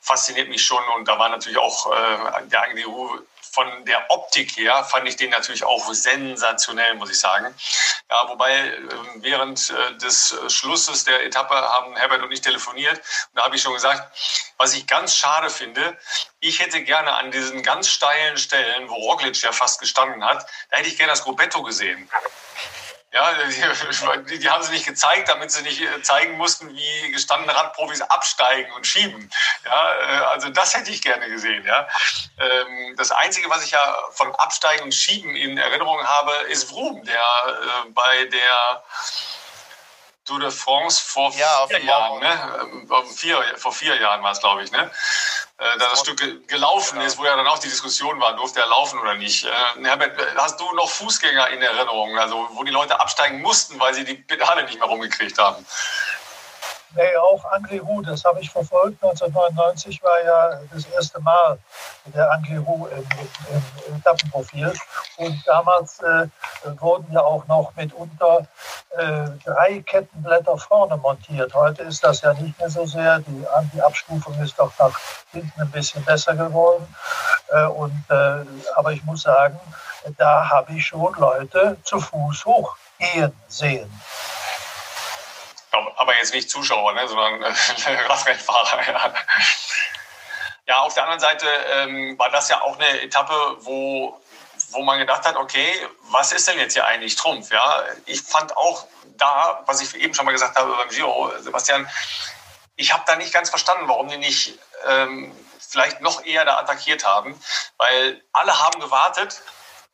fasziniert 0.00 0.48
mich 0.48 0.53
schon 0.58 0.82
und 0.96 1.08
da 1.08 1.18
war 1.18 1.28
natürlich 1.28 1.58
auch 1.58 1.92
äh, 1.92 2.46
der 2.46 2.62
Angelo 2.62 3.18
von 3.54 3.84
der 3.84 4.10
Optik 4.10 4.56
her 4.56 4.84
fand 4.84 5.06
ich 5.06 5.16
den 5.16 5.30
natürlich 5.30 5.64
auch 5.64 5.92
sensationell, 5.92 6.94
muss 6.94 7.10
ich 7.10 7.20
sagen. 7.20 7.54
Ja, 8.10 8.28
wobei 8.28 8.52
äh, 8.52 8.80
während 9.16 9.70
äh, 9.70 9.96
des 9.98 10.36
Schlusses 10.48 11.04
der 11.04 11.24
Etappe 11.24 11.54
haben 11.54 11.96
Herbert 11.96 12.22
und 12.22 12.32
ich 12.32 12.40
telefoniert 12.40 12.96
und 12.96 13.38
da 13.38 13.44
habe 13.44 13.56
ich 13.56 13.62
schon 13.62 13.74
gesagt, 13.74 14.02
was 14.56 14.74
ich 14.74 14.86
ganz 14.86 15.16
schade 15.16 15.50
finde, 15.50 15.96
ich 16.40 16.58
hätte 16.58 16.82
gerne 16.82 17.12
an 17.12 17.30
diesen 17.30 17.62
ganz 17.62 17.88
steilen 17.88 18.36
Stellen, 18.36 18.88
wo 18.88 18.94
Roglic 18.94 19.40
ja 19.42 19.52
fast 19.52 19.80
gestanden 19.80 20.24
hat, 20.24 20.46
da 20.70 20.78
hätte 20.78 20.88
ich 20.88 20.96
gerne 20.96 21.12
das 21.12 21.22
Gruppetto 21.22 21.62
gesehen. 21.62 22.08
Ja, 23.14 23.32
die, 24.26 24.38
die, 24.40 24.50
haben 24.50 24.64
sie 24.64 24.72
nicht 24.72 24.86
gezeigt, 24.86 25.28
damit 25.28 25.52
sie 25.52 25.62
nicht 25.62 25.80
äh, 25.80 26.02
zeigen 26.02 26.36
mussten, 26.36 26.74
wie 26.74 27.12
gestandene 27.12 27.54
Radprofis 27.54 28.02
absteigen 28.02 28.72
und 28.72 28.88
schieben. 28.88 29.30
Ja, 29.64 29.94
äh, 29.94 30.24
also 30.24 30.48
das 30.48 30.74
hätte 30.74 30.90
ich 30.90 31.00
gerne 31.00 31.28
gesehen. 31.28 31.64
Ja. 31.64 31.86
Ähm, 32.40 32.96
das 32.96 33.12
Einzige, 33.12 33.48
was 33.50 33.64
ich 33.64 33.70
ja 33.70 33.98
von 34.10 34.34
Absteigen 34.34 34.82
und 34.82 34.92
Schieben 34.92 35.36
in 35.36 35.56
Erinnerung 35.56 36.04
habe, 36.04 36.32
ist 36.48 36.68
Vroom, 36.68 37.04
der 37.04 37.14
äh, 37.14 37.90
bei 37.90 38.24
der 38.24 38.82
Tour 40.24 40.40
de 40.40 40.50
France 40.50 41.00
vor 41.00 41.32
ja, 41.36 41.68
vier 41.68 41.84
Jahren, 41.84 42.18
ne? 42.18 42.58
Ähm, 42.62 43.14
vier, 43.14 43.44
vor 43.58 43.72
vier 43.72 43.94
Jahren 43.96 44.24
war 44.24 44.32
es, 44.32 44.40
glaube 44.40 44.64
ich, 44.64 44.72
ne? 44.72 44.90
Äh, 45.58 45.78
da 45.78 45.88
das 45.90 46.00
Stück 46.00 46.48
gelaufen 46.48 47.00
ist, 47.02 47.16
wo 47.18 47.24
ja 47.24 47.36
dann 47.36 47.46
auch 47.46 47.58
die 47.58 47.68
Diskussion 47.68 48.20
war, 48.20 48.34
durfte 48.34 48.60
er 48.60 48.66
laufen 48.66 48.98
oder 48.98 49.14
nicht. 49.14 49.44
Äh, 49.44 49.84
Herbert, 49.84 50.18
hast 50.36 50.58
du 50.58 50.64
noch 50.72 50.90
Fußgänger 50.90 51.48
in 51.50 51.62
Erinnerung, 51.62 52.18
also 52.18 52.48
wo 52.52 52.64
die 52.64 52.72
Leute 52.72 53.00
absteigen 53.00 53.40
mussten, 53.40 53.78
weil 53.78 53.94
sie 53.94 54.04
die 54.04 54.14
Pedale 54.14 54.64
nicht 54.64 54.78
mehr 54.78 54.88
rumgekriegt 54.88 55.38
haben? 55.38 55.64
Nee, 56.96 57.16
auch 57.16 57.44
Angry 57.52 57.78
Hu, 57.78 58.02
das 58.02 58.24
habe 58.24 58.40
ich 58.40 58.50
verfolgt. 58.50 59.02
1999 59.02 60.00
war 60.02 60.22
ja 60.24 60.60
das 60.72 60.86
erste 60.86 61.20
Mal 61.20 61.58
der 62.06 62.30
Angry 62.30 62.62
Hu 62.64 62.86
im, 62.86 62.98
im, 62.98 63.62
im 63.88 63.96
Etappenprofil. 63.96 64.72
Und 65.16 65.42
damals 65.46 66.00
äh, 66.00 66.28
wurden 66.78 67.12
ja 67.12 67.20
auch 67.20 67.46
noch 67.48 67.74
mitunter 67.74 68.46
äh, 68.96 69.26
drei 69.44 69.82
Kettenblätter 69.84 70.56
vorne 70.56 70.96
montiert. 70.96 71.52
Heute 71.54 71.82
ist 71.82 72.04
das 72.04 72.20
ja 72.20 72.32
nicht 72.34 72.56
mehr 72.60 72.70
so 72.70 72.86
sehr. 72.86 73.18
Die, 73.20 73.44
die 73.72 73.82
Abstufung 73.82 74.40
ist 74.40 74.56
doch 74.58 74.72
nach 74.78 74.96
hinten 75.32 75.60
ein 75.60 75.70
bisschen 75.72 76.04
besser 76.04 76.34
geworden. 76.34 76.86
Äh, 77.50 77.66
und, 77.66 78.04
äh, 78.08 78.44
aber 78.76 78.92
ich 78.92 79.02
muss 79.04 79.22
sagen, 79.22 79.58
da 80.16 80.48
habe 80.48 80.74
ich 80.74 80.86
schon 80.86 81.12
Leute 81.14 81.76
zu 81.82 81.98
Fuß 81.98 82.44
hochgehen 82.44 83.32
sehen 83.48 83.90
aber 85.96 86.16
jetzt 86.16 86.34
nicht 86.34 86.50
Zuschauer, 86.50 86.92
ne, 86.92 87.06
sondern 87.08 87.42
äh, 87.42 87.52
Radrennfahrer. 88.08 88.86
Ja. 88.86 89.14
ja, 90.66 90.78
auf 90.80 90.94
der 90.94 91.04
anderen 91.04 91.20
Seite 91.20 91.46
ähm, 91.72 92.18
war 92.18 92.30
das 92.30 92.48
ja 92.48 92.60
auch 92.62 92.78
eine 92.78 93.02
Etappe, 93.02 93.56
wo, 93.60 94.20
wo 94.70 94.82
man 94.82 94.98
gedacht 94.98 95.24
hat, 95.24 95.36
okay, 95.36 95.86
was 96.10 96.32
ist 96.32 96.48
denn 96.48 96.58
jetzt 96.58 96.74
hier 96.74 96.86
eigentlich 96.86 97.16
Trumpf? 97.16 97.50
Ja, 97.50 97.84
ich 98.06 98.22
fand 98.22 98.56
auch 98.56 98.86
da, 99.16 99.62
was 99.66 99.80
ich 99.80 99.94
eben 99.94 100.14
schon 100.14 100.24
mal 100.24 100.32
gesagt 100.32 100.56
habe 100.56 100.74
beim 100.74 100.88
Giro, 100.88 101.32
Sebastian, 101.38 101.88
ich 102.76 102.92
habe 102.92 103.04
da 103.06 103.16
nicht 103.16 103.32
ganz 103.32 103.50
verstanden, 103.50 103.88
warum 103.88 104.08
die 104.08 104.16
nicht 104.16 104.58
ähm, 104.86 105.34
vielleicht 105.58 106.00
noch 106.00 106.24
eher 106.24 106.44
da 106.44 106.58
attackiert 106.58 107.04
haben, 107.04 107.40
weil 107.76 108.22
alle 108.32 108.60
haben 108.60 108.80
gewartet 108.80 109.42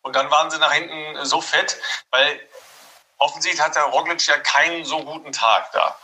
und 0.02 0.16
dann 0.16 0.30
waren 0.30 0.50
sie 0.50 0.58
nach 0.58 0.72
hinten 0.72 1.24
so 1.24 1.40
fett, 1.40 1.76
weil 2.10 2.40
offensichtlich 3.20 3.62
hat 3.62 3.76
der 3.76 3.84
Roglic 3.84 4.26
ja 4.26 4.38
keinen 4.38 4.84
so 4.84 5.04
guten 5.04 5.32
Tag 5.32 5.70
da. 5.72 5.96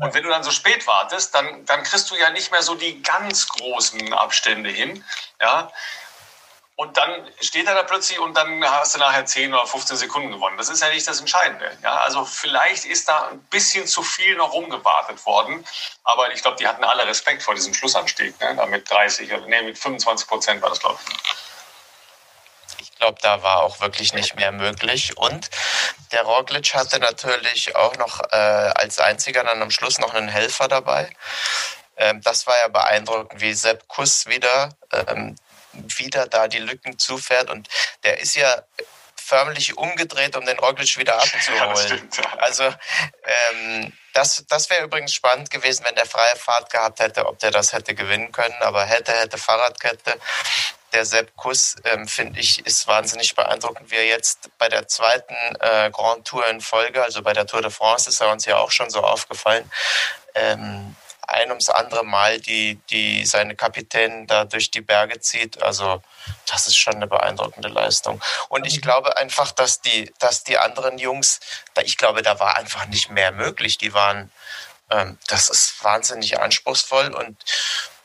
Und 0.00 0.14
wenn 0.14 0.22
du 0.22 0.30
dann 0.30 0.42
so 0.42 0.50
spät 0.50 0.86
wartest, 0.86 1.34
dann, 1.34 1.66
dann 1.66 1.82
kriegst 1.82 2.10
du 2.10 2.16
ja 2.16 2.30
nicht 2.30 2.50
mehr 2.50 2.62
so 2.62 2.74
die 2.74 3.02
ganz 3.02 3.46
großen 3.48 4.12
Abstände 4.14 4.70
hin. 4.70 5.04
Ja? 5.38 5.70
Und 6.76 6.96
dann 6.96 7.30
steht 7.40 7.66
er 7.66 7.74
da 7.74 7.82
plötzlich 7.82 8.18
und 8.18 8.34
dann 8.34 8.64
hast 8.64 8.94
du 8.94 8.98
nachher 8.98 9.26
10 9.26 9.52
oder 9.52 9.66
15 9.66 9.98
Sekunden 9.98 10.32
gewonnen. 10.32 10.56
Das 10.56 10.70
ist 10.70 10.80
ja 10.80 10.88
nicht 10.88 11.06
das 11.06 11.20
Entscheidende. 11.20 11.76
Ja? 11.82 12.00
Also 12.00 12.24
vielleicht 12.24 12.86
ist 12.86 13.06
da 13.06 13.28
ein 13.28 13.40
bisschen 13.44 13.86
zu 13.86 14.02
viel 14.02 14.34
noch 14.36 14.54
rumgewartet 14.54 15.24
worden. 15.26 15.64
Aber 16.04 16.32
ich 16.32 16.40
glaube, 16.40 16.56
die 16.56 16.66
hatten 16.66 16.84
alle 16.84 17.06
Respekt 17.06 17.42
vor 17.42 17.54
diesem 17.54 17.74
Schlussanstieg. 17.74 18.40
Ne? 18.40 18.56
Da 18.56 18.64
mit 18.64 18.90
30, 18.90 19.30
nee, 19.46 19.62
mit 19.62 19.78
25 19.78 20.26
Prozent 20.26 20.62
war 20.62 20.70
das, 20.70 20.80
glaube 20.80 20.98
ich 21.06 21.51
glaube, 23.02 23.18
da 23.20 23.42
war 23.42 23.62
auch 23.62 23.80
wirklich 23.80 24.14
nicht 24.14 24.36
mehr 24.36 24.52
möglich. 24.52 25.16
Und 25.16 25.50
der 26.12 26.22
Roglic 26.22 26.72
hatte 26.74 27.00
natürlich 27.00 27.74
auch 27.74 27.96
noch 27.96 28.20
äh, 28.30 28.36
als 28.36 29.00
einziger 29.00 29.42
dann 29.42 29.60
am 29.60 29.72
Schluss 29.72 29.98
noch 29.98 30.14
einen 30.14 30.28
Helfer 30.28 30.68
dabei. 30.68 31.10
Ähm, 31.96 32.20
das 32.22 32.46
war 32.46 32.56
ja 32.62 32.68
beeindruckend, 32.68 33.40
wie 33.40 33.54
Sepp 33.54 33.88
Kuss 33.88 34.26
wieder, 34.26 34.70
ähm, 35.08 35.36
wieder 35.74 36.28
da 36.28 36.46
die 36.46 36.60
Lücken 36.60 36.96
zufährt. 36.98 37.50
Und 37.50 37.68
der 38.04 38.20
ist 38.20 38.36
ja 38.36 38.62
förmlich 39.16 39.76
umgedreht, 39.76 40.36
um 40.36 40.46
den 40.46 40.58
Roglic 40.58 40.96
wieder 40.96 41.16
abzuholen. 41.16 42.08
Ja, 42.16 42.38
also 42.38 42.64
ähm, 42.64 43.92
das, 44.12 44.44
das 44.48 44.70
wäre 44.70 44.84
übrigens 44.84 45.12
spannend 45.12 45.50
gewesen, 45.50 45.84
wenn 45.86 45.94
der 45.96 46.06
freie 46.06 46.36
Fahrt 46.36 46.70
gehabt 46.70 47.00
hätte, 47.00 47.26
ob 47.26 47.40
der 47.40 47.50
das 47.50 47.72
hätte 47.72 47.94
gewinnen 47.94 48.30
können. 48.30 48.54
Aber 48.60 48.84
hätte, 48.84 49.12
hätte 49.12 49.38
Fahrradkette. 49.38 50.20
Der 50.92 51.04
Sepp 51.04 51.34
Kuss, 51.36 51.76
ähm, 51.84 52.06
finde 52.06 52.40
ich, 52.40 52.64
ist 52.66 52.86
wahnsinnig 52.86 53.34
beeindruckend, 53.34 53.90
wie 53.90 53.96
er 53.96 54.06
jetzt 54.06 54.50
bei 54.58 54.68
der 54.68 54.86
zweiten 54.88 55.34
äh, 55.60 55.90
Grand 55.90 56.26
Tour 56.26 56.46
in 56.48 56.60
Folge, 56.60 57.02
also 57.02 57.22
bei 57.22 57.32
der 57.32 57.46
Tour 57.46 57.62
de 57.62 57.70
France, 57.70 58.08
ist 58.08 58.20
er 58.20 58.30
uns 58.30 58.44
ja 58.44 58.58
auch 58.58 58.70
schon 58.70 58.90
so 58.90 59.00
aufgefallen, 59.00 59.70
ähm, 60.34 60.96
ein 61.32 61.48
ums 61.48 61.68
andere 61.68 62.04
Mal 62.04 62.40
die, 62.40 62.78
die 62.90 63.24
seine 63.24 63.56
Kapitän 63.56 64.26
da 64.26 64.44
durch 64.44 64.70
die 64.70 64.80
Berge 64.80 65.20
zieht. 65.20 65.62
Also 65.62 66.02
das 66.46 66.66
ist 66.66 66.76
schon 66.76 66.96
eine 66.96 67.06
beeindruckende 67.06 67.68
Leistung. 67.68 68.22
Und 68.48 68.66
ich 68.66 68.82
glaube 68.82 69.16
einfach, 69.16 69.52
dass 69.52 69.80
die, 69.80 70.12
dass 70.18 70.44
die 70.44 70.58
anderen 70.58 70.98
Jungs, 70.98 71.40
ich 71.82 71.96
glaube, 71.96 72.22
da 72.22 72.38
war 72.38 72.56
einfach 72.56 72.86
nicht 72.86 73.10
mehr 73.10 73.32
möglich. 73.32 73.78
Die 73.78 73.94
waren, 73.94 74.30
ähm, 74.90 75.18
das 75.28 75.48
ist 75.48 75.82
wahnsinnig 75.82 76.38
anspruchsvoll 76.38 77.14
und 77.14 77.42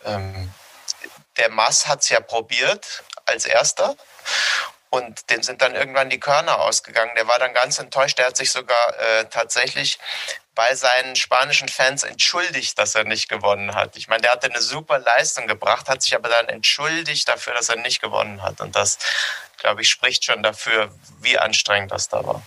ähm, 0.05 0.53
der 1.37 1.49
Mass 1.49 1.87
hat 1.87 2.01
es 2.01 2.09
ja 2.09 2.19
probiert 2.19 3.03
als 3.25 3.45
erster. 3.45 3.95
Und 4.89 5.29
dem 5.29 5.43
sind 5.43 5.61
dann 5.61 5.75
irgendwann 5.75 6.09
die 6.09 6.19
Körner 6.19 6.59
ausgegangen. 6.59 7.11
Der 7.17 7.27
war 7.27 7.39
dann 7.39 7.53
ganz 7.53 7.77
enttäuscht. 7.77 8.17
Der 8.17 8.27
hat 8.27 8.37
sich 8.37 8.51
sogar 8.51 8.99
äh, 8.99 9.25
tatsächlich 9.25 9.99
bei 10.55 10.73
seinen 10.75 11.15
spanischen 11.15 11.67
Fans 11.67 12.03
entschuldigt, 12.03 12.79
dass 12.79 12.95
er 12.95 13.03
nicht 13.03 13.29
gewonnen 13.29 13.75
hat. 13.75 13.95
Ich 13.95 14.07
meine, 14.07 14.21
der 14.23 14.31
hatte 14.31 14.49
eine 14.49 14.61
super 14.61 14.97
Leistung 14.97 15.45
gebracht, 15.45 15.87
hat 15.87 16.01
sich 16.01 16.15
aber 16.15 16.29
dann 16.29 16.47
entschuldigt 16.49 17.27
dafür, 17.27 17.53
dass 17.53 17.69
er 17.69 17.75
nicht 17.75 18.01
gewonnen 18.01 18.41
hat. 18.41 18.59
Und 18.61 18.75
das, 18.75 18.97
glaube 19.57 19.81
ich, 19.81 19.89
spricht 19.89 20.23
schon 20.23 20.41
dafür, 20.41 20.91
wie 21.19 21.37
anstrengend 21.37 21.91
das 21.91 22.09
da 22.09 22.25
war. 22.25 22.41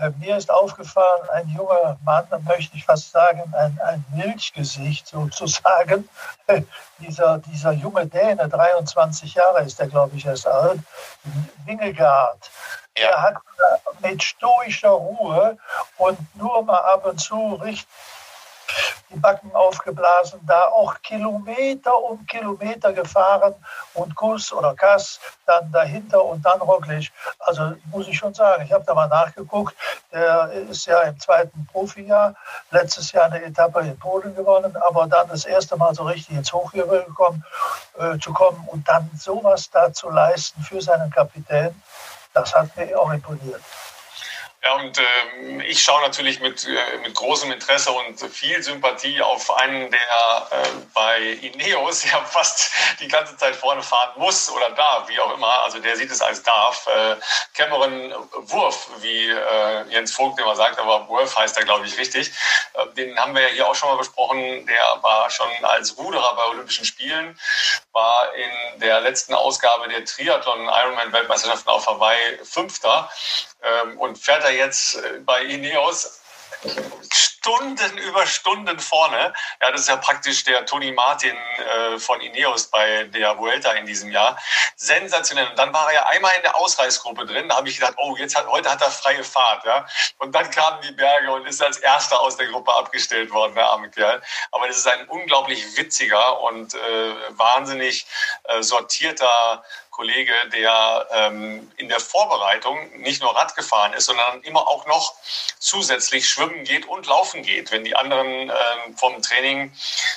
Äh, 0.00 0.10
mir 0.18 0.36
ist 0.36 0.50
aufgefallen, 0.50 1.28
ein 1.32 1.48
junger 1.48 1.98
Mann, 2.04 2.26
möchte 2.46 2.76
ich 2.76 2.84
fast 2.84 3.10
sagen, 3.10 3.42
ein, 3.56 3.78
ein 3.84 4.04
Milchgesicht 4.14 5.08
sozusagen. 5.08 6.08
dieser, 6.98 7.38
dieser 7.38 7.72
junge 7.72 8.06
Däne, 8.06 8.48
23 8.48 9.34
Jahre 9.34 9.62
ist 9.62 9.80
er, 9.80 9.88
glaube 9.88 10.16
ich, 10.16 10.26
erst 10.26 10.46
alt, 10.46 10.80
Wingegaard. 11.64 12.50
Ja. 12.96 13.08
Er 13.08 13.22
hat 13.22 13.36
mit 14.00 14.22
stoischer 14.22 14.90
Ruhe 14.90 15.58
und 15.96 16.18
nur 16.36 16.62
mal 16.62 16.78
ab 16.78 17.04
und 17.06 17.18
zu 17.20 17.54
richtig 17.54 17.86
die 19.10 19.18
Backen 19.18 19.54
aufgeblasen, 19.54 20.40
da 20.46 20.64
auch 20.66 21.00
Kilometer 21.02 21.96
um 21.96 22.26
Kilometer 22.26 22.92
gefahren 22.92 23.54
und 23.94 24.14
Kuss 24.14 24.52
oder 24.52 24.74
Kass 24.74 25.20
dann 25.46 25.70
dahinter 25.72 26.24
und 26.24 26.44
dann 26.44 26.60
Roglic. 26.60 27.10
Also 27.40 27.74
muss 27.86 28.08
ich 28.08 28.18
schon 28.18 28.34
sagen, 28.34 28.64
ich 28.64 28.72
habe 28.72 28.84
da 28.84 28.94
mal 28.94 29.08
nachgeguckt, 29.08 29.74
der 30.12 30.50
ist 30.52 30.86
ja 30.86 31.00
im 31.02 31.18
zweiten 31.18 31.66
Profijahr, 31.72 32.34
letztes 32.70 33.12
Jahr 33.12 33.26
eine 33.26 33.42
Etappe 33.42 33.80
in 33.80 33.98
Polen 33.98 34.34
gewonnen, 34.34 34.76
aber 34.76 35.06
dann 35.06 35.28
das 35.28 35.44
erste 35.44 35.76
Mal 35.76 35.94
so 35.94 36.04
richtig 36.04 36.36
ins 36.36 36.52
Hochgebirge 36.52 37.06
gekommen, 37.06 37.44
äh, 37.98 38.18
zu 38.18 38.32
kommen 38.32 38.66
und 38.70 38.88
dann 38.88 39.10
sowas 39.16 39.70
da 39.70 39.92
zu 39.92 40.10
leisten 40.10 40.62
für 40.62 40.80
seinen 40.80 41.10
Kapitän, 41.10 41.82
das 42.34 42.54
hat 42.54 42.76
mir 42.76 42.98
auch 42.98 43.12
imponiert. 43.12 43.62
Ja, 44.64 44.74
und 44.74 44.98
ähm, 44.98 45.60
ich 45.60 45.80
schaue 45.80 46.02
natürlich 46.02 46.40
mit, 46.40 46.66
äh, 46.66 46.98
mit 46.98 47.14
großem 47.14 47.52
Interesse 47.52 47.92
und 47.92 48.18
viel 48.18 48.60
Sympathie 48.60 49.22
auf 49.22 49.54
einen, 49.54 49.88
der 49.88 50.00
äh, 50.50 50.68
bei 50.92 51.20
Ineos 51.20 52.04
ja 52.10 52.20
fast 52.24 52.72
die 52.98 53.06
ganze 53.06 53.36
Zeit 53.36 53.54
vorne 53.54 53.84
fahren 53.84 54.10
muss 54.16 54.50
oder 54.50 54.70
darf, 54.70 55.08
wie 55.08 55.20
auch 55.20 55.32
immer. 55.32 55.62
Also 55.62 55.78
der 55.78 55.96
sieht 55.96 56.10
es 56.10 56.20
als 56.20 56.42
darf. 56.42 56.88
Äh, 56.88 57.16
Cameron 57.54 58.12
Wurf, 58.32 58.88
wie 58.98 59.30
äh, 59.30 59.84
Jens 59.90 60.12
Vogt 60.12 60.40
immer 60.40 60.56
sagt, 60.56 60.80
aber 60.80 61.06
Wurf 61.08 61.38
heißt 61.38 61.56
er, 61.56 61.64
glaube 61.64 61.86
ich, 61.86 61.96
richtig. 61.96 62.32
Äh, 62.74 62.86
den 62.96 63.16
haben 63.16 63.36
wir 63.36 63.42
ja 63.42 63.48
hier 63.48 63.68
auch 63.68 63.76
schon 63.76 63.90
mal 63.90 63.98
besprochen. 63.98 64.66
Der 64.66 64.98
war 65.02 65.30
schon 65.30 65.48
als 65.62 65.96
Ruderer 65.96 66.34
bei 66.34 66.44
Olympischen 66.46 66.84
Spielen, 66.84 67.38
war 67.92 68.34
in 68.34 68.80
der 68.80 69.00
letzten 69.02 69.34
Ausgabe 69.34 69.88
der 69.88 70.04
Triathlon 70.04 70.66
Ironman 70.66 71.12
Weltmeisterschaften 71.12 71.70
auf 71.70 71.86
Hawaii 71.86 72.38
Fünfter 72.42 73.08
ähm, 73.62 73.98
und 73.98 74.18
fährt 74.18 74.47
jetzt 74.50 74.96
äh, 74.96 75.20
bei 75.24 75.42
Ineos 75.42 76.20
Stunden 77.38 77.98
über 77.98 78.26
Stunden 78.26 78.78
vorne. 78.80 79.32
Ja, 79.62 79.70
das 79.70 79.82
ist 79.82 79.88
ja 79.88 79.96
praktisch 79.96 80.44
der 80.44 80.66
Toni 80.66 80.90
Martin 80.90 81.36
äh, 81.36 81.98
von 81.98 82.20
Ineos 82.20 82.66
bei 82.66 83.04
der 83.04 83.38
Vuelta 83.38 83.72
in 83.72 83.86
diesem 83.86 84.10
Jahr. 84.10 84.36
Sensationell. 84.76 85.48
Und 85.48 85.58
dann 85.58 85.72
war 85.72 85.88
er 85.88 85.94
ja 85.94 86.06
einmal 86.06 86.32
in 86.36 86.42
der 86.42 86.56
Ausreißgruppe 86.56 87.26
drin. 87.26 87.48
Da 87.48 87.56
habe 87.56 87.68
ich 87.68 87.76
gedacht, 87.76 87.94
oh, 87.98 88.16
jetzt 88.16 88.36
hat, 88.36 88.46
heute 88.48 88.70
hat 88.70 88.82
er 88.82 88.90
freie 88.90 89.22
Fahrt. 89.22 89.64
Ja? 89.64 89.86
Und 90.18 90.34
dann 90.34 90.50
kamen 90.50 90.80
die 90.82 90.92
Berge 90.92 91.32
und 91.32 91.46
ist 91.46 91.62
als 91.62 91.78
erster 91.78 92.20
aus 92.20 92.36
der 92.36 92.48
Gruppe 92.48 92.74
abgestellt 92.74 93.30
worden, 93.30 93.54
der 93.54 93.66
arme 93.66 93.90
Kerl. 93.90 94.20
Aber 94.50 94.66
das 94.66 94.78
ist 94.78 94.88
ein 94.88 95.08
unglaublich 95.08 95.76
witziger 95.76 96.40
und 96.40 96.74
äh, 96.74 96.78
wahnsinnig 97.30 98.06
äh, 98.44 98.62
sortierter 98.62 99.62
Kollege, 99.98 100.32
der 100.52 101.08
ähm, 101.10 101.72
in 101.76 101.88
der 101.88 101.98
Vorbereitung 101.98 102.88
nicht 103.00 103.20
nur 103.20 103.34
Rad 103.34 103.56
gefahren 103.56 103.92
ist, 103.94 104.04
sondern 104.04 104.40
immer 104.42 104.68
auch 104.68 104.86
noch 104.86 105.14
zusätzlich 105.58 106.28
schwimmen 106.28 106.62
geht 106.62 106.86
und 106.86 107.06
laufen 107.06 107.27
geht. 107.34 107.70
Wenn 107.70 107.84
die 107.84 107.94
anderen 107.94 108.26
ähm, 108.26 108.96
vom 108.96 109.20
Training 109.22 109.72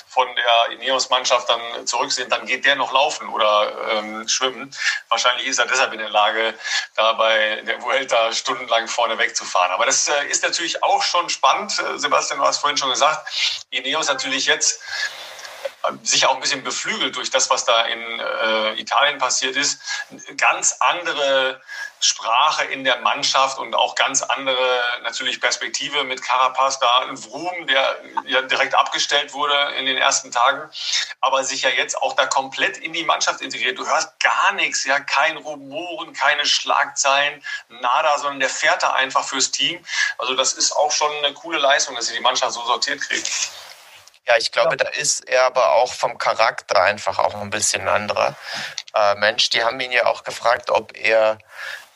von 0.08 0.28
der 0.36 0.78
Ineos-Mannschaft 0.78 1.50
dann 1.50 1.88
zurück 1.88 2.12
sind, 2.12 2.32
dann 2.32 2.46
geht 2.46 2.66
der 2.66 2.76
noch 2.76 2.92
laufen 2.92 3.30
oder 3.30 3.92
ähm, 3.92 4.28
schwimmen. 4.28 4.74
Wahrscheinlich 5.10 5.48
ist 5.48 5.60
er 5.60 5.68
deshalb 5.68 5.94
in 5.94 6.00
der 6.00 6.10
Lage, 6.10 6.54
da 6.96 7.14
bei 7.14 7.62
der 7.68 7.82
Vuelta 7.82 8.32
stundenlang 8.34 8.88
vorne 8.88 9.18
wegzufahren. 9.18 9.72
Aber 9.72 9.86
das 9.86 10.08
äh, 10.08 10.28
ist 10.28 10.44
natürlich 10.44 10.84
auch 10.84 11.04
schon 11.04 11.30
spannend. 11.30 11.78
Äh, 11.80 11.98
Sebastian, 12.00 12.40
du 12.40 12.46
hast 12.46 12.60
vorhin 12.60 12.78
schon 12.78 12.90
gesagt, 12.90 13.66
Ineos 13.70 14.08
natürlich 14.08 14.46
jetzt 14.46 14.82
sicher 16.04 16.30
auch 16.30 16.36
ein 16.36 16.42
bisschen 16.42 16.64
beflügelt 16.64 17.16
durch 17.16 17.30
das, 17.30 17.50
was 17.50 17.66
da 17.66 17.82
in 17.86 18.20
äh, 18.20 18.74
Italien 18.80 19.18
passiert 19.18 19.56
ist, 19.56 19.82
ganz 20.38 20.76
andere 20.80 21.62
Sprache 22.04 22.66
in 22.66 22.84
der 22.84 22.98
Mannschaft 22.98 23.60
und 23.60 23.76
auch 23.76 23.94
ganz 23.94 24.24
andere 24.24 24.84
natürlich 25.04 25.40
Perspektive 25.40 26.04
mit 26.04 26.24
Carapaz 26.24 26.80
da, 26.80 27.06
ein 27.08 27.16
Vroom, 27.16 27.68
der 27.68 28.02
ja 28.26 28.42
direkt 28.42 28.74
abgestellt 28.74 29.34
wurde 29.34 29.56
in 29.78 29.86
den 29.86 29.98
ersten 29.98 30.32
Tagen, 30.32 30.68
aber 31.20 31.44
sich 31.44 31.62
ja 31.62 31.70
jetzt 31.70 31.96
auch 32.02 32.16
da 32.16 32.26
komplett 32.26 32.78
in 32.78 32.94
die 32.94 33.04
Mannschaft 33.04 33.42
integriert. 33.42 33.78
Du 33.78 33.86
hörst 33.86 34.20
gar 34.20 34.52
nichts, 34.54 34.84
ja, 34.84 35.00
kein 35.00 35.38
Rumoren, 35.38 36.14
keine 36.14 36.46
Schlagzeilen, 36.46 37.44
nada, 37.70 38.18
sondern 38.18 38.40
der 38.40 38.50
fährt 38.50 38.82
da 38.82 38.94
einfach 38.94 39.24
fürs 39.24 39.52
Team. 39.52 39.84
Also 40.18 40.34
das 40.34 40.54
ist 40.54 40.72
auch 40.72 40.92
schon 40.92 41.12
eine 41.18 41.34
coole 41.34 41.60
Leistung, 41.60 41.96
dass 41.96 42.08
sie 42.08 42.16
die 42.16 42.20
Mannschaft 42.20 42.54
so 42.54 42.66
sortiert 42.66 43.02
kriegt. 43.02 43.30
Ja, 44.28 44.36
ich 44.38 44.52
glaube, 44.52 44.72
ja. 44.72 44.76
da 44.78 44.90
ist 44.90 45.28
er 45.28 45.44
aber 45.44 45.74
auch 45.74 45.94
vom 45.94 46.18
Charakter 46.18 46.82
einfach 46.82 47.18
auch 47.20 47.34
ein 47.36 47.50
bisschen 47.50 47.88
anderer 47.88 48.36
äh, 48.94 49.16
Mensch. 49.16 49.50
Die 49.50 49.64
haben 49.64 49.80
ihn 49.80 49.92
ja 49.92 50.06
auch 50.06 50.24
gefragt, 50.24 50.70
ob 50.70 50.96
er 50.96 51.40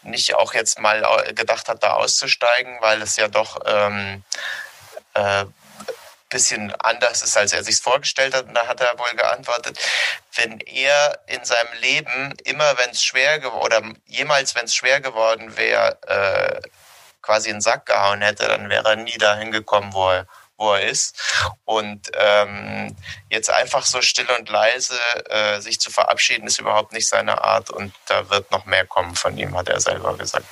nicht 0.02 0.36
auch 0.36 0.54
jetzt 0.54 0.80
mal 0.80 1.02
gedacht 1.34 1.68
hat, 1.68 1.84
da 1.84 1.94
auszusteigen, 1.94 2.78
weil 2.82 3.02
es 3.02 3.16
ja 3.16 3.28
doch 3.28 3.60
ähm, 3.66 4.24
äh, 5.14 5.46
bisschen 6.30 6.74
anders 6.80 7.22
ist, 7.22 7.38
als 7.38 7.54
er 7.54 7.64
sich 7.64 7.78
vorgestellt 7.78 8.36
hat. 8.36 8.48
Und 8.48 8.56
da 8.56 8.68
hat 8.68 8.82
er 8.82 8.98
wohl 9.00 9.16
geantwortet, 9.16 9.80
wenn 10.36 10.60
er 10.60 11.20
in 11.28 11.44
seinem 11.46 11.74
Leben 11.80 12.34
immer, 12.44 12.78
wenn 12.78 12.90
es 12.90 13.04
schwer 13.04 13.40
geworden 13.40 13.64
oder 13.64 13.82
jemals, 14.06 14.56
wenn 14.56 14.66
es 14.66 14.76
schwer 14.76 15.00
geworden 15.02 15.56
wäre, 15.56 15.98
äh, 16.08 16.62
quasi 17.22 17.50
in 17.50 17.58
den 17.58 17.62
Sack 17.62 17.86
gehauen 17.86 18.22
hätte, 18.22 18.48
dann 18.48 18.70
wäre 18.70 18.90
er 18.90 18.96
nie 18.98 19.18
dahin 19.18 19.52
gekommen, 19.52 19.94
wo 19.94 20.12
er 20.12 20.28
wo 20.58 20.74
er 20.74 20.84
ist. 20.84 21.18
Und 21.66 22.12
ähm, 22.14 22.96
jetzt 23.30 23.50
einfach 23.50 23.86
so 23.86 24.02
still 24.02 24.28
und 24.38 24.50
leise 24.50 24.96
äh, 25.30 25.60
sich 25.60 25.80
zu 25.80 25.92
verabschieden, 25.92 26.48
ist 26.48 26.60
überhaupt 26.60 26.94
nicht 26.94 27.08
seine 27.08 27.44
Art. 27.44 27.70
Und 27.70 27.94
da 28.08 28.30
wird 28.30 28.52
noch 28.52 28.66
mehr 28.66 28.86
kommen 28.86 29.16
von 29.16 29.38
ihm, 29.38 29.56
hat 29.58 29.70
er 29.70 29.80
selber 29.80 30.16
gesagt. 30.18 30.46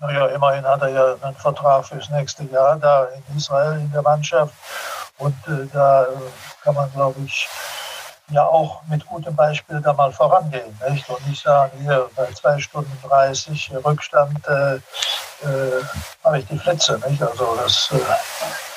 Naja, 0.00 0.26
immerhin 0.26 0.66
hat 0.66 0.82
er 0.82 0.88
ja 0.88 1.16
einen 1.22 1.36
Vertrag 1.36 1.86
fürs 1.86 2.10
nächste 2.10 2.42
Jahr 2.44 2.76
da 2.76 3.04
in 3.04 3.36
Israel 3.36 3.78
in 3.78 3.92
der 3.92 4.02
Mannschaft. 4.02 4.52
Und 5.18 5.36
äh, 5.46 5.68
da 5.72 6.04
äh, 6.04 6.06
kann 6.64 6.74
man, 6.74 6.92
glaube 6.92 7.20
ich, 7.24 7.48
ja 8.32 8.44
auch 8.44 8.82
mit 8.88 9.06
gutem 9.06 9.36
Beispiel 9.36 9.80
da 9.80 9.92
mal 9.92 10.12
vorangehen. 10.12 10.76
Nicht? 10.88 11.08
Und 11.08 11.24
nicht 11.28 11.42
sagen, 11.42 11.78
hier 11.82 12.08
bei 12.16 12.26
zwei 12.32 12.58
Stunden 12.58 12.98
30 13.08 13.70
Rückstand 13.84 14.44
äh, 14.48 14.74
äh, 14.76 15.84
habe 16.24 16.38
ich 16.38 16.46
die 16.46 16.58
Flitze. 16.58 17.00
Nicht? 17.06 17.22
Also 17.22 17.56
das 17.56 17.90
äh, 17.92 18.71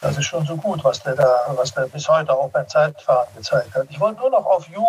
das 0.00 0.16
ist 0.16 0.26
schon 0.26 0.46
so 0.46 0.56
gut, 0.56 0.84
was 0.84 1.02
der 1.02 1.14
da, 1.14 1.46
was 1.54 1.72
der 1.74 1.86
bis 1.86 2.08
heute 2.08 2.32
auch 2.32 2.50
beim 2.50 2.68
Zeitfahren 2.68 3.28
gezeigt 3.36 3.74
hat. 3.74 3.86
Ich 3.90 3.98
wollte 3.98 4.20
nur 4.20 4.30
noch 4.30 4.46
auf 4.46 4.68
You, 4.68 4.84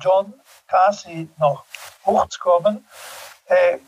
John, 0.00 0.34
Casey 0.68 1.28
noch 1.38 1.64
kurz 2.04 2.38
kommen. 2.38 2.86
Äh, 3.46 3.78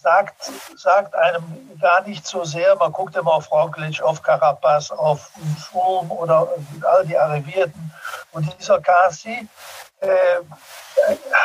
sagt, 0.00 0.52
sagt 0.76 1.14
einem 1.14 1.42
gar 1.80 2.02
nicht 2.02 2.26
so 2.26 2.44
sehr, 2.44 2.76
man 2.76 2.92
guckt 2.92 3.16
immer 3.16 3.34
auf 3.34 3.50
Roglic, 3.50 4.00
auf 4.00 4.22
Carapaz, 4.22 4.90
auf 4.90 5.30
Froome 5.58 6.12
oder 6.12 6.48
all 6.82 7.06
die 7.06 7.18
Arrivierten. 7.18 7.92
Und 8.32 8.56
dieser 8.58 8.80
Kasi, 8.80 9.48
äh, 10.02 10.40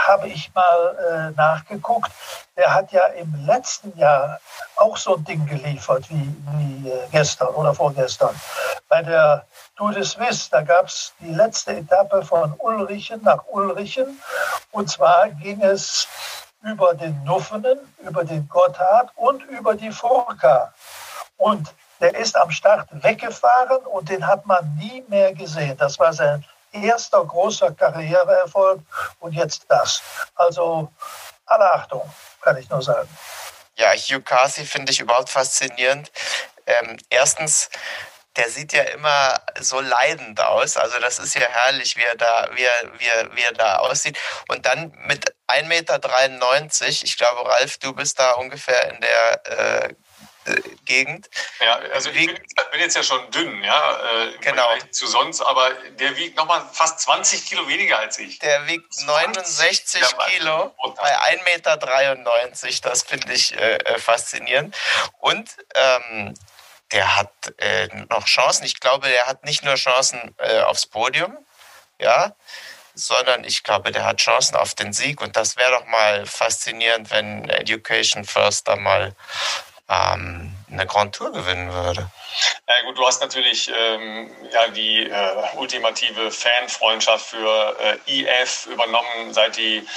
habe 0.08 0.28
ich 0.30 0.54
mal 0.54 1.32
äh, 1.34 1.36
nachgeguckt, 1.36 2.12
der 2.56 2.74
hat 2.74 2.92
ja 2.92 3.06
im 3.08 3.34
letzten 3.46 3.98
Jahr 3.98 4.40
auch 4.76 4.98
so 4.98 5.16
ein 5.16 5.24
Ding 5.26 5.46
geliefert 5.46 6.10
wie, 6.10 6.36
wie 6.54 6.90
äh, 6.90 7.08
gestern 7.12 7.50
oder 7.50 7.74
vorgestern. 7.74 8.36
Bei 8.90 9.02
der 9.02 9.46
Tour 9.76 9.92
de 9.92 10.04
Suisse, 10.04 10.50
da 10.50 10.62
gab 10.62 10.88
es 10.88 11.14
die 11.20 11.34
letzte 11.34 11.76
Etappe 11.76 12.24
von 12.24 12.54
Ulrichen 12.60 13.22
nach 13.24 13.46
Ulrichen. 13.48 14.22
Und 14.72 14.90
zwar 14.90 15.30
ging 15.30 15.62
es 15.62 16.08
über 16.64 16.94
den 16.94 17.24
Nuffenen, 17.24 17.80
über 18.00 18.24
den 18.24 18.48
Gotthard 18.48 19.12
und 19.16 19.44
über 19.44 19.76
die 19.76 19.92
Forka. 19.92 20.74
Und 21.38 21.74
der 22.00 22.16
ist 22.16 22.36
am 22.36 22.52
Start 22.52 22.88
weggefahren 22.92 23.86
und 23.86 24.10
den 24.10 24.26
hat 24.26 24.46
man 24.46 24.76
nie 24.76 25.04
mehr 25.08 25.34
gesehen. 25.34 25.78
Das 25.78 26.00
war 26.00 26.14
sein 26.14 26.44
erster 26.72 27.24
großer 27.24 27.72
Karriereerfolg 27.72 28.82
und 29.20 29.34
jetzt 29.34 29.66
das. 29.68 30.02
Also 30.36 30.92
alle 31.46 31.72
Achtung, 31.74 32.10
kann 32.42 32.58
ich 32.58 32.70
nur 32.70 32.82
sagen. 32.82 33.10
Ja, 33.78 33.94
Hugh 33.94 34.22
Carthy 34.22 34.66
finde 34.66 34.92
ich 34.92 35.00
überhaupt 35.00 35.30
faszinierend. 35.30 36.12
Ähm, 36.66 36.98
erstens, 37.10 37.70
der 38.36 38.50
sieht 38.50 38.74
ja 38.74 38.84
immer 38.84 39.36
so 39.60 39.80
leidend 39.80 40.40
aus. 40.42 40.78
Also 40.78 41.00
das 41.00 41.20
ist 41.20 41.36
ja 41.36 41.48
herrlich, 41.48 41.96
wie 41.96 42.04
er 42.04 42.16
da, 42.16 42.50
wie 42.54 42.64
er, 42.64 43.00
wie 43.00 43.06
er, 43.06 43.36
wie 43.36 43.42
er 43.42 43.54
da 43.54 43.78
aussieht. 43.78 44.18
Und 44.48 44.66
dann 44.66 44.92
mit 45.06 45.34
1,93 45.48 45.68
Meter, 45.68 46.00
ich 47.04 47.18
glaube, 47.18 47.50
Ralf, 47.50 47.78
du 47.78 47.94
bist 47.94 48.20
da 48.20 48.34
ungefähr 48.34 48.92
in 48.92 49.02
der 49.02 49.46
äh, 49.46 49.94
Gegend. 50.86 51.30
Ja, 51.60 51.76
also 51.94 52.10
ich 52.10 52.28
bin, 52.28 52.36
bin, 52.72 52.80
jetzt 52.80 52.96
ja 52.96 53.04
schon 53.04 53.30
dünn, 53.32 53.64
ja, 53.64 54.24
äh, 54.24 54.38
genau. 54.40 54.68
zu 54.92 55.08
sonst, 55.08 55.42
aber 55.42 55.72
der 56.00 56.16
wiegt 56.16 56.38
nochmal 56.38 56.62
fast 56.72 57.02
20 57.02 57.46
Kilo 57.46 57.68
weniger 57.68 58.00
als 58.00 58.18
ich. 58.20 58.40
Der 58.40 58.66
wiegt 58.68 59.06
69 59.06 60.02
ja, 60.02 60.08
Kilo 60.26 60.76
bei 60.96 61.20
1,93 61.36 61.44
Meter. 61.44 61.78
Das 62.90 63.04
finde 63.04 63.34
ich 63.34 63.56
äh, 63.56 63.76
äh, 63.76 64.00
faszinierend. 64.00 64.76
Und 65.20 65.50
ähm, 65.76 66.34
der 66.92 67.16
hat 67.16 67.32
äh, 67.58 67.88
noch 68.10 68.26
Chancen. 68.26 68.66
Ich 68.66 68.80
glaube, 68.80 69.10
der 69.10 69.26
hat 69.26 69.44
nicht 69.44 69.64
nur 69.64 69.76
Chancen 69.76 70.36
äh, 70.38 70.62
aufs 70.62 70.86
Podium, 70.86 71.38
ja, 72.00 72.34
sondern 72.94 73.44
ich 73.44 73.64
glaube, 73.64 73.92
der 73.92 74.06
hat 74.06 74.18
Chancen 74.18 74.56
auf 74.56 74.74
den 74.74 74.94
Sieg. 74.94 75.22
Und 75.22 75.36
das 75.36 75.58
wäre 75.58 75.72
doch 75.72 75.86
mal 75.86 76.26
faszinierend, 76.26 77.12
wenn 77.12 77.50
Education 77.50 78.26
First 78.26 78.68
da 78.68 78.76
mal 78.76 79.14
ähm, 79.90 80.52
eine 80.72 80.86
Grand 80.86 81.16
Tour 81.16 81.32
gewinnen 81.32 81.72
würde. 81.74 82.10
Ja 82.68 82.82
gut, 82.86 82.98
du 82.98 83.06
hast 83.06 83.22
natürlich 83.22 83.72
ähm, 83.74 84.30
ja, 84.52 84.68
die 84.68 85.04
äh, 85.04 85.56
ultimative 85.56 86.32
Fanfreundschaft 86.32 87.28
für 87.28 87.76
äh, 88.06 88.24
EF 88.24 88.68
übernommen, 88.68 89.34
seit 89.34 89.58
die 89.58 89.88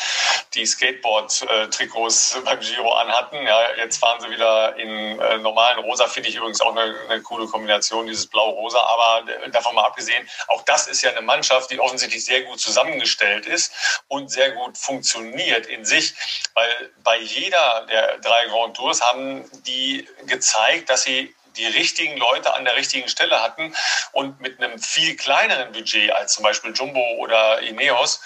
die 0.54 0.66
Skateboard-Trikots 0.66 2.36
äh, 2.36 2.40
beim 2.40 2.60
Giro 2.60 2.92
anhatten. 2.92 3.36
Ja, 3.46 3.74
jetzt 3.76 3.98
fahren 3.98 4.20
sie 4.20 4.30
wieder 4.30 4.76
in 4.76 5.20
äh, 5.20 5.38
normalen 5.38 5.80
Rosa, 5.80 6.06
finde 6.06 6.28
ich 6.28 6.36
übrigens 6.36 6.60
auch 6.60 6.74
eine, 6.74 6.94
eine 7.08 7.22
coole 7.22 7.46
Kombination, 7.46 8.06
dieses 8.06 8.26
Blau-Rosa. 8.26 8.80
Aber 8.80 9.26
davon 9.50 9.74
mal 9.74 9.84
abgesehen, 9.84 10.28
auch 10.48 10.62
das 10.62 10.86
ist 10.88 11.02
ja 11.02 11.10
eine 11.10 11.22
Mannschaft, 11.22 11.70
die 11.70 11.78
offensichtlich 11.78 12.24
sehr 12.24 12.42
gut 12.42 12.60
zusammengestellt 12.60 13.46
ist 13.46 14.02
und 14.08 14.30
sehr 14.30 14.52
gut 14.52 14.76
funktioniert 14.76 15.66
in 15.66 15.84
sich, 15.84 16.14
weil 16.54 16.90
bei 17.02 17.18
jeder 17.18 17.86
der 17.88 18.18
drei 18.18 18.46
Grand 18.46 18.76
Tours 18.76 19.00
haben 19.00 19.48
die 19.66 20.08
gezeigt, 20.26 20.59
dass 20.86 21.04
sie 21.04 21.34
die 21.56 21.66
richtigen 21.66 22.16
Leute 22.16 22.54
an 22.54 22.64
der 22.64 22.76
richtigen 22.76 23.08
Stelle 23.08 23.40
hatten 23.42 23.74
und 24.12 24.40
mit 24.40 24.60
einem 24.60 24.78
viel 24.78 25.16
kleineren 25.16 25.72
Budget 25.72 26.12
als 26.12 26.34
zum 26.34 26.44
Beispiel 26.44 26.72
Jumbo 26.72 27.00
oder 27.18 27.60
Ineos 27.60 28.20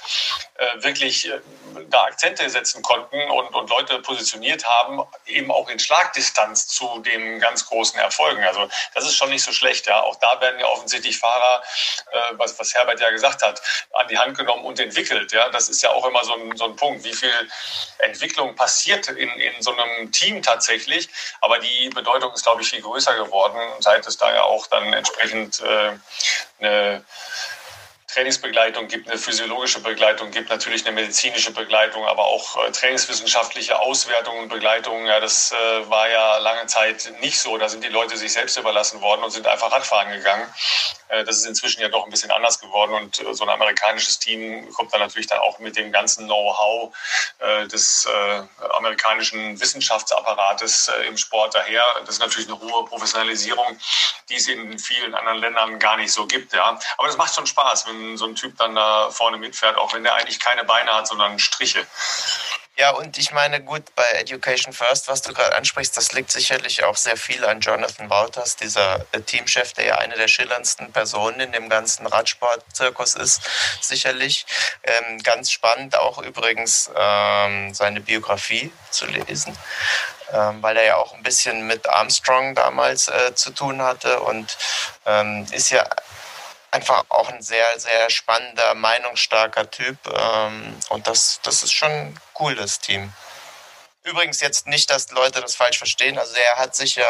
äh, 0.55 0.83
wirklich 0.83 1.29
äh, 1.29 1.41
da 1.91 2.05
Akzente 2.05 2.49
setzen 2.49 2.83
konnten 2.83 3.20
und, 3.31 3.55
und 3.55 3.70
Leute 3.70 3.99
positioniert 4.01 4.64
haben, 4.64 5.03
eben 5.27 5.51
auch 5.51 5.68
in 5.68 5.79
Schlagdistanz 5.79 6.68
zu 6.68 7.01
den 7.01 7.41
ganz 7.41 7.66
großen 7.66 7.99
Erfolgen. 7.99 8.43
Also 8.45 8.68
das 8.95 9.05
ist 9.05 9.16
schon 9.16 9.31
nicht 9.31 9.43
so 9.43 9.53
schlecht. 9.53 9.87
Ja. 9.87 10.03
Auch 10.03 10.16
da 10.16 10.41
werden 10.41 10.61
ja 10.61 10.66
offensichtlich 10.66 11.18
Fahrer, 11.18 11.62
äh, 12.12 12.18
was, 12.33 12.59
was 12.59 12.75
Herbert 12.75 13.01
ja 13.01 13.11
gesagt 13.11 13.43
hat, 13.43 13.61
an 13.93 14.09
die 14.09 14.18
Hand 14.18 14.37
genommen 14.37 14.64
und 14.64 14.79
entwickelt. 14.79 15.33
Ja. 15.33 15.49
Das 15.49 15.68
ist 15.68 15.83
ja 15.83 15.91
auch 15.91 16.07
immer 16.07 16.25
so 16.25 16.35
ein, 16.35 16.57
so 16.57 16.64
ein 16.64 16.77
Punkt, 16.77 17.05
wie 17.05 17.14
viel 17.14 17.51
Entwicklung 17.99 18.55
passiert 18.55 19.09
in, 19.09 19.29
in 19.29 19.62
so 19.62 19.72
einem 19.77 20.12
Team 20.12 20.43
tatsächlich. 20.43 21.09
Aber 21.41 21.59
die 21.59 21.89
Bedeutung 21.91 22.33
ist, 22.33 22.45
glaube 22.45 22.62
ich, 22.62 22.70
viel 22.70 22.83
größer 22.83 23.14
geworden, 23.17 23.59
seit 23.81 24.07
es 24.07 24.17
da 24.17 24.33
ja 24.33 24.43
auch 24.43 24.67
dann 24.67 24.93
entsprechend 24.93 25.61
äh, 25.61 25.93
eine 26.61 27.05
Trainingsbegleitung 28.15 28.87
gibt, 28.87 29.09
eine 29.09 29.19
physiologische 29.19 29.81
Begleitung 29.81 30.31
gibt, 30.31 30.49
natürlich 30.49 30.87
eine 30.87 30.95
medizinische 30.95 31.51
Begleitung, 31.51 32.07
aber 32.07 32.25
auch 32.25 32.65
äh, 32.65 32.71
trainingswissenschaftliche 32.71 33.81
Auswertungen 33.81 34.43
und 34.43 34.49
Begleitungen. 34.49 35.07
Ja, 35.07 35.19
das 35.19 35.51
äh, 35.51 35.91
war 35.91 36.09
ja 36.09 36.37
lange 36.39 36.67
Zeit 36.67 37.12
nicht 37.21 37.41
so. 37.41 37.59
Da 37.59 37.69
sind 37.69 37.83
die 37.83 37.89
Leute 37.89 38.17
sich 38.17 38.33
selbst 38.33 38.57
überlassen 38.57 39.01
worden 39.01 39.25
und 39.25 39.33
sind 39.33 39.49
einfach 39.49 39.73
Radfahren 39.73 40.12
gegangen. 40.12 40.47
Äh, 41.09 41.25
das 41.25 41.39
ist 41.39 41.47
inzwischen 41.47 41.81
ja 41.81 41.89
doch 41.89 42.05
ein 42.05 42.11
bisschen 42.11 42.31
anders 42.31 42.61
geworden 42.61 42.95
und 42.95 43.21
äh, 43.21 43.35
so 43.35 43.45
ein 43.45 43.51
amerikanisches 43.51 44.19
Team 44.19 44.73
kommt 44.75 44.93
dann 44.93 45.01
natürlich 45.01 45.27
dann 45.27 45.39
auch 45.41 45.59
mit 45.59 45.77
dem 45.77 45.93
ganzen 45.93 46.27
Know-how 46.27 46.95
äh, 47.39 47.67
des 47.67 48.09
amerikanischen 48.77 49.59
Wissenschaftsapparates 49.61 50.91
im 51.07 51.17
Sport 51.17 51.55
daher. 51.55 51.85
Das 52.01 52.17
ist 52.17 52.21
natürlich 52.21 52.49
eine 52.49 52.59
hohe 52.61 52.85
Professionalisierung, 52.85 53.79
die 54.29 54.37
es 54.37 54.49
in 54.49 54.79
vielen 54.79 55.15
anderen 55.15 55.39
Ländern 55.39 55.79
gar 55.79 55.97
nicht 55.97 56.12
so 56.12 56.27
gibt. 56.27 56.53
Ja. 56.53 56.79
Aber 56.99 57.07
das 57.07 57.17
macht 57.17 57.35
schon 57.35 57.47
Spaß, 57.47 57.87
wenn 57.87 58.03
so 58.16 58.26
ein 58.26 58.34
Typ 58.34 58.57
dann 58.59 58.74
da 58.74 59.11
vorne 59.11 59.36
mitfährt, 59.36 59.76
auch 59.76 59.92
wenn 59.94 60.05
der 60.05 60.14
eigentlich 60.14 60.40
keine 60.40 60.64
Beine 60.64 60.92
hat, 60.92 61.09
sondern 61.09 61.38
Striche. 61.38 61.86
Ja, 62.76 62.90
und 62.90 63.18
ich 63.18 63.30
meine, 63.30 63.62
gut, 63.62 63.94
bei 63.94 64.05
Education 64.14 64.72
First, 64.72 65.07
was 65.07 65.22
du 65.22 65.32
gerade 65.32 65.55
ansprichst, 65.55 65.96
das 65.96 66.12
liegt 66.12 66.32
sicherlich 66.32 66.82
auch 66.82 66.96
sehr 66.96 67.16
viel 67.16 67.44
an 67.44 67.61
Jonathan 67.61 68.11
Wouters, 68.11 68.57
dieser 68.57 69.07
äh, 69.12 69.20
Teamchef, 69.20 69.74
der 69.74 69.84
ja 69.84 69.98
eine 69.98 70.16
der 70.16 70.26
schillerndsten 70.26 70.90
Personen 70.90 71.38
in 71.38 71.52
dem 71.52 71.68
ganzen 71.68 72.05
Radsportzirkus 72.05 73.14
ist, 73.14 73.42
sicherlich. 73.80 74.44
Ähm, 74.82 75.22
ganz 75.22 75.52
spannend 75.52 75.96
auch 75.96 76.18
übrigens 76.18 76.90
ähm, 76.96 77.72
seine 77.72 78.00
Biografie 78.00 78.72
zu 78.90 79.07
lesen, 79.07 79.57
ähm, 80.32 80.61
weil 80.61 80.76
er 80.76 80.84
ja 80.84 80.96
auch 80.96 81.14
ein 81.14 81.22
bisschen 81.22 81.68
mit 81.68 81.88
Armstrong 81.88 82.57
damals 82.57 83.07
äh, 83.07 83.36
zu 83.36 83.52
tun 83.52 83.82
hatte 83.82 84.18
und 84.18 84.59
ähm, 85.07 85.46
ist 85.52 85.70
ja 85.70 85.86
einfach 86.75 87.05
auch 87.09 87.29
ein 87.29 87.41
sehr, 87.41 87.66
sehr 87.79 88.11
spannender, 88.11 88.75
meinungsstarker 88.75 89.70
Typ. 89.70 89.97
Ähm, 90.07 90.77
und 90.89 91.07
das, 91.07 91.41
das 91.43 91.62
ist 91.62 91.72
schon 91.72 92.18
cool, 92.41 92.55
das 92.57 92.81
Team. 92.81 93.12
Übrigens 94.03 94.41
jetzt 94.41 94.66
nicht, 94.66 94.91
dass 94.91 95.11
Leute 95.12 95.41
das 95.41 95.55
falsch 95.55 95.79
verstehen. 95.79 96.18
Also 96.18 96.35
er 96.35 96.59
hat 96.59 96.75
sich 96.75 96.97
ja 96.97 97.07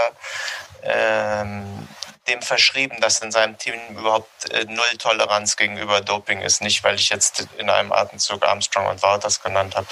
ähm, 0.83 1.89
dem 2.29 2.41
verschrieben, 2.41 3.01
dass 3.01 3.19
in 3.19 3.33
seinem 3.33 3.59
Team 3.59 3.75
überhaupt 3.91 4.51
äh, 4.51 4.65
null 4.65 4.97
Toleranz 4.99 5.57
gegenüber 5.57 6.01
Doping 6.01 6.43
ist. 6.43 6.61
Nicht, 6.61 6.85
weil 6.85 6.95
ich 6.95 7.09
jetzt 7.09 7.49
in 7.59 7.69
einem 7.69 7.91
Atemzug 7.91 8.45
Armstrong 8.45 8.87
und 8.87 9.03
Wouters 9.03 9.43
genannt 9.43 9.75
habe. 9.77 9.87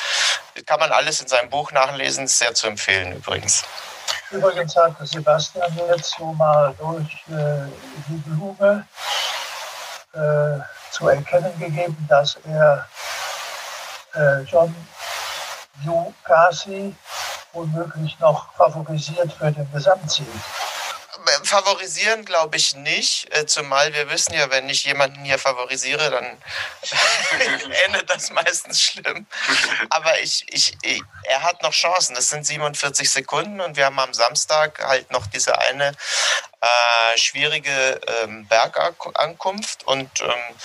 Kann 0.67 0.81
man 0.81 0.93
alles 0.93 1.21
in 1.21 1.29
seinem 1.29 1.51
Buch 1.51 1.73
nachlesen, 1.73 2.25
ist 2.25 2.39
sehr 2.39 2.55
zu 2.55 2.69
empfehlen 2.69 3.17
übrigens. 3.17 3.65
Übrigens 4.31 4.77
hat 4.77 4.95
Sebastian 5.01 5.77
jetzt 5.89 6.15
so 6.17 6.33
mal 6.33 6.75
durch 6.79 7.13
äh, 7.29 7.69
die 8.09 8.17
Blume 8.27 8.87
äh, 10.13 10.59
zu 10.91 11.09
erkennen 11.09 11.59
gegeben, 11.59 11.97
dass 12.09 12.37
er 12.45 12.87
äh, 14.15 14.43
John 14.43 14.75
Yukasi 15.85 16.95
womöglich 17.53 18.19
noch 18.21 18.53
favorisiert 18.55 19.33
für 19.33 19.51
den 19.51 19.71
Gesamtsieg 19.73 20.27
favorisieren 21.43 22.25
glaube 22.25 22.57
ich 22.57 22.75
nicht, 22.77 23.33
äh, 23.35 23.47
zumal 23.47 23.93
wir 23.95 24.11
wissen 24.11 24.35
ja, 24.35 24.51
wenn 24.51 24.69
ich 24.69 24.85
jemanden 24.85 25.25
hier 25.25 25.39
favorisiere, 25.39 26.11
dann 26.11 26.27
endet 27.87 28.11
das 28.11 28.31
meistens 28.31 28.81
schlimm. 28.81 29.27
Aber 29.91 30.21
ich, 30.21 30.45
ich, 30.49 30.77
ich, 30.83 31.03
er 31.25 31.43
hat 31.43 31.63
noch 31.63 31.73
Chancen. 31.73 32.15
Das 32.15 32.29
sind 32.29 32.47
47 32.47 33.11
Sekunden 33.11 33.61
und 33.61 33.77
wir 33.77 33.87
haben 33.87 33.99
am 33.99 34.15
Samstag 34.15 34.85
halt 34.85 35.11
noch 35.11 35.27
diese 35.27 35.59
eine 35.59 35.93
äh, 36.61 37.19
schwierige 37.19 38.01
ähm, 38.23 38.47
Bergankunft 38.47 39.85
und 39.85 40.21
ähm, 40.21 40.57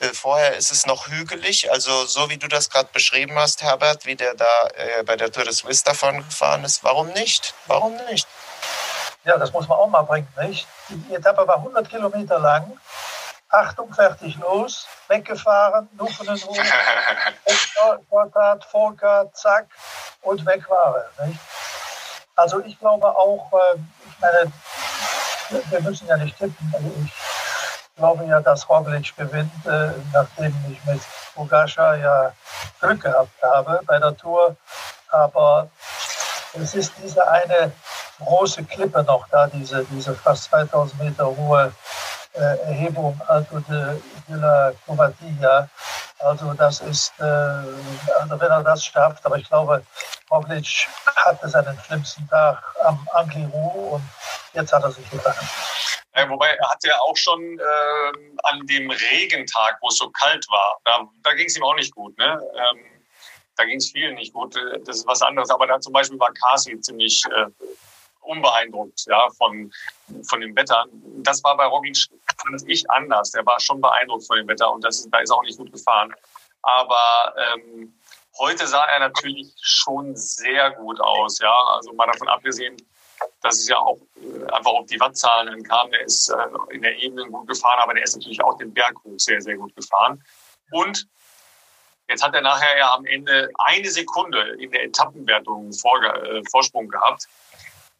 äh, 0.00 0.08
Vorher 0.12 0.56
ist 0.56 0.70
es 0.70 0.86
noch 0.86 1.08
hügelig, 1.08 1.70
also 1.70 2.06
so 2.06 2.30
wie 2.30 2.38
du 2.38 2.48
das 2.48 2.70
gerade 2.70 2.88
beschrieben 2.92 3.38
hast, 3.38 3.62
Herbert, 3.62 4.06
wie 4.06 4.16
der 4.16 4.34
da 4.34 4.68
äh, 4.74 5.02
bei 5.04 5.16
der 5.16 5.32
Tour 5.32 5.44
de 5.44 5.52
Suisse 5.52 5.84
davon 5.84 6.18
gefahren 6.18 6.64
ist. 6.64 6.84
Warum 6.84 7.08
nicht? 7.08 7.54
Warum 7.66 7.96
nicht? 8.10 8.26
Ja, 9.28 9.36
das 9.36 9.52
muss 9.52 9.68
man 9.68 9.76
auch 9.76 9.88
mal 9.88 10.04
bringen, 10.04 10.26
nicht? 10.40 10.66
Die 10.88 11.14
Etappe 11.14 11.46
war 11.46 11.56
100 11.56 11.86
Kilometer 11.86 12.38
lang. 12.38 12.72
Achtung, 13.50 13.92
fertig, 13.92 14.38
los, 14.38 14.86
weggefahren, 15.06 15.86
Nuffenen 15.98 16.40
hoch, 16.44 16.56
Vortat, 18.08 18.64
Vorkat, 18.64 19.36
zack 19.36 19.66
und 20.22 20.46
weg 20.46 20.66
war 20.70 20.96
er. 20.96 21.26
Nicht? 21.26 21.38
Also 22.36 22.60
ich 22.60 22.78
glaube 22.78 23.06
auch, 23.06 23.52
äh, 23.52 23.78
ich 24.06 24.18
meine, 24.18 24.52
wir 25.72 25.80
müssen 25.82 26.08
ja 26.08 26.16
nicht 26.16 26.38
tippen. 26.38 26.72
Also 26.74 26.90
ich 27.04 27.12
glaube 27.96 28.24
ja, 28.24 28.40
dass 28.40 28.66
Roglic 28.66 29.14
gewinnt, 29.14 29.52
äh, 29.66 29.90
nachdem 30.10 30.56
ich 30.70 30.82
mit 30.86 31.02
Bogascha 31.34 31.96
ja 31.96 32.32
Glück 32.80 33.02
gehabt 33.02 33.42
habe 33.42 33.80
bei 33.84 33.98
der 33.98 34.16
Tour. 34.16 34.56
Aber 35.10 35.68
es 36.54 36.74
ist 36.74 36.94
diese 37.02 37.28
eine 37.28 37.72
große 38.18 38.64
Klippe 38.64 39.02
noch 39.04 39.26
da, 39.28 39.46
diese, 39.46 39.84
diese 39.86 40.14
fast 40.14 40.44
2000 40.44 41.02
Meter 41.02 41.26
hohe 41.26 41.72
äh, 42.34 42.58
Erhebung 42.66 43.20
Alto 43.26 43.60
de, 43.60 44.00
de 44.28 44.36
la 44.36 44.72
Covadilla. 44.86 45.68
Also 46.20 46.52
das 46.54 46.80
ist, 46.80 47.12
äh, 47.20 47.22
also 47.22 48.40
wenn 48.40 48.50
er 48.50 48.62
das 48.62 48.84
schafft, 48.84 49.24
aber 49.24 49.36
ich 49.36 49.48
glaube, 49.48 49.84
Roglic 50.30 50.88
hatte 51.24 51.48
seinen 51.48 51.78
schlimmsten 51.86 52.28
Tag 52.28 52.62
am 52.84 53.08
Angliru 53.12 53.94
und 53.94 54.02
jetzt 54.52 54.72
hat 54.72 54.82
er 54.82 54.90
sich 54.90 55.08
gefangen. 55.10 55.48
Ja, 56.16 56.28
wobei 56.28 56.48
er 56.48 56.70
hatte 56.70 56.88
ja 56.88 56.98
auch 57.06 57.16
schon 57.16 57.40
äh, 57.40 58.12
an 58.50 58.66
dem 58.66 58.90
Regentag, 58.90 59.78
wo 59.80 59.88
es 59.88 59.96
so 59.96 60.10
kalt 60.10 60.44
war, 60.50 60.78
da, 60.84 61.06
da 61.22 61.34
ging 61.34 61.46
es 61.46 61.56
ihm 61.56 61.62
auch 61.62 61.76
nicht 61.76 61.94
gut. 61.94 62.18
Ne? 62.18 62.40
Ähm, 62.56 62.84
da 63.56 63.64
ging 63.64 63.78
es 63.78 63.90
vielen 63.90 64.14
nicht 64.14 64.32
gut. 64.32 64.54
Das 64.86 64.96
ist 64.96 65.06
was 65.06 65.20
anderes. 65.22 65.50
Aber 65.50 65.66
da 65.66 65.80
zum 65.80 65.92
Beispiel 65.92 66.18
war 66.18 66.32
Kasi 66.32 66.80
ziemlich 66.80 67.22
äh, 67.26 67.46
unbeeindruckt 68.28 69.06
ja, 69.06 69.28
von, 69.36 69.72
von 70.28 70.40
dem 70.40 70.54
Wetter. 70.54 70.86
Das 71.22 71.42
war 71.42 71.56
bei 71.56 71.66
Roglic, 71.66 71.96
fand 72.40 72.62
ich 72.68 72.88
anders. 72.90 73.30
Der 73.32 73.44
war 73.46 73.58
schon 73.58 73.80
beeindruckt 73.80 74.26
von 74.26 74.36
dem 74.36 74.48
Wetter 74.48 74.70
und 74.70 74.84
das, 74.84 75.08
da 75.10 75.18
ist 75.18 75.30
auch 75.30 75.42
nicht 75.42 75.58
gut 75.58 75.72
gefahren. 75.72 76.14
Aber 76.62 77.34
ähm, 77.36 77.94
heute 78.38 78.66
sah 78.66 78.84
er 78.84 79.00
natürlich 79.00 79.52
schon 79.60 80.14
sehr 80.14 80.70
gut 80.72 81.00
aus. 81.00 81.38
Ja, 81.38 81.54
also 81.74 81.92
mal 81.94 82.06
davon 82.06 82.28
abgesehen, 82.28 82.76
dass 83.40 83.56
es 83.56 83.68
ja 83.68 83.78
auch 83.78 83.98
äh, 84.16 84.44
einfach 84.52 84.72
auf 84.72 84.86
die 84.86 85.00
Wattzahlen 85.00 85.48
ankam. 85.48 85.90
Der 85.90 86.02
ist 86.02 86.28
äh, 86.28 86.74
in 86.74 86.82
der 86.82 86.96
Ebene 86.98 87.26
gut 87.26 87.48
gefahren, 87.48 87.80
aber 87.82 87.94
der 87.94 88.04
ist 88.04 88.16
natürlich 88.16 88.42
auch 88.42 88.58
den 88.58 88.72
Berg 88.74 88.94
hoch 89.04 89.18
sehr, 89.18 89.40
sehr 89.40 89.56
gut 89.56 89.74
gefahren. 89.74 90.22
Und 90.70 91.06
jetzt 92.08 92.22
hat 92.22 92.34
er 92.34 92.42
nachher 92.42 92.76
ja 92.76 92.94
am 92.94 93.06
Ende 93.06 93.48
eine 93.58 93.90
Sekunde 93.90 94.56
in 94.58 94.70
der 94.70 94.84
Etappenwertung 94.84 95.72
Vor 95.72 96.02
äh, 96.02 96.42
Vorsprung 96.50 96.88
gehabt 96.88 97.26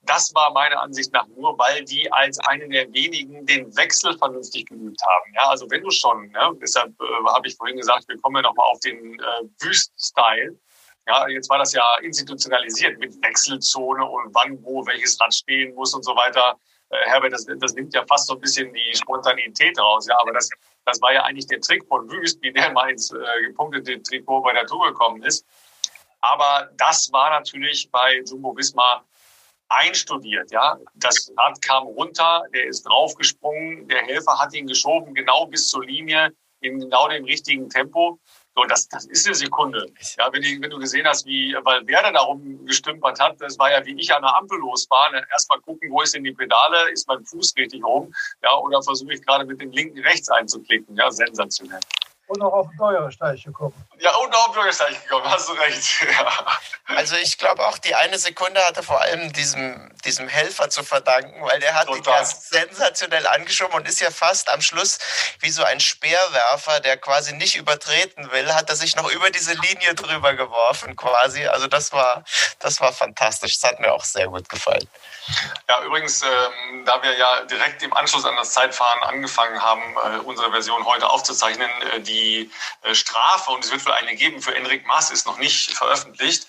das 0.08 0.34
war 0.34 0.52
meiner 0.52 0.80
Ansicht 0.80 1.12
nach 1.12 1.26
nur, 1.28 1.56
weil 1.58 1.84
die 1.84 2.10
als 2.12 2.38
eine 2.40 2.68
der 2.68 2.92
wenigen 2.92 3.44
den 3.44 3.76
Wechsel 3.76 4.16
vernünftig 4.16 4.66
geübt 4.66 5.00
haben. 5.02 5.34
Ja, 5.34 5.48
also 5.48 5.70
wenn 5.70 5.82
du 5.82 5.90
schon, 5.90 6.28
ne, 6.30 6.52
deshalb 6.62 6.90
äh, 7.00 7.26
habe 7.34 7.46
ich 7.46 7.56
vorhin 7.56 7.76
gesagt, 7.76 8.08
wir 8.08 8.18
kommen 8.18 8.36
ja 8.36 8.42
nochmal 8.42 8.66
auf 8.70 8.80
den 8.80 9.20
äh, 9.20 9.24
Wüst-Style. 9.60 10.58
Ja, 11.06 11.28
jetzt 11.28 11.50
war 11.50 11.58
das 11.58 11.72
ja 11.72 11.84
institutionalisiert 12.02 12.98
mit 12.98 13.14
Wechselzone 13.22 14.04
und 14.04 14.34
wann, 14.34 14.62
wo, 14.62 14.84
welches 14.86 15.20
Rad 15.20 15.34
stehen 15.34 15.74
muss 15.74 15.94
und 15.94 16.04
so 16.04 16.16
weiter. 16.16 16.58
Äh, 16.88 17.10
Herbert, 17.10 17.32
das, 17.32 17.46
das 17.58 17.74
nimmt 17.74 17.94
ja 17.94 18.04
fast 18.08 18.28
so 18.28 18.34
ein 18.34 18.40
bisschen 18.40 18.72
die 18.72 18.94
Spontanität 18.94 19.78
raus. 19.78 20.06
Ja, 20.08 20.18
aber 20.20 20.32
das, 20.32 20.48
das 20.86 21.02
war 21.02 21.12
ja 21.12 21.22
eigentlich 21.24 21.46
der 21.46 21.60
Trick 21.60 21.86
von 21.86 22.10
Wüst, 22.10 22.40
wie 22.40 22.52
der 22.52 22.72
mal 22.72 22.90
ins 22.90 23.12
äh, 23.12 23.42
gepunktete 23.46 24.02
Trikot 24.02 24.40
bei 24.40 24.54
der 24.54 24.66
Tour 24.66 24.86
gekommen 24.86 25.22
ist. 25.22 25.44
Aber 26.20 26.70
das 26.78 27.12
war 27.12 27.30
natürlich 27.30 27.90
bei 27.90 28.22
Jumbo 28.26 28.56
Visma 28.56 29.04
einstudiert. 29.68 30.50
Ja, 30.50 30.78
das 30.94 31.32
Rad 31.36 31.60
kam 31.62 31.86
runter, 31.86 32.42
der 32.54 32.66
ist 32.66 32.82
draufgesprungen, 32.82 33.88
der 33.88 34.02
Helfer 34.02 34.38
hat 34.38 34.54
ihn 34.54 34.66
geschoben 34.66 35.14
genau 35.14 35.46
bis 35.46 35.68
zur 35.68 35.84
Linie 35.84 36.32
in 36.60 36.80
genau 36.80 37.08
dem 37.08 37.24
richtigen 37.24 37.68
Tempo. 37.68 38.18
So, 38.54 38.64
das, 38.64 38.88
das 38.88 39.04
ist 39.04 39.24
eine 39.26 39.36
Sekunde. 39.36 39.86
Ja, 40.16 40.32
wenn, 40.32 40.42
die, 40.42 40.60
wenn 40.60 40.70
du 40.70 40.78
gesehen 40.78 41.06
hast, 41.06 41.24
wie 41.26 41.54
Valverde 41.62 42.12
da 42.12 42.20
rumgestümpert 42.20 43.20
hat, 43.20 43.40
das 43.40 43.56
war 43.56 43.70
ja 43.70 43.84
wie 43.86 43.94
ich 44.00 44.12
an 44.12 44.22
der 44.22 44.36
Ampel 44.36 44.58
losfahre. 44.58 45.12
Ne, 45.12 45.26
erstmal 45.30 45.60
gucken, 45.60 45.90
wo 45.92 46.02
ist 46.02 46.14
denn 46.14 46.24
die 46.24 46.32
Pedale? 46.32 46.90
Ist 46.90 47.06
mein 47.06 47.24
Fuß 47.24 47.54
richtig 47.56 47.84
rum? 47.84 48.12
Ja, 48.42 48.56
oder 48.56 48.82
versuche 48.82 49.14
ich 49.14 49.24
gerade 49.24 49.44
mit 49.44 49.60
dem 49.60 49.70
linken 49.70 50.00
rechts 50.00 50.28
einzuklicken? 50.28 50.96
Ja, 50.96 51.08
sensationell. 51.08 51.80
Und 52.26 52.42
auch 52.42 52.52
auf 52.52 52.68
den 52.68 52.78
Bürgersteig 52.78 53.44
gekommen. 53.44 53.74
Ja, 54.00 54.14
und 54.16 54.34
auch 54.34 54.40
auf 54.40 54.46
den 54.46 54.54
Bürgersteig 54.54 55.02
gekommen, 55.02 55.28
hast 55.28 55.48
du 55.48 55.52
recht. 55.52 55.84
Ja. 56.18 56.96
Also 56.96 57.16
ich 57.16 57.36
glaube 57.36 57.66
auch, 57.66 57.76
die 57.76 57.94
eine 57.94 58.18
Sekunde 58.18 58.64
hatte 58.64 58.82
vor 58.82 59.02
allem 59.02 59.30
diesem, 59.34 59.90
diesem 60.04 60.26
Helfer 60.26 60.70
zu 60.70 60.82
verdanken, 60.82 61.42
weil 61.42 61.60
der 61.60 61.74
hat 61.74 61.86
Total. 61.86 62.00
die 62.02 62.10
ja 62.10 62.24
sensationell 62.24 63.26
angeschoben 63.26 63.74
und 63.74 63.86
ist 63.86 64.00
ja 64.00 64.10
fast 64.10 64.48
am 64.48 64.62
Schluss 64.62 64.98
wie 65.40 65.50
so 65.50 65.62
ein 65.64 65.80
Speerwerfer, 65.80 66.80
der 66.80 66.96
quasi 66.96 67.34
nicht 67.34 67.56
übertreten 67.56 68.30
will, 68.32 68.54
hat 68.54 68.70
er 68.70 68.76
sich 68.76 68.96
noch 68.96 69.10
über 69.10 69.30
diese 69.30 69.52
Linie 69.52 69.94
drüber 69.94 70.32
geworfen 70.32 70.96
quasi. 70.96 71.46
Also 71.46 71.66
das 71.66 71.92
war, 71.92 72.24
das 72.58 72.80
war 72.80 72.92
fantastisch. 72.92 73.60
Das 73.60 73.70
hat 73.70 73.80
mir 73.80 73.92
auch 73.92 74.04
sehr 74.04 74.28
gut 74.28 74.48
gefallen. 74.48 74.88
Ja, 75.68 75.82
übrigens, 75.82 76.22
ähm, 76.22 76.84
da 76.86 77.02
wir 77.02 77.16
ja 77.18 77.42
direkt 77.42 77.82
im 77.82 77.92
Anschluss 77.92 78.24
an 78.24 78.36
das 78.36 78.52
Zeitfahren 78.52 79.02
angefangen 79.02 79.62
haben, 79.62 79.82
äh, 79.96 80.18
unsere 80.20 80.50
Version 80.50 80.86
heute 80.86 81.08
aufzuzeichnen, 81.08 81.70
äh, 81.92 82.00
die 82.00 82.50
äh, 82.82 82.94
Strafe, 82.94 83.50
und 83.50 83.62
es 83.62 83.70
wird 83.70 83.82
wohl 83.88 83.94
eine 83.94 84.14
geben 84.14 84.40
für 84.42 84.54
Enric 84.54 84.86
Maas, 84.86 85.10
ist 85.10 85.26
noch 85.26 85.38
nicht 85.38 85.72
veröffentlicht, 85.72 86.46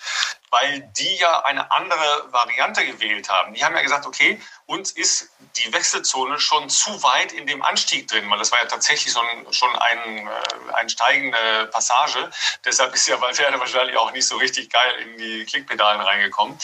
weil 0.50 0.82
die 0.98 1.16
ja 1.16 1.44
eine 1.46 1.72
andere 1.72 2.32
Variante 2.32 2.86
gewählt 2.86 3.30
haben. 3.30 3.54
Die 3.54 3.64
haben 3.64 3.76
ja 3.76 3.82
gesagt, 3.82 4.06
okay, 4.06 4.42
uns 4.66 4.92
ist 4.92 5.30
die 5.56 5.72
Wechselzone 5.74 6.40
schon 6.40 6.70
zu 6.70 7.02
weit 7.02 7.32
in 7.32 7.48
dem 7.48 7.64
Anstieg 7.64 8.08
drin, 8.08 8.30
weil 8.30 8.38
das 8.38 8.52
war 8.52 8.60
ja 8.60 8.66
tatsächlich 8.66 9.16
ein, 9.18 9.54
schon 9.54 9.76
ein, 9.76 10.28
äh, 10.28 10.74
eine 10.74 10.90
steigende 10.90 11.70
Passage. 11.72 12.30
Deshalb 12.66 12.94
ist 12.94 13.08
ja 13.08 13.20
Valverde 13.20 13.60
wahrscheinlich 13.60 13.98
auch 13.98 14.12
nicht 14.12 14.28
so 14.28 14.38
richtig 14.38 14.70
geil 14.70 14.96
in 14.96 15.18
die 15.18 15.46
Klickpedalen 15.46 16.02
reingekommen. 16.02 16.60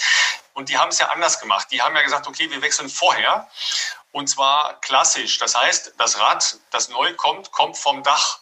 Und 0.54 0.70
die 0.70 0.78
haben 0.78 0.90
es 0.90 1.00
ja 1.00 1.08
anders 1.10 1.40
gemacht. 1.40 1.68
Die 1.72 1.82
haben 1.82 1.96
ja 1.96 2.02
gesagt, 2.02 2.28
okay, 2.28 2.50
wir 2.50 2.62
wechseln 2.62 2.90
vorher. 2.90 3.48
Und 4.12 4.28
zwar 4.28 4.80
klassisch. 4.82 5.38
Das 5.40 5.56
heißt, 5.56 5.96
das 5.98 6.20
Rad, 6.20 6.58
das 6.72 6.90
neu 6.90 7.14
kommt, 7.16 7.52
kommt 7.52 7.78
vom 7.78 8.04
Dach. 8.04 8.40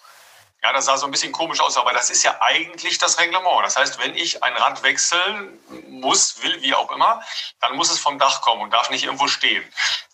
Ja, 0.64 0.72
das 0.72 0.86
sah 0.86 0.95
so 0.95 1.05
ein 1.05 1.11
bisschen 1.11 1.34
komisch 1.34 1.59
aus, 1.59 1.76
aber 1.76 1.91
das 1.91 2.09
ist 2.09 2.24
ja 2.24 2.38
eigentlich 2.39 2.97
das 2.97 3.20
Reglement. 3.20 3.66
Das 3.66 3.76
heißt, 3.76 3.99
wenn 3.99 4.16
ich 4.16 4.43
ein 4.43 4.53
Rad 4.53 4.82
wechseln 4.82 5.59
muss, 5.89 6.41
will, 6.41 6.61
wie 6.61 6.74
auch 6.74 6.89
immer, 6.91 7.22
dann 7.59 7.76
muss 7.76 7.91
es 7.91 7.99
vom 7.99 8.18
Dach 8.18 8.41
kommen 8.41 8.61
und 8.61 8.72
darf 8.72 8.89
nicht 8.89 9.03
irgendwo 9.03 9.28
stehen. 9.28 9.64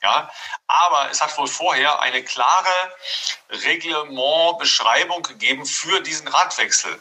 Ja, 0.02 0.32
aber 0.70 1.10
es 1.12 1.20
hat 1.20 1.38
wohl 1.38 1.48
vorher 1.48 2.00
eine 2.02 2.24
klare 2.24 2.94
Reglementbeschreibung 3.50 5.24
gegeben 5.24 5.66
für 5.66 6.00
diesen 6.02 6.28
Radwechsel 6.28 7.00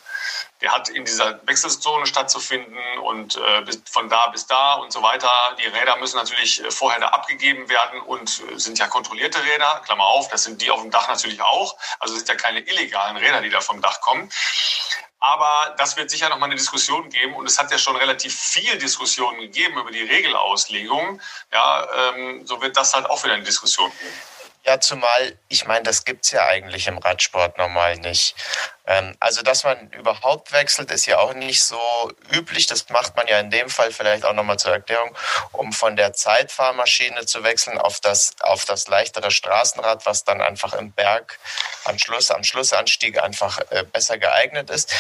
der 0.61 0.73
hat 0.73 0.89
in 0.89 1.05
dieser 1.05 1.41
Wechselzone 1.47 2.07
stattzufinden 2.07 2.79
und 3.05 3.37
äh, 3.37 3.64
von 3.89 4.09
da 4.09 4.27
bis 4.29 4.47
da 4.47 4.75
und 4.75 4.93
so 4.93 5.03
weiter. 5.03 5.31
Die 5.59 5.66
Räder 5.66 5.97
müssen 5.97 6.16
natürlich 6.16 6.62
äh, 6.64 6.71
vorher 6.71 7.01
da 7.01 7.09
abgegeben 7.09 7.69
werden 7.69 8.01
und 8.01 8.43
äh, 8.51 8.59
sind 8.59 8.79
ja 8.79 8.89
kontrollierte 8.89 9.43
Räder, 9.43 9.81
Klammer 9.85 10.07
auf, 10.07 10.29
das 10.29 10.43
sind 10.43 10.61
die 10.61 10.71
auf 10.71 10.81
dem 10.81 10.91
Dach 10.91 11.09
natürlich 11.09 11.41
auch. 11.41 11.77
Also 12.01 12.16
sind 12.16 12.29
ja 12.29 12.35
keine 12.35 12.61
illegalen 12.61 13.16
Räder, 13.16 13.41
die 13.41 13.51
da 13.51 13.61
vom 13.61 13.81
Dach 13.81 14.01
kommen. 14.01 14.31
Aber 15.21 15.75
das 15.79 15.97
wird 15.97 16.11
sicher 16.11 16.29
noch 16.29 16.39
mal 16.39 16.47
eine 16.47 16.55
Diskussion 16.55 17.09
geben 17.11 17.35
und 17.35 17.47
es 17.47 17.59
hat 17.59 17.71
ja 17.71 17.79
schon 17.79 17.97
relativ 17.97 18.35
viel 18.35 18.79
Diskussionen 18.79 19.41
gegeben 19.41 19.79
über 19.79 19.91
die 19.91 20.03
Regelauslegung. 20.03 21.21
Ja, 21.53 21.87
ähm, 21.95 22.47
so 22.47 22.61
wird 22.62 22.77
das 22.77 22.95
halt 22.95 23.07
auch 23.11 23.23
wieder 23.25 23.35
eine 23.35 23.43
Diskussion 23.43 23.91
geben. 23.99 24.14
Ja, 24.69 24.81
zumal, 24.81 25.35
ich 25.49 25.64
meine, 25.64 25.83
das 25.85 26.05
gibt 26.05 26.27
es 26.27 26.31
ja 26.31 26.45
eigentlich 26.45 26.89
im 26.89 26.99
Radsport 26.99 27.57
normal 27.57 27.97
nicht. 27.97 28.35
Ähm, 28.87 29.16
also, 29.19 29.41
dass 29.41 29.64
man 29.64 29.89
überhaupt 29.93 30.53
wechselt, 30.53 30.91
ist 30.91 31.07
ja 31.07 31.16
auch 31.21 31.33
nicht 31.33 31.62
so 31.62 31.81
üblich. 32.35 32.66
Das 32.66 32.87
macht 32.91 33.16
man 33.16 33.27
ja 33.29 33.41
in 33.41 33.49
dem 33.49 33.71
Fall 33.71 33.93
vielleicht 33.93 34.27
auch 34.27 34.35
nochmal 34.35 34.59
zur 34.59 34.73
Erklärung, 34.73 35.16
um 35.53 35.73
von 35.73 35.97
der 35.97 36.12
Zeitfahrmaschine 36.12 37.25
zu 37.25 37.45
wechseln 37.45 37.79
auf 37.79 38.01
das, 38.01 38.35
auf 38.41 38.66
das 38.66 38.89
leichtere 38.89 39.31
Straßenrad, 39.31 40.05
was 40.05 40.25
dann 40.25 40.43
einfach 40.43 40.75
im 40.75 40.93
Berg 40.93 41.39
am 41.85 41.99
Schluss, 41.99 42.31
am 42.31 42.45
Schlussanstieg 42.45 43.23
einfach 43.23 43.61
äh, 43.71 43.85
besser 43.85 44.19
geeignet 44.19 44.69
ist. 44.69 44.93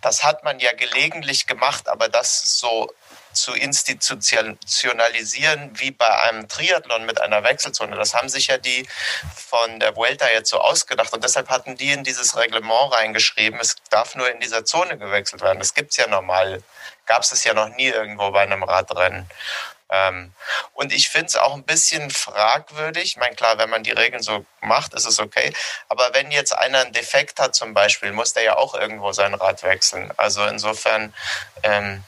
Das 0.00 0.22
hat 0.22 0.44
man 0.44 0.60
ja 0.60 0.72
gelegentlich 0.72 1.46
gemacht, 1.46 1.90
aber 1.90 2.08
das 2.08 2.58
so 2.58 2.90
zu 3.32 3.54
institutionalisieren 3.54 5.70
wie 5.78 5.90
bei 5.90 6.22
einem 6.22 6.48
Triathlon 6.48 7.06
mit 7.06 7.20
einer 7.20 7.44
Wechselzone. 7.44 7.96
Das 7.96 8.14
haben 8.14 8.28
sich 8.28 8.48
ja 8.48 8.58
die 8.58 8.86
von 9.34 9.80
der 9.80 9.96
Vuelta 9.96 10.28
jetzt 10.28 10.50
so 10.50 10.60
ausgedacht 10.60 11.12
und 11.12 11.24
deshalb 11.24 11.48
hatten 11.48 11.76
die 11.76 11.92
in 11.92 12.04
dieses 12.04 12.36
Reglement 12.36 12.92
reingeschrieben, 12.92 13.58
es 13.60 13.76
darf 13.90 14.14
nur 14.14 14.30
in 14.30 14.40
dieser 14.40 14.64
Zone 14.64 14.98
gewechselt 14.98 15.42
werden. 15.42 15.58
Das 15.58 15.74
gibt 15.74 15.90
es 15.90 15.96
ja 15.96 16.06
normal, 16.06 16.62
gab 17.06 17.22
es 17.22 17.44
ja 17.44 17.54
noch 17.54 17.68
nie 17.68 17.88
irgendwo 17.88 18.30
bei 18.30 18.42
einem 18.42 18.62
Radrennen. 18.62 19.28
Ähm, 19.90 20.32
und 20.72 20.92
ich 20.92 21.08
finde 21.08 21.26
es 21.26 21.36
auch 21.36 21.54
ein 21.54 21.64
bisschen 21.64 22.10
fragwürdig. 22.10 23.04
Ich 23.04 23.16
meine, 23.16 23.34
klar, 23.34 23.58
wenn 23.58 23.70
man 23.70 23.82
die 23.82 23.90
Regeln 23.90 24.22
so 24.22 24.46
macht, 24.60 24.94
ist 24.94 25.06
es 25.06 25.18
okay. 25.18 25.52
Aber 25.88 26.14
wenn 26.14 26.30
jetzt 26.30 26.56
einer 26.56 26.80
einen 26.80 26.92
Defekt 26.92 27.40
hat 27.40 27.54
zum 27.54 27.74
Beispiel, 27.74 28.12
muss 28.12 28.32
der 28.32 28.44
ja 28.44 28.56
auch 28.56 28.74
irgendwo 28.74 29.12
sein 29.12 29.34
Rad 29.34 29.62
wechseln. 29.64 30.12
Also 30.16 30.44
insofern 30.44 31.12
ähm, 31.64 32.04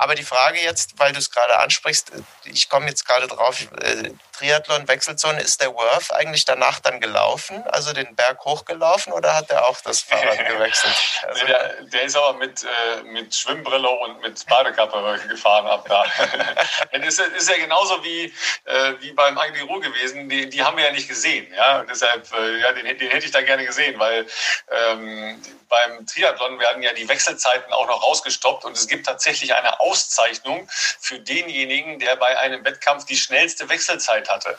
aber 0.00 0.14
die 0.14 0.24
Frage 0.24 0.58
jetzt, 0.62 0.98
weil 0.98 1.12
du 1.12 1.18
es 1.18 1.30
gerade 1.30 1.58
ansprichst, 1.58 2.10
ich 2.44 2.70
komme 2.70 2.86
jetzt 2.86 3.06
gerade 3.06 3.26
drauf, 3.26 3.68
äh, 3.82 4.10
Triathlon, 4.40 4.88
Wechselzone, 4.88 5.42
ist 5.42 5.60
der 5.60 5.74
Worth 5.74 6.14
eigentlich 6.14 6.46
danach 6.46 6.80
dann 6.80 6.98
gelaufen, 6.98 7.62
also 7.68 7.92
den 7.92 8.16
Berg 8.16 8.42
hochgelaufen 8.42 9.12
oder 9.12 9.36
hat 9.36 9.50
er 9.50 9.68
auch 9.68 9.78
das 9.82 10.00
Fahrrad 10.08 10.46
gewechselt? 10.46 10.94
Also 11.28 11.44
der, 11.44 11.82
der, 11.82 12.02
ist 12.04 12.16
aber 12.16 12.38
mit, 12.38 12.64
äh, 12.64 13.02
mit 13.02 13.34
Schwimmbrille 13.34 13.90
und 13.90 14.22
mit 14.22 14.46
Badekappe 14.46 15.20
gefahren 15.28 15.66
ab 15.66 15.84
da. 15.86 16.06
das 16.92 17.18
ist, 17.18 17.20
ist 17.20 17.50
ja 17.50 17.58
genauso 17.58 18.02
wie, 18.02 18.32
äh, 18.64 18.94
wie 19.00 19.12
beim 19.12 19.36
Angliru 19.36 19.78
gewesen, 19.78 20.30
die, 20.30 20.48
die 20.48 20.62
haben 20.62 20.78
wir 20.78 20.84
ja 20.84 20.92
nicht 20.92 21.08
gesehen. 21.08 21.52
Ja? 21.52 21.82
deshalb, 21.82 22.32
äh, 22.32 22.60
ja, 22.60 22.72
den, 22.72 22.86
den 22.86 23.10
hätte 23.10 23.26
ich 23.26 23.32
da 23.32 23.42
gerne 23.42 23.66
gesehen, 23.66 23.98
weil 23.98 24.26
ähm, 24.70 25.42
beim 25.68 26.06
Triathlon 26.06 26.58
werden 26.58 26.82
ja 26.82 26.94
die 26.94 27.08
Wechselzeiten 27.08 27.72
auch 27.74 27.86
noch 27.86 28.02
rausgestoppt 28.02 28.64
und 28.64 28.76
es 28.76 28.88
gibt 28.88 29.06
tatsächlich 29.06 29.54
eine 29.54 29.80
Auszeichnung 29.80 30.66
für 30.70 31.18
denjenigen, 31.18 31.98
der 31.98 32.16
bei 32.16 32.38
einem 32.38 32.64
Wettkampf 32.64 33.04
die 33.04 33.16
schnellste 33.16 33.68
Wechselzeit 33.68 34.29
hatte. 34.30 34.56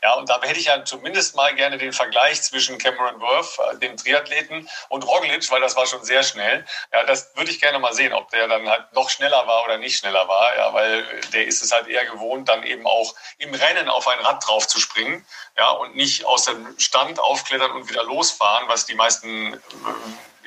Ja, 0.00 0.14
und 0.14 0.28
da 0.28 0.40
hätte 0.42 0.60
ich 0.60 0.66
ja 0.66 0.84
zumindest 0.84 1.34
mal 1.34 1.54
gerne 1.56 1.76
den 1.76 1.92
Vergleich 1.92 2.40
zwischen 2.42 2.78
Cameron 2.78 3.20
Worth, 3.20 3.58
äh, 3.58 3.78
dem 3.78 3.96
Triathleten, 3.96 4.68
und 4.88 5.02
Roglic, 5.04 5.50
weil 5.50 5.60
das 5.60 5.74
war 5.74 5.86
schon 5.86 6.04
sehr 6.04 6.22
schnell. 6.22 6.64
Ja, 6.92 7.04
das 7.04 7.34
würde 7.34 7.50
ich 7.50 7.60
gerne 7.60 7.80
mal 7.80 7.92
sehen, 7.92 8.12
ob 8.12 8.30
der 8.30 8.46
dann 8.46 8.68
halt 8.68 8.92
noch 8.92 9.10
schneller 9.10 9.46
war 9.48 9.64
oder 9.64 9.76
nicht 9.78 9.98
schneller 9.98 10.28
war. 10.28 10.56
Ja, 10.56 10.72
weil 10.72 11.02
der 11.32 11.46
ist 11.46 11.62
es 11.62 11.72
halt 11.72 11.88
eher 11.88 12.04
gewohnt, 12.06 12.48
dann 12.48 12.62
eben 12.62 12.86
auch 12.86 13.14
im 13.38 13.52
Rennen 13.52 13.88
auf 13.88 14.06
ein 14.06 14.20
Rad 14.20 14.46
drauf 14.46 14.68
zu 14.68 14.78
springen. 14.78 15.26
Ja, 15.56 15.70
und 15.70 15.96
nicht 15.96 16.24
aus 16.24 16.44
dem 16.44 16.78
Stand 16.78 17.18
aufklettern 17.18 17.72
und 17.72 17.90
wieder 17.90 18.04
losfahren, 18.04 18.68
was 18.68 18.86
die 18.86 18.94
meisten 18.94 19.54
äh, 19.54 19.58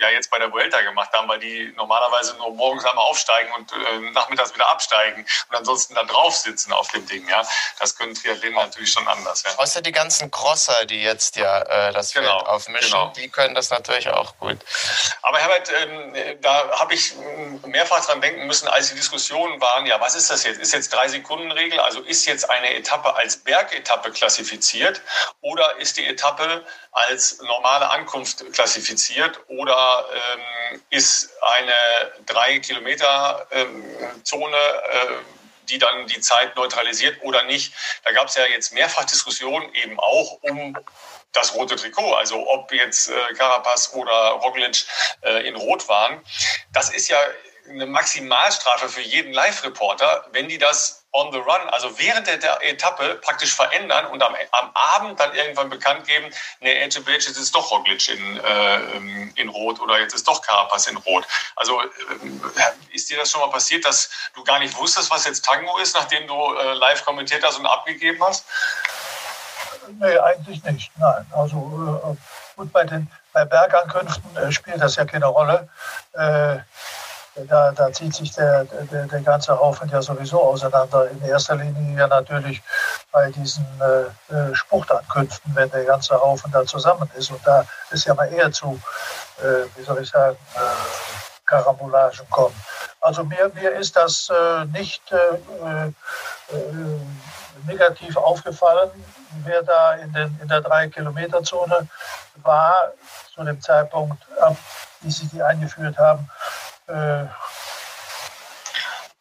ja 0.02 0.10
jetzt 0.10 0.30
bei 0.30 0.40
der 0.40 0.52
Vuelta 0.52 0.82
gemacht 0.82 1.12
haben, 1.14 1.28
weil 1.28 1.40
die 1.40 1.72
normalerweise 1.78 2.36
nur 2.38 2.52
morgens 2.52 2.86
einmal 2.86 3.06
aufsteigen 3.06 3.52
und 3.54 3.72
äh, 3.72 4.12
nachmittags 4.12 4.54
wieder 4.54 4.70
absteigen 4.70 5.26
und 5.50 5.56
ansonsten 5.56 5.96
da 5.96 6.04
drauf 6.04 6.36
sitzen 6.36 6.74
auf 6.74 6.90
dem 6.90 7.06
Ding. 7.06 7.28
Ja, 7.30 7.44
das 7.80 7.96
können 7.96 8.14
Triathleten 8.16 8.56
natürlich 8.56 8.92
schon 8.92 9.08
anders. 9.08 9.44
Ja. 9.44 9.52
Außer 9.58 9.82
die 9.82 9.92
ganzen 9.92 10.32
Crosser, 10.32 10.86
die 10.86 11.02
jetzt 11.02 11.36
ja 11.36 11.62
äh, 11.62 11.94
das 11.94 12.14
genau, 12.14 12.40
Feld 12.40 12.48
aufmischen, 12.48 12.92
genau. 12.92 13.14
die 13.16 13.30
können 13.30 13.56
das 13.56 13.70
natürlich 13.70 14.10
auch 14.10 14.36
gut. 14.38 14.58
Aber 15.22 15.38
Herbert, 15.38 15.72
ähm, 15.72 16.38
da 16.42 16.80
habe 16.80 16.94
ich 16.94 17.14
mehrfach 17.66 18.06
dran 18.06 18.22
denken 18.22 18.48
müssen, 18.48 18.68
als 18.68 18.90
die 18.90 18.96
Diskussionen 18.96 19.62
waren, 19.62 19.86
ja, 19.86 20.02
was 20.02 20.16
ist 20.16 20.30
das 20.30 20.44
jetzt? 20.44 20.60
Ist 20.60 20.74
jetzt 20.74 20.94
drei 20.94 21.08
Sekunden 21.08 21.52
Regel? 21.52 21.80
Also 21.80 22.02
ist 22.02 22.26
jetzt 22.26 22.50
eine 22.50 22.74
Etappe 22.74 23.16
als 23.16 23.38
Bergetappe 23.38 24.12
klassifiziert 24.12 25.02
oder 25.42 25.78
ist 25.78 25.98
die 25.98 26.08
Etappe 26.08 26.66
als 26.92 27.40
normale 27.42 27.90
Ankunft 27.90 28.44
klassifiziert 28.54 29.40
oder 29.48 29.91
ähm, 30.00 30.82
ist 30.90 31.32
eine 31.42 31.74
drei 32.26 32.60
Kilometer 32.60 33.48
ähm, 33.52 33.84
Zone, 34.24 34.56
äh, 34.56 35.08
die 35.70 35.78
dann 35.78 36.08
die 36.08 36.20
Zeit 36.20 36.56
neutralisiert 36.56 37.18
oder 37.22 37.44
nicht. 37.44 37.74
Da 38.04 38.12
gab 38.12 38.28
es 38.28 38.36
ja 38.36 38.46
jetzt 38.46 38.74
mehrfach 38.74 39.06
Diskussionen 39.06 39.74
eben 39.76 40.00
auch 40.00 40.40
um 40.42 40.78
das 41.34 41.54
rote 41.54 41.76
Trikot, 41.76 42.16
also 42.16 42.46
ob 42.50 42.72
jetzt 42.74 43.10
äh, 43.10 43.34
Carapaz 43.38 43.94
oder 43.94 44.32
Roglic 44.44 44.86
äh, 45.22 45.48
in 45.48 45.56
Rot 45.56 45.88
waren. 45.88 46.22
Das 46.74 46.90
ist 46.90 47.08
ja 47.08 47.18
eine 47.70 47.86
Maximalstrafe 47.86 48.90
für 48.90 49.02
jeden 49.02 49.34
Live-Reporter, 49.34 50.26
wenn 50.32 50.48
die 50.48 50.58
das 50.58 51.04
on 51.14 51.32
the 51.32 51.40
run, 51.40 51.70
also 51.72 51.98
während 52.00 52.28
der, 52.28 52.40
Etappe 52.62 53.16
praktisch 53.16 53.54
verändern 53.54 54.06
und 54.08 54.24
am, 54.24 54.34
am, 54.52 54.72
Abend 54.74 55.20
dann 55.20 55.34
irgendwann 55.36 55.70
bekannt 55.70 56.08
geben, 56.08 56.32
nee, 56.62 56.74
Edge 56.80 57.02
Beach, 57.02 57.26
jetzt 57.28 57.38
ist 57.38 57.54
doch 57.54 57.70
Roglic 57.70 58.08
in, 58.08 58.40
äh, 58.40 58.80
in 59.36 59.50
Rot 59.50 59.82
oder 59.82 60.00
jetzt 60.00 60.14
ist 60.14 60.28
doch 60.28 60.42
Carapaz 60.42 60.88
in 60.88 60.96
Rot. 60.98 61.26
Also 61.58 61.82
äh, 61.82 61.88
ist 62.94 63.10
dir 63.10 63.18
das 63.18 63.30
schon 63.30 63.42
mal 63.42 63.50
passiert, 63.50 63.84
dass 63.84 64.10
du 64.36 64.44
gar 64.44 64.60
nicht 64.60 64.76
wusstest, 64.78 65.12
was 65.12 65.26
jetzt 65.26 65.44
Tango 65.44 65.78
ist, 65.80 65.96
nachdem 65.96 66.28
du 66.28 66.56
äh, 66.56 66.74
live 66.74 67.04
kommentiert 67.04 67.44
hast 67.46 67.60
und 67.60 67.66
abgegeben 67.66 68.24
hast? 68.24 68.46
Nee, 70.00 70.18
eigentlich 70.18 70.64
nicht. 70.64 70.92
Nein. 70.98 71.26
Also 71.36 71.58
äh, 72.06 72.56
gut, 72.56 72.72
bei 72.72 72.86
den 72.86 73.12
bei 73.34 73.46
Bergankünften 73.46 74.38
äh, 74.38 74.52
spielt 74.52 74.82
das 74.82 74.96
ja 74.96 75.06
keine 75.06 75.26
Rolle. 75.26 75.70
Da, 77.36 77.72
da 77.72 77.94
zieht 77.94 78.14
sich 78.14 78.34
der, 78.34 78.66
der, 78.66 79.06
der 79.06 79.22
ganze 79.22 79.58
Haufen 79.58 79.90
ja 79.90 80.02
sowieso 80.02 80.42
auseinander. 80.42 81.10
In 81.10 81.22
erster 81.22 81.56
Linie 81.56 81.98
ja 81.98 82.08
natürlich 82.08 82.62
bei 83.12 83.32
diesen 83.32 83.66
äh, 83.80 84.34
äh, 84.34 84.54
Spruchtankünften, 84.54 85.56
wenn 85.56 85.70
der 85.72 85.86
ganze 85.86 86.20
Haufen 86.20 86.52
da 86.52 86.66
zusammen 86.66 87.10
ist. 87.16 87.32
Und 87.32 87.40
da 87.46 87.66
ist 87.90 88.06
ja 88.06 88.14
mal 88.14 88.32
eher 88.32 88.52
zu, 88.52 88.80
äh, 89.40 89.66
wie 89.78 89.84
soll 89.84 90.02
ich 90.02 90.10
sagen, 90.10 90.38
äh, 90.56 90.60
Karambolagen 91.46 92.30
kommen. 92.30 92.56
Also 93.00 93.24
mir, 93.24 93.50
mir 93.54 93.72
ist 93.72 93.96
das 93.96 94.30
äh, 94.30 94.66
nicht 94.66 95.02
äh, 95.12 95.88
äh, 95.88 95.94
negativ 97.66 98.16
aufgefallen, 98.18 98.90
wer 99.44 99.64
da 99.64 99.94
in, 99.94 100.12
den, 100.14 100.38
in 100.42 100.48
der 100.48 100.62
3-Kilometer-Zone 100.62 101.88
war 102.44 102.92
zu 103.34 103.44
dem 103.44 103.60
Zeitpunkt, 103.62 104.22
ab, 104.40 104.56
wie 105.02 105.12
sie 105.12 105.28
die 105.28 105.42
eingeführt 105.42 105.98
haben. 105.98 106.30
Äh, 106.92 107.28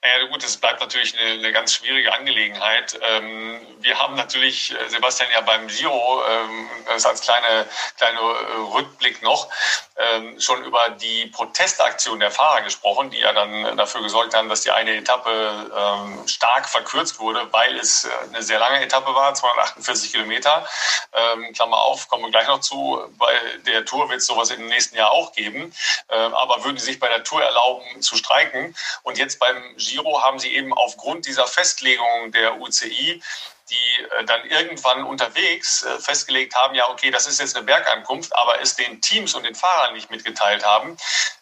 ja, 0.02 0.26
gut, 0.28 0.42
es 0.42 0.56
bleibt 0.56 0.80
natürlich 0.80 1.18
eine, 1.18 1.32
eine, 1.32 1.52
ganz 1.52 1.74
schwierige 1.74 2.14
Angelegenheit. 2.14 2.98
Ähm, 3.02 3.60
wir 3.80 3.98
haben 3.98 4.14
natürlich, 4.14 4.72
äh, 4.72 4.88
Sebastian, 4.88 5.28
ja 5.30 5.42
beim 5.42 5.68
Giro, 5.68 6.22
ähm, 6.26 6.70
das 6.86 7.04
als 7.04 7.20
kleine, 7.20 7.66
kleine 7.98 8.18
äh, 8.18 8.74
Rückblick 8.74 9.20
noch, 9.22 9.50
ähm, 9.96 10.40
schon 10.40 10.64
über 10.64 10.88
die 10.90 11.26
Protestaktion 11.26 12.18
der 12.18 12.30
Fahrer 12.30 12.62
gesprochen, 12.62 13.10
die 13.10 13.18
ja 13.18 13.34
dann 13.34 13.76
dafür 13.76 14.00
gesorgt 14.00 14.34
haben, 14.34 14.48
dass 14.48 14.62
die 14.62 14.70
eine 14.70 14.96
Etappe 14.96 15.70
ähm, 15.76 16.26
stark 16.26 16.66
verkürzt 16.66 17.18
wurde, 17.18 17.52
weil 17.52 17.76
es 17.76 18.04
äh, 18.04 18.08
eine 18.28 18.42
sehr 18.42 18.58
lange 18.58 18.80
Etappe 18.80 19.14
war, 19.14 19.34
248 19.34 20.12
Kilometer. 20.12 20.66
Ähm, 21.12 21.52
Klammer 21.52 21.76
auf, 21.76 22.08
kommen 22.08 22.24
wir 22.24 22.30
gleich 22.30 22.48
noch 22.48 22.60
zu. 22.60 23.02
Bei 23.18 23.38
der 23.66 23.84
Tour 23.84 24.08
wird 24.08 24.20
es 24.20 24.26
sowas 24.26 24.50
im 24.50 24.66
nächsten 24.66 24.96
Jahr 24.96 25.10
auch 25.10 25.32
geben. 25.34 25.74
Ähm, 26.08 26.34
aber 26.34 26.64
würden 26.64 26.78
sie 26.78 26.86
sich 26.86 27.00
bei 27.00 27.08
der 27.08 27.22
Tour 27.22 27.42
erlauben 27.42 28.00
zu 28.00 28.16
streiken? 28.16 28.74
Und 29.02 29.18
jetzt 29.18 29.38
beim 29.38 29.76
Giro 29.76 29.89
Giro 29.90 30.22
haben 30.22 30.38
sie 30.38 30.54
eben 30.54 30.72
aufgrund 30.72 31.26
dieser 31.26 31.46
Festlegung 31.46 32.32
der 32.32 32.60
UCI 32.60 33.20
die 33.70 34.02
äh, 34.18 34.24
dann 34.24 34.44
irgendwann 34.46 35.04
unterwegs 35.04 35.84
äh, 35.84 35.98
festgelegt 35.98 36.54
haben, 36.56 36.74
ja, 36.74 36.88
okay, 36.90 37.10
das 37.10 37.26
ist 37.26 37.40
jetzt 37.40 37.56
eine 37.56 37.64
Bergankunft, 37.64 38.34
aber 38.36 38.60
es 38.60 38.76
den 38.76 39.00
Teams 39.00 39.34
und 39.34 39.44
den 39.44 39.54
Fahrern 39.54 39.94
nicht 39.94 40.10
mitgeteilt 40.10 40.64
haben, 40.64 40.96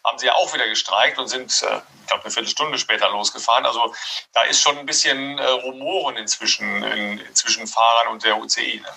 haben 0.05 0.19
sie 0.19 0.27
ja 0.27 0.35
auch 0.35 0.53
wieder 0.53 0.67
gestreikt 0.67 1.17
und 1.17 1.27
sind, 1.27 1.51
äh, 1.63 1.81
ich 2.01 2.07
glaube, 2.07 2.23
eine 2.23 2.31
Viertelstunde 2.31 2.77
später 2.77 3.09
losgefahren. 3.09 3.65
Also 3.65 3.93
da 4.33 4.43
ist 4.43 4.61
schon 4.61 4.77
ein 4.77 4.85
bisschen 4.85 5.39
Rumoren 5.39 6.17
inzwischen 6.17 6.83
in, 6.83 7.35
zwischen 7.35 7.67
Fahrern 7.67 8.07
und 8.09 8.23
der 8.23 8.37
UCI. 8.37 8.81
Ne? 8.81 8.89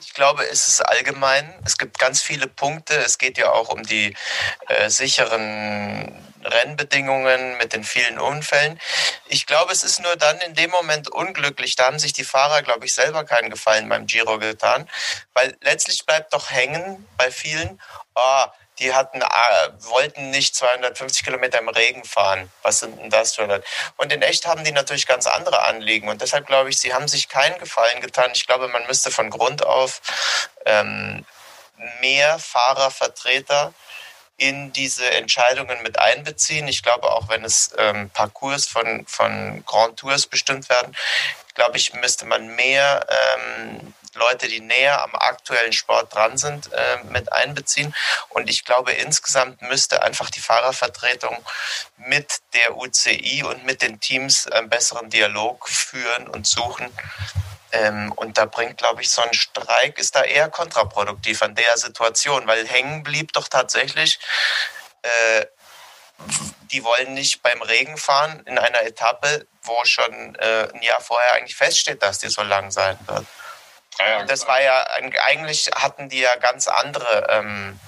Ich 0.00 0.12
glaube, 0.12 0.46
es 0.46 0.66
ist 0.66 0.80
allgemein. 0.80 1.54
Es 1.64 1.78
gibt 1.78 1.98
ganz 1.98 2.22
viele 2.22 2.48
Punkte. 2.48 2.94
Es 2.96 3.18
geht 3.18 3.38
ja 3.38 3.52
auch 3.52 3.68
um 3.68 3.82
die 3.82 4.14
äh, 4.68 4.90
sicheren 4.90 6.25
Rennbedingungen, 6.46 7.56
mit 7.58 7.72
den 7.72 7.84
vielen 7.84 8.18
Unfällen. 8.18 8.80
Ich 9.28 9.46
glaube, 9.46 9.72
es 9.72 9.82
ist 9.82 10.00
nur 10.00 10.16
dann 10.16 10.38
in 10.40 10.54
dem 10.54 10.70
Moment 10.70 11.08
unglücklich. 11.08 11.76
Da 11.76 11.86
haben 11.86 11.98
sich 11.98 12.12
die 12.12 12.24
Fahrer, 12.24 12.62
glaube 12.62 12.86
ich, 12.86 12.94
selber 12.94 13.24
keinen 13.24 13.50
Gefallen 13.50 13.88
beim 13.88 14.06
Giro 14.06 14.38
getan, 14.38 14.88
weil 15.34 15.56
letztlich 15.60 16.06
bleibt 16.06 16.32
doch 16.32 16.50
hängen 16.50 17.06
bei 17.16 17.30
vielen, 17.30 17.80
oh, 18.14 18.46
die 18.78 18.92
hatten, 18.92 19.22
äh, 19.22 19.26
wollten 19.78 20.30
nicht 20.30 20.54
250 20.54 21.24
Kilometer 21.24 21.58
im 21.58 21.68
Regen 21.68 22.04
fahren. 22.04 22.50
Was 22.62 22.80
sind 22.80 22.98
denn 23.00 23.10
das 23.10 23.34
für 23.34 23.46
Leute? 23.46 23.64
Und 23.96 24.12
in 24.12 24.22
echt 24.22 24.46
haben 24.46 24.64
die 24.64 24.72
natürlich 24.72 25.06
ganz 25.06 25.26
andere 25.26 25.64
Anliegen. 25.64 26.08
Und 26.08 26.20
deshalb 26.20 26.46
glaube 26.46 26.68
ich, 26.68 26.78
sie 26.78 26.92
haben 26.92 27.08
sich 27.08 27.28
keinen 27.28 27.58
Gefallen 27.58 28.00
getan. 28.00 28.30
Ich 28.34 28.46
glaube, 28.46 28.68
man 28.68 28.86
müsste 28.86 29.10
von 29.10 29.30
Grund 29.30 29.64
auf 29.64 30.02
ähm, 30.66 31.24
mehr 32.00 32.38
Fahrervertreter 32.38 33.72
in 34.36 34.72
diese 34.72 35.10
Entscheidungen 35.12 35.82
mit 35.82 35.98
einbeziehen. 35.98 36.68
Ich 36.68 36.82
glaube, 36.82 37.10
auch 37.10 37.28
wenn 37.28 37.44
es 37.44 37.74
ähm, 37.78 38.10
Parcours 38.10 38.66
von, 38.66 39.06
von 39.06 39.64
Grand 39.66 39.98
Tours 39.98 40.26
bestimmt 40.26 40.68
werden, 40.68 40.94
glaube 41.54 41.78
ich, 41.78 41.94
müsste 41.94 42.26
man 42.26 42.54
mehr 42.54 43.06
ähm, 43.08 43.94
Leute, 44.14 44.48
die 44.48 44.60
näher 44.60 45.02
am 45.02 45.14
aktuellen 45.14 45.72
Sport 45.72 46.14
dran 46.14 46.36
sind, 46.36 46.72
äh, 46.72 46.98
mit 47.10 47.32
einbeziehen. 47.32 47.94
Und 48.30 48.48
ich 48.48 48.64
glaube, 48.64 48.92
insgesamt 48.92 49.62
müsste 49.62 50.02
einfach 50.02 50.30
die 50.30 50.40
Fahrervertretung 50.40 51.36
mit 51.96 52.40
der 52.54 52.76
UCI 52.76 53.44
und 53.44 53.64
mit 53.64 53.82
den 53.82 54.00
Teams 54.00 54.46
einen 54.48 54.68
besseren 54.68 55.10
Dialog 55.10 55.68
führen 55.68 56.28
und 56.28 56.46
suchen, 56.46 56.90
ähm, 57.76 58.12
und 58.12 58.38
da 58.38 58.46
bringt, 58.46 58.78
glaube 58.78 59.02
ich, 59.02 59.10
so 59.10 59.22
ein 59.22 59.34
Streik 59.34 59.98
ist 59.98 60.14
da 60.14 60.22
eher 60.22 60.48
kontraproduktiv 60.48 61.42
an 61.42 61.54
der 61.54 61.76
Situation, 61.76 62.46
weil 62.46 62.66
hängen 62.66 63.02
blieb 63.02 63.32
doch 63.32 63.48
tatsächlich, 63.48 64.18
äh, 65.02 65.46
die 66.70 66.82
wollen 66.84 67.14
nicht 67.14 67.42
beim 67.42 67.60
Regen 67.62 67.96
fahren 67.96 68.42
in 68.46 68.58
einer 68.58 68.82
Etappe, 68.82 69.46
wo 69.62 69.84
schon 69.84 70.34
äh, 70.36 70.68
ein 70.72 70.82
Jahr 70.82 71.00
vorher 71.00 71.34
eigentlich 71.34 71.56
feststeht, 71.56 72.02
dass 72.02 72.18
die 72.18 72.28
so 72.28 72.42
lang 72.42 72.70
sein 72.70 72.98
wird. 73.06 73.26
Ja, 73.98 74.24
das 74.24 74.46
war 74.46 74.60
ja, 74.60 74.84
eigentlich 75.24 75.70
hatten 75.74 76.08
die 76.08 76.20
ja 76.20 76.36
ganz 76.36 76.68
andere, 76.68 77.26
ähm, 77.30 77.80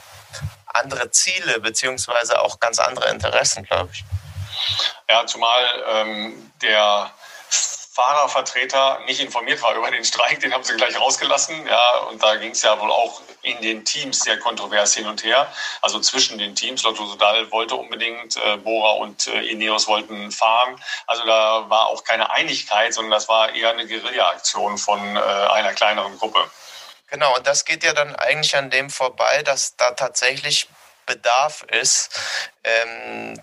andere 0.66 1.10
Ziele, 1.10 1.60
beziehungsweise 1.60 2.40
auch 2.40 2.60
ganz 2.60 2.78
andere 2.78 3.08
Interessen, 3.10 3.64
glaube 3.64 3.90
ich. 3.92 4.04
Ja, 5.08 5.26
zumal 5.26 5.84
ähm, 5.86 6.52
der 6.62 7.10
Fahrervertreter 7.98 9.00
nicht 9.06 9.18
informiert 9.18 9.60
war 9.60 9.74
über 9.74 9.90
den 9.90 10.04
Streik, 10.04 10.38
den 10.38 10.54
haben 10.54 10.62
sie 10.62 10.76
gleich 10.76 10.96
rausgelassen. 11.00 11.66
Ja, 11.66 11.98
und 12.08 12.22
da 12.22 12.36
ging 12.36 12.52
es 12.52 12.62
ja 12.62 12.78
wohl 12.78 12.92
auch 12.92 13.20
in 13.42 13.60
den 13.60 13.84
Teams 13.84 14.20
sehr 14.20 14.38
kontrovers 14.38 14.94
hin 14.94 15.08
und 15.08 15.24
her. 15.24 15.52
Also 15.82 15.98
zwischen 15.98 16.38
den 16.38 16.54
Teams. 16.54 16.84
Lotto 16.84 17.04
Sodal 17.06 17.50
wollte 17.50 17.74
unbedingt, 17.74 18.36
äh, 18.36 18.56
Bora 18.58 18.92
und 18.92 19.26
äh, 19.26 19.40
Ineos 19.40 19.88
wollten 19.88 20.30
fahren. 20.30 20.80
Also 21.08 21.26
da 21.26 21.68
war 21.68 21.86
auch 21.86 22.04
keine 22.04 22.30
Einigkeit, 22.30 22.94
sondern 22.94 23.10
das 23.10 23.28
war 23.28 23.52
eher 23.52 23.70
eine 23.70 23.84
Guerilla-Aktion 23.84 24.78
von 24.78 25.16
äh, 25.16 25.18
einer 25.18 25.72
kleineren 25.72 26.16
Gruppe. 26.18 26.48
Genau, 27.08 27.34
und 27.34 27.48
das 27.48 27.64
geht 27.64 27.82
ja 27.82 27.94
dann 27.94 28.14
eigentlich 28.14 28.54
an 28.54 28.70
dem 28.70 28.90
vorbei, 28.90 29.42
dass 29.42 29.74
da 29.74 29.90
tatsächlich 29.90 30.68
Bedarf 31.04 31.62
ist, 31.62 32.10
ähm, 32.62 33.42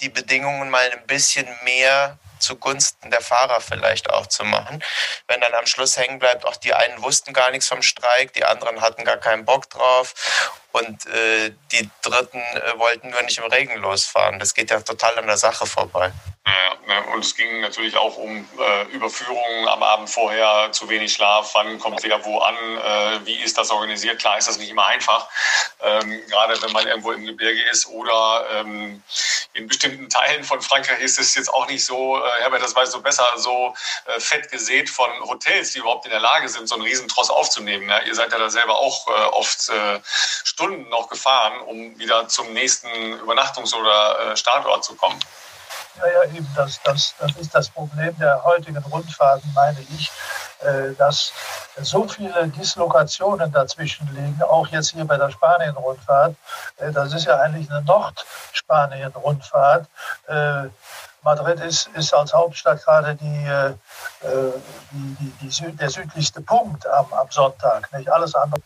die 0.00 0.08
Bedingungen 0.08 0.70
mal 0.70 0.88
ein 0.88 1.04
bisschen 1.08 1.48
mehr 1.64 2.16
zugunsten 2.38 3.10
der 3.10 3.20
Fahrer 3.20 3.60
vielleicht 3.60 4.10
auch 4.10 4.26
zu 4.26 4.44
machen. 4.44 4.82
Wenn 5.26 5.40
dann 5.40 5.54
am 5.54 5.66
Schluss 5.66 5.96
hängen 5.96 6.18
bleibt, 6.18 6.44
auch 6.44 6.56
die 6.56 6.74
einen 6.74 7.02
wussten 7.02 7.32
gar 7.32 7.50
nichts 7.50 7.68
vom 7.68 7.82
Streik, 7.82 8.32
die 8.32 8.44
anderen 8.44 8.80
hatten 8.80 9.04
gar 9.04 9.18
keinen 9.18 9.44
Bock 9.44 9.68
drauf 9.70 10.14
und 10.78 11.06
äh, 11.06 11.52
die 11.72 11.88
Dritten 12.02 12.38
äh, 12.38 12.78
wollten 12.78 13.10
nur 13.10 13.22
nicht 13.22 13.38
im 13.38 13.44
Regen 13.44 13.76
losfahren. 13.80 14.38
Das 14.38 14.54
geht 14.54 14.70
ja 14.70 14.80
total 14.80 15.18
an 15.18 15.26
der 15.26 15.36
Sache 15.36 15.66
vorbei. 15.66 16.12
Ja, 16.88 17.00
und 17.12 17.22
es 17.22 17.34
ging 17.34 17.60
natürlich 17.60 17.96
auch 17.96 18.16
um 18.16 18.48
äh, 18.58 18.84
Überführungen 18.92 19.68
am 19.68 19.82
Abend 19.82 20.08
vorher, 20.08 20.72
zu 20.72 20.88
wenig 20.88 21.12
Schlaf, 21.12 21.50
wann 21.52 21.78
kommt 21.78 22.02
wer 22.02 22.24
wo 22.24 22.38
an, 22.38 22.54
äh, 22.54 23.26
wie 23.26 23.38
ist 23.42 23.58
das 23.58 23.70
organisiert. 23.70 24.18
Klar 24.18 24.38
ist 24.38 24.48
das 24.48 24.56
nicht 24.56 24.70
immer 24.70 24.86
einfach, 24.86 25.28
ähm, 25.80 26.22
gerade 26.30 26.60
wenn 26.62 26.72
man 26.72 26.86
irgendwo 26.86 27.12
im 27.12 27.26
Gebirge 27.26 27.62
ist 27.70 27.86
oder 27.88 28.46
ähm, 28.52 29.02
in 29.52 29.66
bestimmten 29.66 30.08
Teilen 30.08 30.42
von 30.44 30.62
Frankreich 30.62 31.00
ist 31.00 31.18
es 31.18 31.34
jetzt 31.34 31.52
auch 31.52 31.66
nicht 31.68 31.84
so, 31.84 32.16
äh, 32.16 32.40
Herbert, 32.40 32.62
das 32.62 32.74
weißt 32.74 32.94
du 32.94 33.02
besser, 33.02 33.26
so 33.36 33.74
äh, 34.06 34.18
fett 34.18 34.50
gesät 34.50 34.88
von 34.88 35.10
Hotels, 35.24 35.72
die 35.72 35.80
überhaupt 35.80 36.06
in 36.06 36.12
der 36.12 36.20
Lage 36.20 36.48
sind, 36.48 36.68
so 36.68 36.76
einen 36.76 36.84
Riesentross 36.84 37.28
aufzunehmen. 37.28 37.90
Ja? 37.90 38.00
Ihr 38.02 38.14
seid 38.14 38.32
ja 38.32 38.38
da 38.38 38.48
selber 38.48 38.78
auch 38.78 39.06
oft 39.32 39.68
äh, 39.68 40.00
Stunden 40.68 40.88
noch 40.90 41.08
gefahren, 41.08 41.54
um 41.66 41.98
wieder 41.98 42.28
zum 42.28 42.52
nächsten 42.52 42.88
Übernachtungs- 42.88 43.74
oder 43.74 44.32
äh, 44.32 44.36
Startort 44.36 44.84
zu 44.84 44.94
kommen. 44.96 45.18
Ja, 45.96 46.06
ja, 46.06 46.24
eben, 46.30 46.46
das, 46.54 46.80
das, 46.84 47.14
das 47.18 47.34
ist 47.36 47.54
das 47.54 47.70
Problem 47.70 48.16
der 48.18 48.44
heutigen 48.44 48.84
Rundfahrten, 48.84 49.50
meine 49.54 49.80
ich, 49.80 50.12
äh, 50.60 50.92
dass 50.96 51.32
so 51.80 52.06
viele 52.06 52.48
Dislokationen 52.48 53.50
dazwischen 53.50 54.06
liegen, 54.14 54.40
auch 54.42 54.66
jetzt 54.68 54.90
hier 54.90 55.04
bei 55.04 55.16
der 55.16 55.30
Spanien-Rundfahrt. 55.30 56.36
Äh, 56.76 56.92
das 56.92 57.14
ist 57.14 57.24
ja 57.24 57.40
eigentlich 57.40 57.68
eine 57.70 57.82
Nordspanien-Rundfahrt. 57.82 59.86
Äh, 60.28 60.68
Madrid 61.22 61.60
ist, 61.60 61.88
ist 61.94 62.14
als 62.14 62.32
Hauptstadt 62.32 62.84
gerade 62.84 63.16
die, 63.16 63.74
die, 64.92 65.32
die, 65.40 65.48
die, 65.48 65.76
der 65.76 65.90
südlichste 65.90 66.40
Punkt 66.40 66.86
am, 66.86 67.12
am 67.12 67.28
Sonntag. 67.28 67.92
Nicht 67.92 68.10
alles 68.10 68.36
andere 68.36 68.62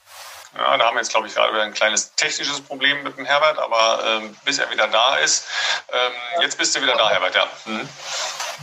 ja, 0.57 0.77
da 0.77 0.87
haben 0.87 0.95
wir 0.95 1.01
jetzt, 1.01 1.11
glaube 1.11 1.27
ich, 1.27 1.35
gerade 1.35 1.53
wieder 1.53 1.63
ein 1.63 1.73
kleines 1.73 2.15
technisches 2.15 2.61
Problem 2.61 3.03
mit 3.03 3.17
dem 3.17 3.25
Herbert, 3.25 3.59
aber 3.59 4.05
ähm, 4.05 4.37
bis 4.45 4.59
er 4.59 4.71
wieder 4.71 4.89
da 4.89 5.17
ist. 5.17 5.47
Ähm, 5.91 6.13
jetzt 6.43 6.59
bist 6.59 6.77
du 6.77 6.83
wieder 6.83 6.97
da, 6.97 7.09
Herbert, 7.11 7.35
ja. 7.35 7.47
Mhm. 7.65 7.89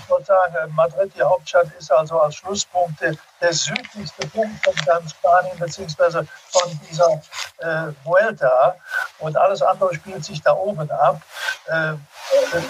Ich 0.03 0.09
wollte 0.09 0.25
sagen, 0.25 0.55
äh, 0.55 0.67
Madrid, 0.67 1.11
die 1.15 1.21
Hauptstadt, 1.21 1.67
ist 1.77 1.91
also 1.91 2.19
als 2.19 2.35
Schlusspunkt 2.35 2.99
der, 3.01 3.13
der 3.41 3.53
südlichste 3.53 4.27
Punkt 4.27 4.63
von 4.63 4.73
ganz 4.85 5.11
Spanien, 5.11 5.57
beziehungsweise 5.59 6.27
von 6.51 6.79
dieser 6.89 7.21
äh, 7.57 7.93
Vuelta. 8.03 8.75
Und 9.19 9.35
alles 9.37 9.61
andere 9.61 9.93
spielt 9.95 10.23
sich 10.23 10.41
da 10.41 10.53
oben 10.53 10.89
ab. 10.91 11.21
Äh, 11.67 11.93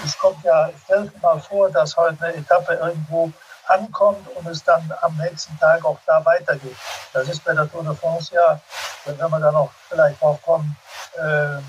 es 0.06 0.18
kommt 0.18 0.44
ja 0.44 0.70
selten 0.88 1.20
mal 1.22 1.40
vor, 1.40 1.70
dass 1.70 1.96
heute 1.96 2.24
eine 2.24 2.36
Etappe 2.36 2.74
irgendwo 2.74 3.32
ankommt 3.70 4.28
und 4.36 4.48
es 4.48 4.64
dann 4.64 4.92
am 5.02 5.16
nächsten 5.18 5.58
Tag 5.60 5.84
auch 5.86 5.98
da 6.06 6.24
weitergeht. 6.26 6.76
Das 7.14 7.28
ist 7.28 7.44
bei 7.44 7.54
der 7.54 7.70
Tour 7.72 7.84
de 7.84 7.96
France 7.96 8.34
ja, 8.34 8.60
wenn 9.06 9.18
wir 9.18 9.40
da 9.40 9.52
noch 9.52 9.72
vielleicht 9.88 10.22
drauf 10.22 10.42
kommen, 10.44 10.76
äh, 11.18 11.62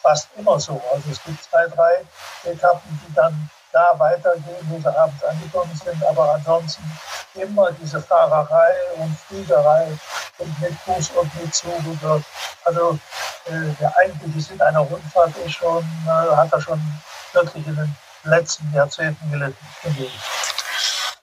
fast 0.00 0.28
immer 0.36 0.58
so. 0.58 0.80
Also 0.92 1.10
es 1.10 1.22
gibt 1.24 1.42
zwei, 1.42 1.66
drei 1.68 2.04
Etappen, 2.44 3.00
die 3.06 3.14
dann 3.14 3.50
da 3.72 3.92
weitergehen, 3.98 4.66
wo 4.68 4.78
sie 4.78 4.98
abends 4.98 5.22
angekommen 5.24 5.80
sind, 5.84 6.02
aber 6.04 6.34
ansonsten 6.34 6.82
immer 7.34 7.70
diese 7.72 8.00
Fahrerei 8.00 8.72
und 8.96 9.18
Fliegerei 9.18 9.86
und 10.38 10.60
mit 10.60 10.84
Bus 10.84 11.10
und 11.10 11.42
mit 11.42 11.54
Zug 11.54 11.76
und 11.78 11.98
dort. 12.02 12.24
Also 12.64 12.98
äh, 13.46 13.74
der 13.80 13.92
eigentliche 13.98 14.40
Sinn 14.40 14.60
einer 14.60 14.80
Rundfahrt 14.80 15.36
ist 15.44 15.52
schon, 15.52 15.84
äh, 16.06 16.36
hat 16.36 16.52
er 16.52 16.60
schon 16.60 16.80
wirklich 17.32 17.66
in 17.66 17.76
den 17.76 17.96
letzten 18.24 18.72
Jahrzehnten 18.72 19.30
gelitten. 19.30 19.66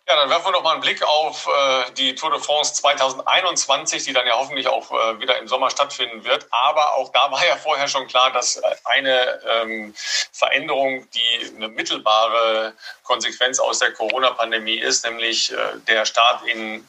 Ja, 0.06 0.18
dann 0.18 0.30
werfen 0.30 0.47
wir 0.47 0.51
noch 0.51 0.64
mal 0.64 0.74
einen 0.74 0.82
Blick 0.82 1.01
auf 1.01 1.47
äh, 1.47 1.91
die 1.93 2.14
Tour 2.14 2.32
de 2.32 2.39
France 2.41 2.74
2021, 2.74 4.04
die 4.04 4.12
dann 4.12 4.28
ja 4.28 4.34
hoffentlich 4.34 4.68
auch 4.68 4.91
äh, 4.91 5.20
wieder 5.22 5.38
im 5.38 5.47
Sommer 5.47 5.70
stattfinden 5.70 6.26
wird. 6.26 6.45
Aber 6.51 6.95
auch 6.95 7.10
da 7.14 7.32
war 7.32 7.45
ja 7.45 7.56
vorher 7.56 7.88
schon 7.88 8.08
klar, 8.08 8.30
dass 8.34 8.58
äh, 8.58 8.76
eine 8.84 9.39
ähm, 9.47 9.95
Veränderung, 10.34 11.08
die 11.12 11.56
eine 11.56 11.70
mittelbare 11.70 12.74
Konsequenz 13.04 13.60
aus 13.60 13.80
der 13.80 13.93
Corona-Pandemie 13.93 14.78
ist, 14.78 15.06
nämlich 15.06 15.54
äh, 15.54 15.56
der 15.88 16.06
Start 16.06 16.43
in 16.47 16.86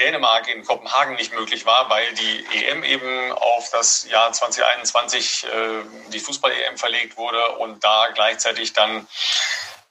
Dänemark 0.00 0.48
in 0.48 0.64
Kopenhagen 0.64 1.14
nicht 1.14 1.32
möglich 1.32 1.64
war, 1.64 1.88
weil 1.90 2.12
die 2.14 2.46
EM 2.64 2.82
eben 2.82 3.30
auf 3.32 3.70
das 3.70 4.08
Jahr 4.08 4.32
2021 4.32 5.44
äh, 5.44 5.48
die 6.08 6.18
Fußball-EM 6.18 6.76
verlegt 6.76 7.16
wurde 7.16 7.56
und 7.58 7.84
da 7.84 8.08
gleichzeitig 8.12 8.72
dann 8.72 9.06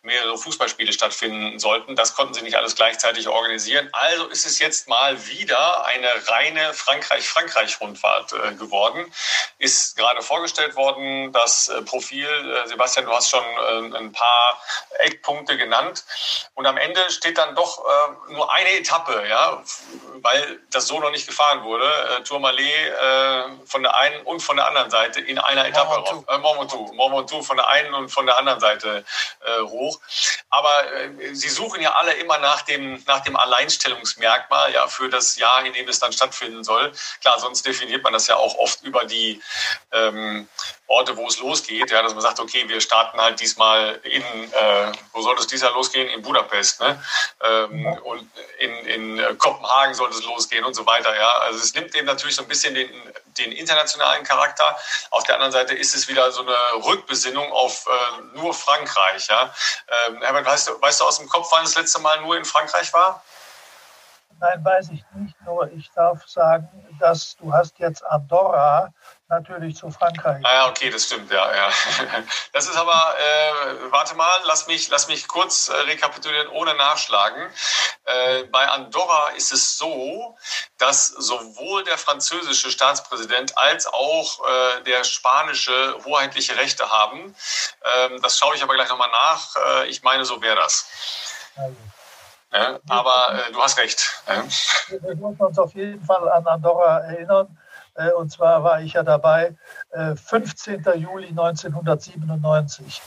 mehrere 0.03 0.35
Fußballspiele 0.37 0.93
stattfinden 0.93 1.59
sollten. 1.59 1.95
Das 1.95 2.15
konnten 2.15 2.33
sie 2.33 2.41
nicht 2.41 2.55
alles 2.55 2.75
gleichzeitig 2.75 3.27
organisieren. 3.27 3.87
Also 3.91 4.27
ist 4.27 4.47
es 4.47 4.57
jetzt 4.57 4.87
mal 4.87 5.27
wieder 5.27 5.85
eine 5.85 6.07
reine 6.27 6.73
Frankreich-Frankreich-Rundfahrt 6.73 8.33
äh, 8.33 8.55
geworden. 8.55 9.13
Ist 9.59 9.95
gerade 9.97 10.23
vorgestellt 10.23 10.75
worden, 10.75 11.31
das 11.33 11.67
äh, 11.69 11.83
Profil, 11.83 12.27
äh, 12.27 12.67
Sebastian, 12.67 13.05
du 13.05 13.11
hast 13.11 13.29
schon 13.29 13.43
äh, 13.43 13.97
ein 13.97 14.11
paar 14.11 14.59
Eckpunkte 14.99 15.55
genannt. 15.57 16.03
Und 16.55 16.65
am 16.65 16.77
Ende 16.77 16.99
steht 17.11 17.37
dann 17.37 17.53
doch 17.53 17.85
äh, 17.85 18.33
nur 18.33 18.51
eine 18.51 18.71
Etappe, 18.79 19.23
ja, 19.29 19.61
weil 20.15 20.59
das 20.71 20.87
so 20.87 20.99
noch 20.99 21.11
nicht 21.11 21.27
gefahren 21.27 21.63
wurde. 21.63 21.85
Äh, 21.85 22.23
Tourmalet 22.23 22.61
von 23.65 23.83
der 23.83 23.95
einen 23.97 24.21
und 24.25 24.41
von 24.41 24.55
der 24.55 24.67
anderen 24.67 24.89
Seite 24.89 25.19
in 25.19 25.37
einer 25.37 25.67
Etappe. 25.67 26.23
Mormontou. 26.39 26.91
Mormontou 26.93 27.41
von 27.41 27.57
der 27.57 27.67
einen 27.67 27.93
und 27.93 28.09
von 28.09 28.25
der 28.25 28.37
anderen 28.37 28.59
Seite 28.59 29.03
hoch 29.63 29.90
hoch. 29.91 29.99
Aber 30.49 30.93
äh, 30.93 31.33
sie 31.33 31.49
suchen 31.49 31.81
ja 31.81 31.93
alle 31.93 32.13
immer 32.13 32.37
nach 32.39 32.61
dem, 32.63 33.01
nach 33.07 33.21
dem 33.21 33.35
Alleinstellungsmerkmal 33.35 34.73
ja, 34.73 34.87
für 34.87 35.09
das 35.09 35.35
Jahr, 35.37 35.65
in 35.65 35.73
dem 35.73 35.87
es 35.87 35.99
dann 35.99 36.13
stattfinden 36.13 36.63
soll. 36.63 36.91
Klar, 37.21 37.39
sonst 37.39 37.65
definiert 37.65 38.03
man 38.03 38.13
das 38.13 38.27
ja 38.27 38.35
auch 38.35 38.55
oft 38.55 38.83
über 38.83 39.05
die 39.05 39.41
ähm, 39.91 40.47
Orte, 40.87 41.15
wo 41.15 41.27
es 41.27 41.39
losgeht, 41.39 41.89
ja, 41.91 42.01
dass 42.01 42.13
man 42.13 42.21
sagt, 42.21 42.39
okay, 42.39 42.67
wir 42.67 42.81
starten 42.81 43.19
halt 43.19 43.39
diesmal 43.39 43.99
in, 44.03 44.23
äh, 44.23 44.91
wo 45.13 45.21
soll 45.21 45.37
es 45.39 45.47
dieses 45.47 45.63
Jahr 45.63 45.73
losgehen? 45.73 46.09
In 46.09 46.21
Budapest, 46.21 46.81
ne? 46.81 47.01
Ähm. 47.41 47.85
Und 48.03 48.29
in, 48.59 48.71
in 48.85 49.37
Kopenhagen 49.37 49.93
sollte 49.93 50.17
es 50.17 50.23
losgehen 50.23 50.65
und 50.65 50.73
so 50.73 50.85
weiter, 50.85 51.15
ja. 51.15 51.37
Also 51.39 51.59
es 51.59 51.73
nimmt 51.73 51.93
dem 51.93 52.05
natürlich 52.05 52.35
so 52.35 52.41
ein 52.41 52.47
bisschen 52.47 52.73
den, 52.75 52.89
den 53.37 53.51
internationalen 53.51 54.23
Charakter. 54.23 54.77
Auf 55.11 55.23
der 55.23 55.35
anderen 55.35 55.51
Seite 55.51 55.75
ist 55.75 55.95
es 55.95 56.07
wieder 56.07 56.31
so 56.31 56.41
eine 56.41 56.85
Rückbesinnung 56.85 57.51
auf 57.51 57.85
äh, 57.87 58.37
nur 58.37 58.53
Frankreich, 58.53 59.27
ja. 59.27 59.53
Ähm, 60.07 60.21
Herbert, 60.21 60.45
weißt 60.45 60.69
du, 60.69 60.81
weißt 60.81 61.01
du 61.01 61.05
aus 61.05 61.17
dem 61.17 61.27
Kopf, 61.29 61.47
wann 61.51 61.63
das 61.63 61.75
letzte 61.75 61.99
Mal 61.99 62.21
nur 62.21 62.37
in 62.37 62.45
Frankreich 62.45 62.93
war? 62.93 63.23
Nein, 64.39 64.65
weiß 64.65 64.89
ich 64.89 65.03
nicht. 65.13 65.39
Nur 65.45 65.71
ich 65.71 65.91
darf 65.91 66.27
sagen, 66.27 66.67
dass 66.99 67.35
du 67.37 67.53
hast 67.53 67.77
jetzt 67.77 68.03
Andorra 68.05 68.91
natürlich 69.31 69.75
zu 69.75 69.89
Frankreich. 69.89 70.43
Ah 70.45 70.53
ja, 70.53 70.67
okay, 70.67 70.89
das 70.89 71.05
stimmt, 71.05 71.31
ja, 71.31 71.55
ja. 71.55 71.69
Das 72.53 72.67
ist 72.67 72.77
aber, 72.77 73.15
äh, 73.17 73.91
warte 73.91 74.15
mal, 74.15 74.31
lass 74.45 74.67
mich, 74.67 74.89
lass 74.89 75.07
mich 75.07 75.27
kurz 75.27 75.69
äh, 75.69 75.73
rekapitulieren, 75.73 76.47
ohne 76.49 76.75
nachschlagen. 76.75 77.49
Äh, 78.03 78.43
bei 78.45 78.67
Andorra 78.67 79.29
ist 79.29 79.51
es 79.51 79.77
so, 79.77 80.37
dass 80.77 81.07
sowohl 81.07 81.83
der 81.85 81.97
französische 81.97 82.69
Staatspräsident 82.69 83.57
als 83.57 83.87
auch 83.87 84.45
äh, 84.45 84.83
der 84.83 85.03
spanische 85.03 85.95
hoheitliche 86.05 86.57
Rechte 86.57 86.89
haben. 86.91 87.35
Ähm, 87.95 88.21
das 88.21 88.37
schaue 88.37 88.55
ich 88.55 88.63
aber 88.63 88.75
gleich 88.75 88.89
nochmal 88.89 89.11
nach. 89.11 89.55
Äh, 89.55 89.87
ich 89.87 90.03
meine, 90.03 90.25
so 90.25 90.41
wäre 90.41 90.55
das. 90.55 90.87
Also. 91.55 91.75
Ja, 92.53 92.79
aber 92.89 93.33
äh, 93.47 93.51
du 93.53 93.61
hast 93.61 93.77
recht. 93.77 94.23
Wir 94.89 95.15
müssen 95.15 95.39
uns 95.39 95.57
auf 95.57 95.73
jeden 95.73 96.03
Fall 96.03 96.27
an 96.29 96.45
Andorra 96.45 96.99
erinnern. 96.99 97.57
Äh, 97.95 98.11
und 98.11 98.31
zwar 98.31 98.63
war 98.63 98.81
ich 98.81 98.93
ja 98.93 99.03
dabei, 99.03 99.55
15. 99.91 100.85
Äh, 100.85 100.97
Juli 100.97 101.27
1997. 101.29 103.01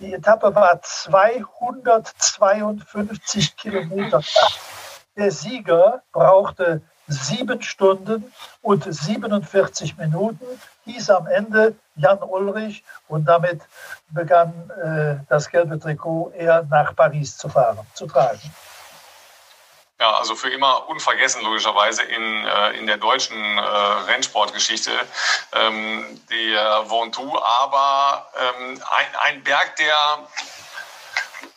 Die 0.00 0.14
Etappe 0.14 0.54
war 0.54 0.80
252 0.80 3.56
Kilometer. 3.56 4.22
Der 5.16 5.32
Sieger 5.32 6.02
brauchte 6.12 6.82
sieben 7.08 7.62
Stunden 7.62 8.32
und 8.62 8.84
47 8.84 9.96
Minuten, 9.96 10.44
hieß 10.84 11.10
am 11.10 11.26
Ende 11.26 11.74
Jan 11.96 12.22
Ulrich 12.22 12.84
und 13.08 13.24
damit 13.24 13.62
begann 14.10 14.70
äh, 14.70 15.16
das 15.28 15.50
gelbe 15.50 15.78
Trikot 15.78 16.32
eher 16.36 16.62
nach 16.64 16.94
Paris 16.94 17.36
zu 17.36 17.48
fahren, 17.48 17.78
zu 17.94 18.06
tragen. 18.06 18.40
Ja, 20.00 20.12
also 20.12 20.36
für 20.36 20.48
immer 20.50 20.88
unvergessen 20.88 21.42
logischerweise 21.42 22.04
in, 22.04 22.46
äh, 22.46 22.70
in 22.78 22.86
der 22.86 22.98
deutschen 22.98 23.58
äh, 23.58 23.60
Rennsportgeschichte. 23.60 24.92
Ähm, 25.52 26.20
der 26.30 26.88
Ventoux, 26.88 27.36
aber 27.36 28.30
ähm, 28.38 28.80
ein, 28.96 29.06
ein 29.22 29.42
Berg, 29.42 29.74
der 29.74 29.96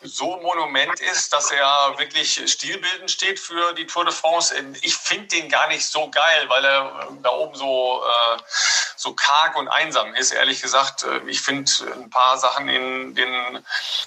so 0.04 0.38
monument 0.38 1.00
ist, 1.00 1.32
dass 1.34 1.52
er 1.52 1.94
wirklich 1.98 2.42
stilbildend 2.52 3.12
steht 3.12 3.40
für 3.40 3.74
die 3.74 3.86
Tour 3.86 4.06
de 4.06 4.14
France. 4.14 4.54
Ich 4.82 4.96
finde 4.96 5.28
den 5.28 5.50
gar 5.50 5.68
nicht 5.68 5.86
so 5.86 6.10
geil, 6.10 6.50
weil 6.50 6.66
er 6.66 7.08
da 7.22 7.30
oben 7.30 7.56
so, 7.56 8.04
äh, 8.04 8.42
so 8.96 9.14
karg 9.14 9.56
und 9.58 9.68
einsam 9.68 10.14
ist. 10.16 10.32
Ehrlich 10.32 10.62
gesagt, 10.62 11.04
äh, 11.04 11.20
ich 11.28 11.42
finde 11.42 11.72
ein 11.94 12.10
paar 12.10 12.38
Sachen 12.38 12.68
in 12.68 13.16
den 13.16 13.66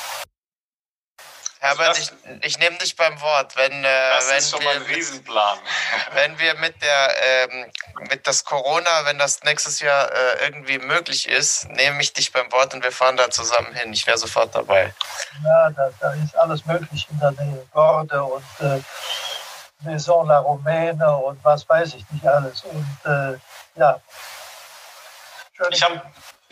Herbert, 1.62 1.96
ich, 1.96 2.10
ich 2.40 2.58
nehme 2.58 2.76
dich 2.78 2.96
beim 2.96 3.20
Wort. 3.20 3.54
Wenn, 3.54 3.84
äh, 3.84 4.10
das 4.16 4.28
wenn 4.28 4.38
ist 4.38 4.50
schon 4.50 4.58
wir, 4.60 4.66
mal 4.66 4.76
ein 4.76 4.82
Riesenplan. 4.82 5.58
Wenn 6.12 6.36
wir 6.40 6.54
mit 6.54 6.82
der 6.82 7.14
ähm, 7.22 7.70
mit 8.10 8.26
das 8.26 8.44
Corona, 8.44 9.04
wenn 9.04 9.16
das 9.18 9.44
nächstes 9.44 9.78
Jahr 9.78 10.10
äh, 10.10 10.44
irgendwie 10.44 10.78
möglich 10.78 11.28
ist, 11.28 11.68
nehme 11.68 12.02
ich 12.02 12.12
dich 12.12 12.32
beim 12.32 12.50
Wort 12.50 12.74
und 12.74 12.82
wir 12.82 12.90
fahren 12.90 13.16
da 13.16 13.30
zusammen 13.30 13.72
hin. 13.74 13.92
Ich 13.92 14.04
wäre 14.08 14.18
sofort 14.18 14.52
dabei. 14.52 14.92
Ja, 15.44 15.70
da, 15.70 15.90
da, 16.00 16.12
ist 16.14 16.36
alles 16.36 16.66
möglich 16.66 17.06
in 17.08 17.20
der 17.20 17.30
Nähe. 17.30 17.64
Borde 17.72 18.24
und 18.24 18.44
äh, 18.58 18.80
Maison 19.84 20.26
la 20.26 20.38
Romaine 20.38 21.16
und 21.16 21.44
was 21.44 21.68
weiß 21.68 21.94
ich 21.94 22.04
nicht 22.10 22.26
alles. 22.26 22.62
Und 22.62 22.98
äh, 23.04 23.38
ja. 23.76 24.00
Schön. 25.52 25.68
Ich 25.70 25.82
habe 25.82 26.02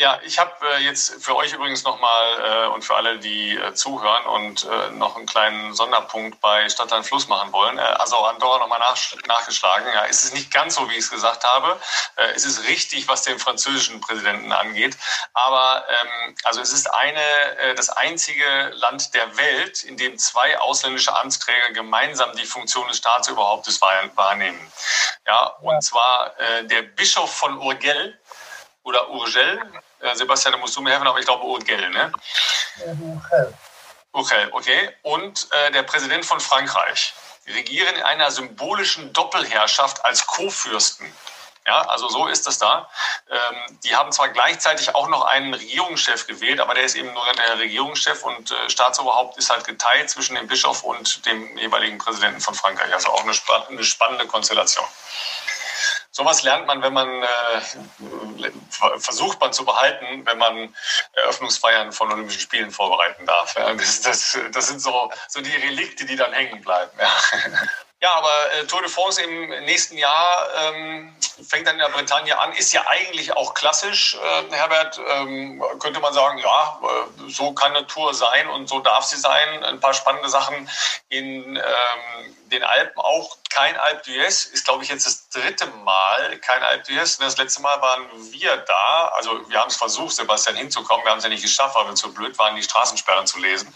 ja, 0.00 0.18
ich 0.24 0.38
habe 0.38 0.52
äh, 0.66 0.78
jetzt 0.78 1.22
für 1.22 1.36
euch 1.36 1.52
übrigens 1.52 1.84
nochmal 1.84 2.64
äh, 2.64 2.66
und 2.68 2.82
für 2.82 2.96
alle, 2.96 3.18
die 3.18 3.54
äh, 3.54 3.74
zuhören 3.74 4.24
und 4.24 4.64
äh, 4.64 4.90
noch 4.92 5.14
einen 5.14 5.26
kleinen 5.26 5.74
Sonderpunkt 5.74 6.40
bei 6.40 6.70
Stadtland 6.70 7.04
Fluss 7.06 7.28
machen 7.28 7.52
wollen. 7.52 7.76
Äh, 7.76 7.82
also 7.82 8.16
Andorra 8.16 8.60
nochmal 8.60 8.78
nach, 8.78 8.96
nachgeschlagen. 9.26 9.86
Ja, 9.92 10.06
es 10.06 10.24
ist 10.24 10.32
nicht 10.32 10.50
ganz 10.50 10.76
so, 10.76 10.88
wie 10.88 10.94
ich 10.94 11.00
es 11.00 11.10
gesagt 11.10 11.44
habe. 11.44 11.78
Äh, 12.16 12.30
es 12.34 12.46
ist 12.46 12.66
richtig, 12.66 13.08
was 13.08 13.24
den 13.24 13.38
französischen 13.38 14.00
Präsidenten 14.00 14.52
angeht. 14.52 14.96
Aber 15.34 15.84
ähm, 15.90 16.34
also 16.44 16.62
es 16.62 16.72
ist 16.72 16.86
eine, 16.94 17.74
das 17.76 17.90
einzige 17.90 18.70
Land 18.76 19.12
der 19.12 19.36
Welt, 19.36 19.82
in 19.82 19.98
dem 19.98 20.16
zwei 20.16 20.58
ausländische 20.60 21.14
Amtsträger 21.14 21.72
gemeinsam 21.72 22.34
die 22.36 22.46
Funktion 22.46 22.88
des 22.88 22.96
Staatsüberhauptes 22.96 23.82
wahrnehmen. 23.82 24.72
Ja, 25.26 25.46
und 25.60 25.82
zwar 25.82 26.34
der 26.62 26.82
Bischof 26.82 27.34
von 27.34 27.58
Urgell 27.58 28.18
oder 28.82 29.10
Urgell, 29.10 29.60
Sebastian, 30.14 30.52
da 30.52 30.58
musst 30.58 30.76
du 30.76 30.80
mir 30.80 30.90
helfen, 30.90 31.06
aber 31.06 31.18
ich 31.18 31.26
glaube 31.26 31.44
Urgell, 31.44 31.90
ne? 31.90 32.12
Urgell. 32.86 33.54
Urgell, 34.12 34.48
okay. 34.52 34.90
Und 35.02 35.48
äh, 35.52 35.70
der 35.72 35.82
Präsident 35.82 36.24
von 36.24 36.40
Frankreich 36.40 37.14
regieren 37.46 37.94
in 37.96 38.02
einer 38.02 38.30
symbolischen 38.30 39.12
Doppelherrschaft 39.12 40.04
als 40.04 40.26
Co-Fürsten. 40.26 41.12
Ja, 41.66 41.82
also 41.82 42.08
so 42.08 42.26
ist 42.26 42.46
es 42.46 42.58
da. 42.58 42.88
Ähm, 43.30 43.78
die 43.84 43.94
haben 43.94 44.10
zwar 44.12 44.30
gleichzeitig 44.30 44.94
auch 44.94 45.08
noch 45.08 45.24
einen 45.26 45.52
Regierungschef 45.52 46.26
gewählt, 46.26 46.58
aber 46.58 46.74
der 46.74 46.84
ist 46.84 46.96
eben 46.96 47.12
nur 47.12 47.24
der 47.34 47.58
Regierungschef 47.58 48.24
und 48.24 48.50
äh, 48.50 48.70
Staatsoberhaupt 48.70 49.36
ist 49.36 49.50
halt 49.50 49.66
geteilt 49.66 50.08
zwischen 50.10 50.36
dem 50.36 50.46
Bischof 50.46 50.82
und 50.82 51.24
dem 51.26 51.56
jeweiligen 51.58 51.98
Präsidenten 51.98 52.40
von 52.40 52.54
Frankreich. 52.54 52.92
Also 52.92 53.10
auch 53.10 53.22
eine, 53.22 53.34
spann 53.34 53.62
eine 53.68 53.84
spannende 53.84 54.26
Konstellation 54.26 54.86
sowas 56.10 56.42
lernt 56.42 56.66
man, 56.66 56.82
wenn 56.82 56.92
man 56.92 57.22
äh, 57.22 58.50
versucht 58.98 59.40
man 59.40 59.52
zu 59.52 59.64
behalten, 59.64 60.26
wenn 60.26 60.38
man 60.38 60.74
Eröffnungsfeiern 61.12 61.92
von 61.92 62.12
Olympischen 62.12 62.40
Spielen 62.40 62.70
vorbereiten 62.70 63.26
darf. 63.26 63.54
Ja, 63.56 63.72
das, 63.74 64.02
das, 64.02 64.38
das, 64.52 64.68
sind 64.68 64.80
so, 64.80 65.10
so 65.28 65.40
die 65.40 65.54
Relikte, 65.54 66.04
die 66.04 66.16
dann 66.16 66.32
hängen 66.32 66.60
bleiben. 66.60 66.90
Ja. 66.98 67.10
Ja, 68.02 68.14
aber 68.14 68.52
äh, 68.52 68.66
Tour 68.66 68.80
de 68.80 68.88
France 68.88 69.20
im 69.20 69.50
nächsten 69.66 69.98
Jahr 69.98 70.48
ähm, 70.56 71.14
fängt 71.46 71.66
dann 71.66 71.74
in 71.74 71.80
der 71.80 71.90
Bretagne 71.90 72.38
an. 72.38 72.54
Ist 72.54 72.72
ja 72.72 72.82
eigentlich 72.88 73.36
auch 73.36 73.52
klassisch, 73.52 74.16
äh, 74.16 74.54
Herbert. 74.54 74.98
Ähm, 75.06 75.62
könnte 75.80 76.00
man 76.00 76.14
sagen, 76.14 76.38
ja, 76.38 76.80
äh, 76.82 77.30
so 77.30 77.52
kann 77.52 77.76
eine 77.76 77.86
Tour 77.86 78.14
sein 78.14 78.48
und 78.48 78.68
so 78.68 78.80
darf 78.80 79.04
sie 79.04 79.18
sein. 79.18 79.62
Ein 79.64 79.80
paar 79.80 79.92
spannende 79.92 80.30
Sachen 80.30 80.70
in 81.10 81.56
ähm, 81.56 82.36
den 82.50 82.64
Alpen 82.64 82.98
auch. 83.00 83.36
Kein 83.50 83.76
Alp 83.76 84.02
d'Huez 84.04 84.50
ist, 84.50 84.64
glaube 84.64 84.82
ich, 84.82 84.88
jetzt 84.88 85.04
das 85.04 85.28
dritte 85.28 85.66
Mal 85.66 86.38
kein 86.38 86.62
Alp 86.62 86.84
d'Huez. 86.84 87.20
Das 87.20 87.36
letzte 87.36 87.60
Mal 87.60 87.82
waren 87.82 88.06
wir 88.32 88.56
da. 88.56 89.12
Also 89.14 89.46
wir 89.50 89.60
haben 89.60 89.68
es 89.68 89.76
versucht, 89.76 90.16
Sebastian 90.16 90.56
hinzukommen. 90.56 91.04
Wir 91.04 91.10
haben 91.10 91.18
es 91.18 91.24
ja 91.24 91.30
nicht 91.30 91.42
geschafft, 91.42 91.74
weil 91.74 91.86
wir 91.86 91.94
zu 91.94 92.14
blöd 92.14 92.38
waren, 92.38 92.56
die 92.56 92.62
Straßensperren 92.62 93.26
zu 93.26 93.38
lesen. 93.38 93.74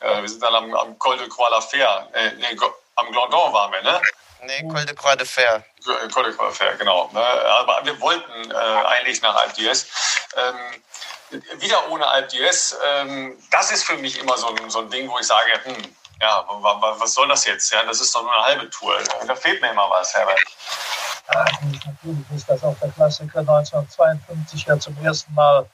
Äh, 0.00 0.20
wir 0.20 0.28
sind 0.28 0.42
dann 0.42 0.56
am, 0.56 0.74
am 0.74 0.98
Col 0.98 1.16
de 1.16 1.28
Croix-la-Fer. 1.28 2.08
Äh, 2.12 2.32
nee, 2.38 2.56
am 2.96 3.12
Glandon 3.12 3.52
waren 3.52 3.72
wir, 3.72 3.82
ne? 3.82 4.00
Nee, 4.44 4.62
Col 4.68 4.84
de 4.84 4.94
Croix 4.94 5.16
de 5.16 5.24
Fer. 5.24 5.64
Col 5.84 6.24
de 6.24 6.32
Croix 6.32 6.48
de 6.48 6.52
Fer, 6.52 6.76
genau. 6.76 7.08
Ne? 7.12 7.20
Aber 7.20 7.80
wir 7.84 8.00
wollten 8.00 8.50
äh, 8.50 8.54
eigentlich 8.54 9.22
nach 9.22 9.36
Alp 9.36 9.52
d'Huez. 9.52 9.86
Ähm, 10.36 11.40
wieder 11.60 11.88
ohne 11.90 12.06
Alp 12.06 12.28
d'Huez. 12.28 12.74
Ähm, 12.84 13.38
das 13.50 13.70
ist 13.70 13.84
für 13.84 13.96
mich 13.96 14.18
immer 14.18 14.36
so 14.36 14.48
ein, 14.48 14.70
so 14.70 14.80
ein 14.80 14.90
Ding, 14.90 15.08
wo 15.08 15.18
ich 15.18 15.26
sage, 15.26 15.52
hm, 15.64 15.94
ja, 16.20 16.44
was 16.48 17.14
soll 17.14 17.28
das 17.28 17.44
jetzt? 17.44 17.72
Ja, 17.72 17.84
das 17.84 18.00
ist 18.00 18.14
doch 18.14 18.22
nur 18.22 18.34
eine 18.34 18.44
halbe 18.44 18.70
Tour. 18.70 18.96
Da 19.26 19.34
fehlt 19.34 19.60
mir 19.60 19.70
immer 19.70 19.88
was, 19.90 20.14
Herbert. 20.14 20.40
Ja, 21.32 21.44
natürlich 21.86 22.30
ist 22.34 22.48
das 22.48 22.62
auch 22.64 22.76
der 22.80 22.90
Klassiker 22.90 23.40
1952 23.40 24.64
ja 24.66 24.78
zum 24.78 24.96
ersten 25.04 25.32
Mal 25.34 25.66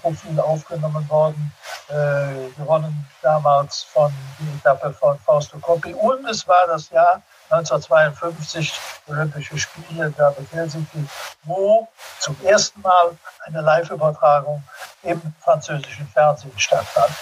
Profil 0.00 0.38
aufgenommen 0.40 1.08
worden, 1.08 1.52
äh, 1.88 2.48
gewonnen 2.56 3.06
damals 3.22 3.82
von 3.82 4.12
die 4.38 4.58
Etappe 4.58 4.92
von 4.92 5.18
Fausto 5.18 5.58
Coppi. 5.58 5.94
Und 5.94 6.28
es 6.28 6.46
war 6.46 6.66
das 6.66 6.90
Jahr 6.90 7.22
1952 7.50 8.72
Olympische 9.08 9.58
Spiele 9.58 10.12
da 10.16 10.30
in 10.38 10.46
Helsinki, 10.52 11.06
wo 11.44 11.88
zum 12.20 12.36
ersten 12.44 12.80
Mal 12.80 13.16
eine 13.46 13.60
Live-Übertragung 13.60 14.62
im 15.02 15.20
französischen 15.40 16.06
Fernsehen 16.08 16.52
stattfand. 16.56 17.12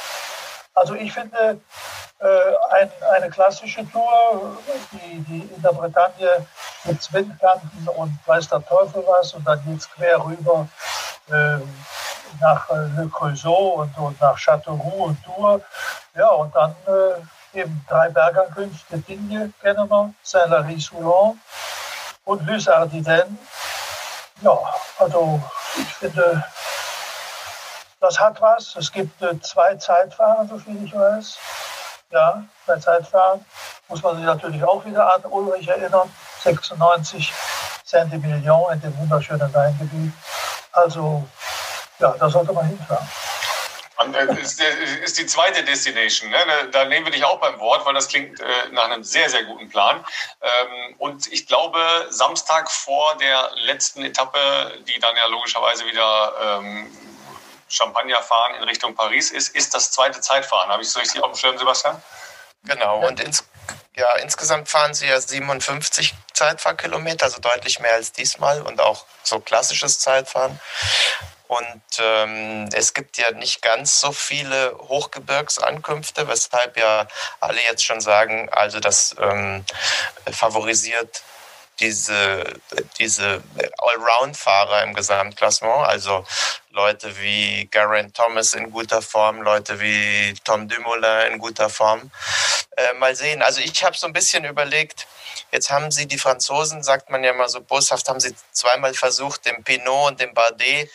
Also 0.75 0.95
ich 0.95 1.13
finde 1.13 1.61
äh, 2.21 2.27
ein, 2.71 2.91
eine 3.17 3.31
klassische 3.31 3.89
Tour, 3.91 4.57
die, 4.93 5.21
die 5.21 5.55
in 5.55 5.63
der 5.63 5.73
Bretagne 5.73 6.47
mit 6.85 7.13
Windkanten 7.13 7.89
und 7.89 8.19
weiß 8.27 8.49
der 8.49 8.65
Teufel 8.65 9.05
was 9.07 9.35
und 9.35 9.47
dann 9.47 9.63
geht 9.65 9.79
es 9.79 9.91
quer 9.91 10.25
rüber 10.25 10.69
äh, 11.31 11.59
nach 12.41 12.69
äh, 12.71 12.87
Le 12.97 13.09
Creusot 13.09 13.79
und, 13.79 13.99
und 13.99 14.21
nach 14.21 14.37
Châteauroux 14.37 15.05
und 15.07 15.25
Tours. 15.25 15.63
Ja, 16.15 16.29
und 16.29 16.55
dann 16.55 16.75
äh, 16.87 17.59
eben 17.59 17.85
drei 17.89 18.09
Bergankünfte, 18.09 18.99
Digne 18.99 19.53
kennen 19.61 19.89
wir, 19.89 20.15
Saint-Lary-Soulon 20.23 21.41
und 22.25 22.47
Lys 22.47 22.69
Ardiden. 22.69 23.39
Ja, 24.43 24.59
also 24.99 25.41
ich 25.77 25.95
finde, 25.95 26.45
das 28.01 28.19
hat 28.19 28.41
was. 28.41 28.77
Es 28.77 28.91
gibt 28.91 29.21
äh, 29.23 29.39
zwei 29.41 29.75
Zeitfahren, 29.77 30.49
soviel 30.49 30.85
ich 30.85 30.95
weiß. 30.95 31.39
Ja, 32.11 32.43
zwei 32.65 32.79
Zeitfahren. 32.79 33.45
Muss 33.89 34.03
man 34.03 34.17
sich 34.17 34.25
natürlich 34.25 34.65
auch 34.65 34.85
wieder 34.85 35.15
an 35.15 35.23
Ulrich 35.31 35.69
erinnern. 35.69 36.11
96 36.43 37.33
Saint-Emilion 37.85 38.73
in 38.73 38.81
dem 38.81 38.99
wunderschönen 38.99 39.53
Weingebiet. 39.53 40.13
Also 40.73 41.29
ja, 42.01 42.15
da 42.19 42.31
sollte 42.31 42.53
man 42.53 42.67
hinfahren. 42.67 43.09
Äh, 44.15 44.41
ist, 44.41 44.61
ist 44.61 45.19
die 45.19 45.27
zweite 45.27 45.63
Destination. 45.63 46.31
Ne? 46.31 46.39
Da 46.73 46.85
nehmen 46.87 47.07
wir 47.07 47.13
dich 47.13 47.25
auch 47.25 47.39
beim 47.39 47.59
Wort, 47.61 47.85
weil 47.85 47.95
das 47.95 48.09
klingt 48.09 48.41
äh, 48.41 48.45
nach 48.73 48.85
einem 48.85 49.05
sehr, 49.05 49.29
sehr 49.29 49.45
guten 49.45 49.69
Plan. 49.69 50.05
Ähm, 50.41 50.95
und 50.99 51.27
ich 51.33 51.47
glaube, 51.47 52.07
Samstag 52.09 52.71
vor 52.71 53.17
der 53.19 53.51
letzten 53.57 54.03
Etappe, 54.05 54.73
die 54.89 54.99
dann 55.01 55.15
ja 55.17 55.27
logischerweise 55.27 55.85
wieder 55.85 56.33
ähm, 56.43 56.91
Champagnerfahren 57.69 58.57
in 58.57 58.65
Richtung 58.65 58.95
Paris 58.95 59.31
ist, 59.31 59.55
ist 59.55 59.75
das 59.75 59.93
zweite 59.93 60.21
Zeitfahren. 60.21 60.71
Habe 60.71 60.83
ich 60.83 60.89
es 60.89 60.95
so 60.95 61.01
richtig 61.01 61.23
auf 61.23 61.33
dem 61.33 61.39
Schirm, 61.39 61.59
Sebastian? 61.59 62.03
Genau, 62.65 63.07
und 63.07 63.21
ins, 63.21 63.45
ja, 63.97 64.17
insgesamt 64.17 64.69
fahren 64.69 64.93
sie 64.93 65.07
ja 65.07 65.21
57 65.21 66.15
Zeitfahrkilometer, 66.33 67.27
also 67.27 67.41
deutlich 67.41 67.81
mehr 67.81 67.95
als 67.95 68.13
diesmal 68.13 68.63
und 68.63 68.81
auch 68.81 69.07
so 69.23 69.41
klassisches 69.41 69.99
Zeitfahren. 69.99 70.59
Und 71.51 71.83
ähm, 71.99 72.69
es 72.73 72.95
gibt 72.95 73.19
ja 73.19 73.33
nicht 73.33 73.61
ganz 73.61 73.99
so 73.99 74.13
viele 74.13 74.73
Hochgebirgsankünfte, 74.79 76.29
weshalb 76.29 76.77
ja 76.77 77.09
alle 77.41 77.61
jetzt 77.63 77.85
schon 77.85 78.01
sagen, 78.01 78.49
also 78.53 78.79
das 78.79 79.17
ähm, 79.19 79.65
favorisiert 80.31 81.25
diese, 81.81 82.45
diese 83.01 83.43
Allround-Fahrer 83.79 84.85
im 84.85 84.95
Gesamtklassement, 84.95 85.89
also 85.89 86.25
Leute 86.73 87.19
wie 87.19 87.67
Geraint 87.71 88.17
Thomas 88.17 88.55
in 88.55 88.71
guter 88.71 89.03
Form, 89.03 89.43
Leute 89.43 89.81
wie 89.81 90.35
Tom 90.45 90.69
Dumoulin 90.69 91.33
in 91.33 91.39
guter 91.39 91.69
Form. 91.69 92.11
Äh, 92.77 92.95
mal 92.95 93.17
sehen. 93.17 93.43
Also 93.43 93.61
ich 93.61 93.83
habe 93.83 93.97
so 93.97 94.07
ein 94.07 94.13
bisschen 94.13 94.45
überlegt, 94.45 95.09
jetzt 95.51 95.71
haben 95.71 95.91
sie 95.91 96.07
die 96.07 96.19
Franzosen, 96.19 96.85
sagt 96.85 97.11
man 97.11 97.25
ja 97.25 97.33
mal 97.33 97.49
so 97.49 97.61
boshaft, 97.61 98.09
haben 98.09 98.21
sie 98.21 98.35
zweimal 98.53 98.95
versucht, 98.95 99.47
dem 99.47 99.65
Pinot 99.65 100.13
und 100.13 100.21
dem 100.21 100.33
Bardet 100.33 100.89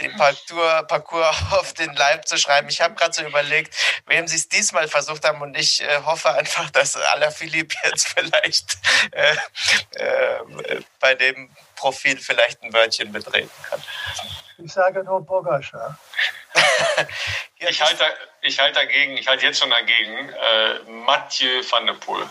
den 0.00 0.14
Parcours, 0.16 0.86
Parcours 0.86 1.36
auf 1.52 1.72
den 1.72 1.94
Leib 1.94 2.28
zu 2.28 2.36
schreiben. 2.36 2.68
Ich 2.68 2.82
habe 2.82 2.94
gerade 2.94 3.14
so 3.14 3.22
überlegt, 3.22 3.74
wem 4.06 4.28
sie 4.28 4.36
es 4.36 4.48
diesmal 4.48 4.86
versucht 4.86 5.24
haben 5.24 5.40
und 5.40 5.56
ich 5.56 5.82
äh, 5.82 6.02
hoffe 6.04 6.30
einfach, 6.32 6.70
dass 6.70 6.94
Alaphilippe 6.94 7.74
jetzt 7.84 8.08
vielleicht 8.14 8.76
äh, 9.12 9.36
äh, 9.92 10.80
bei 11.00 11.14
dem 11.14 11.48
Profil 11.82 12.16
vielleicht 12.16 12.62
ein 12.62 12.72
Wörtchen 12.72 13.10
mitreden 13.10 13.50
kann. 13.68 13.82
Ich 14.58 14.72
sage 14.72 15.02
nur 15.02 15.20
Bogascha. 15.20 15.98
ich 17.56 17.82
halte 17.82 18.04
ich 18.40 18.60
halt 18.60 18.76
dagegen, 18.76 19.16
ich 19.16 19.26
halte 19.26 19.44
jetzt 19.44 19.58
schon 19.58 19.70
dagegen, 19.70 20.28
äh, 20.28 20.78
Mathieu 20.86 21.62
van 21.68 21.86
der 21.86 21.94
Poel. 21.94 22.28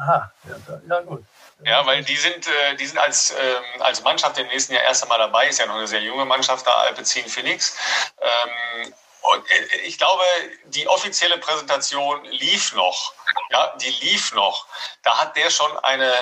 Aha, 0.00 0.32
ja, 0.48 0.80
ja 0.88 1.00
gut. 1.02 1.24
Ja, 1.64 1.86
weil 1.86 2.02
die 2.02 2.16
sind, 2.16 2.46
äh, 2.46 2.74
die 2.74 2.86
sind 2.86 2.98
als, 2.98 3.30
ähm, 3.30 3.82
als 3.82 4.02
Mannschaft 4.02 4.36
im 4.38 4.48
nächsten 4.48 4.72
Jahr 4.72 4.82
erst 4.82 5.04
einmal 5.04 5.18
dabei, 5.18 5.46
ist 5.46 5.60
ja 5.60 5.66
noch 5.66 5.76
eine 5.76 5.86
sehr 5.86 6.02
junge 6.02 6.24
Mannschaft 6.24 6.66
da, 6.66 6.72
Alpecin 6.72 7.28
Phoenix. 7.28 7.76
Ähm, 8.20 8.94
und 9.32 9.50
äh, 9.50 9.76
ich 9.84 9.98
glaube, 9.98 10.22
die 10.64 10.88
offizielle 10.88 11.38
Präsentation 11.38 12.24
lief 12.24 12.74
noch. 12.74 13.12
Ja, 13.50 13.76
die 13.76 13.90
lief 13.90 14.32
noch. 14.34 14.66
Da 15.02 15.18
hat 15.18 15.36
der 15.36 15.50
schon 15.50 15.76
eine, 15.78 16.12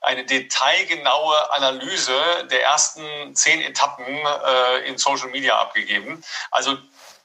eine 0.00 0.24
detailgenaue 0.24 1.52
Analyse 1.52 2.46
der 2.50 2.62
ersten 2.64 3.34
zehn 3.34 3.60
Etappen 3.60 4.06
äh, 4.06 4.78
in 4.88 4.98
Social 4.98 5.28
Media 5.28 5.58
abgegeben. 5.58 6.24
Also 6.50 6.76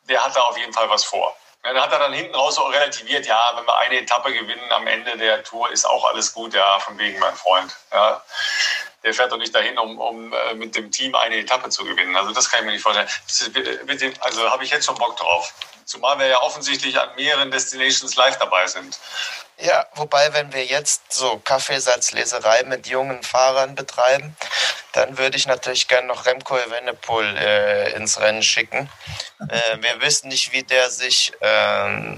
der 0.09 0.23
hat 0.23 0.35
da 0.35 0.41
auf 0.41 0.57
jeden 0.57 0.73
Fall 0.73 0.89
was 0.89 1.05
vor. 1.05 1.35
Ja, 1.65 1.73
da 1.73 1.83
hat 1.83 1.93
er 1.93 1.99
dann 1.99 2.13
hinten 2.13 2.35
raus 2.35 2.55
so 2.55 2.63
relativiert, 2.63 3.25
ja, 3.25 3.51
wenn 3.55 3.65
wir 3.65 3.77
eine 3.77 3.99
Etappe 3.99 4.33
gewinnen 4.33 4.69
am 4.71 4.85
Ende 4.85 5.17
der 5.17 5.43
Tour, 5.43 5.71
ist 5.71 5.85
auch 5.85 6.03
alles 6.05 6.33
gut, 6.33 6.53
ja, 6.53 6.79
von 6.79 6.97
wegen 6.97 7.19
mein 7.19 7.35
Freund. 7.35 7.73
Ja. 7.93 8.21
Der 9.03 9.13
fährt 9.13 9.31
doch 9.31 9.37
nicht 9.37 9.53
dahin, 9.53 9.77
um, 9.77 9.99
um 9.99 10.33
äh, 10.33 10.53
mit 10.53 10.75
dem 10.75 10.91
Team 10.91 11.13
eine 11.15 11.37
Etappe 11.37 11.69
zu 11.69 11.83
gewinnen. 11.83 12.15
Also 12.15 12.31
das 12.31 12.49
kann 12.49 12.61
ich 12.61 12.65
mir 12.65 12.71
nicht 12.71 12.81
vorstellen. 12.81 13.07
Also 14.21 14.49
habe 14.49 14.63
ich 14.63 14.71
jetzt 14.71 14.85
schon 14.85 14.95
Bock 14.95 15.17
drauf. 15.17 15.53
Zumal 15.85 16.17
wir 16.19 16.27
ja 16.27 16.41
offensichtlich 16.41 16.97
an 16.99 17.09
mehreren 17.15 17.51
Destinations 17.51 18.15
live 18.15 18.37
dabei 18.37 18.65
sind. 18.67 18.97
Ja, 19.57 19.85
wobei, 19.95 20.33
wenn 20.33 20.53
wir 20.53 20.65
jetzt 20.65 21.11
so 21.11 21.41
Kaffeesatzleserei 21.43 22.63
mit 22.63 22.87
jungen 22.87 23.21
Fahrern 23.23 23.75
betreiben, 23.75 24.35
dann 24.93 25.17
würde 25.17 25.37
ich 25.37 25.47
natürlich 25.47 25.87
gerne 25.87 26.07
noch 26.07 26.25
Remco 26.25 26.57
Evenepoel 26.57 27.35
äh, 27.37 27.93
ins 27.93 28.19
Rennen 28.19 28.43
schicken. 28.43 28.89
Äh, 29.49 29.77
wir 29.81 30.01
wissen 30.01 30.29
nicht, 30.29 30.53
wie 30.53 30.63
der 30.63 30.89
sich 30.91 31.33
äh, 31.41 32.17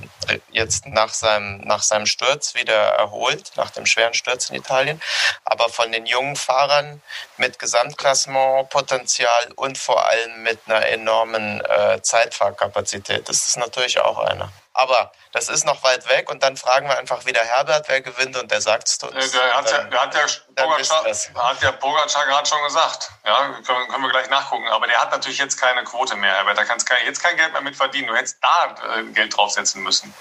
jetzt 0.51 0.85
nach 0.85 1.13
seinem, 1.13 1.61
nach 1.61 1.81
seinem 1.81 2.05
Sturz 2.05 2.53
wieder 2.53 2.75
erholt, 2.75 3.53
nach 3.55 3.71
dem 3.71 3.85
schweren 3.85 4.13
Sturz 4.13 4.49
in 4.49 4.57
Italien. 4.57 5.01
Aber 5.45 5.69
von 5.69 5.91
den 5.91 6.05
jungen 6.05 6.35
Fahrern 6.35 7.01
mit 7.37 7.59
Gesamtklassementpotenzial 7.59 9.53
und 9.55 9.77
vor 9.77 10.07
allem 10.07 10.43
mit 10.43 10.59
einer 10.65 10.85
enormen 10.85 11.61
äh, 11.61 12.01
Zeitfahrkapazität, 12.01 13.29
das 13.29 13.47
ist 13.47 13.57
natürlich 13.57 13.99
auch 13.99 14.19
einer. 14.19 14.51
Aber 14.77 15.13
das 15.31 15.47
ist 15.47 15.65
noch 15.65 15.83
weit 15.83 16.07
weg 16.09 16.29
und 16.29 16.43
dann 16.43 16.57
fragen 16.57 16.89
wir 16.89 16.97
einfach 16.97 17.25
wieder 17.25 17.39
Herbert, 17.39 17.87
wer 17.87 18.01
gewinnt 18.01 18.35
und 18.35 18.51
der 18.51 18.59
sagt 18.59 18.89
es 18.89 18.97
uns. 19.01 19.31
Der 19.31 19.55
hat, 19.55 19.71
dann, 19.71 19.89
der, 19.89 20.01
hat 20.01 20.13
der 20.13 20.23
hat 20.23 21.61
der 21.61 21.71
Pogacar 21.71 22.25
gerade 22.25 22.45
schon 22.45 22.61
gesagt. 22.61 23.09
Ja, 23.25 23.53
können, 23.65 23.87
können, 23.87 24.03
wir 24.03 24.09
gleich 24.09 24.29
nachgucken. 24.29 24.67
Aber 24.67 24.85
der 24.85 24.99
hat 24.99 25.11
natürlich 25.11 25.37
jetzt 25.37 25.61
keine 25.61 25.85
Quote 25.85 26.17
mehr, 26.17 26.33
Herbert. 26.33 26.57
Da 26.57 26.65
kannst 26.65 26.89
du 26.89 26.93
jetzt 27.05 27.23
kein 27.23 27.37
Geld 27.37 27.53
mehr 27.53 27.61
mit 27.61 27.77
verdienen. 27.77 28.07
Du 28.07 28.15
hättest 28.15 28.37
da 28.41 28.75
äh, 28.97 29.03
Geld 29.13 29.37
draufsetzen 29.37 29.81
müssen. 29.81 30.13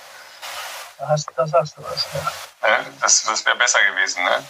Das, 0.98 1.26
das 1.34 1.52
hast 1.52 1.76
du 1.76 1.82
was. 1.82 2.06
Ja. 2.62 2.80
das 3.00 3.24
das 3.24 3.44
wäre 3.44 3.56
besser 3.56 3.80
gewesen. 3.82 4.22
Ne? 4.22 4.44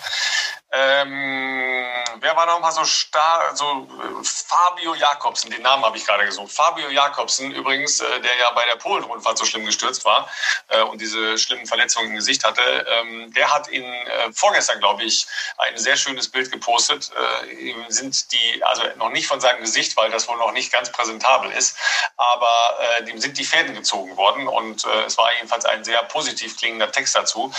Ähm, 0.76 1.84
wer 2.18 2.34
war 2.34 2.46
noch 2.46 2.58
mal 2.58 2.72
so 2.72 2.84
stark? 2.84 3.56
So 3.56 3.64
äh, 3.64 4.24
Fabio 4.24 4.94
Jakobsen, 4.94 5.50
den 5.50 5.62
Namen 5.62 5.84
habe 5.84 5.96
ich 5.96 6.04
gerade 6.04 6.24
gesucht. 6.24 6.50
Fabio 6.50 6.88
Jakobsen, 6.88 7.52
übrigens, 7.52 8.00
äh, 8.00 8.20
der 8.20 8.36
ja 8.36 8.50
bei 8.52 8.64
der 8.66 8.74
Polen-Rundfahrt 8.76 9.38
so 9.38 9.44
schlimm 9.44 9.64
gestürzt 9.64 10.04
war 10.04 10.28
äh, 10.68 10.82
und 10.82 11.00
diese 11.00 11.38
schlimmen 11.38 11.66
Verletzungen 11.66 12.08
im 12.08 12.16
Gesicht 12.16 12.42
hatte, 12.42 12.62
ähm, 12.88 13.32
der 13.34 13.52
hat 13.52 13.68
in 13.68 13.84
äh, 13.84 14.32
vorgestern, 14.32 14.80
glaube 14.80 15.04
ich, 15.04 15.28
ein 15.58 15.78
sehr 15.78 15.96
schönes 15.96 16.28
Bild 16.28 16.50
gepostet. 16.50 17.12
Äh, 17.12 17.74
sind 17.88 18.32
die, 18.32 18.64
also 18.64 18.82
noch 18.96 19.10
nicht 19.10 19.28
von 19.28 19.40
seinem 19.40 19.60
Gesicht, 19.60 19.96
weil 19.96 20.10
das 20.10 20.26
wohl 20.26 20.38
noch 20.38 20.52
nicht 20.52 20.72
ganz 20.72 20.90
präsentabel 20.90 21.52
ist, 21.52 21.76
aber 22.16 22.78
äh, 22.80 23.04
dem 23.04 23.20
sind 23.20 23.38
die 23.38 23.44
Fäden 23.44 23.74
gezogen 23.74 24.16
worden 24.16 24.48
und 24.48 24.84
es 25.06 25.16
war 25.18 25.32
jedenfalls 25.34 25.64
ein 25.64 25.84
sehr 25.84 26.02
positiv 26.04 26.56
klingender 26.56 26.90
Text 26.90 27.14
dazu. 27.14 27.52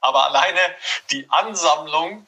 Aber 0.00 0.24
alleine 0.26 0.60
die 1.10 1.28
Ansammlung 1.30 2.26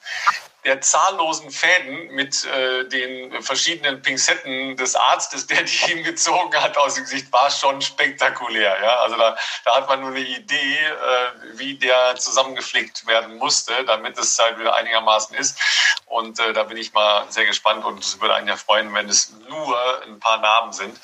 der 0.65 0.81
zahllosen 0.81 1.51
Fäden 1.51 2.09
mit 2.15 2.45
äh, 2.45 2.85
den 2.89 3.43
verschiedenen 3.43 4.03
Pinzetten 4.03 4.77
des 4.77 4.97
Arztes, 4.97 5.47
der 5.47 5.63
die 5.63 5.93
ihm 5.93 6.03
gezogen 6.03 6.55
hat 6.61 6.77
aus 6.77 6.95
dem 6.95 7.05
Gesicht, 7.05 7.33
war 7.33 7.51
schon 7.51 7.81
spektakulär. 7.81 8.77
Ja? 8.83 8.97
Also 9.01 9.17
da, 9.17 9.37
da 9.65 9.77
hat 9.77 9.89
man 9.89 10.01
nur 10.01 10.11
eine 10.11 10.21
Idee, 10.21 10.79
äh, 10.79 11.59
wie 11.59 11.75
der 11.75 12.17
zusammengeflickt 12.17 13.07
werden 13.07 13.37
musste, 13.37 13.85
damit 13.85 14.19
es 14.19 14.39
halt 14.39 14.59
wieder 14.59 14.75
einigermaßen 14.75 15.37
ist. 15.37 15.59
Und 16.07 16.41
äh, 16.41 16.53
da 16.53 16.65
bin 16.65 16.77
ich 16.77 16.93
mal 16.93 17.31
sehr 17.31 17.47
gespannt 17.47 17.85
und 17.85 18.03
es 18.03 18.21
würde 18.21 18.35
einen 18.35 18.49
ja 18.49 18.57
freuen, 18.57 18.93
wenn 18.95 19.09
es 19.09 19.33
nur 19.49 20.03
ein 20.05 20.19
paar 20.19 20.39
Namen 20.39 20.73
sind 20.73 20.99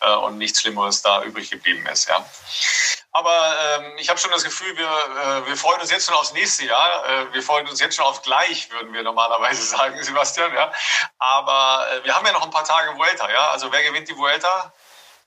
äh, 0.00 0.14
und 0.14 0.38
nichts 0.38 0.60
Schlimmeres 0.60 1.02
da 1.02 1.22
übrig 1.22 1.50
geblieben 1.50 1.86
ist. 1.86 2.08
Ja? 2.08 2.24
Aber 3.12 3.54
ähm, 3.80 3.98
ich 3.98 4.08
habe 4.08 4.20
schon 4.20 4.30
das 4.30 4.44
Gefühl, 4.44 4.76
wir, 4.76 4.86
äh, 4.86 5.46
wir 5.46 5.56
freuen 5.56 5.80
uns 5.80 5.90
jetzt 5.90 6.06
schon 6.06 6.14
aufs 6.14 6.32
nächste 6.32 6.64
Jahr. 6.64 7.04
Äh, 7.06 7.32
wir 7.34 7.42
freuen 7.42 7.66
uns 7.68 7.80
jetzt 7.80 7.96
schon 7.96 8.04
auf 8.04 8.22
gleich, 8.22 8.70
würden 8.70 8.92
wir 8.92 9.02
normalerweise 9.02 9.62
sagen, 9.76 10.00
Sebastian. 10.02 10.54
Ja? 10.54 10.72
Aber 11.18 11.86
äh, 11.90 12.04
wir 12.04 12.14
haben 12.14 12.24
ja 12.24 12.32
noch 12.32 12.44
ein 12.44 12.50
paar 12.50 12.64
Tage 12.64 12.96
Vuelta. 12.96 13.28
Ja? 13.30 13.48
Also 13.48 13.72
wer 13.72 13.82
gewinnt 13.82 14.08
die 14.08 14.16
Vuelta? 14.16 14.72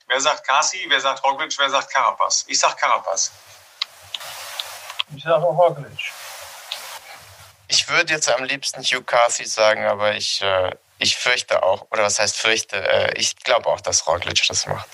Wer 0.06 0.20
sagt 0.20 0.46
Kasi? 0.46 0.86
Wer 0.88 1.00
sagt 1.00 1.22
Roglic? 1.24 1.58
Wer 1.58 1.70
sagt 1.70 1.92
Carapaz? 1.92 2.44
Ich 2.48 2.58
sag 2.58 2.76
Carapaz. 2.78 3.32
Ich 5.14 5.22
sage 5.22 5.44
Roglic. 5.44 6.12
Ich 7.68 7.88
würde 7.88 8.12
jetzt 8.14 8.30
am 8.30 8.44
liebsten 8.44 8.82
Hugh 8.82 9.02
Carthy 9.04 9.44
sagen, 9.46 9.86
aber 9.86 10.14
ich, 10.14 10.40
äh, 10.40 10.74
ich 10.98 11.16
fürchte 11.16 11.62
auch, 11.62 11.86
oder 11.90 12.02
was 12.02 12.18
heißt 12.18 12.36
fürchte, 12.36 12.76
äh, 12.76 13.18
ich 13.18 13.36
glaube 13.36 13.68
auch, 13.68 13.80
dass 13.80 14.06
Roglic 14.06 14.46
das 14.46 14.66
macht. 14.66 14.88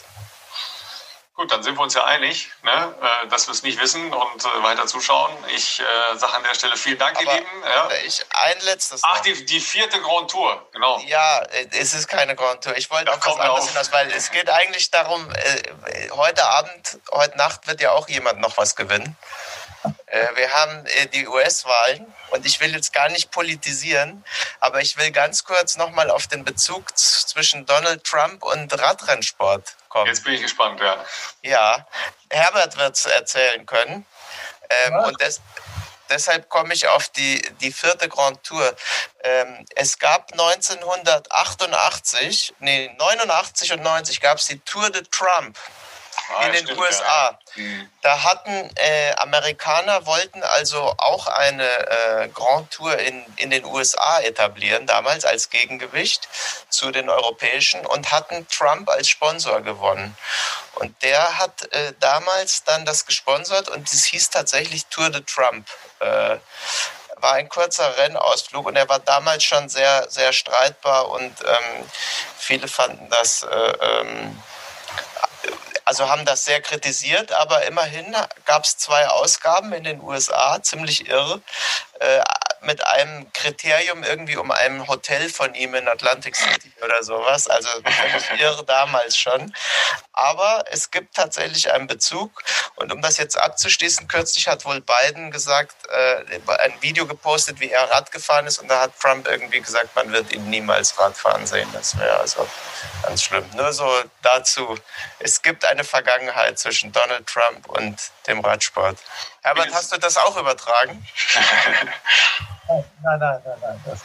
Gut, 1.41 1.51
dann 1.51 1.63
sind 1.63 1.79
wir 1.79 1.83
uns 1.85 1.95
ja 1.95 2.05
einig, 2.05 2.51
ne, 2.65 2.95
äh, 3.01 3.29
dass 3.29 3.47
wir 3.49 3.53
es 3.53 3.63
nicht 3.63 3.81
wissen 3.81 4.13
und 4.13 4.45
äh, 4.45 4.63
weiter 4.63 4.87
zuschauen. 4.87 5.33
Ich 5.57 5.81
äh, 5.81 6.19
sage 6.19 6.35
an 6.35 6.43
der 6.43 6.55
Stelle 6.55 6.77
vielen 6.77 6.99
Dank, 6.99 7.19
ihr 7.19 7.33
Lieben. 7.33 7.49
Ja. 7.65 7.89
Ich, 8.05 8.23
ein 8.29 8.61
letztes 8.61 9.01
Ach, 9.03 9.21
die, 9.21 9.47
die 9.47 9.59
vierte 9.59 10.03
Grand 10.03 10.31
Tour, 10.31 10.69
genau. 10.73 11.01
Ja, 11.07 11.43
es 11.71 11.95
ist 11.95 12.09
keine 12.09 12.37
Grand 12.37 12.63
Tour. 12.63 12.77
Ich 12.77 12.91
wollte 12.91 13.11
auch 13.11 13.27
was 13.27 13.39
anderes 13.39 13.69
hinaus, 13.69 13.91
weil 13.91 14.11
es 14.11 14.31
geht 14.31 14.51
eigentlich 14.51 14.91
darum, 14.91 15.31
äh, 15.31 16.11
heute 16.11 16.45
Abend, 16.45 16.99
heute 17.11 17.39
Nacht 17.39 17.67
wird 17.67 17.81
ja 17.81 17.93
auch 17.93 18.07
jemand 18.11 18.41
noch 18.41 18.59
was 18.59 18.77
gewinnen. 18.77 19.17
Äh, 20.05 20.27
wir 20.35 20.53
haben 20.53 20.85
äh, 20.85 21.07
die 21.07 21.27
US-Wahlen 21.27 22.15
und 22.31 22.47
ich 22.47 22.61
will 22.61 22.75
jetzt 22.75 22.93
gar 22.93 23.09
nicht 23.09 23.31
politisieren, 23.31 24.25
aber 24.61 24.81
ich 24.81 24.97
will 24.97 25.11
ganz 25.11 25.45
kurz 25.45 25.77
nochmal 25.77 26.11
auf 26.11 26.27
den 26.27 26.45
Bezug 26.45 26.97
zwischen 26.97 27.67
Donald 27.67 28.05
Trump 28.05 28.43
und 28.43 28.79
Radrennsport 28.79 29.77
kommen. 29.89 30.07
Jetzt 30.07 30.25
bin 30.25 30.35
ich 30.35 30.43
gespannt, 30.43 30.81
ja. 30.81 31.05
Ja, 31.43 31.87
Herbert 32.31 32.77
wird 32.77 32.97
es 32.97 33.07
erzählen 33.07 33.67
können. 33.67 34.07
Ähm, 34.69 34.95
und 35.01 35.21
des, 35.21 35.41
deshalb 36.09 36.49
komme 36.49 36.75
ich 36.75 36.87
auf 36.89 37.09
die, 37.09 37.43
die 37.61 37.73
vierte 37.73 38.09
Grand 38.09 38.43
Tour. 38.45 38.77
Ähm, 39.23 39.65
es 39.75 39.99
gab 39.99 40.31
1988, 40.33 42.55
nee, 42.61 42.95
89 42.99 43.73
und 43.73 43.83
90 43.83 44.21
gab 44.21 44.39
es 44.39 44.47
die 44.47 44.61
Tour 44.61 44.91
de 44.91 45.03
Trump. 45.11 45.59
Ah, 46.37 46.47
in 46.47 46.53
den 46.53 46.65
stimmt, 46.65 46.81
USA. 46.81 47.39
Ja. 47.55 47.63
Mhm. 47.63 47.91
Da 48.03 48.23
hatten 48.23 48.71
äh, 48.77 49.13
Amerikaner 49.17 50.07
wollten 50.07 50.43
also 50.43 50.95
auch 50.99 51.27
eine 51.27 51.65
äh, 51.65 52.29
Grand 52.29 52.71
Tour 52.71 52.99
in, 52.99 53.25
in 53.37 53.51
den 53.51 53.65
USA 53.65 54.21
etablieren, 54.21 54.87
damals 54.87 55.25
als 55.25 55.51
Gegengewicht 55.51 56.29
zu 56.69 56.91
den 56.91 57.09
europäischen 57.09 57.85
und 57.87 58.13
hatten 58.13 58.47
Trump 58.49 58.89
als 58.89 59.09
Sponsor 59.09 59.61
gewonnen. 59.61 60.17
Und 60.77 61.03
der 61.03 61.39
hat 61.39 61.73
äh, 61.73 61.93
damals 62.01 62.65
dann 62.65 62.85
das 62.85 63.07
gesponsert 63.07 63.69
und 63.69 63.93
es 63.93 64.05
hieß 64.05 64.31
tatsächlich 64.31 64.87
Tour 64.87 65.11
de 65.11 65.23
Trump. 65.23 65.69
Äh, 65.99 66.39
war 67.23 67.35
ein 67.35 67.49
kurzer 67.49 67.97
Rennausflug 67.99 68.67
und 68.67 68.77
er 68.77 68.89
war 68.89 68.99
damals 68.99 69.45
schon 69.45 69.69
sehr, 69.69 70.09
sehr 70.11 70.33
streitbar 70.33 71.09
und 71.11 71.35
ähm, 71.45 71.91
viele 72.39 72.69
fanden 72.69 73.09
das, 73.11 73.43
äh, 73.43 73.47
ähm, 73.47 74.43
also 75.91 76.09
haben 76.09 76.25
das 76.25 76.45
sehr 76.45 76.61
kritisiert, 76.61 77.33
aber 77.33 77.67
immerhin 77.67 78.15
gab 78.45 78.65
es 78.65 78.77
zwei 78.77 79.09
Ausgaben 79.09 79.73
in 79.73 79.83
den 79.83 80.01
USA, 80.01 80.63
ziemlich 80.63 81.09
irre. 81.09 81.43
Äh, 81.99 82.23
mit 82.63 82.87
einem 82.87 83.33
Kriterium 83.33 84.05
irgendwie 84.05 84.37
um 84.37 84.53
ein 84.53 84.87
Hotel 84.87 85.29
von 85.29 85.53
ihm 85.55 85.75
in 85.75 85.89
Atlantic 85.89 86.37
City 86.37 86.71
oder 86.85 87.03
sowas. 87.03 87.49
Also 87.49 87.69
irre 88.39 88.65
damals 88.65 89.17
schon. 89.17 89.53
Aber 90.21 90.65
es 90.71 90.91
gibt 90.91 91.15
tatsächlich 91.17 91.73
einen 91.73 91.87
Bezug. 91.87 92.43
Und 92.77 92.93
um 92.93 93.01
das 93.01 93.17
jetzt 93.17 93.39
abzuschließen, 93.39 94.07
kürzlich 94.07 94.49
hat 94.49 94.67
wohl 94.67 94.83
Biden 94.83 95.31
gesagt, 95.31 95.75
äh, 95.89 96.41
ein 96.59 96.75
Video 96.83 97.07
gepostet, 97.07 97.59
wie 97.59 97.71
er 97.71 97.91
Rad 97.91 98.13
gefahren 98.13 98.47
ist. 98.47 98.59
Und 98.59 98.69
da 98.69 98.83
hat 98.83 98.93
Trump 99.01 99.27
irgendwie 99.27 99.63
gesagt, 99.63 99.97
man 99.97 100.13
wird 100.13 100.31
ihn 100.31 100.51
niemals 100.51 100.99
Radfahren 100.99 101.47
sehen. 101.47 101.71
Das 101.73 101.99
wäre 101.99 102.19
also 102.19 102.47
ganz 103.03 103.23
schlimm. 103.23 103.49
Nur 103.55 103.73
so 103.73 103.91
dazu. 104.21 104.77
Es 105.21 105.41
gibt 105.41 105.65
eine 105.65 105.85
Vergangenheit 105.85 106.59
zwischen 106.59 106.93
Donald 106.93 107.27
Trump 107.27 107.67
und 107.69 107.99
dem 108.27 108.41
Radsport. 108.41 108.99
Herbert, 109.41 109.73
hast 109.73 109.91
du 109.91 109.97
das 109.97 110.19
auch 110.19 110.37
übertragen? 110.37 111.03
nein, 112.69 112.85
nein, 113.03 113.19
nein, 113.19 113.59
nein, 113.63 113.85
das 113.87 114.01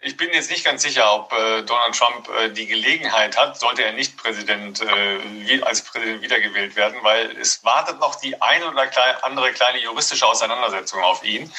ich. 0.00 0.16
Bin 0.16 0.30
jetzt 0.32 0.50
nicht 0.50 0.64
ganz 0.64 0.82
sicher, 0.82 1.14
ob 1.14 1.32
äh, 1.32 1.62
Donald 1.62 1.96
Trump 1.96 2.28
äh, 2.28 2.50
die 2.50 2.66
Gelegenheit 2.66 3.36
hat, 3.38 3.58
sollte 3.58 3.82
er 3.84 3.92
nicht 3.92 4.16
Präsident, 4.16 4.82
äh, 4.82 5.62
als 5.62 5.82
Präsident 5.82 6.22
wiedergewählt 6.22 6.76
werden, 6.76 6.98
weil 7.02 7.36
es 7.38 7.64
wartet 7.64 8.00
noch 8.00 8.16
die 8.16 8.40
eine 8.42 8.68
oder 8.68 8.86
andere 9.22 9.52
kleine 9.52 9.78
juristische 9.78 10.26
Auseinandersetzung 10.26 11.02
auf 11.02 11.24
ihn. 11.24 11.52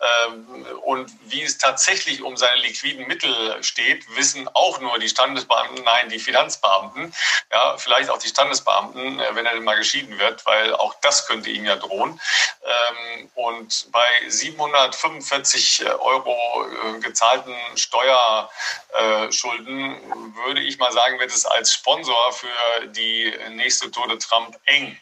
Ähm, 0.00 0.66
und 0.84 1.10
wie 1.26 1.42
es 1.42 1.58
tatsächlich 1.58 2.22
um 2.22 2.36
seine 2.36 2.60
liquiden 2.60 3.06
Mittel 3.06 3.62
steht, 3.62 4.04
wissen 4.16 4.48
auch 4.54 4.80
nur 4.80 4.98
die 4.98 5.08
Standesbeamten, 5.08 5.82
nein, 5.84 6.08
die 6.08 6.18
Finanzbeamten, 6.18 7.14
ja, 7.52 7.76
vielleicht 7.78 8.10
auch 8.10 8.18
die 8.18 8.28
Standesbeamten, 8.28 9.20
äh, 9.20 9.34
wenn 9.34 9.46
er 9.46 9.54
denn 9.54 9.64
mal 9.64 9.76
geschieden 9.76 10.18
wird, 10.18 10.44
weil 10.46 10.74
auch 10.74 10.94
das 11.02 11.26
könnte 11.26 11.50
ihm 11.50 11.64
ja 11.64 11.76
drohen. 11.76 12.20
Ähm, 12.64 13.30
und 13.34 13.88
bei 13.92 14.08
745 14.28 15.84
Euro 16.00 16.66
äh, 16.66 17.00
gezahlten 17.00 17.54
Steuerschulden, 17.88 20.34
würde 20.34 20.60
ich 20.60 20.78
mal 20.78 20.92
sagen, 20.92 21.18
wird 21.18 21.30
es 21.30 21.46
als 21.46 21.72
Sponsor 21.72 22.32
für 22.32 22.86
die 22.88 23.34
nächste 23.50 23.90
Tour 23.90 24.08
de 24.08 24.18
Trump 24.18 24.58
eng. 24.66 25.00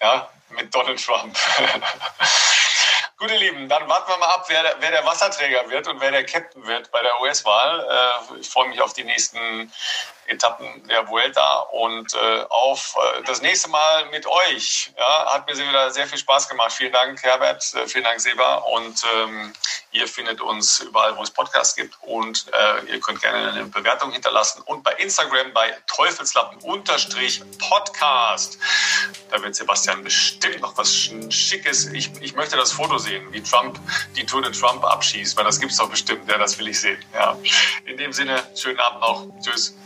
Ja, 0.00 0.30
mit 0.50 0.72
Donald 0.74 1.04
Trump. 1.04 1.36
Gut, 3.22 3.30
ihr 3.30 3.38
Lieben, 3.38 3.68
dann 3.68 3.88
warten 3.88 4.10
wir 4.10 4.18
mal 4.18 4.34
ab, 4.34 4.46
wer 4.48 4.64
der, 4.64 4.74
wer 4.80 4.90
der 4.90 5.06
Wasserträger 5.06 5.70
wird 5.70 5.86
und 5.86 6.00
wer 6.00 6.10
der 6.10 6.26
Captain 6.26 6.66
wird 6.66 6.90
bei 6.90 7.00
der 7.02 7.20
US-Wahl. 7.20 7.86
Äh, 7.88 8.40
ich 8.40 8.50
freue 8.50 8.68
mich 8.68 8.80
auf 8.80 8.94
die 8.94 9.04
nächsten 9.04 9.70
Etappen 10.26 10.86
der 10.88 11.08
Vuelta 11.08 11.60
und 11.72 12.14
äh, 12.14 12.44
auf 12.48 12.96
äh, 12.96 13.22
das 13.24 13.42
nächste 13.42 13.68
Mal 13.68 14.06
mit 14.06 14.26
euch. 14.26 14.90
Ja, 14.96 15.34
hat 15.34 15.46
mir 15.46 15.54
wieder 15.56 15.90
sehr 15.90 16.06
viel 16.06 16.16
Spaß 16.18 16.48
gemacht. 16.48 16.72
Vielen 16.72 16.92
Dank, 16.92 17.22
Herbert, 17.22 17.74
äh, 17.74 17.86
vielen 17.86 18.04
Dank, 18.04 18.18
Seba. 18.20 18.54
Und 18.56 19.02
ähm, 19.16 19.52
ihr 19.90 20.06
findet 20.06 20.40
uns 20.40 20.78
überall, 20.80 21.16
wo 21.16 21.22
es 21.22 21.30
Podcasts 21.30 21.74
gibt. 21.74 21.96
Und 22.02 22.46
äh, 22.52 22.84
ihr 22.92 23.00
könnt 23.00 23.20
gerne 23.20 23.52
eine 23.52 23.64
Bewertung 23.66 24.12
hinterlassen. 24.12 24.62
Und 24.62 24.84
bei 24.84 24.92
Instagram 24.94 25.52
bei 25.52 25.76
Teufelslappen-Podcast. 25.88 28.58
Da 29.30 29.42
wird 29.42 29.54
Sebastian 29.54 30.02
bestimmt 30.04 30.60
noch 30.60 30.78
was 30.78 30.94
Schickes. 30.94 31.86
Ich, 31.86 32.10
ich 32.20 32.34
möchte 32.34 32.56
das 32.56 32.72
Foto 32.72 32.98
sehen, 32.98 33.11
wie 33.30 33.42
Trump 33.42 33.78
die 34.16 34.24
Tour 34.24 34.42
de 34.42 34.52
Trump 34.52 34.84
abschießt, 34.84 35.36
weil 35.36 35.44
das 35.44 35.60
gibt 35.60 35.72
es 35.72 35.78
doch 35.78 35.90
bestimmt. 35.90 36.28
Ja, 36.28 36.38
das 36.38 36.58
will 36.58 36.68
ich 36.68 36.80
sehen. 36.80 36.98
Ja. 37.14 37.36
In 37.84 37.96
dem 37.96 38.12
Sinne, 38.12 38.42
schönen 38.54 38.78
Abend 38.78 39.00
noch. 39.00 39.26
Tschüss. 39.42 39.76